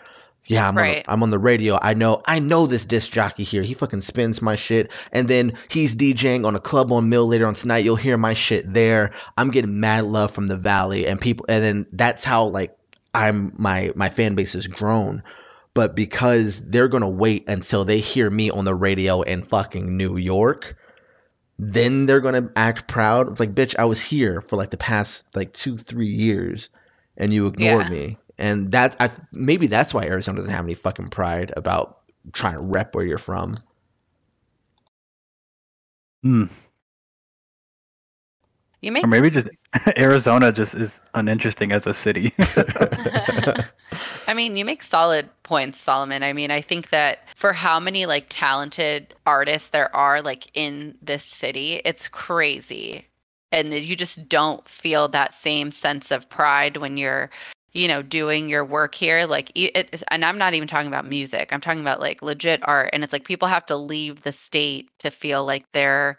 Yeah, 0.46 0.68
I'm, 0.68 0.78
on 0.78 0.84
the, 0.84 1.12
I'm 1.12 1.24
on 1.24 1.30
the 1.30 1.40
radio. 1.40 1.80
I 1.82 1.94
know 1.94 2.22
I 2.26 2.40
know 2.40 2.68
this 2.68 2.84
disc 2.84 3.10
jockey 3.10 3.44
here. 3.44 3.62
He 3.62 3.74
fucking 3.74 4.02
spins 4.02 4.42
my 4.42 4.56
shit. 4.56 4.92
And 5.12 5.28
then 5.28 5.54
he's 5.70 5.96
DJing 5.96 6.46
on 6.46 6.56
a 6.56 6.60
club 6.60 6.92
on 6.92 7.08
Mill 7.08 7.26
later 7.28 7.48
on 7.48 7.54
tonight. 7.54 7.86
You'll 7.86 7.96
hear 7.96 8.18
my 8.18 8.34
shit 8.34 8.72
there. 8.72 9.12
I'm 9.38 9.52
getting 9.52 9.80
mad 9.80 10.04
love 10.04 10.32
from 10.32 10.48
the 10.48 10.58
valley 10.58 11.08
and 11.08 11.20
people 11.20 11.46
and 11.48 11.64
then 11.64 11.86
that's 11.94 12.26
how 12.26 12.48
like 12.48 12.78
I'm 13.14 13.54
my 13.58 13.92
my 13.96 14.10
fan 14.10 14.36
base 14.36 14.54
has 14.54 14.68
grown. 14.68 15.24
But 15.76 15.96
because 15.96 16.62
they're 16.68 16.88
gonna 16.88 17.10
wait 17.10 17.50
until 17.50 17.86
they 17.86 18.00
hear 18.00 18.30
me 18.30 18.50
on 18.52 18.66
the 18.66 18.76
radio 18.76 19.22
in 19.22 19.44
fucking 19.44 19.98
New 19.98 20.18
York, 20.18 20.78
then 21.60 22.06
they're 22.06 22.22
gonna 22.22 22.50
act 22.56 22.88
proud. 22.88 23.30
It's 23.30 23.40
like, 23.40 23.56
bitch, 23.56 23.76
I 23.80 23.86
was 23.86 24.02
here 24.02 24.42
for 24.42 24.56
like 24.58 24.72
the 24.72 24.78
past 24.78 25.26
like 25.36 25.54
two, 25.54 25.78
three 25.78 26.08
years, 26.10 26.70
and 27.18 27.34
you 27.34 27.48
ignored 27.48 27.88
Yeah. 27.88 27.90
me. 27.90 28.18
And 28.38 28.72
that 28.74 28.96
I 29.00 29.12
maybe 29.32 29.68
that's 29.68 29.94
why 29.94 30.04
Arizona 30.06 30.38
doesn't 30.38 30.52
have 30.54 30.66
any 30.66 30.76
fucking 30.76 31.10
pride 31.10 31.54
about 31.58 32.00
trying 32.34 32.54
to 32.56 32.60
rep 32.62 32.96
where 32.96 33.06
you're 33.06 33.18
from. 33.18 33.58
Hmm. 36.24 36.46
You 38.84 38.92
make 38.92 39.06
Or 39.06 39.08
maybe 39.08 39.30
just 39.30 39.48
Arizona 39.98 40.52
just 40.52 40.76
is 40.76 41.00
uninteresting 41.14 41.72
as 41.72 41.88
a 41.88 41.94
city. 41.94 42.34
I 44.28 44.34
mean, 44.36 44.58
you 44.58 44.66
make 44.66 44.84
solid 44.84 45.30
points, 45.44 45.80
Solomon. 45.80 46.22
I 46.22 46.34
mean, 46.34 46.52
I 46.52 46.60
think 46.60 46.90
that 46.90 47.30
for 47.34 47.54
how 47.54 47.80
many 47.80 48.06
like 48.06 48.26
talented 48.28 49.16
artists 49.26 49.70
there 49.70 49.96
are 49.96 50.22
like 50.22 50.52
in 50.54 50.98
this 51.02 51.24
city, 51.24 51.82
it's 51.86 52.10
crazy. 52.10 53.08
And 53.54 53.74
you 53.74 53.96
just 53.96 54.28
don't 54.28 54.68
feel 54.68 55.08
that 55.08 55.34
same 55.34 55.72
sense 55.72 56.12
of 56.12 56.28
pride 56.28 56.76
when 56.78 56.98
you're, 56.98 57.30
you 57.72 57.88
know, 57.88 58.02
doing 58.02 58.50
your 58.50 58.66
work 58.66 58.96
here. 58.96 59.26
Like, 59.26 59.50
it, 59.56 60.04
and 60.10 60.26
I'm 60.26 60.38
not 60.38 60.56
even 60.56 60.68
talking 60.68 60.88
about 60.88 61.08
music. 61.08 61.54
I'm 61.54 61.62
talking 61.62 61.80
about 61.80 62.02
like 62.02 62.22
legit 62.22 62.60
art. 62.68 62.90
And 62.92 63.02
it's 63.02 63.14
like 63.14 63.24
people 63.24 63.48
have 63.48 63.66
to 63.68 63.78
leave 63.78 64.24
the 64.24 64.34
state 64.34 64.90
to 65.00 65.10
feel 65.10 65.46
like 65.46 65.72
they're 65.72 66.18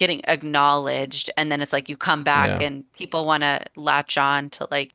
getting 0.00 0.20
acknowledged. 0.26 1.30
And 1.36 1.52
then 1.52 1.60
it's 1.60 1.72
like 1.72 1.88
you 1.88 1.96
come 1.96 2.24
back 2.24 2.60
Yeah. 2.60 2.66
and 2.66 2.92
people 2.94 3.24
want 3.26 3.44
to 3.44 3.60
latch 3.76 4.18
on 4.18 4.50
to 4.50 4.66
like 4.72 4.92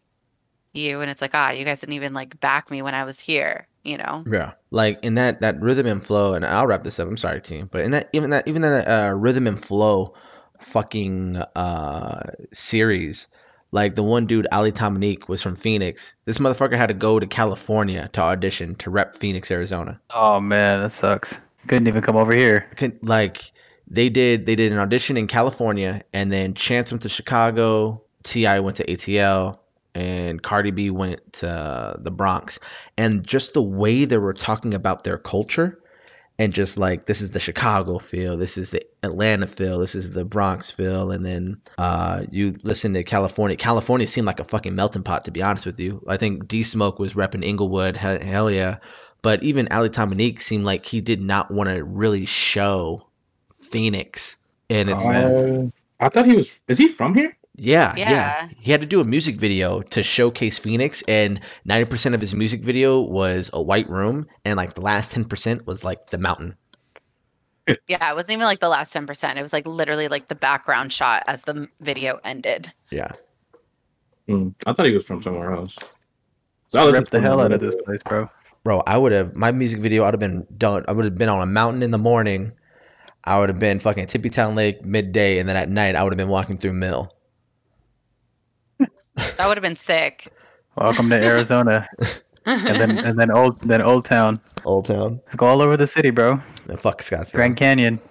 you 0.74 1.00
and 1.00 1.10
it's 1.10 1.22
like 1.22 1.32
ah 1.34 1.52
you 1.52 1.64
guys 1.64 1.80
didn't 1.80 1.94
even 1.94 2.14
like 2.14 2.38
back 2.42 2.70
me 2.70 2.82
when 2.82 2.94
i 2.94 3.06
was 3.06 3.18
here 3.18 3.66
you 3.86 3.96
know 3.98 4.26
Yeah, 4.30 4.52
like 4.72 5.00
in 5.06 5.16
that 5.16 5.40
that 5.40 5.62
rhythm 5.62 5.86
and 5.88 6.06
flow, 6.06 6.34
and 6.34 6.44
I'll 6.44 6.68
wrap 6.68 6.84
this 6.84 7.00
up. 7.00 7.08
I'm 7.08 7.16
sorry, 7.16 7.40
team, 7.40 7.70
but 7.72 7.86
in 7.86 7.92
that 7.92 8.10
even 8.12 8.32
that 8.32 8.46
even 8.46 8.62
that 8.64 8.86
uh, 8.90 9.14
rhythm 9.16 9.48
and 9.48 9.58
flow, 9.64 10.14
fucking 10.60 11.38
uh 11.56 12.20
series, 12.52 13.28
like 13.72 13.96
the 13.96 14.04
one 14.04 14.26
dude 14.26 14.48
Ali 14.52 14.72
Dominique 14.72 15.30
was 15.30 15.42
from 15.42 15.56
Phoenix. 15.56 16.16
This 16.26 16.40
motherfucker 16.40 16.76
had 16.78 16.88
to 16.88 16.94
go 16.96 17.20
to 17.20 17.28
California 17.28 18.10
to 18.14 18.22
audition 18.22 18.76
to 18.76 18.90
rep 18.90 19.16
Phoenix, 19.16 19.52
Arizona. 19.52 20.00
oh 20.14 20.40
man, 20.40 20.82
that 20.82 20.92
sucks. 20.92 21.38
Couldn't 21.68 21.88
even 21.88 22.02
come 22.02 22.16
over 22.18 22.34
here. 22.34 22.68
Can, 22.76 22.98
like 23.02 23.52
they 23.88 24.10
did 24.10 24.46
they 24.46 24.56
did 24.56 24.72
an 24.72 24.80
audition 24.80 25.18
in 25.18 25.28
California, 25.28 26.04
and 26.14 26.32
then 26.32 26.54
Chance 26.54 26.92
went 26.92 27.04
to 27.04 27.10
Chicago, 27.10 28.04
T.I. 28.24 28.60
went 28.62 28.78
to 28.78 28.86
ATL, 28.86 29.60
and 29.94 30.42
Cardi 30.42 30.72
B 30.72 30.90
went 30.90 31.34
to 31.34 31.96
the 32.00 32.12
Bronx, 32.12 32.60
and 32.98 33.26
just 33.26 33.54
the 33.54 33.62
way 33.62 34.06
they 34.06 34.18
were 34.18 34.34
talking 34.34 34.74
about 34.74 35.04
their 35.04 35.18
culture, 35.18 35.80
and 36.38 36.52
just 36.52 36.78
like 36.78 37.06
this 37.06 37.22
is 37.22 37.32
the 37.32 37.40
Chicago 37.40 38.00
feel, 38.00 38.38
this 38.38 38.58
is 38.58 38.72
the 38.72 38.82
Atlanta 39.04 39.48
feel, 39.48 39.80
this 39.80 39.96
is 39.96 40.12
the 40.12 40.26
Bronx 40.26 40.72
feel, 40.72 41.12
and 41.12 41.26
then 41.26 41.62
uh, 41.78 42.24
you 42.32 42.58
listen 42.64 42.94
to 42.96 43.04
California. 43.04 43.56
California 43.56 44.08
seemed 44.08 44.28
like 44.28 44.40
a 44.40 44.46
fucking 44.46 44.76
melting 44.76 45.04
pot, 45.04 45.26
to 45.26 45.32
be 45.32 45.44
honest 45.44 45.66
with 45.66 45.80
you. 45.80 46.04
I 46.08 46.18
think 46.18 46.48
D 46.48 46.64
Smoke 46.64 47.00
was 47.00 47.14
repping 47.14 47.46
Inglewood, 47.46 47.96
he- 47.96 48.26
hell 48.26 48.50
yeah. 48.50 48.78
But 49.22 49.44
even 49.44 49.70
Ali 49.72 49.90
Dominique 49.90 50.42
seemed 50.42 50.66
like 50.66 50.86
he 50.86 51.02
did 51.02 51.24
not 51.24 51.52
want 51.52 51.70
to 51.70 51.84
really 51.84 52.26
show 52.26 53.08
Phoenix. 53.66 54.38
And 54.70 54.90
it's 54.90 55.04
like, 55.04 55.24
Uh, 55.26 55.72
I 56.00 56.10
thought 56.10 56.26
he 56.26 56.36
was. 56.36 56.60
Is 56.68 56.78
he 56.78 56.88
from 56.88 57.14
here? 57.14 57.38
yeah, 57.58 57.94
yeah, 57.96 58.10
Yeah. 58.12 58.50
He 58.60 58.72
had 58.72 58.82
to 58.82 58.88
do 58.88 59.00
a 59.00 59.06
music 59.06 59.36
video 59.36 59.82
to 59.82 60.04
showcase 60.04 60.58
Phoenix, 60.58 61.04
and 61.08 61.40
90% 61.68 62.14
of 62.14 62.22
his 62.22 62.36
music 62.36 62.62
video 62.62 63.02
was 63.02 63.50
a 63.54 63.62
white 63.62 63.90
room, 63.90 64.28
and 64.44 64.58
like 64.58 64.74
the 64.74 64.82
last 64.82 65.14
10% 65.14 65.66
was 65.66 65.84
like 65.84 66.10
the 66.10 66.18
mountain. 66.18 66.56
yeah 67.88 68.12
it 68.12 68.16
wasn't 68.16 68.32
even 68.34 68.46
like 68.46 68.60
the 68.60 68.70
last 68.70 68.94
10% 68.94 69.38
it 69.38 69.42
was 69.42 69.52
like 69.52 69.66
literally 69.68 70.08
like 70.08 70.28
the 70.28 70.36
background 70.36 70.94
shot 70.94 71.24
as 71.28 71.44
the 71.46 71.68
video 71.82 72.20
ended 72.24 72.72
Yeah. 72.92 73.12
Hmm, 74.28 74.50
I 74.68 74.74
thought 74.74 74.86
he 74.86 74.94
was 74.94 75.08
from 75.08 75.22
somewhere 75.22 75.52
else. 75.52 75.76
So 76.68 76.80
I 76.80 76.84
listened 76.84 77.00
Rip 77.04 77.10
the 77.10 77.22
hell 77.22 77.42
out 77.42 77.52
of 77.52 77.62
this 77.62 77.76
place, 77.86 78.02
bro. 78.06 78.30
Bro, 78.64 78.84
I 78.88 78.98
would 78.98 79.12
have, 79.12 79.36
my 79.36 79.52
music 79.52 79.80
video, 79.80 80.02
I 80.04 80.08
would 80.08 80.16
have 80.16 80.20
been 80.20 80.46
done. 80.58 80.84
I 80.88 80.92
would 80.92 81.06
have 81.06 81.18
been 81.18 81.30
on 81.30 81.42
a 81.42 81.46
mountain 81.46 81.84
in 81.84 81.92
the 81.92 82.00
morning. 82.00 82.52
I 83.26 83.40
would 83.40 83.50
have 83.50 83.60
been 83.60 83.80
fucking 83.80 84.06
Tempe 84.06 84.30
Town 84.30 84.56
Lake 84.56 84.86
midday, 84.86 85.40
and 85.40 85.50
then 85.50 85.56
at 85.56 85.70
night, 85.70 85.96
I 85.96 86.04
would 86.04 86.14
have 86.14 86.18
been 86.18 86.30
walking 86.30 86.58
through 86.58 86.74
Mill. 86.74 87.12
that 88.78 89.48
would 89.48 89.58
have 89.58 89.64
been 89.64 89.76
sick 89.76 90.32
Welcome 90.78 91.10
to 91.10 91.16
Arizona, 91.16 91.88
and 92.46 92.82
then 92.82 92.98
and 92.98 93.18
then 93.18 93.32
old 93.32 93.62
then 93.62 93.82
Old 93.82 94.04
Town. 94.06 94.42
Old 94.66 94.86
Town. 94.86 95.22
Go 95.38 95.46
all 95.46 95.62
over 95.62 95.78
the 95.78 95.88
city, 95.88 96.10
bro. 96.10 96.42
And 96.68 96.80
fuck 96.80 97.02
Scottsdale. 97.02 97.36
Grand 97.36 97.58
Canyon. 97.58 98.02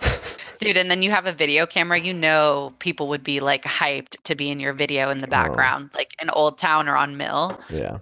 dude 0.58 0.76
and 0.76 0.90
then 0.90 1.02
you 1.02 1.10
have 1.10 1.26
a 1.26 1.32
video 1.32 1.66
camera 1.66 1.98
you 1.98 2.14
know 2.14 2.72
people 2.78 3.08
would 3.08 3.24
be 3.24 3.40
like 3.40 3.64
hyped 3.64 4.16
to 4.22 4.34
be 4.34 4.50
in 4.50 4.60
your 4.60 4.72
video 4.72 5.10
in 5.10 5.18
the 5.18 5.26
oh. 5.26 5.30
background 5.30 5.90
like 5.94 6.14
in 6.22 6.30
old 6.30 6.58
town 6.58 6.88
or 6.88 6.96
on 6.96 7.16
mill 7.16 7.58
Yeah. 7.70 7.98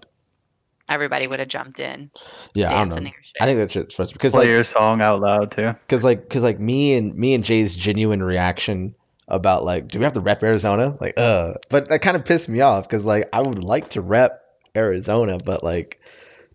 Everybody 0.88 1.26
would 1.26 1.38
have 1.38 1.48
jumped 1.48 1.80
in 1.80 2.10
Yeah, 2.54 2.68
I 2.74 2.78
don't 2.78 2.88
know. 2.90 2.96
to 2.96 3.02
your 3.02 3.12
shit. 3.22 3.36
I 3.40 3.46
think 3.46 3.58
that's 3.58 3.72
shit's 3.72 3.94
first 3.96 4.12
because 4.12 4.32
Play 4.32 4.40
like 4.40 4.48
your 4.48 4.64
song 4.64 5.00
out 5.00 5.20
loud 5.20 5.50
too. 5.52 5.72
because 5.86 6.04
like 6.04 6.22
because 6.22 6.42
like 6.42 6.58
me 6.60 6.94
and 6.94 7.14
me 7.14 7.34
and 7.34 7.42
Jay's 7.44 7.74
genuine 7.74 8.22
reaction 8.22 8.94
about 9.28 9.64
like 9.64 9.88
do 9.88 9.98
we 9.98 10.04
have 10.04 10.12
to 10.14 10.20
rep 10.20 10.42
Arizona 10.42 10.96
like 11.00 11.14
uh 11.18 11.54
but 11.70 11.88
that 11.88 12.02
kind 12.02 12.16
of 12.16 12.24
pissed 12.24 12.48
me 12.48 12.60
off 12.60 12.88
because 12.88 13.04
like 13.04 13.28
I 13.32 13.40
would 13.40 13.62
like 13.64 13.90
to 13.90 14.00
rep 14.02 14.42
Arizona 14.76 15.38
but 15.42 15.62
like 15.64 16.00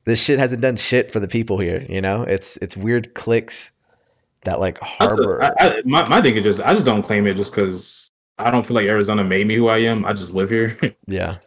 this 0.05 0.21
shit 0.21 0.37
hasn't 0.39 0.61
done 0.61 0.77
shit 0.77 1.11
for 1.11 1.19
the 1.19 1.27
people 1.27 1.57
here 1.59 1.83
you 1.89 2.01
know 2.01 2.23
it's 2.23 2.57
it's 2.57 2.77
weird 2.77 3.13
clicks 3.13 3.71
that 4.43 4.59
like 4.59 4.79
That's 4.79 4.93
harbor. 4.93 5.39
a- 5.39 5.45
I, 5.61 5.67
I, 5.77 5.81
my, 5.85 6.07
my 6.07 6.21
thing 6.21 6.35
is 6.35 6.43
just 6.43 6.59
I 6.61 6.73
just 6.73 6.85
don't 6.85 7.01
claim 7.03 7.25
it 7.27 7.35
just 7.35 7.51
because 7.51 8.11
I 8.37 8.51
don't 8.51 8.65
feel 8.65 8.75
like 8.75 8.85
Arizona 8.85 9.23
made 9.23 9.47
me 9.47 9.55
who 9.55 9.67
I 9.67 9.79
am. 9.79 10.05
I 10.05 10.13
just 10.13 10.31
live 10.31 10.49
here. 10.51 10.77
yeah. 11.07 11.37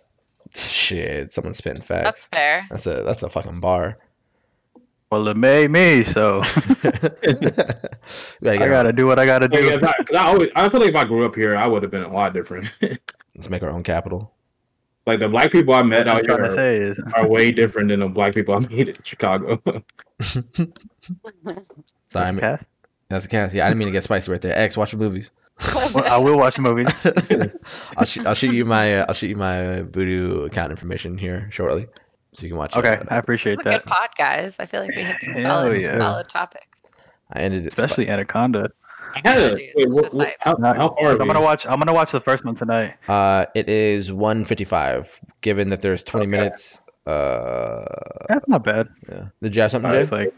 Shit, 0.54 1.32
someone's 1.32 1.58
spitting 1.58 1.82
facts. 1.82 2.04
That's 2.04 2.24
fair. 2.26 2.66
That's 2.70 2.86
a 2.86 3.02
that's 3.04 3.22
a 3.22 3.28
fucking 3.28 3.60
bar. 3.60 3.98
Well, 5.10 5.26
it 5.28 5.36
made 5.36 5.70
me, 5.70 6.04
so 6.04 6.42
Yeah, 8.40 8.52
I 8.52 8.68
gotta 8.68 8.92
do 8.92 9.06
what 9.06 9.18
I 9.18 9.26
gotta 9.26 9.48
do. 9.48 9.58
if 9.58 9.82
I, 9.82 9.92
'cause 10.04 10.14
I 10.16 10.26
always 10.26 10.50
I 10.54 10.68
feel 10.68 10.80
like 10.80 10.90
if 10.90 10.96
I 10.96 11.04
grew 11.04 11.26
up 11.26 11.34
here, 11.34 11.56
I 11.56 11.66
would 11.66 11.82
have 11.82 11.90
been 11.90 12.02
a 12.04 12.12
lot 12.12 12.32
different. 12.32 12.70
Let's 12.80 13.48
make 13.50 13.62
our 13.62 13.70
own 13.70 13.82
capital. 13.82 14.32
like 15.06 15.18
the 15.20 15.28
black 15.28 15.50
people 15.50 15.74
I 15.74 15.82
met 15.82 16.06
out 16.06 16.26
here 16.26 16.36
to 16.36 16.44
are, 16.44 16.50
say 16.50 16.76
is, 16.76 17.00
are 17.14 17.26
way 17.26 17.50
different 17.52 17.88
than 17.88 18.00
the 18.00 18.08
black 18.08 18.34
people 18.34 18.54
I 18.54 18.58
met 18.60 18.72
in 18.88 18.96
Chicago. 19.02 19.60
Sorry, 22.06 22.26
I 22.26 22.30
mean, 22.32 22.40
Cass? 22.40 22.64
That's 23.10 23.24
a 23.26 23.28
cast. 23.28 23.54
Yeah, 23.54 23.66
I 23.66 23.68
didn't 23.68 23.78
mean 23.80 23.88
to 23.88 23.92
get 23.92 24.04
spicy 24.04 24.30
right 24.30 24.40
there. 24.40 24.56
X, 24.56 24.76
watch 24.76 24.92
the 24.92 24.96
movies. 24.96 25.30
Well, 25.92 26.04
I 26.06 26.16
will 26.16 26.38
watch 26.38 26.56
the 26.56 26.62
movie. 26.62 26.86
I'll 27.98 28.06
shoot. 28.06 28.26
I'll 28.26 28.34
shoot 28.34 28.54
you 28.54 28.64
my. 28.64 29.00
Uh, 29.00 29.04
I'll 29.08 29.14
shoot 29.14 29.26
you 29.28 29.36
my 29.36 29.82
Vudu 29.82 30.46
account 30.46 30.70
information 30.70 31.18
here 31.18 31.48
shortly, 31.50 31.86
so 32.32 32.44
you 32.44 32.48
can 32.48 32.56
watch. 32.56 32.74
Okay, 32.76 32.96
I 33.08 33.18
appreciate 33.18 33.54
It's 33.58 33.66
a 33.66 33.68
that. 33.70 33.84
good 33.84 33.90
pod, 33.90 34.08
guys. 34.16 34.56
I 34.58 34.64
feel 34.64 34.80
like 34.80 34.94
we 34.96 35.02
hit 35.02 35.16
some 35.22 35.34
Hell 35.34 35.58
solid, 35.64 35.82
yeah. 35.82 35.98
solid 35.98 36.28
topics. 36.30 36.64
I 37.32 37.40
ended 37.40 37.66
it. 37.66 37.72
spi- 37.72 37.82
Especially 37.84 38.08
Anaconda. 38.08 38.70
I 39.14 39.20
had 39.28 39.38
a, 39.38 39.50
Dude, 39.56 39.60
wait, 39.74 39.90
what, 39.90 40.02
just 40.04 40.14
what, 40.14 40.26
like- 40.28 40.36
how, 40.40 40.52
Not- 40.54 40.76
how 40.76 40.96
far? 40.98 41.10
I'm 41.12 41.18
gonna 41.18 41.40
watch. 41.42 41.66
I'm 41.66 41.78
gonna 41.78 41.92
watch 41.92 42.12
the 42.12 42.20
first 42.22 42.44
one 42.44 42.54
tonight. 42.54 42.94
Uh, 43.08 43.44
it 43.54 43.68
is 43.68 44.10
155. 44.10 45.20
Given 45.42 45.68
that 45.70 45.82
there's 45.82 46.04
20 46.04 46.22
Okay. 46.24 46.30
minutes. 46.30 46.80
Uh, 47.06 47.84
That's 48.28 48.46
not 48.48 48.64
bad. 48.64 48.88
yeah. 49.10 49.26
Did 49.42 49.56
you 49.56 49.62
have 49.62 49.70
something, 49.72 49.90
Alright, 49.90 50.00
Jay? 50.00 50.02
It's 50.04 50.12
like 50.26 50.34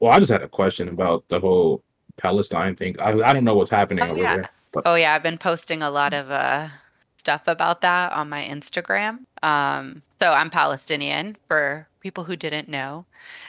Well, 0.00 0.12
I 0.12 0.18
just 0.18 0.30
had 0.32 0.42
a 0.42 0.48
question 0.48 0.88
about 0.88 1.26
the 1.28 1.40
whole 1.40 1.82
Palestine 2.16 2.74
thing. 2.76 2.96
I, 3.00 3.10
I 3.12 3.32
don't 3.32 3.44
know 3.44 3.54
what's 3.54 3.70
happening 3.70 4.04
Oh, 4.04 4.10
over 4.10 4.22
yeah. 4.22 4.36
there. 4.36 4.50
But 4.72 4.86
Oh 4.86 4.94
yeah, 4.94 5.14
I've 5.14 5.22
been 5.22 5.38
posting 5.38 5.82
a 5.82 5.90
lot 5.90 6.14
of 6.14 6.30
uh 6.30 6.68
stuff 7.16 7.42
about 7.48 7.80
that 7.80 8.12
on 8.12 8.28
my 8.28 8.44
Instagram. 8.44 9.18
Um, 9.42 10.02
so 10.20 10.32
I'm 10.32 10.50
Palestinian 10.50 11.36
for 11.48 11.88
people 12.00 12.24
who 12.24 12.36
didn't 12.36 12.68
know, 12.68 13.04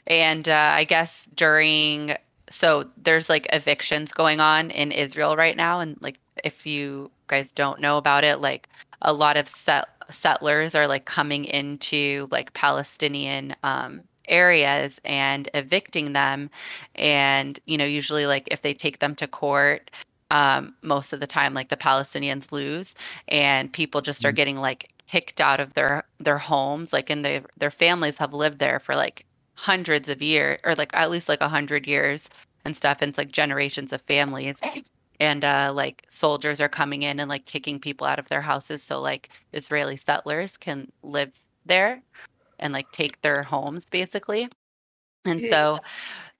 and 0.07 0.47
uh, 0.49 0.71
I 0.75 0.83
guess 0.83 1.27
during 1.35 2.15
so 2.49 2.89
there's 2.97 3.29
like 3.29 3.47
evictions 3.53 4.13
going 4.13 4.39
on 4.39 4.71
in 4.71 4.91
Israel 4.91 5.35
right 5.35 5.55
now, 5.55 5.79
and 5.79 5.97
like 6.01 6.17
if 6.43 6.65
you 6.65 7.11
guys 7.27 7.51
don't 7.51 7.79
know 7.79 7.97
about 7.97 8.23
it, 8.23 8.39
like 8.41 8.69
a 9.01 9.13
lot 9.13 9.37
of 9.37 9.47
set- 9.47 9.89
settlers 10.09 10.73
are 10.75 10.87
like 10.87 11.05
coming 11.05 11.45
into 11.45 12.27
like 12.31 12.53
Palestinian 12.53 13.53
um, 13.63 14.01
areas 14.27 14.99
and 15.05 15.49
evicting 15.53 16.13
them, 16.13 16.49
and 16.95 17.59
you 17.65 17.77
know 17.77 17.85
usually 17.85 18.25
like 18.27 18.47
if 18.51 18.61
they 18.61 18.73
take 18.73 18.99
them 18.99 19.15
to 19.15 19.27
court 19.27 19.91
um, 20.31 20.75
most 20.81 21.13
of 21.13 21.19
the 21.19 21.27
time 21.27 21.53
like 21.53 21.69
the 21.69 21.77
palestinians 21.77 22.51
lose 22.51 22.95
and 23.29 23.71
people 23.73 24.01
just 24.01 24.25
are 24.25 24.31
getting 24.31 24.57
like 24.57 24.91
kicked 25.07 25.39
out 25.39 25.59
of 25.59 25.73
their 25.73 26.03
their 26.19 26.37
homes 26.37 26.91
like 26.93 27.09
and 27.09 27.23
their 27.25 27.43
their 27.57 27.71
families 27.71 28.17
have 28.17 28.33
lived 28.33 28.59
there 28.59 28.79
for 28.79 28.95
like 28.95 29.25
hundreds 29.55 30.09
of 30.09 30.21
years 30.21 30.59
or 30.65 30.75
like 30.75 30.91
at 30.93 31.09
least 31.09 31.29
like 31.29 31.41
a 31.41 31.49
hundred 31.49 31.87
years 31.87 32.29
and 32.65 32.75
stuff 32.75 32.97
and 33.01 33.09
it's 33.11 33.17
like 33.17 33.31
generations 33.31 33.93
of 33.93 34.01
families. 34.01 34.61
And 35.19 35.45
uh 35.45 35.71
like 35.73 36.05
soldiers 36.09 36.61
are 36.61 36.69
coming 36.69 37.03
in 37.03 37.19
and 37.19 37.29
like 37.29 37.45
kicking 37.45 37.79
people 37.79 38.07
out 38.07 38.19
of 38.19 38.29
their 38.29 38.41
houses 38.41 38.83
so 38.83 39.01
like 39.01 39.29
israeli 39.53 39.97
settlers 39.97 40.57
can 40.57 40.91
live 41.03 41.31
there 41.65 42.03
and 42.59 42.73
like 42.73 42.91
take 42.91 43.21
their 43.21 43.43
homes 43.43 43.89
basically. 43.89 44.49
And 45.25 45.41
so 45.49 45.79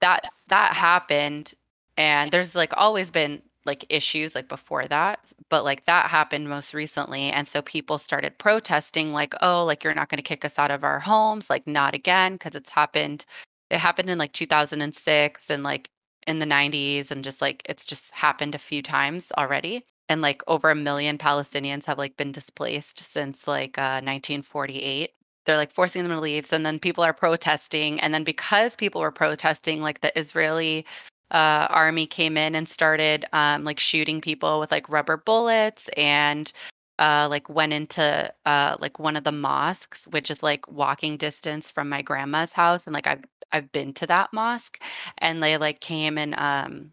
that 0.02 0.30
that 0.48 0.74
happened 0.74 1.54
and 1.98 2.32
there's 2.32 2.56
like 2.56 2.74
always 2.78 3.12
been 3.12 3.42
like 3.66 3.86
issues 3.90 4.34
like 4.34 4.48
before 4.48 4.88
that 4.88 5.34
but 5.50 5.66
like 5.66 5.84
that 5.86 6.10
happened 6.10 6.48
most 6.50 6.74
recently 6.74 7.30
and 7.32 7.48
so 7.48 7.62
people 7.62 7.98
started 7.98 8.38
protesting 8.38 9.12
like 9.12 9.34
oh 9.42 9.66
like 9.66 9.84
you're 9.84 9.94
not 9.94 10.10
going 10.10 10.18
to 10.18 10.24
kick 10.24 10.46
us 10.46 10.58
out 10.58 10.72
of 10.72 10.84
our 10.84 11.00
homes 11.00 11.50
like 11.50 11.68
not 11.68 11.94
again 11.94 12.34
because 12.34 12.56
it's 12.56 12.70
happened 12.70 13.26
it 13.70 13.80
happened 13.80 14.10
in 14.10 14.18
like 14.18 14.32
2006 14.32 15.50
and 15.50 15.64
like 15.64 15.90
in 16.26 16.40
the 16.40 16.46
90s 16.46 17.12
and 17.12 17.24
just 17.24 17.42
like 17.42 17.62
it's 17.66 17.86
just 17.86 18.12
happened 18.12 18.56
a 18.56 18.60
few 18.60 18.82
times 18.82 19.32
already 19.38 19.84
and 20.08 20.22
like 20.22 20.42
over 20.48 20.70
a 20.70 20.76
million 20.76 21.18
palestinians 21.18 21.86
have 21.86 21.98
like 21.98 22.16
been 22.16 22.32
displaced 22.32 23.00
since 23.00 23.48
like 23.48 23.78
uh, 23.78 24.00
1948 24.00 25.12
they're 25.48 25.58
like 25.58 25.74
forcing 25.74 26.04
them 26.04 26.12
to 26.14 26.22
leave 26.22 26.54
and 26.54 26.66
then 26.66 26.80
people 26.80 27.04
are 27.04 27.14
protesting 27.14 28.00
and 28.02 28.14
then 28.14 28.24
because 28.26 28.76
people 28.76 29.02
were 29.02 29.12
protesting 29.12 29.82
like 29.82 30.02
the 30.02 30.18
israeli 30.20 30.86
uh, 31.32 31.68
army 31.72 32.06
came 32.06 32.38
in 32.38 32.56
and 32.56 32.70
started 32.70 33.26
um, 33.34 33.66
like 33.66 33.80
shooting 33.80 34.22
people 34.22 34.60
with 34.62 34.72
like 34.72 34.90
rubber 34.90 35.18
bullets 35.18 35.90
and 35.98 36.54
uh, 37.00 37.28
like 37.30 37.50
went 37.50 37.74
into 37.74 38.34
uh, 38.46 38.78
like 38.80 39.00
one 39.00 39.18
of 39.18 39.26
the 39.26 39.32
mosques 39.32 40.08
which 40.12 40.32
is 40.32 40.44
like 40.44 40.68
walking 40.72 41.18
distance 41.18 41.72
from 41.72 41.90
my 41.90 42.02
grandma's 42.02 42.54
house 42.54 42.88
and 42.88 42.94
like 42.94 43.08
i've 43.08 43.24
i've 43.54 43.72
been 43.72 43.94
to 43.94 44.08
that 44.08 44.32
mosque 44.34 44.82
and 45.20 45.44
they 45.44 45.58
like 45.58 45.80
came 45.82 46.18
and 46.18 46.36
um 46.40 46.92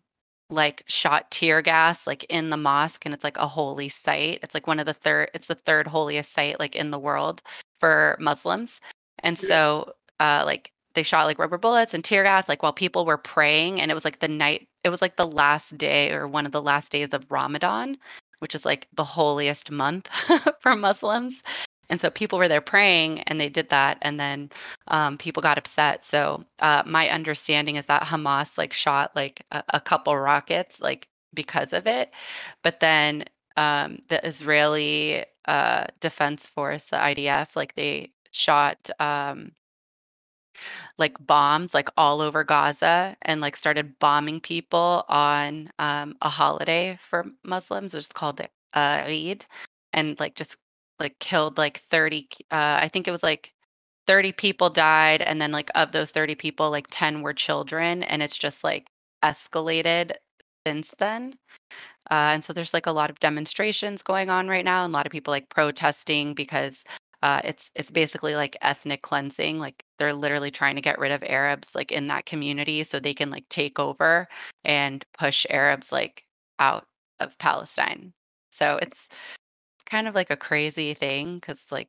like 0.55 0.83
shot 0.87 1.31
tear 1.31 1.61
gas 1.61 2.07
like 2.07 2.25
in 2.29 2.51
the 2.51 2.57
mosque 2.57 3.05
and 3.05 3.15
it's 3.15 3.25
like 3.25 3.37
a 3.37 3.47
holy 3.47 3.89
site 3.89 4.39
it's 4.43 4.55
like 4.55 4.67
one 4.67 4.79
of 4.79 4.87
the 4.87 4.95
third 4.95 5.31
it's 5.35 5.49
the 5.49 5.55
third 5.55 5.87
holiest 5.87 6.33
site 6.33 6.59
like 6.59 6.75
in 6.75 6.91
the 6.91 6.99
world 6.99 7.43
for 7.81 8.17
Muslims. 8.21 8.81
And 9.23 9.39
so 9.39 9.93
uh 10.21 10.43
like 10.47 10.73
they 10.95 11.03
shot 11.03 11.27
like 11.27 11.39
rubber 11.39 11.59
bullets 11.59 11.93
and 11.93 12.05
tear 12.05 12.23
gas 12.23 12.49
like 12.49 12.63
while 12.63 12.73
people 12.73 13.05
were 13.05 13.19
praying 13.19 13.81
and 13.81 13.91
it 13.91 13.95
was 13.95 14.05
like 14.05 14.21
the 14.21 14.29
night 14.29 14.69
it 14.85 14.91
was 14.91 15.03
like 15.03 15.17
the 15.17 15.27
last 15.27 15.77
day 15.77 16.13
or 16.13 16.29
one 16.29 16.47
of 16.47 16.53
the 16.53 16.63
last 16.63 16.93
days 16.93 17.13
of 17.13 17.25
Ramadan, 17.31 17.97
which 18.39 18.55
is 18.55 18.65
like 18.65 18.87
the 18.95 19.05
holiest 19.05 19.71
month 19.71 20.09
for 20.61 20.77
Muslims. 20.77 21.43
And 21.91 22.01
so 22.01 22.11
people 22.11 22.39
were 22.39 22.49
there 22.49 22.61
praying 22.61 23.21
and 23.23 23.41
they 23.41 23.49
did 23.49 23.69
that 23.71 23.99
and 24.03 24.19
then 24.19 24.51
um, 24.89 25.19
people 25.19 25.43
got 25.43 25.59
upset. 25.59 26.03
So 26.03 26.45
uh, 26.61 26.83
my 26.87 27.09
understanding 27.09 27.77
is 27.77 27.87
that 27.87 28.03
Hamas 28.05 28.59
like 28.59 28.73
shot 28.73 29.13
like 29.15 29.45
a, 29.53 29.63
a 29.71 29.81
couple 29.81 30.17
rockets 30.17 30.81
like 30.81 31.09
because 31.35 31.73
of 31.73 31.87
it. 31.87 32.11
But 32.63 32.81
then 32.81 33.25
um, 33.57 33.99
the 34.09 34.25
Israeli 34.27 35.25
uh, 35.47 35.87
Defense 36.01 36.49
Force, 36.49 36.87
the 36.91 36.97
IDF, 36.97 37.57
like 37.57 37.75
they 37.75 38.13
shot 38.31 38.91
um, 39.01 39.53
like 40.99 41.17
bombs 41.27 41.75
like 41.75 41.89
all 41.97 42.21
over 42.21 42.45
Gaza 42.45 43.17
and 43.23 43.41
like 43.41 43.57
started 43.57 43.99
bombing 43.99 44.41
people 44.41 45.05
on 45.09 45.69
um, 45.79 46.17
a 46.23 46.29
holiday 46.29 46.97
for 47.01 47.27
Muslims, 47.45 47.93
which 47.95 48.03
is 48.03 48.09
called 48.09 48.41
uh, 48.41 48.47
Eid, 48.75 49.47
and 49.93 50.19
like 50.21 50.35
just 50.37 50.57
like 51.05 51.19
killed 51.21 51.59
like 51.59 51.79
30. 51.81 52.29
Uh, 52.51 52.79
I 52.83 52.89
think 52.89 53.09
it 53.09 53.13
was 53.13 53.23
like 53.23 53.53
30 54.07 54.33
people 54.33 54.71
died, 54.71 55.23
and 55.23 55.41
then 55.41 55.53
like 55.53 55.71
of 55.75 55.93
those 55.93 56.11
30 56.13 56.35
people, 56.37 56.71
like 56.71 56.87
10 56.91 57.23
were 57.23 57.35
children, 57.35 58.03
and 58.05 58.23
it's 58.23 58.39
just 58.39 58.65
like 58.65 58.89
escalated 59.25 60.13
since 60.67 60.95
then. 60.99 61.35
Uh, 62.11 62.33
and 62.35 62.45
so 62.45 62.53
there's 62.53 62.75
like 62.75 62.87
a 62.87 62.93
lot 62.93 63.11
of 63.11 63.21
demonstrations 63.21 64.03
going 64.03 64.31
on 64.31 64.49
right 64.49 64.65
now, 64.65 64.85
and 64.85 64.93
a 64.93 64.97
lot 64.97 65.07
of 65.07 65.13
people 65.13 65.33
like 65.33 65.49
protesting 65.51 66.35
because 66.35 66.85
uh, 67.23 67.41
it's 67.45 67.71
it's 67.75 67.91
basically 67.91 68.37
like 68.37 68.57
ethnic 68.63 69.03
cleansing. 69.03 69.59
Like 69.59 69.85
they're 69.99 70.13
literally 70.15 70.51
trying 70.51 70.77
to 70.77 70.83
get 70.83 70.99
rid 70.99 71.13
of 71.13 71.23
Arabs 71.25 71.75
like 71.75 71.91
in 71.93 72.09
that 72.09 72.27
community 72.27 72.85
so 72.85 73.01
they 73.01 73.15
can 73.15 73.31
like 73.31 73.49
take 73.49 73.79
over 73.79 74.29
and 74.65 75.05
push 75.19 75.47
Arabs 75.51 75.91
like 75.93 76.25
out 76.59 76.87
of 77.21 77.39
Palestine. 77.39 78.13
So 78.51 78.79
it's 78.83 79.09
it's 79.09 79.44
kind 79.87 80.09
of 80.09 80.15
like 80.15 80.31
a 80.31 80.37
crazy 80.37 80.95
thing 80.95 81.37
because 81.37 81.71
like 81.73 81.89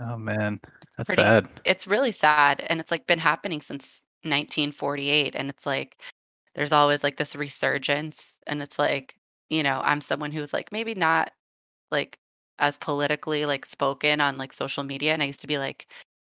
Oh 0.00 0.16
man, 0.16 0.60
that's 0.96 1.08
pretty- 1.08 1.22
sad. 1.22 1.48
it's 1.64 1.86
really 1.86 2.12
sad 2.12 2.64
and 2.68 2.80
it's 2.80 2.90
like 2.90 3.06
been 3.06 3.18
happening 3.18 3.60
since 3.60 4.02
1948 4.22 5.34
and 5.36 5.50
it's 5.50 5.66
like 5.66 6.00
there's 6.54 6.72
always 6.72 7.04
like 7.04 7.16
this 7.18 7.36
resurgence 7.36 8.38
and 8.46 8.62
it's 8.62 8.78
like 8.78 9.16
you 9.50 9.62
know 9.62 9.82
i'm 9.84 10.00
someone 10.00 10.32
who's 10.32 10.52
like 10.54 10.72
maybe 10.72 10.94
not 10.94 11.30
like 11.90 12.18
as 12.58 12.76
politically 12.78 13.44
like 13.44 13.66
spoken 13.66 14.20
on 14.22 14.38
like 14.38 14.52
social 14.54 14.82
media 14.84 15.12
and 15.12 15.22
i 15.22 15.26
used 15.26 15.42
to 15.42 15.46
be 15.46 15.58
like 15.58 15.88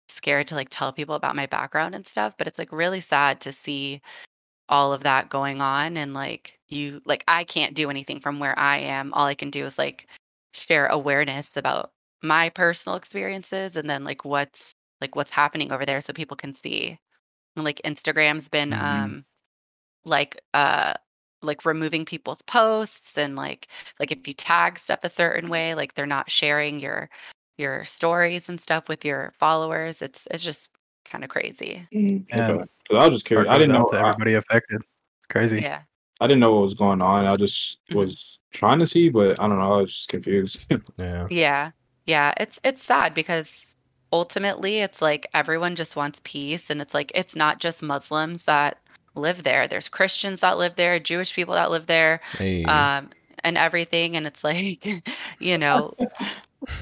scared 0.09 0.47
to 0.47 0.55
like 0.55 0.67
tell 0.69 0.91
people 0.91 1.15
about 1.15 1.35
my 1.35 1.45
background 1.45 1.95
and 1.95 2.05
stuff 2.05 2.35
but 2.37 2.47
it's 2.47 2.59
like 2.59 2.71
really 2.73 2.99
sad 3.01 3.39
to 3.39 3.53
see 3.53 4.01
all 4.67 4.91
of 4.91 5.03
that 5.03 5.29
going 5.29 5.61
on 5.61 5.95
and 5.95 6.13
like 6.13 6.59
you 6.67 7.01
like 7.05 7.23
i 7.29 7.43
can't 7.45 7.75
do 7.75 7.89
anything 7.89 8.19
from 8.19 8.39
where 8.39 8.57
i 8.59 8.77
am 8.77 9.13
all 9.13 9.25
i 9.25 9.35
can 9.35 9.49
do 9.51 9.63
is 9.63 9.77
like 9.77 10.07
share 10.55 10.87
awareness 10.87 11.57
about 11.57 11.91
my 12.23 12.49
personal 12.49 12.95
experiences 12.95 13.75
and 13.75 13.89
then 13.89 14.03
like 14.03 14.23
what's 14.25 14.73
like 15.01 15.15
what's 15.15 15.31
happening 15.31 15.71
over 15.71 15.85
there 15.85 16.01
so 16.01 16.13
people 16.13 16.37
can 16.37 16.53
see 16.53 16.97
and 17.55 17.65
like 17.65 17.81
instagram's 17.85 18.47
been 18.47 18.71
Mhm. 18.71 18.81
um 18.81 19.25
like 20.05 20.41
uh 20.53 20.93
like 21.41 21.65
removing 21.65 22.05
people's 22.05 22.41
posts 22.41 23.17
and 23.17 23.35
like 23.35 23.67
like 23.99 24.11
if 24.11 24.27
you 24.27 24.33
tag 24.33 24.79
stuff 24.79 24.99
a 25.03 25.09
certain 25.09 25.49
way 25.49 25.75
like 25.75 25.93
they're 25.93 26.05
not 26.07 26.29
sharing 26.31 26.79
your 26.79 27.09
your 27.57 27.85
stories 27.85 28.49
and 28.49 28.59
stuff 28.59 28.87
with 28.89 29.03
your 29.05 29.33
followers 29.37 30.01
it's 30.01 30.27
it's 30.31 30.43
just 30.43 30.69
kind 31.03 31.23
of 31.23 31.29
crazy 31.29 31.87
Yeah. 31.91 32.63
I 32.91 33.07
was 33.07 33.15
just 33.15 33.25
curious. 33.25 33.49
I 33.49 33.57
didn't 33.57 33.73
know. 33.73 33.81
out 33.81 33.91
to 33.91 33.97
I, 33.97 34.09
everybody 34.09 34.35
affected. 34.35 34.81
Crazy. 35.29 35.59
yeah 35.61 35.81
I 36.21 36.27
didn't 36.27 36.39
know 36.39 36.53
what 36.53 36.61
was 36.61 36.75
going 36.75 37.01
on. 37.01 37.25
I 37.25 37.35
just 37.35 37.79
Mhm. 37.91 37.95
was 37.95 38.39
trying 38.55 38.79
to 38.79 38.87
see, 38.87 39.09
but 39.09 39.39
I 39.39 39.47
don't 39.47 39.59
know. 39.59 39.73
I 39.73 39.81
was 39.81 39.93
just 39.93 40.09
confused. 40.09 40.65
Yeah. 40.97 41.27
Yeah. 41.29 41.71
Yeah, 42.07 42.33
it's 42.37 42.59
it's 42.63 42.83
sad 42.83 43.13
because 43.13 43.75
ultimately 44.13 44.79
it's 44.79 45.01
like 45.01 45.27
everyone 45.33 45.75
just 45.75 45.95
wants 45.95 46.21
peace 46.23 46.69
and 46.69 46.79
it's 46.81 46.93
like 46.93 47.11
it's 47.15 47.35
not 47.35 47.59
just 47.59 47.81
Muslims 47.83 48.45
that 48.45 48.77
live 49.15 49.43
there. 49.43 49.67
There's 49.67 49.89
Christians 49.89 50.41
that 50.41 50.57
live 50.57 50.75
there, 50.75 50.99
Jewish 50.99 51.33
people 51.33 51.55
that 51.55 51.71
live 51.71 51.87
there, 51.87 52.21
Hey. 52.37 52.63
um 52.65 53.09
and 53.43 53.57
everything 53.57 54.15
and 54.15 54.27
it's 54.27 54.43
like 54.43 54.85
you 55.39 55.57
know, 55.57 55.93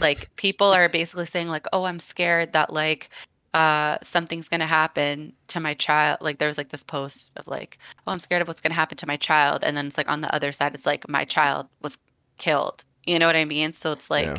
like 0.01 0.29
people 0.35 0.67
are 0.67 0.89
basically 0.89 1.25
saying 1.25 1.47
like, 1.47 1.67
"Oh, 1.73 1.85
I'm 1.85 1.99
scared 1.99 2.53
that 2.53 2.71
like 2.73 3.09
uh 3.53 3.97
something's 4.03 4.49
going 4.49 4.59
to 4.61 4.65
happen 4.65 5.33
to 5.47 5.59
my 5.59 5.73
child." 5.73 6.19
Like 6.21 6.37
there 6.39 6.47
was 6.47 6.57
like 6.57 6.69
this 6.69 6.83
post 6.83 7.31
of 7.35 7.47
like, 7.47 7.77
"Oh, 8.07 8.11
I'm 8.11 8.19
scared 8.19 8.41
of 8.41 8.47
what's 8.47 8.61
going 8.61 8.71
to 8.71 8.75
happen 8.75 8.97
to 8.97 9.07
my 9.07 9.17
child." 9.17 9.63
And 9.63 9.75
then 9.77 9.87
it's 9.87 9.97
like 9.97 10.09
on 10.09 10.21
the 10.21 10.33
other 10.33 10.51
side 10.51 10.73
it's 10.73 10.85
like 10.85 11.07
my 11.09 11.25
child 11.25 11.67
was 11.81 11.97
killed. 12.37 12.83
You 13.05 13.19
know 13.19 13.27
what 13.27 13.35
I 13.35 13.45
mean? 13.45 13.73
So 13.73 13.91
it's 13.91 14.09
like 14.09 14.27
Yeah. 14.27 14.37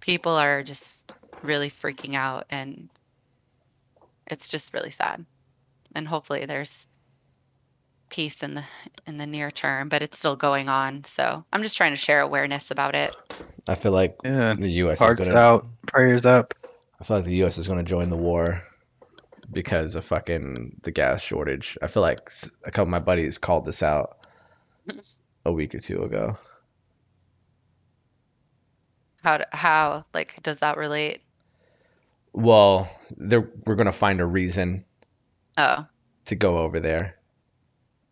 people 0.00 0.32
are 0.32 0.62
just 0.62 1.12
really 1.42 1.70
freaking 1.70 2.14
out 2.14 2.46
and 2.50 2.88
it's 4.26 4.48
just 4.48 4.74
really 4.74 4.90
sad 4.90 5.24
and 5.94 6.08
hopefully 6.08 6.44
there's 6.46 6.88
peace 8.08 8.42
in 8.42 8.54
the 8.54 8.64
in 9.06 9.18
the 9.18 9.26
near 9.26 9.50
term 9.50 9.88
but 9.88 10.02
it's 10.02 10.18
still 10.18 10.34
going 10.34 10.68
on 10.68 11.04
so 11.04 11.44
i'm 11.52 11.62
just 11.62 11.76
trying 11.76 11.92
to 11.92 11.96
share 11.96 12.20
awareness 12.20 12.70
about 12.70 12.94
it 12.94 13.16
I 13.68 13.74
feel 13.74 13.92
like 13.92 14.16
Yeah. 14.24 14.54
the 14.56 14.68
U.S. 14.68 14.98
Hearts 15.00 15.22
is 15.22 15.28
gonna. 15.28 15.40
out, 15.40 15.66
prayers 15.86 16.24
up. 16.24 16.54
I 17.00 17.04
feel 17.04 17.18
like 17.18 17.26
the 17.26 17.36
U.S. 17.36 17.58
is 17.58 17.68
gonna 17.68 17.82
join 17.82 18.08
the 18.08 18.16
war 18.16 18.62
because 19.52 19.94
of 19.94 20.04
fucking 20.04 20.80
the 20.82 20.90
gas 20.90 21.22
shortage. 21.22 21.76
I 21.82 21.86
feel 21.86 22.02
like 22.02 22.30
a 22.64 22.70
couple 22.70 22.84
of 22.84 22.88
my 22.88 22.98
buddies 23.00 23.38
called 23.38 23.64
this 23.64 23.82
out 23.82 24.18
a 25.44 25.52
week 25.52 25.74
or 25.74 25.78
two 25.80 26.02
ago. 26.02 26.38
how 29.22 29.40
how 29.52 30.04
like 30.14 30.40
does 30.42 30.60
that 30.60 30.76
relate 30.76 31.20
Well, 32.32 32.88
they're 33.16 33.48
we're 33.66 33.74
gonna 33.74 33.92
find 33.92 34.20
a 34.20 34.26
reason 34.26 34.84
oh 35.58 35.86
to 36.26 36.34
go 36.36 36.58
over 36.58 36.80
there. 36.80 37.16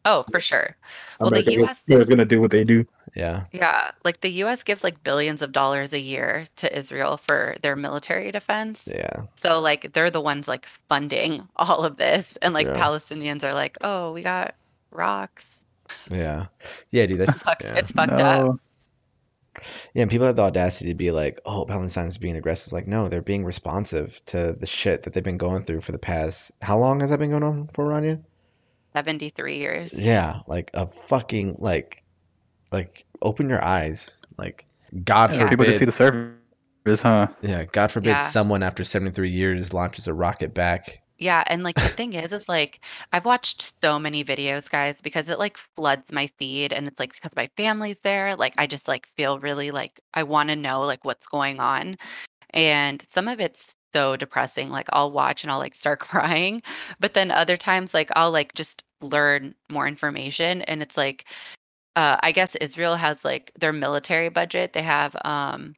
oh 0.04 0.24
for 0.30 0.40
sure 0.40 0.76
Well, 1.20 1.30
the 1.30 1.40
America 1.40 1.62
US 1.62 1.78
is 1.86 2.08
going 2.08 2.18
to 2.18 2.24
do 2.24 2.40
what 2.40 2.50
they 2.50 2.64
do. 2.64 2.84
Yeah. 3.14 3.44
yeah 3.52 3.92
like 4.04 4.20
the 4.22 4.30
us 4.30 4.62
gives 4.64 4.82
like 4.82 5.02
billions 5.04 5.40
of 5.40 5.52
dollars 5.52 5.92
a 5.92 6.00
year 6.00 6.44
to 6.56 6.76
israel 6.76 7.16
for 7.16 7.56
their 7.62 7.76
military 7.76 8.32
defense 8.32 8.88
Yeah. 8.92 9.22
So 9.36 9.60
like 9.60 9.92
they're 9.92 10.10
the 10.10 10.20
ones 10.20 10.48
like 10.48 10.66
funding 10.66 11.46
all 11.56 11.84
of 11.84 11.96
this 11.96 12.36
and 12.42 12.52
like 12.54 12.66
Yeah. 12.66 12.76
Palestinians 12.76 13.44
are 13.44 13.54
like, 13.54 13.78
"Oh, 13.82 14.12
we 14.12 14.22
got 14.22 14.54
rocks." 14.90 15.66
Yeah. 16.10 16.46
Yeah, 16.90 17.06
dude. 17.06 17.18
That's, 17.26 17.38
Fucked- 17.42 17.64
yeah. 17.64 17.74
It's 17.74 17.92
fucked 17.92 18.12
up. 18.12 18.56
Yeah, 19.94 20.02
and 20.02 20.10
people 20.10 20.26
have 20.26 20.34
the 20.36 20.42
audacity 20.42 20.90
to 20.90 20.94
be 20.96 21.12
like, 21.12 21.40
"Oh, 21.46 21.64
Palestine's 21.64 22.18
being 22.18 22.36
aggressive." 22.36 22.66
It's 22.66 22.72
like, 22.72 22.88
no, 22.88 23.08
they're 23.08 23.22
being 23.22 23.44
responsive 23.44 24.20
to 24.26 24.52
the 24.52 24.66
shit 24.66 25.04
that 25.04 25.12
they've 25.12 25.22
been 25.22 25.38
going 25.38 25.62
through 25.62 25.82
for 25.82 25.92
the 25.92 25.98
past. 25.98 26.50
How 26.60 26.76
long 26.78 26.98
has 27.00 27.10
that 27.10 27.18
been 27.20 27.30
going 27.30 27.44
on 27.44 27.68
for 27.72 27.84
Ranya? 27.86 28.20
73 28.94 29.58
years. 29.58 29.92
Yeah, 29.92 30.40
like 30.48 30.70
a 30.74 30.86
fucking 30.86 31.56
like, 31.58 32.02
like 32.74 33.06
open 33.22 33.48
your 33.48 33.64
eyes. 33.64 34.10
Like, 34.36 34.66
God 35.04 35.30
Yeah. 35.32 35.38
forbid. 35.38 35.50
People 35.50 35.64
to 35.66 35.78
see 35.78 35.84
the 35.86 35.92
surface, 35.92 37.02
huh? 37.02 37.28
yeah, 37.42 37.64
God 37.64 37.90
forbid 37.90 38.08
Yeah. 38.10 38.28
someone 38.28 38.62
after 38.62 38.84
seventy 38.84 39.10
three 39.12 39.30
years 39.30 39.72
launches 39.72 40.06
a 40.08 40.14
rocket 40.14 40.52
back. 40.54 41.00
Yeah, 41.18 41.44
and 41.46 41.62
like 41.62 41.76
the 41.76 41.88
thing 41.88 42.12
is 42.14 42.32
is 42.32 42.48
like 42.48 42.84
I've 43.12 43.24
watched 43.24 43.72
so 43.82 43.98
many 43.98 44.24
videos, 44.24 44.68
guys, 44.68 45.00
because 45.00 45.28
it 45.28 45.38
like 45.38 45.56
floods 45.76 46.12
my 46.12 46.26
feed 46.38 46.72
and 46.72 46.88
it's 46.88 46.98
like 46.98 47.14
because 47.14 47.36
my 47.36 47.48
family's 47.56 48.00
there, 48.00 48.34
like 48.36 48.54
I 48.58 48.66
just 48.66 48.88
like 48.88 49.06
feel 49.16 49.38
really 49.38 49.70
like 49.70 50.00
I 50.14 50.24
want 50.24 50.48
to 50.50 50.56
know 50.56 50.82
like 50.82 51.04
what's 51.04 51.26
going 51.26 51.60
on. 51.60 51.96
And 52.50 53.02
some 53.08 53.28
of 53.28 53.40
it's 53.40 53.76
so 53.92 54.16
depressing. 54.16 54.70
Like 54.70 54.88
I'll 54.92 55.12
watch 55.12 55.44
and 55.44 55.50
I'll 55.52 55.58
like 55.58 55.74
start 55.74 56.00
crying, 56.00 56.62
but 57.00 57.14
then 57.14 57.30
other 57.30 57.56
times 57.56 57.94
like 57.94 58.10
I'll 58.16 58.32
like 58.32 58.54
just 58.54 58.82
learn 59.00 59.54
more 59.70 59.86
information 59.88 60.62
and 60.62 60.82
it's 60.82 60.96
like 60.96 61.26
uh 61.96 62.16
I 62.22 62.32
guess 62.32 62.54
Israel 62.56 62.96
has 62.96 63.24
like 63.24 63.52
their 63.58 63.72
military 63.72 64.28
budget. 64.28 64.72
They 64.72 64.82
have 64.82 65.16
um 65.24 65.74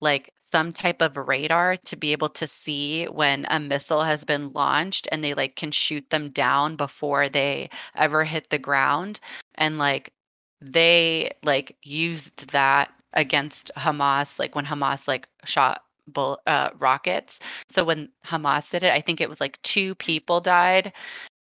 like 0.00 0.32
some 0.40 0.72
type 0.72 1.00
of 1.02 1.16
radar 1.16 1.76
to 1.76 1.96
be 1.96 2.12
able 2.12 2.28
to 2.28 2.46
see 2.46 3.06
when 3.06 3.46
a 3.50 3.60
missile 3.60 4.02
has 4.02 4.24
been 4.24 4.52
launched 4.52 5.08
and 5.12 5.24
they 5.24 5.34
like 5.34 5.56
can 5.56 5.70
shoot 5.70 6.08
them 6.10 6.30
down 6.30 6.76
before 6.76 7.28
they 7.28 7.70
ever 7.96 8.24
hit 8.24 8.50
the 8.50 8.58
ground 8.58 9.20
and 9.56 9.78
like 9.78 10.12
they 10.60 11.30
like 11.44 11.76
used 11.82 12.50
that 12.52 12.92
against 13.14 13.70
Hamas 13.76 14.38
like 14.38 14.54
when 14.54 14.66
Hamas 14.66 15.08
like 15.08 15.28
shot 15.44 15.82
bull 16.06 16.38
uh, 16.46 16.70
rockets 16.78 17.40
so 17.70 17.84
when 17.84 18.10
Hamas 18.26 18.70
did 18.70 18.82
it 18.84 18.92
I 18.92 19.00
think 19.00 19.20
it 19.20 19.28
was 19.28 19.40
like 19.40 19.60
two 19.62 19.94
people 19.96 20.40
died 20.40 20.92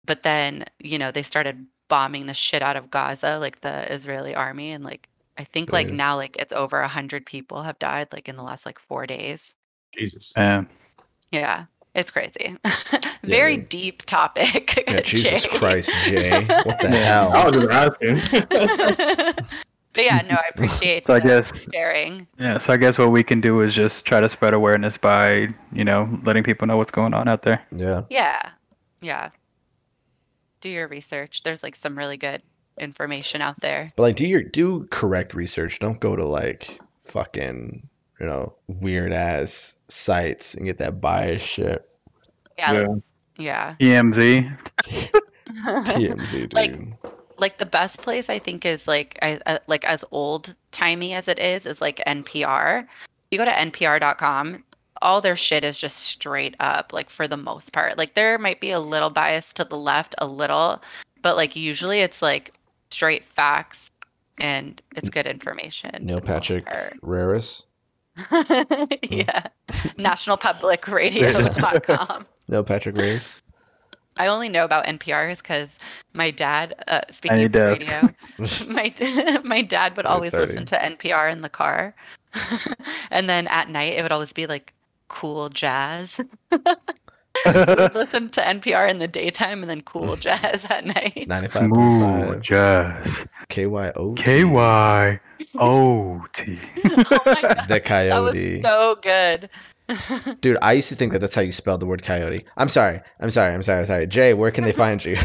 but 0.05 0.23
then 0.23 0.65
you 0.79 0.97
know 0.97 1.11
they 1.11 1.23
started 1.23 1.65
bombing 1.91 2.25
the 2.25 2.33
shit 2.33 2.61
out 2.63 2.77
of 2.77 2.89
Gaza 2.89 3.37
like 3.37 3.59
the 3.59 3.91
Israeli 3.91 4.33
army 4.33 4.71
and 4.71 4.81
like 4.81 5.09
I 5.37 5.43
think 5.43 5.73
like 5.73 5.89
now 5.91 6.15
like 6.15 6.37
it's 6.37 6.53
over 6.53 6.79
a 6.79 6.87
hundred 6.87 7.25
people 7.25 7.63
have 7.63 7.77
died 7.79 8.07
like 8.13 8.29
in 8.29 8.37
the 8.37 8.43
last 8.43 8.65
like 8.65 8.79
four 8.79 9.05
days. 9.05 9.55
Jesus. 9.93 10.31
Man. 10.37 10.67
Yeah, 11.31 11.65
it's 11.93 12.09
crazy. 12.11 12.55
Very 13.23 13.57
man. 13.57 13.65
deep 13.69 14.03
topic. 14.05 14.85
Yeah, 14.91 15.01
Jesus 15.01 15.43
Jay. 15.45 15.57
Christ, 15.57 15.91
Jay, 16.05 16.45
what 16.63 16.79
the 16.79 16.89
Yeah. 16.91 17.27
I 17.27 17.37
hell? 17.39 17.51
was 17.51 17.61
just 17.61 17.71
asking. 17.71 19.35
but 19.93 20.03
yeah, 20.05 20.21
no, 20.29 20.35
I 20.35 20.45
appreciate 20.53 21.03
So 21.05 21.13
I 21.15 21.19
the 21.19 21.27
guess 21.27 21.67
sharing. 21.73 22.27
yeah, 22.39 22.57
so 22.57 22.71
I 22.73 22.77
guess 22.77 22.97
what 22.97 23.11
we 23.11 23.23
can 23.23 23.41
do 23.41 23.61
is 23.61 23.73
just 23.73 24.05
try 24.05 24.21
to 24.21 24.29
spread 24.29 24.53
awareness 24.53 24.95
by, 24.97 25.49
you 25.73 25.83
know, 25.83 26.07
letting 26.23 26.43
people 26.43 26.67
know 26.67 26.77
what's 26.77 26.91
going 26.91 27.13
on 27.13 27.27
out 27.27 27.41
there. 27.43 27.61
Yeah, 27.75 28.01
Yeah, 28.09 28.51
yeah. 29.01 29.29
Do 30.61 30.69
your 30.69 30.87
research. 30.87 31.43
There's 31.43 31.63
like 31.63 31.75
some 31.75 31.97
really 31.97 32.17
good 32.17 32.41
information 32.79 33.41
out 33.41 33.59
there. 33.59 33.91
but 33.95 34.03
like, 34.03 34.15
do 34.15 34.25
your 34.25 34.41
do 34.43 34.87
correct 34.91 35.33
research. 35.33 35.79
Don't 35.79 35.99
go 35.99 36.15
to 36.15 36.23
like 36.25 36.79
fucking 37.01 37.87
you 38.19 38.25
know 38.25 38.53
weird 38.67 39.11
ass 39.11 39.77
sites 39.87 40.53
and 40.53 40.65
get 40.65 40.77
that 40.77 41.01
bias 41.01 41.41
shit. 41.41 41.87
Yeah, 42.57 42.71
yeah. 42.73 42.79
like- 42.87 43.03
yeah. 43.37 43.75
EMZ. 43.79 44.57
TMZ, 45.63 46.31
dude. 46.31 46.53
Like- 46.53 46.75
like 47.37 47.57
the 47.57 47.65
best 47.65 48.03
place 48.03 48.29
I 48.29 48.37
think 48.37 48.65
is 48.67 48.87
like 48.87 49.17
I, 49.23 49.39
uh, 49.47 49.57
like 49.65 49.83
as 49.83 50.05
old 50.11 50.53
timey 50.69 51.15
as 51.15 51.27
it 51.27 51.39
is 51.39 51.65
is 51.65 51.81
like 51.81 51.97
NPR. 52.05 52.85
You 53.31 53.37
go 53.39 53.45
to 53.45 53.51
npr.com, 53.51 54.63
all 55.01 55.21
their 55.21 55.35
shit 55.35 55.63
is 55.63 55.77
just 55.77 55.97
straight 55.97 56.55
up 56.59 56.93
like 56.93 57.09
for 57.09 57.27
the 57.27 57.37
most 57.37 57.73
part. 57.73 57.97
Like 57.97 58.13
there 58.13 58.37
might 58.37 58.61
be 58.61 58.69
a 58.71 58.79
little 58.79 59.09
bias 59.09 59.51
to 59.53 59.63
the 59.63 59.77
left 59.77 60.13
a 60.19 60.27
little, 60.27 60.81
but 61.21 61.35
like 61.35 61.55
usually 61.55 62.01
it's 62.01 62.21
like 62.21 62.53
straight 62.89 63.25
facts 63.25 63.89
and 64.39 64.81
it's 64.95 65.09
good 65.09 65.27
information. 65.27 65.91
Neil 66.01 66.19
for 66.19 66.25
the 66.25 66.31
most 66.31 66.47
Patrick 66.47 66.65
part. 66.65 66.97
Raris. 67.01 67.65
yeah. 69.09 69.47
Nationalpublicradio.com. 69.97 72.25
No 72.47 72.63
Patrick 72.63 72.97
Raris. 72.97 73.33
I 74.17 74.25
only 74.27 74.49
know 74.49 74.65
about 74.65 74.85
NPRs 74.85 75.37
because 75.37 75.79
my 76.11 76.31
dad, 76.31 76.75
uh, 76.89 76.99
speaking 77.09 77.37
Tiny 77.37 77.45
of 77.45 77.79
radio, 77.79 78.09
my 78.67 78.93
my 79.45 79.61
dad 79.61 79.95
would 79.95 80.05
always 80.05 80.33
listen 80.33 80.65
to 80.65 80.75
NPR 80.75 81.31
in 81.31 81.39
the 81.39 81.47
car, 81.47 81.95
and 83.09 83.29
then 83.29 83.47
at 83.47 83.69
night 83.69 83.93
it 83.93 84.03
would 84.03 84.11
always 84.11 84.33
be 84.33 84.47
like 84.47 84.73
cool 85.11 85.49
jazz. 85.49 86.21
listen 87.45 88.29
to 88.29 88.41
NPR 88.41 88.89
in 88.89 88.99
the 88.99 89.07
daytime 89.07 89.61
and 89.61 89.69
then 89.69 89.81
cool 89.81 90.15
jazz 90.15 90.65
at 90.69 90.85
night. 90.85 91.25
Ninety 91.27 91.47
five 91.47 91.69
point 91.69 91.75
Smooth 91.75 92.41
jazz. 92.41 93.25
KYO. 93.49 94.15
K 94.17 94.43
Y 94.43 95.19
O 95.57 96.25
T. 96.33 96.59
oh 96.85 97.19
my 97.25 97.41
god, 97.41 97.67
The 97.67 97.79
that 97.79 98.19
was 98.19 98.33
coyote. 98.33 98.61
so 98.61 98.95
good. 99.01 99.49
Dude, 100.41 100.57
I 100.61 100.73
used 100.73 100.89
to 100.89 100.95
think 100.95 101.11
that 101.13 101.19
that's 101.19 101.35
how 101.35 101.41
you 101.41 101.51
spell 101.51 101.77
the 101.77 101.85
word 101.85 102.03
coyote. 102.03 102.45
I'm 102.57 102.69
sorry. 102.69 103.01
I'm 103.19 103.31
sorry. 103.31 103.53
I'm 103.53 103.63
sorry. 103.63 103.79
I'm 103.79 103.85
sorry. 103.85 104.07
Jay, 104.07 104.33
where 104.33 104.51
can 104.51 104.63
they 104.63 104.71
find 104.71 105.03
you? 105.03 105.17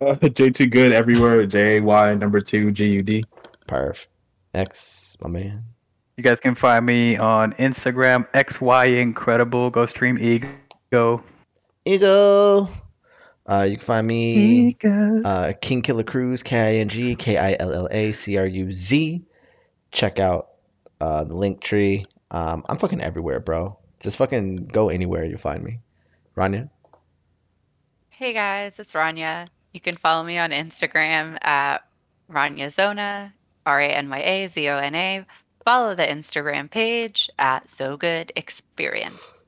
Uh, 0.00 0.16
J2 0.16 0.70
good 0.70 0.92
everywhere. 0.92 1.46
J 1.46 1.80
Y 1.80 2.14
number 2.14 2.40
two 2.40 2.70
G 2.72 2.90
U 2.94 3.02
D. 3.02 3.24
Perf. 3.66 4.06
X, 4.54 5.16
my 5.20 5.30
man. 5.30 5.64
You 6.16 6.22
guys 6.22 6.38
can 6.38 6.54
find 6.54 6.86
me 6.86 7.16
on 7.16 7.54
Instagram, 7.54 8.28
XY 8.32 9.00
Incredible. 9.00 9.70
Go 9.70 9.84
stream 9.86 10.16
Ego. 10.18 11.24
Ego. 11.84 12.68
Uh, 13.46 13.66
you 13.68 13.76
can 13.76 13.84
find 13.84 14.06
me 14.06 14.68
Ego. 14.68 15.22
uh, 15.24 15.52
King 15.60 15.82
Killer 15.82 16.04
Cruz, 16.04 16.42
K 16.44 16.56
I 16.56 16.74
N 16.76 16.88
G 16.88 17.16
K 17.16 17.36
I 17.36 17.56
L 17.58 17.72
L 17.72 17.88
A 17.90 18.12
C 18.12 18.38
R 18.38 18.46
U 18.46 18.72
Z. 18.72 19.22
Check 19.90 20.20
out 20.20 20.50
uh, 21.00 21.24
the 21.24 21.36
link 21.36 21.60
tree. 21.60 22.04
Um, 22.30 22.64
I'm 22.68 22.78
fucking 22.78 23.00
everywhere, 23.00 23.40
bro. 23.40 23.76
Just 24.00 24.16
fucking 24.18 24.66
go 24.66 24.90
anywhere 24.90 25.24
you'll 25.24 25.38
find 25.38 25.64
me. 25.64 25.80
Ranya? 26.36 26.70
Hey 28.10 28.32
guys, 28.32 28.78
it's 28.78 28.92
Ranya. 28.92 29.48
You 29.72 29.80
can 29.80 29.96
follow 29.96 30.22
me 30.22 30.38
on 30.38 30.50
Instagram 30.50 31.38
at 31.44 31.84
Ranya 32.30 32.70
Zona, 32.70 33.34
R 33.66 33.80
A 33.80 33.88
N 33.88 34.08
Y 34.10 34.18
A 34.20 34.46
Z 34.46 34.68
O 34.68 34.78
N 34.78 34.94
A. 34.94 35.26
Follow 35.64 35.94
the 35.94 36.06
Instagram 36.06 36.70
page 36.70 37.30
at 37.38 37.70
So 37.70 37.96
Good 37.96 38.32
Experience. 38.36 39.44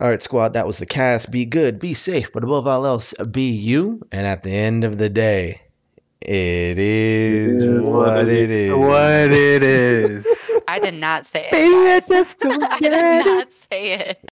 All 0.00 0.08
right, 0.08 0.20
squad, 0.20 0.54
that 0.54 0.66
was 0.66 0.78
the 0.78 0.86
cast. 0.86 1.30
Be 1.30 1.44
good, 1.44 1.78
be 1.78 1.94
safe, 1.94 2.32
but 2.32 2.42
above 2.42 2.66
all 2.66 2.84
else, 2.84 3.14
be 3.30 3.50
you. 3.50 4.00
And 4.10 4.26
at 4.26 4.42
the 4.42 4.50
end 4.50 4.82
of 4.82 4.98
the 4.98 5.08
day, 5.08 5.60
it 6.20 6.78
is 6.78 7.64
what 7.80 8.28
it 8.28 8.50
is. 8.50 8.74
What 8.74 9.30
it 9.30 9.62
is. 9.62 10.26
I 10.68 10.80
did 10.80 10.94
not 10.94 11.26
say 11.26 11.46
it. 11.46 11.52
Baby, 11.52 11.74
guys. 11.74 12.08
let's 12.08 12.34
go 12.34 12.48
I 12.70 12.78
did 12.80 13.24
not 13.24 13.52
say 13.52 13.92
it. 13.92 14.30